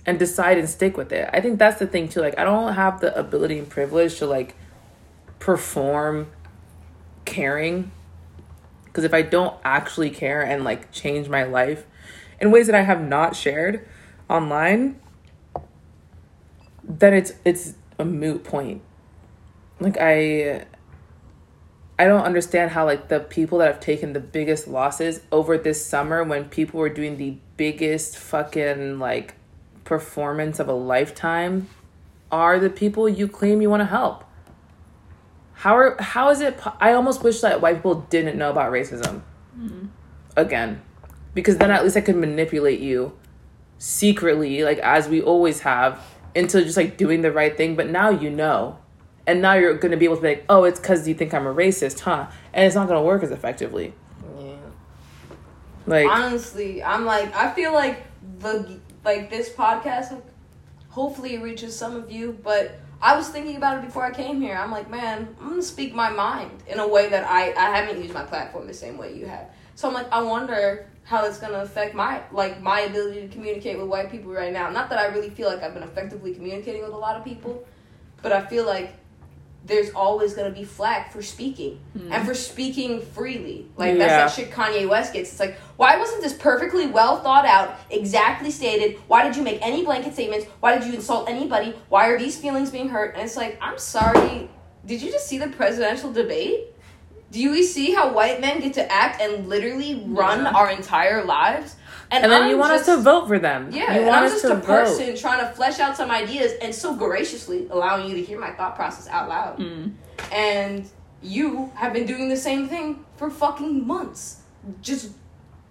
and 0.04 0.18
decide 0.18 0.58
and 0.58 0.68
stick 0.68 0.96
with 0.96 1.12
it. 1.12 1.28
I 1.32 1.40
think 1.40 1.58
that's 1.58 1.78
the 1.78 1.86
thing 1.86 2.08
too. 2.08 2.20
Like 2.20 2.38
I 2.38 2.44
don't 2.44 2.74
have 2.74 3.00
the 3.00 3.16
ability 3.18 3.58
and 3.58 3.68
privilege 3.68 4.18
to 4.18 4.26
like 4.26 4.54
perform 5.38 6.28
caring 7.24 7.90
because 8.84 9.04
if 9.04 9.14
I 9.14 9.22
don't 9.22 9.56
actually 9.64 10.10
care 10.10 10.42
and 10.42 10.64
like 10.64 10.92
change 10.92 11.28
my 11.28 11.44
life 11.44 11.86
in 12.40 12.50
ways 12.50 12.66
that 12.66 12.74
I 12.74 12.82
have 12.82 13.00
not 13.00 13.34
shared 13.34 13.88
online, 14.28 15.00
then 16.82 17.14
it's 17.14 17.32
it's 17.44 17.74
a 17.98 18.04
moot 18.04 18.44
point. 18.44 18.82
Like 19.80 19.96
I 19.98 20.66
I 21.98 22.04
don't 22.06 22.22
understand 22.22 22.72
how 22.72 22.84
like 22.84 23.08
the 23.08 23.20
people 23.20 23.58
that 23.58 23.68
have 23.68 23.80
taken 23.80 24.12
the 24.12 24.20
biggest 24.20 24.66
losses 24.66 25.20
over 25.30 25.56
this 25.56 25.84
summer 25.84 26.24
when 26.24 26.46
people 26.46 26.80
were 26.80 26.88
doing 26.88 27.16
the 27.16 27.36
biggest 27.56 28.16
fucking 28.16 28.98
like 28.98 29.36
performance 29.92 30.58
of 30.58 30.68
a 30.68 30.72
lifetime 30.72 31.68
are 32.30 32.58
the 32.58 32.70
people 32.70 33.06
you 33.06 33.28
claim 33.28 33.60
you 33.60 33.68
want 33.68 33.82
to 33.82 33.84
help. 33.84 34.24
How 35.52 35.76
are 35.76 36.00
how 36.00 36.30
is 36.30 36.40
it 36.40 36.58
I 36.80 36.94
almost 36.94 37.22
wish 37.22 37.42
that 37.42 37.60
white 37.60 37.76
people 37.76 38.06
didn't 38.08 38.38
know 38.38 38.50
about 38.50 38.72
racism. 38.72 39.20
Mm-hmm. 39.54 39.88
Again, 40.34 40.80
because 41.34 41.58
then 41.58 41.70
at 41.70 41.84
least 41.84 41.98
I 41.98 42.00
could 42.00 42.16
manipulate 42.16 42.80
you 42.80 43.18
secretly 43.76 44.64
like 44.64 44.78
as 44.78 45.08
we 45.08 45.20
always 45.20 45.60
have 45.60 46.00
into 46.34 46.64
just 46.64 46.78
like 46.78 46.96
doing 46.96 47.20
the 47.20 47.30
right 47.30 47.54
thing, 47.54 47.76
but 47.76 47.90
now 47.90 48.08
you 48.08 48.30
know 48.30 48.78
and 49.26 49.42
now 49.42 49.52
you're 49.52 49.74
going 49.74 49.90
to 49.90 49.98
be 49.98 50.06
able 50.06 50.16
to 50.16 50.22
be 50.22 50.28
like, 50.28 50.44
oh, 50.48 50.64
it's 50.64 50.80
because 50.80 51.06
you 51.06 51.14
think 51.14 51.34
I'm 51.34 51.46
a 51.46 51.54
racist, 51.54 52.00
huh? 52.00 52.28
And 52.54 52.64
it's 52.66 52.74
not 52.74 52.88
going 52.88 52.98
to 52.98 53.06
work 53.06 53.22
as 53.22 53.30
effectively. 53.30 53.92
Yeah. 54.36 54.54
Like, 55.86 56.08
Honestly, 56.08 56.82
I'm 56.82 57.04
like, 57.04 57.32
I 57.36 57.52
feel 57.52 57.72
like 57.72 58.04
the 58.40 58.80
like 59.04 59.30
this 59.30 59.48
podcast, 59.50 60.20
hopefully 60.88 61.34
it 61.34 61.42
reaches 61.42 61.76
some 61.76 61.96
of 61.96 62.10
you. 62.10 62.38
But 62.42 62.78
I 63.00 63.16
was 63.16 63.28
thinking 63.28 63.56
about 63.56 63.78
it 63.78 63.84
before 63.84 64.04
I 64.04 64.12
came 64.12 64.40
here. 64.40 64.56
I'm 64.56 64.70
like, 64.70 64.90
man, 64.90 65.34
I'm 65.40 65.48
gonna 65.50 65.62
speak 65.62 65.94
my 65.94 66.10
mind 66.10 66.62
in 66.66 66.78
a 66.78 66.86
way 66.86 67.08
that 67.08 67.24
I 67.28 67.52
I 67.52 67.76
haven't 67.76 68.02
used 68.02 68.14
my 68.14 68.22
platform 68.24 68.66
the 68.66 68.74
same 68.74 68.98
way 68.98 69.14
you 69.14 69.26
have. 69.26 69.50
So 69.74 69.88
I'm 69.88 69.94
like, 69.94 70.10
I 70.12 70.22
wonder 70.22 70.88
how 71.04 71.24
it's 71.24 71.38
gonna 71.38 71.58
affect 71.58 71.94
my 71.94 72.22
like 72.30 72.62
my 72.62 72.80
ability 72.80 73.22
to 73.22 73.28
communicate 73.28 73.78
with 73.78 73.88
white 73.88 74.10
people 74.10 74.32
right 74.32 74.52
now. 74.52 74.70
Not 74.70 74.88
that 74.90 74.98
I 74.98 75.06
really 75.06 75.30
feel 75.30 75.48
like 75.48 75.62
I've 75.62 75.74
been 75.74 75.82
effectively 75.82 76.34
communicating 76.34 76.82
with 76.82 76.92
a 76.92 76.96
lot 76.96 77.16
of 77.16 77.24
people, 77.24 77.66
but 78.22 78.32
I 78.32 78.46
feel 78.46 78.64
like 78.64 78.94
there's 79.64 79.90
always 79.90 80.34
gonna 80.34 80.50
be 80.50 80.64
flack 80.64 81.12
for 81.12 81.22
speaking 81.22 81.78
and 81.94 82.12
hmm. 82.12 82.24
for 82.24 82.34
speaking 82.34 83.00
freely. 83.00 83.66
Like 83.76 83.96
Yeah. 83.96 84.06
that's 84.06 84.36
that 84.36 84.42
shit 84.44 84.52
Kanye 84.52 84.88
West 84.88 85.12
gets. 85.12 85.30
It's 85.30 85.40
like, 85.40 85.58
why 85.76 85.96
wasn't 85.96 86.22
this 86.22 86.32
perfectly 86.32 86.86
well 86.86 87.20
thought 87.20 87.46
out, 87.46 87.78
exactly 87.90 88.50
stated? 88.50 88.98
Why 89.06 89.22
did 89.22 89.36
you 89.36 89.42
make 89.42 89.60
any 89.62 89.84
blanket 89.84 90.14
statements? 90.14 90.46
Why 90.60 90.76
did 90.76 90.86
you 90.86 90.94
insult 90.94 91.28
anybody? 91.28 91.74
Why 91.88 92.08
are 92.08 92.18
these 92.18 92.36
feelings 92.36 92.70
being 92.70 92.88
hurt? 92.88 93.14
And 93.14 93.22
it's 93.22 93.36
like, 93.36 93.58
I'm 93.60 93.78
sorry. 93.78 94.50
Did 94.84 95.00
you 95.00 95.12
just 95.12 95.28
see 95.28 95.38
the 95.38 95.48
presidential 95.48 96.12
debate? 96.12 96.68
Do 97.30 97.40
you 97.40 97.62
see 97.62 97.92
how 97.92 98.12
white 98.12 98.40
men 98.40 98.60
get 98.60 98.74
to 98.74 98.92
act 98.92 99.20
and 99.22 99.48
literally 99.48 100.02
run 100.06 100.44
Yeah. 100.44 100.50
our 100.52 100.70
entire 100.70 101.24
lives? 101.24 101.76
And 102.12 102.30
then 102.30 102.42
I'm 102.42 102.50
you 102.50 102.58
want 102.58 102.72
us 102.72 102.86
to 102.86 102.98
vote 102.98 103.26
for 103.26 103.38
them. 103.38 103.70
yeah, 103.72 103.94
you 103.94 104.00
and 104.00 104.06
want 104.06 104.18
I'm 104.18 104.24
us 104.24 104.32
just 104.32 104.44
to 104.44 104.52
a 104.52 104.56
vote. 104.56 104.66
person 104.66 105.16
trying 105.16 105.46
to 105.46 105.52
flesh 105.54 105.80
out 105.80 105.96
some 105.96 106.10
ideas 106.10 106.52
and 106.60 106.74
so 106.74 106.94
graciously 106.94 107.66
allowing 107.70 108.08
you 108.08 108.14
to 108.16 108.22
hear 108.22 108.38
my 108.38 108.50
thought 108.52 108.76
process 108.76 109.08
out 109.08 109.28
loud. 109.28 109.58
Mm. 109.58 109.94
And 110.30 110.88
you 111.22 111.72
have 111.74 111.92
been 111.92 112.06
doing 112.06 112.28
the 112.28 112.36
same 112.36 112.68
thing 112.68 113.04
for 113.16 113.30
fucking 113.30 113.86
months. 113.86 114.40
Just 114.80 115.12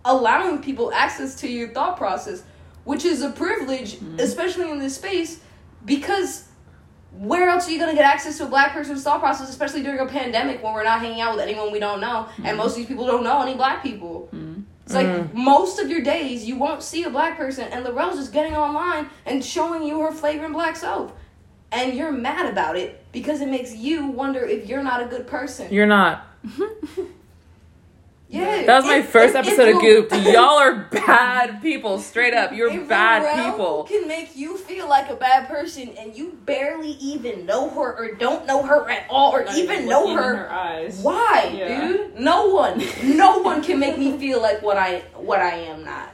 allowing 0.03 0.61
people 0.61 0.91
access 0.93 1.35
to 1.35 1.47
your 1.47 1.69
thought 1.69 1.97
process, 1.97 2.43
which 2.85 3.05
is 3.05 3.21
a 3.21 3.29
privilege, 3.29 3.97
mm. 3.97 4.19
especially 4.19 4.69
in 4.71 4.79
this 4.79 4.95
space, 4.95 5.41
because 5.85 6.47
where 7.17 7.49
else 7.49 7.67
are 7.67 7.71
you 7.71 7.79
gonna 7.79 7.93
get 7.93 8.05
access 8.05 8.37
to 8.37 8.45
a 8.45 8.47
black 8.47 8.71
person's 8.71 9.03
thought 9.03 9.19
process, 9.19 9.49
especially 9.49 9.83
during 9.83 9.99
a 9.99 10.05
pandemic 10.05 10.63
when 10.63 10.73
we're 10.73 10.83
not 10.83 11.01
hanging 11.01 11.21
out 11.21 11.35
with 11.35 11.43
anyone 11.43 11.71
we 11.71 11.79
don't 11.79 11.99
know, 11.99 12.27
and 12.37 12.45
mm. 12.45 12.57
most 12.57 12.71
of 12.71 12.77
these 12.77 12.87
people 12.87 13.05
don't 13.05 13.23
know 13.23 13.41
any 13.41 13.55
black 13.55 13.83
people. 13.83 14.29
Mm. 14.33 14.50
It's 14.95 14.95
like 14.95 15.07
mm. 15.07 15.33
most 15.33 15.79
of 15.79 15.89
your 15.89 16.01
days 16.01 16.45
you 16.45 16.57
won't 16.57 16.83
see 16.83 17.03
a 17.03 17.09
black 17.09 17.37
person, 17.37 17.67
and 17.71 17.85
Laurel's 17.85 18.17
just 18.17 18.33
getting 18.33 18.55
online 18.55 19.09
and 19.25 19.43
showing 19.43 19.83
you 19.83 20.01
her 20.01 20.11
flagrant 20.11 20.53
black 20.53 20.75
soap, 20.75 21.17
and 21.71 21.93
you're 21.93 22.11
mad 22.11 22.51
about 22.51 22.75
it 22.75 23.05
because 23.11 23.41
it 23.41 23.47
makes 23.47 23.73
you 23.73 24.07
wonder 24.07 24.43
if 24.43 24.67
you're 24.67 24.83
not 24.83 25.01
a 25.01 25.05
good 25.05 25.27
person. 25.27 25.71
You're 25.73 25.85
not. 25.85 26.27
yeah, 28.31 28.63
That 28.65 28.77
was 28.77 28.85
my 28.85 28.97
if- 28.97 29.09
first 29.09 29.35
if- 29.35 29.41
if 29.47 29.47
episode 29.59 29.75
of 29.75 29.81
Goop. 29.81 30.11
Y'all 30.33 30.57
are 30.57 30.87
bad 30.91 31.61
people, 31.61 31.99
straight 31.99 32.33
up. 32.33 32.53
You're 32.53 32.81
bad 32.85 33.45
people. 33.51 33.83
Can 33.83 34.07
make 34.07 34.35
you 34.35 34.57
feel 34.57 34.87
like 34.87 35.09
a 35.09 35.15
bad 35.15 35.47
person, 35.47 35.89
and 35.99 36.15
you 36.15 36.37
barely 36.45 36.91
even 37.01 37.45
know 37.45 37.69
her 37.69 37.95
or 37.97 38.15
don't 38.15 38.45
know 38.45 38.63
her 38.63 38.89
at 38.89 39.03
all, 39.09 39.31
or 39.35 39.43
Not 39.43 39.57
even 39.57 39.87
know 39.87 39.99
looking 40.01 40.11
in 40.13 40.17
her. 40.23 40.35
her 40.35 40.51
eyes. 40.51 40.99
Why, 41.01 41.53
Yeah. 41.55 41.87
dude? 41.87 42.19
No 42.19 42.47
one, 42.47 42.81
no 43.03 43.39
one 43.39 43.61
can 43.61 43.79
make 43.79 43.97
me 43.97 44.17
feel 44.17 44.41
like 44.41 44.61
what 44.61 44.77
I 44.77 45.03
what 45.15 45.39
I 45.41 45.55
am 45.55 45.83
not. 45.83 46.09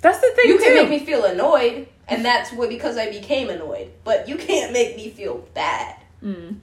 That's 0.00 0.20
the 0.20 0.30
thing 0.36 0.48
You 0.48 0.58
too. 0.58 0.64
can 0.64 0.74
make 0.74 0.90
me 0.90 0.98
feel 1.06 1.24
annoyed, 1.24 1.86
and 2.08 2.22
that's 2.24 2.52
what 2.52 2.68
because 2.68 2.98
I 2.98 3.08
became 3.10 3.48
annoyed. 3.48 3.88
But 4.04 4.28
you 4.28 4.36
can't 4.36 4.72
make 4.72 4.96
me 4.96 5.08
feel 5.10 5.46
bad. 5.54 5.96
Mm. 6.22 6.56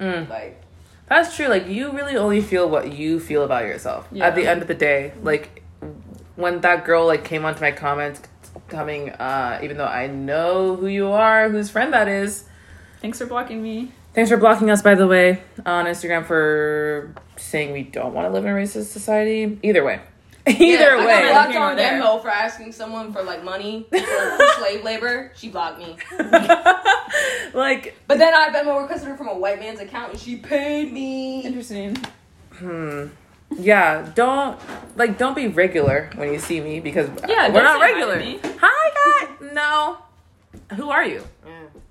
Mm. 0.00 0.28
Like 0.28 0.60
That's 1.08 1.34
true. 1.36 1.48
Like 1.48 1.66
you 1.68 1.90
really 1.92 2.16
only 2.16 2.40
feel 2.40 2.68
what 2.68 2.92
you 2.92 3.20
feel 3.20 3.44
about 3.44 3.64
yourself. 3.64 4.06
Yeah. 4.12 4.26
At 4.26 4.34
the 4.34 4.46
end 4.46 4.62
of 4.62 4.68
the 4.68 4.74
day, 4.74 5.12
like 5.22 5.62
when 6.36 6.60
that 6.60 6.84
girl 6.84 7.06
like 7.06 7.24
came 7.24 7.44
onto 7.44 7.60
my 7.60 7.72
comments, 7.72 8.22
coming, 8.68 9.10
uh, 9.10 9.60
even 9.62 9.76
though 9.76 9.86
I 9.86 10.06
know 10.06 10.76
who 10.76 10.86
you 10.86 11.08
are, 11.08 11.48
whose 11.48 11.70
friend 11.70 11.92
that 11.92 12.08
is. 12.08 12.44
Thanks 13.00 13.18
for 13.18 13.26
blocking 13.26 13.62
me. 13.62 13.92
Thanks 14.14 14.30
for 14.30 14.36
blocking 14.36 14.70
us, 14.70 14.82
by 14.82 14.94
the 14.94 15.06
way, 15.06 15.42
on 15.64 15.86
Instagram 15.86 16.26
for 16.26 17.14
saying 17.36 17.72
we 17.72 17.84
don't 17.84 18.14
want 18.14 18.26
to 18.26 18.32
live 18.32 18.44
in 18.44 18.50
a 18.50 18.54
racist 18.54 18.86
society. 18.86 19.58
Either 19.62 19.84
way, 19.84 20.00
either 20.60 20.96
Yeah, 20.96 20.96
I 20.96 21.22
got 21.22 21.30
blocked 21.32 21.52
Here 21.52 21.60
on 21.62 21.76
there. 21.76 22.00
Venmo 22.00 22.20
for 22.22 22.28
asking 22.30 22.72
someone 22.72 23.12
for 23.12 23.22
like 23.22 23.44
money 23.44 23.86
for, 23.90 23.98
for 23.98 24.46
slave 24.58 24.84
labor. 24.84 25.32
She 25.36 25.48
blocked 25.48 25.78
me. 25.78 25.96
like, 27.54 27.96
But 28.06 28.18
then 28.18 28.34
I 28.34 28.50
Venmo 28.50 28.80
requested 28.80 29.08
her 29.08 29.16
from 29.16 29.28
a 29.28 29.36
white 29.38 29.58
man's 29.60 29.80
account, 29.80 30.12
and 30.12 30.20
she 30.20 30.36
paid 30.36 30.92
me. 30.92 31.40
Interesting. 31.42 31.96
hmm. 32.54 33.06
yeah, 33.56 34.10
don't 34.14 34.58
like 34.96 35.16
don't 35.18 35.34
be 35.34 35.48
regular 35.48 36.10
when 36.16 36.32
you 36.32 36.38
see 36.38 36.60
me 36.60 36.80
because 36.80 37.08
Yeah, 37.28 37.48
we're 37.48 37.62
don't 37.62 37.64
not 37.64 37.80
say 37.80 37.92
hi 37.94 38.00
to 38.00 38.06
regular. 38.06 38.56
Hi, 38.60 39.26
guy. 39.40 39.52
No. 39.52 39.98
Who 40.76 40.90
are 40.90 41.04
you? 41.04 41.22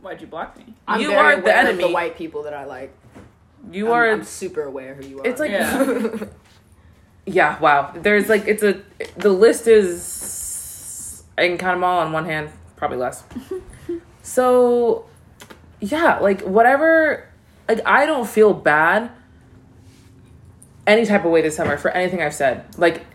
Why'd 0.01 0.21
you 0.21 0.27
block 0.27 0.55
me? 0.57 0.73
I'm 0.87 1.01
You 1.01 1.09
very 1.09 1.19
are 1.19 1.35
the 1.37 1.41
aware 1.41 1.59
of 1.61 1.65
enemy. 1.67 1.83
the 1.83 1.89
white 1.91 2.15
people 2.17 2.43
that 2.43 2.53
I 2.53 2.65
like. 2.65 2.93
You 3.71 3.87
I'm, 3.87 3.93
are. 3.93 4.09
I'm 4.11 4.23
super 4.23 4.63
aware 4.63 4.93
who 4.95 5.05
you 5.05 5.19
are. 5.21 5.27
it's 5.27 5.39
like 5.39 5.51
Yeah. 5.51 6.25
Yeah. 7.27 7.59
Wow. 7.59 7.93
There's 7.95 8.29
like 8.29 8.47
it's 8.47 8.63
a 8.63 8.81
the 9.17 9.29
list 9.29 9.67
is 9.67 11.23
I 11.37 11.47
can 11.47 11.57
count 11.57 11.75
them 11.75 11.83
all 11.83 11.99
on 11.99 12.11
one 12.11 12.25
hand, 12.25 12.49
probably 12.75 12.97
less. 12.97 13.23
so 14.23 15.05
yeah, 15.79 16.19
like 16.19 16.41
whatever. 16.41 17.27
Like 17.67 17.85
I 17.85 18.05
don't 18.05 18.27
feel 18.27 18.53
bad 18.53 19.11
any 20.87 21.05
type 21.05 21.25
of 21.25 21.31
way 21.31 21.41
this 21.41 21.57
summer 21.57 21.77
for 21.77 21.91
anything 21.91 22.21
I've 22.21 22.33
said. 22.33 22.65
Like 22.77 23.05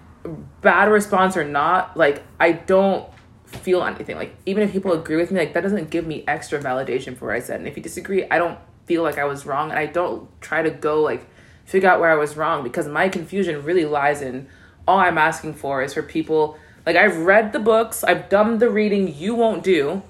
bad 0.60 0.90
response 0.90 1.36
or 1.36 1.44
not, 1.44 1.96
like 1.96 2.22
I 2.38 2.52
don't 2.52 3.08
feel 3.46 3.82
anything. 3.82 4.16
Like 4.16 4.36
even 4.44 4.62
if 4.62 4.72
people 4.72 4.92
agree 4.92 5.16
with 5.16 5.30
me, 5.30 5.40
like 5.40 5.54
that 5.54 5.62
doesn't 5.62 5.90
give 5.90 6.06
me 6.06 6.22
extra 6.28 6.60
validation 6.60 7.16
for 7.16 7.28
what 7.28 7.36
I 7.36 7.40
said. 7.40 7.60
And 7.60 7.66
if 7.66 7.76
you 7.76 7.82
disagree, 7.82 8.28
I 8.30 8.38
don't 8.38 8.58
feel 8.84 9.02
like 9.02 9.16
I 9.16 9.24
was 9.24 9.46
wrong 9.46 9.70
and 9.70 9.78
I 9.78 9.86
don't 9.86 10.28
try 10.42 10.62
to 10.62 10.70
go 10.70 11.00
like 11.00 11.26
figure 11.64 11.88
out 11.88 12.00
where 12.00 12.10
I 12.10 12.16
was 12.16 12.36
wrong 12.36 12.62
because 12.62 12.86
my 12.86 13.08
confusion 13.08 13.64
really 13.64 13.84
lies 13.84 14.22
in 14.22 14.46
all 14.86 14.98
I'm 14.98 15.18
asking 15.18 15.54
for 15.54 15.82
is 15.82 15.94
for 15.94 16.02
people 16.02 16.58
like 16.84 16.96
I've 16.96 17.18
read 17.18 17.52
the 17.52 17.60
books, 17.60 18.02
I've 18.02 18.28
done 18.28 18.58
the 18.58 18.68
reading 18.68 19.14
you 19.14 19.34
won't 19.34 19.62
do. 19.62 20.02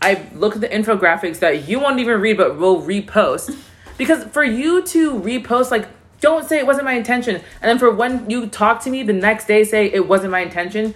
I've 0.00 0.34
looked 0.36 0.56
at 0.56 0.60
the 0.60 0.68
infographics 0.68 1.38
that 1.38 1.68
you 1.68 1.78
won't 1.80 2.00
even 2.00 2.20
read 2.20 2.36
but 2.36 2.58
will 2.58 2.82
repost. 2.82 3.56
Because 3.96 4.24
for 4.24 4.44
you 4.44 4.82
to 4.82 5.12
repost, 5.12 5.70
like, 5.70 5.88
don't 6.20 6.46
say 6.48 6.58
it 6.58 6.66
wasn't 6.66 6.84
my 6.84 6.92
intention. 6.92 7.36
And 7.36 7.44
then 7.62 7.78
for 7.78 7.90
when 7.90 8.28
you 8.28 8.46
talk 8.46 8.82
to 8.82 8.90
me 8.90 9.02
the 9.02 9.12
next 9.12 9.46
day, 9.46 9.64
say 9.64 9.86
it 9.86 10.06
wasn't 10.06 10.32
my 10.32 10.40
intention. 10.40 10.94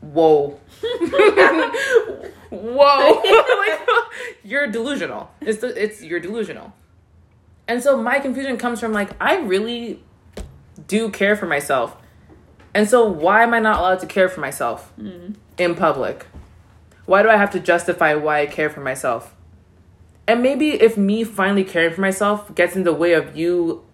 Whoa. 0.00 0.58
Whoa. 2.50 3.22
like, 3.58 3.80
you're 4.44 4.66
delusional. 4.68 5.30
It's, 5.40 5.62
it's, 5.62 6.02
you're 6.02 6.20
delusional. 6.20 6.72
And 7.70 7.80
so 7.80 7.96
my 7.96 8.18
confusion 8.18 8.56
comes 8.56 8.80
from, 8.80 8.92
like, 8.92 9.10
I 9.22 9.36
really 9.36 10.02
do 10.88 11.08
care 11.08 11.36
for 11.36 11.46
myself. 11.46 11.96
And 12.74 12.90
so 12.90 13.06
why 13.06 13.44
am 13.44 13.54
I 13.54 13.60
not 13.60 13.78
allowed 13.78 14.00
to 14.00 14.06
care 14.06 14.28
for 14.28 14.40
myself 14.40 14.92
mm-hmm. 14.98 15.34
in 15.56 15.76
public? 15.76 16.26
Why 17.06 17.22
do 17.22 17.28
I 17.28 17.36
have 17.36 17.52
to 17.52 17.60
justify 17.60 18.16
why 18.16 18.40
I 18.40 18.46
care 18.46 18.70
for 18.70 18.80
myself? 18.80 19.36
And 20.26 20.42
maybe 20.42 20.70
if 20.70 20.96
me 20.96 21.22
finally 21.22 21.62
caring 21.62 21.94
for 21.94 22.00
myself 22.00 22.52
gets 22.56 22.74
in 22.74 22.82
the 22.82 22.92
way 22.92 23.12
of 23.12 23.36
you 23.36 23.86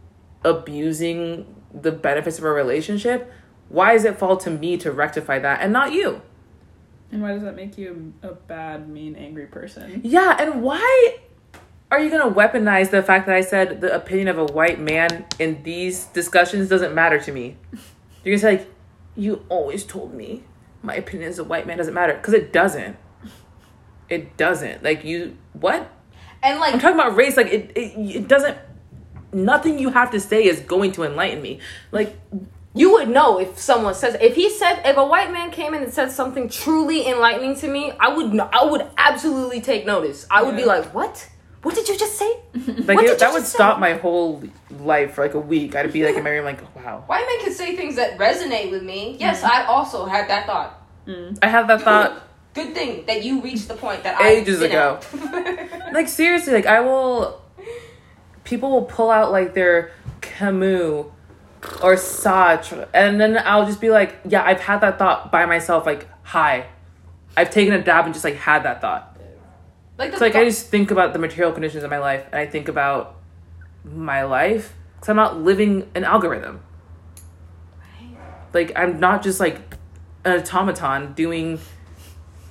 abusing 0.43 1.45
the 1.75 1.93
benefits 1.93 2.39
of 2.39 2.45
a 2.45 2.51
relationship, 2.51 3.31
why 3.69 3.93
does 3.93 4.07
it 4.07 4.19
fall 4.19 4.39
to 4.39 4.51
me 4.51 4.79
to 4.79 4.91
rectify 4.91 5.39
that 5.41 5.61
and 5.61 5.71
not 5.71 5.93
you? 5.93 6.23
And 7.13 7.21
why 7.21 7.35
does 7.35 7.43
that 7.43 7.55
make 7.55 7.77
you 7.77 8.15
a 8.23 8.33
bad, 8.33 8.89
mean, 8.89 9.17
angry 9.17 9.47
person? 9.47 10.01
Yeah, 10.03 10.35
and 10.41 10.63
why 10.63 11.19
are 11.91 12.01
you 12.01 12.11
gonna 12.11 12.35
weaponize 12.35 12.91
the 12.91 13.03
fact 13.03 13.27
that 13.27 13.35
I 13.35 13.41
said 13.43 13.81
the 13.81 13.95
opinion 13.95 14.29
of 14.29 14.39
a 14.39 14.45
white 14.45 14.81
man 14.81 15.27
in 15.39 15.63
these 15.63 16.07
discussions 16.07 16.69
doesn't 16.69 16.95
matter 16.95 17.19
to 17.21 17.33
me? 17.33 17.57
You're 18.25 18.37
gonna 18.37 18.39
say 18.39 18.59
like, 18.59 18.75
you 19.15 19.45
always 19.49 19.85
told 19.85 20.13
me 20.13 20.43
my 20.83 20.95
opinion 20.95 21.31
as 21.31 21.39
a 21.39 21.45
white 21.45 21.67
man 21.67 21.79
doesn't 21.79 21.95
matter 21.95 22.15
because 22.15 22.35
it 22.35 22.53
doesn't. 22.53 22.97
It 24.09 24.37
doesn't. 24.37 24.83
Like 24.83 25.05
you, 25.05 25.37
what? 25.53 25.91
And 26.43 26.61
like 26.61 26.75
I'm 26.75 26.81
talking 26.81 26.99
about 26.99 27.17
race. 27.17 27.37
Like 27.37 27.49
it, 27.49 27.73
it, 27.77 27.99
it 27.99 28.29
doesn't. 28.29 28.59
Nothing 29.33 29.79
you 29.79 29.91
have 29.91 30.11
to 30.13 30.21
say 30.21 30.45
is 30.45 30.61
going 30.61 30.93
to 30.93 31.03
enlighten 31.05 31.43
me. 31.43 31.61
Like 31.93 32.19
you 32.75 32.93
would 32.93 33.09
know 33.09 33.39
if 33.39 33.59
someone 33.59 33.95
says 33.95 34.17
if 34.21 34.35
he 34.35 34.51
said 34.51 34.83
if 34.85 34.97
a 34.97 35.05
white 35.05 35.33
man 35.33 35.51
came 35.51 35.75
in 35.75 35.83
and 35.83 35.93
said 35.93 36.11
something 36.11 36.49
truly 36.49 37.07
enlightening 37.09 37.57
to 37.57 37.69
me, 37.69 37.93
I 37.99 38.09
would 38.09 38.33
know, 38.33 38.49
I 38.53 38.65
would 38.65 38.87
absolutely 38.97 39.61
take 39.61 39.87
notice. 39.87 40.27
I 40.31 40.43
would 40.43 40.57
be 40.57 40.65
like, 40.65 40.95
"What? 40.95 41.29
What 41.67 41.75
did 41.75 41.89
you 41.89 41.99
just 41.99 42.17
say?" 42.17 42.33
like 42.55 43.01
it, 43.01 43.19
that 43.19 43.33
would 43.33 43.41
just 43.41 43.53
stop 43.53 43.79
say? 43.79 43.81
my 43.81 43.95
whole 43.95 44.41
life 44.79 45.15
for 45.15 45.23
like 45.23 45.35
a 45.35 45.41
week. 45.41 45.75
I'd 45.75 45.93
be 45.93 46.05
like 46.05 46.15
in 46.15 46.23
my 46.23 46.31
room, 46.31 46.45
like, 46.45 46.63
wow. 46.77 47.03
white 47.07 47.27
men 47.27 47.41
can 47.41 47.53
say 47.53 47.75
things 47.75 47.97
that 47.97 48.17
resonate 48.19 48.71
with 48.71 48.85
me. 48.85 49.17
Yes, 49.19 49.43
mm. 49.43 49.51
I 49.51 49.65
also 49.65 50.07
had 50.07 50.31
that 50.31 50.47
thought. 50.47 50.81
Mm. 51.09 51.37
I 51.43 51.49
had 51.49 51.67
that 51.67 51.83
thought. 51.83 52.23
Good 52.55 52.73
thing 52.73 53.05
that 53.07 53.25
you 53.25 53.41
reached 53.41 53.67
the 53.67 53.75
point 53.75 54.05
that 54.05 54.17
I 54.21 54.29
Ages 54.29 54.63
ago. 54.63 55.01
like 55.93 56.07
seriously, 56.07 56.53
like 56.53 56.67
I 56.67 56.83
will. 56.83 57.43
People 58.45 58.71
will 58.71 58.85
pull 58.85 59.11
out 59.11 59.33
like 59.33 59.53
their 59.55 59.91
Camus 60.21 61.07
or 61.83 61.97
Sartre, 61.97 62.87
and 62.95 63.21
then 63.21 63.43
I'll 63.45 63.67
just 63.67 63.81
be 63.81 63.91
like, 63.91 64.21
"Yeah, 64.25 64.45
I've 64.45 64.61
had 64.61 64.83
that 64.83 65.01
thought 65.01 65.33
by 65.33 65.47
myself." 65.47 65.85
Like, 65.85 66.09
hi, 66.23 66.69
I've 67.37 67.51
taken 67.51 67.75
a 67.75 67.83
dab 67.83 68.05
and 68.05 68.15
just 68.15 68.25
like 68.25 68.37
had 68.37 68.63
that 68.63 68.81
thought. 68.81 69.16
Like 69.99 70.13
It's 70.13 70.21
like 70.21 70.35
I 70.35 70.45
just 70.45 70.69
think 70.69 70.91
about 70.91 71.13
the 71.13 71.19
material 71.19 71.53
conditions 71.53 71.83
of 71.85 71.91
my 71.91 71.99
life, 71.99 72.27
and 72.27 72.37
I 72.37 72.47
think 72.47 72.69
about 72.69 73.17
my 73.85 74.25
life 74.25 74.75
because 74.95 75.09
I'm 75.09 75.17
not 75.17 75.39
living 75.39 75.89
an 75.95 76.05
algorithm. 76.05 76.61
Like 78.53 78.73
I'm 78.77 79.01
not 79.01 79.23
just 79.23 79.41
like 79.41 79.77
an 80.25 80.41
automaton 80.41 81.13
doing. 81.15 81.59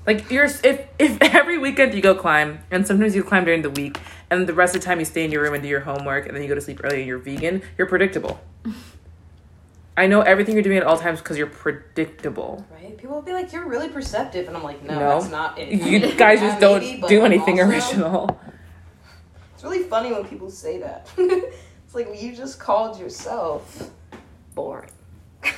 Like 0.07 0.29
you're 0.29 0.45
if 0.45 0.87
if 0.99 1.17
every 1.21 1.57
weekend 1.57 1.93
you 1.93 2.01
go 2.01 2.15
climb, 2.15 2.59
and 2.71 2.85
sometimes 2.85 3.15
you 3.15 3.23
climb 3.23 3.45
during 3.45 3.61
the 3.61 3.69
week, 3.69 3.99
and 4.29 4.47
the 4.47 4.53
rest 4.53 4.75
of 4.75 4.81
the 4.81 4.85
time 4.85 4.99
you 4.99 5.05
stay 5.05 5.23
in 5.23 5.31
your 5.31 5.43
room 5.43 5.53
and 5.53 5.63
do 5.63 5.69
your 5.69 5.81
homework, 5.81 6.25
and 6.25 6.35
then 6.35 6.41
you 6.43 6.49
go 6.49 6.55
to 6.55 6.61
sleep 6.61 6.81
early 6.83 6.99
and 6.99 7.07
you're 7.07 7.19
vegan, 7.19 7.61
you're 7.77 7.87
predictable. 7.87 8.39
I 9.97 10.07
know 10.07 10.21
everything 10.21 10.55
you're 10.55 10.63
doing 10.63 10.77
at 10.77 10.83
all 10.83 10.97
times 10.97 11.19
because 11.19 11.37
you're 11.37 11.47
predictable. 11.47 12.65
Right? 12.71 12.97
People 12.97 13.15
will 13.15 13.21
be 13.21 13.31
like, 13.33 13.53
"You're 13.53 13.65
really 13.67 13.87
perceptive," 13.89 14.47
and 14.47 14.57
I'm 14.57 14.63
like, 14.63 14.83
"No, 14.83 14.93
No. 14.99 14.99
that's 15.19 15.31
not 15.31 15.57
it." 15.57 15.69
You 15.71 16.11
guys 16.15 16.41
just 16.41 16.59
don't 16.59 16.81
maybe, 16.81 17.07
do 17.07 17.23
anything 17.23 17.59
also- 17.61 17.71
original. 17.71 18.39
It's 19.53 19.63
really 19.63 19.83
funny 19.83 20.11
when 20.11 20.25
people 20.25 20.49
say 20.51 20.79
that. 20.79 21.09
it's 21.17 21.95
like 21.95 22.21
you 22.21 22.35
just 22.35 22.59
called 22.59 22.99
yourself 22.99 23.89
boring. 24.53 24.89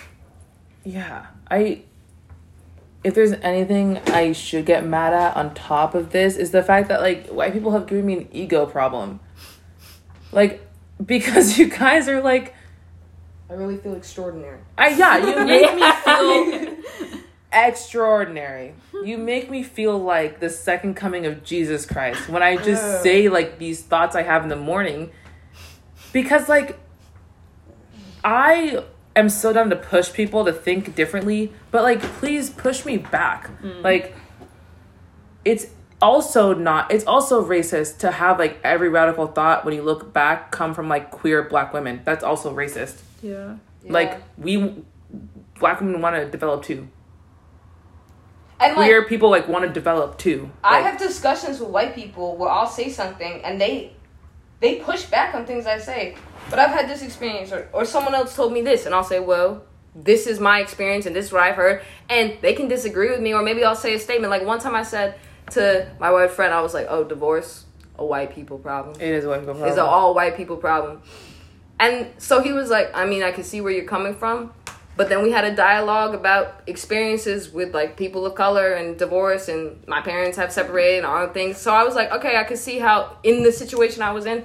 Yeah, 0.83 1.25
I. 1.49 1.81
If 3.03 3.13
there's 3.15 3.33
anything 3.33 3.97
I 4.07 4.31
should 4.33 4.65
get 4.65 4.85
mad 4.85 5.13
at 5.13 5.35
on 5.35 5.53
top 5.53 5.95
of 5.95 6.11
this 6.11 6.35
is 6.37 6.51
the 6.51 6.61
fact 6.63 6.89
that 6.89 7.01
like 7.01 7.27
white 7.27 7.53
people 7.53 7.71
have 7.71 7.87
given 7.87 8.05
me 8.05 8.13
an 8.17 8.29
ego 8.31 8.65
problem. 8.65 9.19
Like, 10.31 10.61
because 11.03 11.57
you 11.57 11.67
guys 11.69 12.07
are 12.07 12.21
like, 12.21 12.53
I 13.49 13.53
really 13.53 13.77
feel 13.77 13.95
extraordinary. 13.95 14.59
I 14.77 14.89
yeah, 14.89 15.17
you 15.17 15.45
make 15.45 15.75
me 15.75 15.91
feel 15.91 17.21
extraordinary. 17.51 18.73
You 19.03 19.17
make 19.17 19.49
me 19.49 19.63
feel 19.63 19.97
like 19.97 20.39
the 20.39 20.49
second 20.49 20.95
coming 20.95 21.25
of 21.25 21.43
Jesus 21.43 21.85
Christ 21.85 22.27
when 22.27 22.43
I 22.43 22.57
just 22.57 22.83
oh. 22.83 23.03
say 23.03 23.29
like 23.29 23.57
these 23.57 23.81
thoughts 23.81 24.15
I 24.15 24.23
have 24.23 24.43
in 24.43 24.49
the 24.49 24.55
morning. 24.55 25.11
Because 26.11 26.49
like 26.49 26.77
I 28.23 28.83
am 29.15 29.29
so 29.29 29.53
down 29.53 29.69
to 29.69 29.75
push 29.75 30.11
people 30.11 30.43
to 30.45 30.51
think 30.51 30.95
differently, 30.95 31.53
but 31.71 31.83
like 31.83 32.01
please 32.01 32.49
push 32.49 32.85
me 32.85 32.97
back. 32.97 33.49
Mm. 33.61 33.83
Like 33.83 34.13
it's 35.45 35.67
also 36.01 36.53
not 36.53 36.91
it's 36.91 37.05
also 37.05 37.43
racist 37.43 37.99
to 37.99 38.11
have 38.11 38.37
like 38.37 38.59
every 38.63 38.89
radical 38.89 39.25
thought 39.25 39.65
when 39.65 39.73
you 39.73 39.81
look 39.81 40.13
back 40.13 40.51
come 40.51 40.73
from 40.73 40.89
like 40.89 41.11
queer 41.11 41.43
black 41.43 41.71
women. 41.71 42.01
That's 42.03 42.23
also 42.23 42.53
racist. 42.53 43.01
Yeah. 43.21 43.57
Like 43.83 44.21
we 44.37 44.83
black 45.59 45.79
women 45.79 46.01
want 46.01 46.15
to 46.15 46.29
develop 46.29 46.63
too. 46.63 46.87
and 48.59 48.75
like, 48.75 48.85
Queer 48.87 49.05
people 49.05 49.29
like 49.29 49.47
want 49.47 49.65
to 49.65 49.71
develop 49.71 50.17
too. 50.17 50.49
I 50.63 50.81
Like, 50.81 50.91
have 50.91 50.99
discussions 50.99 51.59
with 51.59 51.69
white 51.69 51.95
people 51.95 52.35
where 52.37 52.49
I'll 52.49 52.67
say 52.67 52.89
something 52.89 53.41
and 53.43 53.59
they 53.61 53.93
they 54.59 54.75
push 54.75 55.05
back 55.05 55.35
on 55.35 55.45
things 55.45 55.65
I 55.65 55.77
say. 55.77 56.15
But 56.49 56.59
I've 56.59 56.71
had 56.71 56.89
this 56.89 57.01
experience, 57.01 57.51
or, 57.51 57.69
or 57.73 57.85
someone 57.85 58.15
else 58.15 58.35
told 58.35 58.53
me 58.53 58.61
this, 58.61 58.85
and 58.85 58.95
I'll 58.95 59.03
say, 59.03 59.19
well, 59.19 59.63
this 59.93 60.27
is 60.27 60.39
my 60.39 60.61
experience, 60.61 61.05
and 61.05 61.15
this 61.15 61.25
is 61.25 61.31
what 61.33 61.43
I've 61.43 61.55
heard, 61.55 61.81
and 62.09 62.37
they 62.41 62.53
can 62.53 62.67
disagree 62.67 63.09
with 63.09 63.19
me, 63.19 63.33
or 63.33 63.43
maybe 63.43 63.63
I'll 63.63 63.75
say 63.75 63.93
a 63.93 63.99
statement. 63.99 64.31
Like 64.31 64.45
one 64.45 64.59
time 64.59 64.73
I 64.73 64.83
said 64.83 65.15
to 65.51 65.91
my 65.99 66.09
white 66.09 66.31
friend, 66.31 66.53
I 66.53 66.61
was 66.61 66.73
like, 66.73 66.87
oh, 66.89 67.03
divorce, 67.03 67.65
a 67.99 68.05
white 68.05 68.33
people 68.33 68.57
problem. 68.57 68.95
it 68.95 69.09
is 69.09 69.25
a 69.25 69.29
white 69.29 69.39
people 69.41 69.53
problem. 69.55 69.69
It's 69.69 69.77
an 69.77 69.85
all 69.85 70.13
white 70.15 70.37
people 70.37 70.57
problem. 70.57 71.01
And 71.79 72.07
so 72.17 72.41
he 72.41 72.53
was 72.53 72.69
like, 72.69 72.89
I 72.95 73.05
mean, 73.05 73.23
I 73.23 73.31
can 73.31 73.43
see 73.43 73.61
where 73.61 73.71
you're 73.71 73.85
coming 73.85 74.15
from. 74.15 74.51
But 74.95 75.09
then 75.09 75.21
we 75.21 75.29
had 75.31 75.45
a 75.45 75.55
dialogue 75.55 76.15
about 76.15 76.63
experiences 76.65 77.53
with 77.53 77.73
like 77.75 77.97
people 77.97 78.25
of 78.25 78.33
color 78.33 78.73
and 78.73 78.97
divorce, 78.97 79.47
and 79.47 79.85
my 79.87 80.01
parents 80.01 80.37
have 80.37 80.51
separated 80.51 80.97
and 80.97 81.05
all 81.05 81.27
the 81.27 81.31
things. 81.33 81.57
So 81.57 81.71
I 81.71 81.83
was 81.83 81.93
like, 81.93 82.11
okay, 82.11 82.35
I 82.35 82.43
can 82.43 82.57
see 82.57 82.79
how 82.79 83.17
in 83.21 83.43
the 83.43 83.51
situation 83.51 84.01
I 84.01 84.11
was 84.11 84.25
in, 84.25 84.43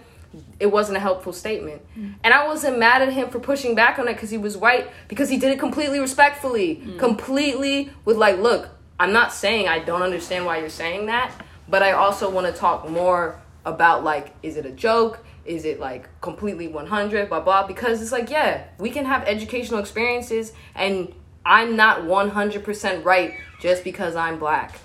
it 0.61 0.67
wasn't 0.67 0.99
a 0.99 1.01
helpful 1.01 1.33
statement. 1.33 1.81
Mm. 1.97 2.15
And 2.23 2.35
I 2.35 2.47
wasn't 2.47 2.79
mad 2.79 3.01
at 3.01 3.13
him 3.13 3.31
for 3.31 3.41
pushing 3.41 3.75
back 3.75 3.99
on 3.99 4.09
it 4.09 4.15
because 4.15 4.29
he 4.29 4.37
was 4.37 4.57
white, 4.59 4.91
because 5.09 5.31
he 5.31 5.39
did 5.39 5.53
it 5.53 5.59
completely 5.59 6.01
respectfully, 6.01 6.77
mm. 6.77 6.99
completely 6.99 7.91
with 8.05 8.19
like, 8.19 8.39
look, 8.39 8.69
I'm 9.01 9.13
not 9.13 9.33
saying 9.33 9.69
I 9.69 9.79
don't 9.79 10.03
understand 10.03 10.45
why 10.45 10.59
you're 10.59 10.69
saying 10.69 11.07
that, 11.07 11.33
but 11.67 11.83
I 11.83 11.93
also 11.93 12.31
want 12.31 12.47
to 12.47 12.53
talk 12.53 12.89
more 12.89 13.41
about 13.65 14.05
like, 14.05 14.35
is 14.43 14.57
it 14.57 14.67
a 14.67 14.71
joke? 14.71 15.25
Is 15.45 15.65
it 15.65 15.81
like 15.81 16.09
completely 16.21 16.69
100, 16.69 17.29
blah, 17.29 17.41
blah? 17.41 17.67
Because 17.67 18.01
it's 18.01 18.13
like, 18.13 18.31
yeah, 18.31 18.65
we 18.79 18.91
can 18.91 19.05
have 19.05 19.25
educational 19.25 19.81
experiences 19.81 20.53
and 20.75 21.13
I'm 21.45 21.77
not 21.77 22.03
100% 22.03 23.05
right 23.05 23.35
just 23.61 23.85
because 23.85 24.15
I'm 24.15 24.39
black. 24.39 24.79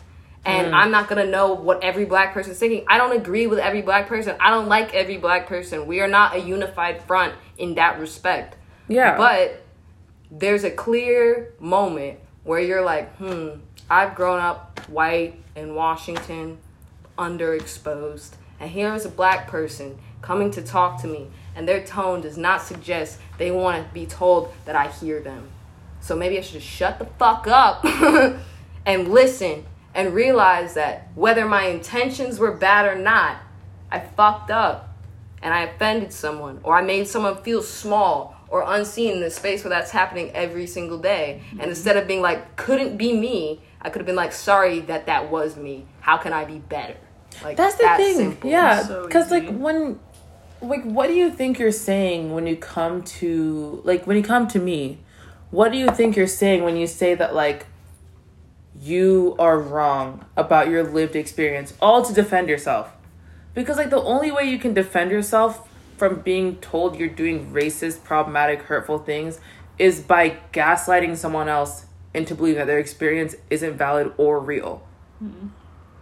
And 0.45 0.67
mm. 0.67 0.73
I'm 0.73 0.91
not 0.91 1.09
gonna 1.09 1.25
know 1.25 1.53
what 1.53 1.83
every 1.83 2.05
black 2.05 2.33
person 2.33 2.53
is 2.53 2.59
thinking. 2.59 2.85
I 2.87 2.97
don't 2.97 3.15
agree 3.15 3.47
with 3.47 3.59
every 3.59 3.81
black 3.81 4.07
person. 4.07 4.35
I 4.39 4.49
don't 4.49 4.67
like 4.67 4.93
every 4.93 5.17
black 5.17 5.47
person. 5.47 5.87
We 5.87 5.99
are 5.99 6.07
not 6.07 6.35
a 6.35 6.39
unified 6.39 7.03
front 7.03 7.33
in 7.57 7.75
that 7.75 7.99
respect. 7.99 8.55
Yeah. 8.87 9.17
But 9.17 9.63
there's 10.31 10.63
a 10.63 10.71
clear 10.71 11.53
moment 11.59 12.19
where 12.43 12.59
you're 12.59 12.83
like, 12.83 13.13
hmm, 13.17 13.49
I've 13.89 14.15
grown 14.15 14.39
up 14.39 14.79
white 14.87 15.35
in 15.55 15.75
Washington, 15.75 16.59
underexposed. 17.17 18.31
And 18.59 18.71
here 18.71 18.93
is 18.93 19.05
a 19.05 19.09
black 19.09 19.47
person 19.47 19.99
coming 20.21 20.51
to 20.51 20.61
talk 20.61 21.01
to 21.01 21.07
me, 21.07 21.27
and 21.55 21.67
their 21.67 21.83
tone 21.83 22.21
does 22.21 22.37
not 22.37 22.61
suggest 22.61 23.19
they 23.37 23.51
want 23.51 23.87
to 23.87 23.93
be 23.93 24.05
told 24.05 24.53
that 24.65 24.75
I 24.75 24.87
hear 24.87 25.19
them. 25.21 25.49
So 25.99 26.15
maybe 26.15 26.37
I 26.37 26.41
should 26.41 26.61
just 26.61 26.67
shut 26.67 26.99
the 26.99 27.05
fuck 27.05 27.47
up 27.47 27.83
and 28.85 29.07
listen 29.09 29.65
and 29.93 30.13
realize 30.13 30.75
that 30.75 31.09
whether 31.15 31.45
my 31.45 31.63
intentions 31.63 32.39
were 32.39 32.51
bad 32.51 32.85
or 32.85 32.95
not, 32.95 33.37
I 33.91 33.99
fucked 33.99 34.51
up 34.51 34.95
and 35.41 35.53
I 35.53 35.63
offended 35.63 36.13
someone 36.13 36.59
or 36.63 36.77
I 36.77 36.81
made 36.81 37.07
someone 37.07 37.41
feel 37.41 37.61
small 37.61 38.35
or 38.49 38.63
unseen 38.65 39.13
in 39.13 39.19
the 39.21 39.29
space 39.31 39.63
where 39.63 39.69
that's 39.69 39.91
happening 39.91 40.31
every 40.31 40.67
single 40.67 40.99
day. 40.99 41.41
And 41.51 41.59
mm-hmm. 41.59 41.69
instead 41.69 41.97
of 41.97 42.07
being 42.07 42.21
like, 42.21 42.55
couldn't 42.55 42.97
be 42.97 43.13
me, 43.13 43.61
I 43.81 43.89
could 43.89 43.99
have 43.99 44.05
been 44.05 44.15
like, 44.15 44.33
sorry 44.33 44.79
that 44.81 45.07
that 45.07 45.29
was 45.29 45.57
me. 45.57 45.85
How 45.99 46.17
can 46.17 46.31
I 46.31 46.45
be 46.45 46.59
better? 46.59 46.97
Like 47.43 47.57
that's 47.57 47.75
the 47.75 47.83
that's 47.83 48.03
thing. 48.03 48.15
Simple. 48.15 48.49
Yeah, 48.49 48.83
because 49.03 49.29
so 49.29 49.35
like 49.35 49.49
when, 49.49 49.99
like, 50.61 50.83
what 50.83 51.07
do 51.07 51.13
you 51.13 51.31
think 51.31 51.59
you're 51.59 51.71
saying 51.71 52.33
when 52.33 52.47
you 52.47 52.55
come 52.55 53.03
to 53.03 53.81
like 53.83 54.07
when 54.07 54.17
you 54.17 54.23
come 54.23 54.47
to 54.49 54.59
me? 54.59 54.99
What 55.51 55.71
do 55.71 55.77
you 55.77 55.89
think 55.89 56.15
you're 56.15 56.27
saying 56.27 56.63
when 56.63 56.75
you 56.75 56.87
say 56.87 57.15
that 57.15 57.33
like 57.33 57.67
you 58.79 59.35
are 59.39 59.59
wrong 59.59 60.25
about 60.35 60.69
your 60.69 60.83
lived 60.83 61.15
experience, 61.15 61.73
all 61.81 62.03
to 62.03 62.13
defend 62.13 62.49
yourself? 62.49 62.91
Because 63.53 63.77
like 63.77 63.89
the 63.89 64.01
only 64.01 64.31
way 64.31 64.43
you 64.43 64.59
can 64.59 64.73
defend 64.73 65.11
yourself 65.11 65.67
from 65.97 66.21
being 66.21 66.57
told 66.57 66.97
you're 66.97 67.09
doing 67.09 67.51
racist, 67.51 68.03
problematic, 68.03 68.63
hurtful 68.63 68.99
things 68.99 69.39
is 69.79 70.01
by 70.01 70.37
gaslighting 70.53 71.15
someone 71.17 71.47
else 71.47 71.85
into 72.13 72.35
believing 72.35 72.59
that 72.59 72.67
their 72.67 72.79
experience 72.79 73.35
isn't 73.49 73.77
valid 73.77 74.13
or 74.17 74.39
real. 74.39 74.85
Mm-hmm. 75.23 75.47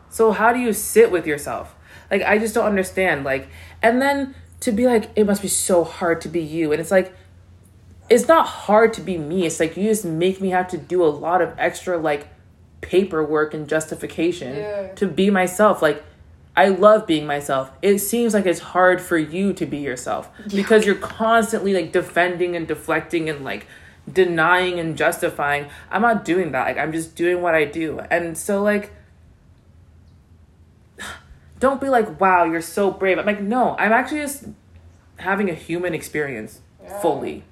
So 0.10 0.32
how 0.32 0.53
do 0.53 0.60
you 0.60 0.73
sit 0.73 1.11
with 1.11 1.27
yourself? 1.27 1.76
Like 2.10 2.23
I 2.23 2.38
just 2.38 2.53
don't 2.53 2.65
understand. 2.65 3.23
Like 3.23 3.48
and 3.82 4.02
then 4.02 4.36
to 4.66 4.72
be 4.72 4.86
like 4.86 5.10
it 5.16 5.26
must 5.26 5.42
be 5.42 5.48
so 5.48 5.84
hard 5.84 6.22
to 6.22 6.28
be 6.28 6.42
you 6.42 6.72
and 6.72 6.82
it's 6.82 6.92
like 6.92 7.14
it's 8.10 8.28
not 8.28 8.46
hard 8.46 8.94
to 8.94 9.02
be 9.02 9.18
me. 9.18 9.46
It's 9.46 9.60
like 9.60 9.76
you 9.78 9.84
just 9.84 10.06
make 10.06 10.40
me 10.40 10.50
have 10.50 10.68
to 10.70 10.78
do 10.78 11.04
a 11.04 11.08
lot 11.08 11.42
of 11.42 11.54
extra 11.58 11.98
like 11.98 12.28
paperwork 12.82 13.54
and 13.54 13.68
justification 13.68 14.56
yeah. 14.56 14.88
to 14.94 15.08
be 15.08 15.30
myself. 15.30 15.82
Like 15.82 16.04
I 16.56 16.70
love 16.70 17.08
being 17.08 17.26
myself. 17.26 17.72
It 17.82 18.00
seems 18.00 18.34
like 18.34 18.46
it's 18.46 18.60
hard 18.60 19.02
for 19.02 19.18
you 19.18 19.54
to 19.54 19.66
be 19.66 19.78
yourself 19.78 20.30
yeah. 20.40 20.56
because 20.56 20.86
you're 20.86 20.96
constantly 20.96 21.74
like 21.74 21.92
defending 21.92 22.56
and 22.56 22.68
deflecting 22.68 23.30
and 23.30 23.44
like 23.44 23.68
denying 24.12 24.80
and 24.80 24.96
justifying. 24.96 25.68
I'm 25.90 26.04
not 26.04 26.24
doing 26.24 26.52
that. 26.52 26.68
Like 26.68 26.78
I'm 26.78 26.92
just 26.92 27.16
doing 27.16 27.42
what 27.42 27.56
I 27.56 27.66
do. 27.66 28.00
And 28.12 28.38
so 28.38 28.62
like 28.62 28.92
don't 31.60 31.82
be 31.82 31.90
like, 31.90 32.19
"Wow, 32.19 32.45
you're 32.45 32.61
so 32.61 32.91
brave." 32.91 33.18
I'm 33.18 33.26
like, 33.26 33.41
"No, 33.41 33.76
I'm 33.77 33.91
actually 33.91 34.22
just 34.22 34.45
having 35.18 35.49
a 35.49 35.53
human 35.53 35.94
experience 35.94 36.61
yeah. 36.84 36.99
fully." 37.02 37.44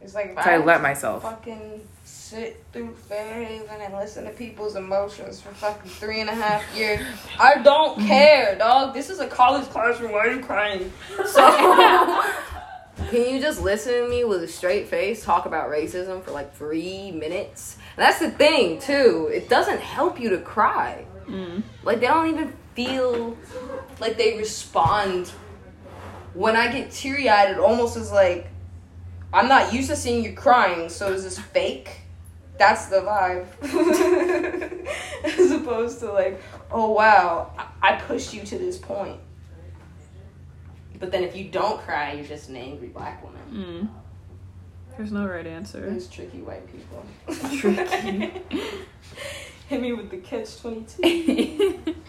It's 0.00 0.14
like 0.14 0.36
I 0.38 0.58
let 0.58 0.82
myself 0.82 1.22
fucking 1.22 1.80
sit 2.04 2.62
through 2.72 2.94
Fairhaven 3.08 3.80
and 3.80 3.94
listen 3.94 4.24
to 4.24 4.30
people's 4.30 4.76
emotions 4.76 5.40
for 5.40 5.50
fucking 5.50 5.90
three 5.90 6.20
and 6.20 6.30
a 6.30 6.34
half 6.34 6.62
years. 6.76 7.04
I 7.38 7.56
don't 7.62 7.98
care, 8.06 8.56
dog. 8.56 8.94
This 8.94 9.10
is 9.10 9.18
a 9.20 9.26
college 9.26 9.66
classroom. 9.68 10.12
Why 10.12 10.26
are 10.26 10.32
you 10.32 10.42
crying? 10.42 10.92
So. 11.26 12.22
Can 13.10 13.34
you 13.34 13.40
just 13.40 13.60
listen 13.60 13.92
to 13.92 14.08
me 14.08 14.24
with 14.24 14.42
a 14.42 14.48
straight 14.48 14.88
face 14.88 15.24
talk 15.24 15.46
about 15.46 15.68
racism 15.68 16.22
for 16.22 16.30
like 16.30 16.54
three 16.56 17.12
minutes? 17.12 17.76
And 17.96 18.04
that's 18.04 18.18
the 18.18 18.30
thing, 18.30 18.80
too. 18.80 19.30
It 19.32 19.48
doesn't 19.48 19.80
help 19.80 20.18
you 20.18 20.30
to 20.30 20.38
cry. 20.38 21.04
Mm. 21.26 21.62
Like, 21.82 22.00
they 22.00 22.06
don't 22.06 22.28
even 22.28 22.52
feel 22.76 23.36
like 23.98 24.16
they 24.16 24.38
respond. 24.38 25.32
When 26.34 26.54
I 26.54 26.70
get 26.70 26.92
teary 26.92 27.28
eyed, 27.28 27.50
it 27.50 27.58
almost 27.58 27.96
is 27.96 28.12
like, 28.12 28.48
I'm 29.32 29.48
not 29.48 29.72
used 29.72 29.90
to 29.90 29.96
seeing 29.96 30.22
you 30.22 30.34
crying, 30.34 30.88
so 30.88 31.12
is 31.12 31.24
this 31.24 31.38
fake? 31.38 32.02
that's 32.58 32.86
the 32.86 32.96
vibe. 32.96 33.46
As 35.24 35.50
opposed 35.50 36.00
to 36.00 36.12
like, 36.12 36.40
oh 36.70 36.92
wow, 36.92 37.52
I 37.82 37.96
pushed 37.96 38.34
you 38.34 38.42
to 38.44 38.58
this 38.58 38.78
point. 38.78 39.20
But 40.98 41.12
then 41.12 41.22
if 41.24 41.36
you 41.36 41.48
don't 41.48 41.80
cry, 41.82 42.12
you're 42.12 42.24
just 42.24 42.48
an 42.48 42.56
angry 42.56 42.88
black 42.88 43.22
woman. 43.22 43.40
Mm. 43.52 44.96
There's 44.96 45.12
no 45.12 45.26
right 45.26 45.46
answer. 45.46 45.80
There's 45.80 46.08
tricky 46.08 46.40
white 46.40 46.66
people. 46.72 47.04
tricky. 47.58 48.32
Hit 49.68 49.82
me 49.82 49.92
with 49.92 50.10
the 50.10 50.18
catch 50.18 50.60
22. 50.60 51.96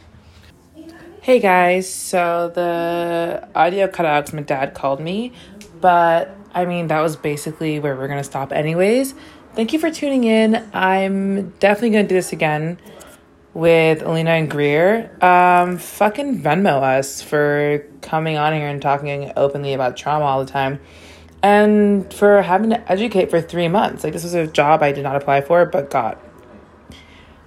hey 1.28 1.40
guys, 1.42 1.94
so 1.94 2.50
the 2.56 3.46
audio 3.54 3.86
cut 3.86 4.06
out 4.06 4.32
my 4.32 4.42
dad 4.42 4.74
called 4.74 5.02
me, 5.02 5.34
but 5.82 6.34
I 6.56 6.64
mean, 6.64 6.88
that 6.88 7.02
was 7.02 7.18
basically 7.18 7.82
where 7.82 7.98
we're 7.98 8.08
going 8.08 8.20
to 8.20 8.24
stop, 8.24 8.54
anyways 8.54 9.14
thank 9.54 9.74
you 9.74 9.80
for 9.80 9.92
tuning 9.92 10.24
in. 10.24 10.56
I'm 10.72 11.50
definitely 11.60 11.90
going 11.90 12.06
to 12.06 12.08
do 12.08 12.16
this 12.16 12.32
again 12.32 12.80
with 13.54 14.04
Alina 14.04 14.30
and 14.30 14.50
Greer. 14.50 15.12
Um, 15.22 15.80
fucking 15.80 16.44
Venmo 16.44 16.82
us 16.82 17.22
for 17.22 17.84
coming 18.02 18.38
on 18.38 18.54
here 18.54 18.70
and 18.70 18.82
talking 18.82 19.34
openly 19.36 19.74
about 19.74 19.98
trauma 19.98 20.24
all 20.24 20.46
the 20.46 20.50
time. 20.50 20.80
And 21.44 22.14
for 22.14 22.42
having 22.42 22.70
to 22.70 22.90
educate 22.90 23.32
for 23.32 23.42
three 23.42 23.68
months. 23.68 24.04
Like, 24.04 24.14
this 24.14 24.24
was 24.24 24.36
a 24.36 24.48
job 24.48 24.82
I 24.84 24.92
did 24.92 25.04
not 25.04 25.16
apply 25.16 25.42
for, 25.42 25.66
but 25.66 25.90
got. 25.90 26.24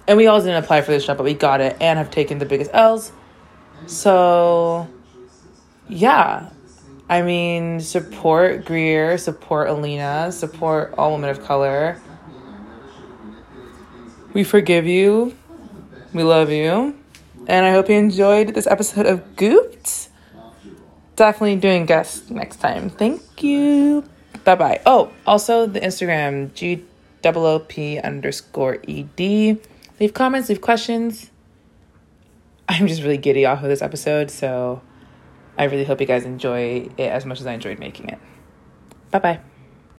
And 0.05 0.17
we 0.17 0.27
all 0.27 0.39
didn't 0.39 0.61
apply 0.61 0.81
for 0.81 0.91
this 0.91 1.05
job, 1.05 1.17
but 1.17 1.23
we 1.23 1.33
got 1.33 1.61
it 1.61 1.77
and 1.79 1.97
have 1.97 2.11
taken 2.11 2.39
the 2.39 2.45
biggest 2.45 2.71
L's. 2.73 3.13
So, 3.87 4.87
yeah. 5.89 6.49
I 7.09 7.21
mean, 7.21 7.81
support 7.81 8.63
Greer, 8.63 9.17
support 9.17 9.67
Alina, 9.69 10.31
support 10.31 10.93
all 10.97 11.11
women 11.11 11.29
of 11.29 11.43
color. 11.43 11.99
We 14.33 14.45
forgive 14.45 14.85
you. 14.85 15.35
We 16.13 16.23
love 16.23 16.49
you. 16.49 16.95
And 17.47 17.65
I 17.65 17.71
hope 17.71 17.89
you 17.89 17.95
enjoyed 17.95 18.53
this 18.53 18.67
episode 18.67 19.05
of 19.07 19.35
Gooped. 19.35 20.07
Definitely 21.15 21.57
doing 21.57 21.85
guests 21.85 22.29
next 22.29 22.57
time. 22.57 22.89
Thank 22.89 23.43
you. 23.43 24.05
Bye 24.43 24.55
bye. 24.55 24.81
Oh, 24.85 25.11
also 25.25 25.65
the 25.65 25.79
Instagram, 25.79 26.53
G 26.53 26.85
O 27.25 27.59
P 27.59 27.99
underscore 27.99 28.79
ED. 28.87 29.59
Leave 29.99 30.13
comments, 30.13 30.49
leave 30.49 30.61
questions. 30.61 31.30
I'm 32.71 32.87
just 32.87 33.01
really 33.01 33.17
giddy 33.17 33.45
off 33.45 33.61
of 33.63 33.69
this 33.69 33.81
episode, 33.81 34.31
so 34.31 34.81
I 35.57 35.65
really 35.65 35.83
hope 35.83 35.99
you 35.99 36.07
guys 36.07 36.23
enjoy 36.23 36.89
it 36.97 37.09
as 37.09 37.25
much 37.25 37.39
as 37.39 37.47
I 37.47 37.53
enjoyed 37.53 37.79
making 37.79 38.09
it. 38.09 38.19
Bye 39.11 39.19
bye. 39.19 39.50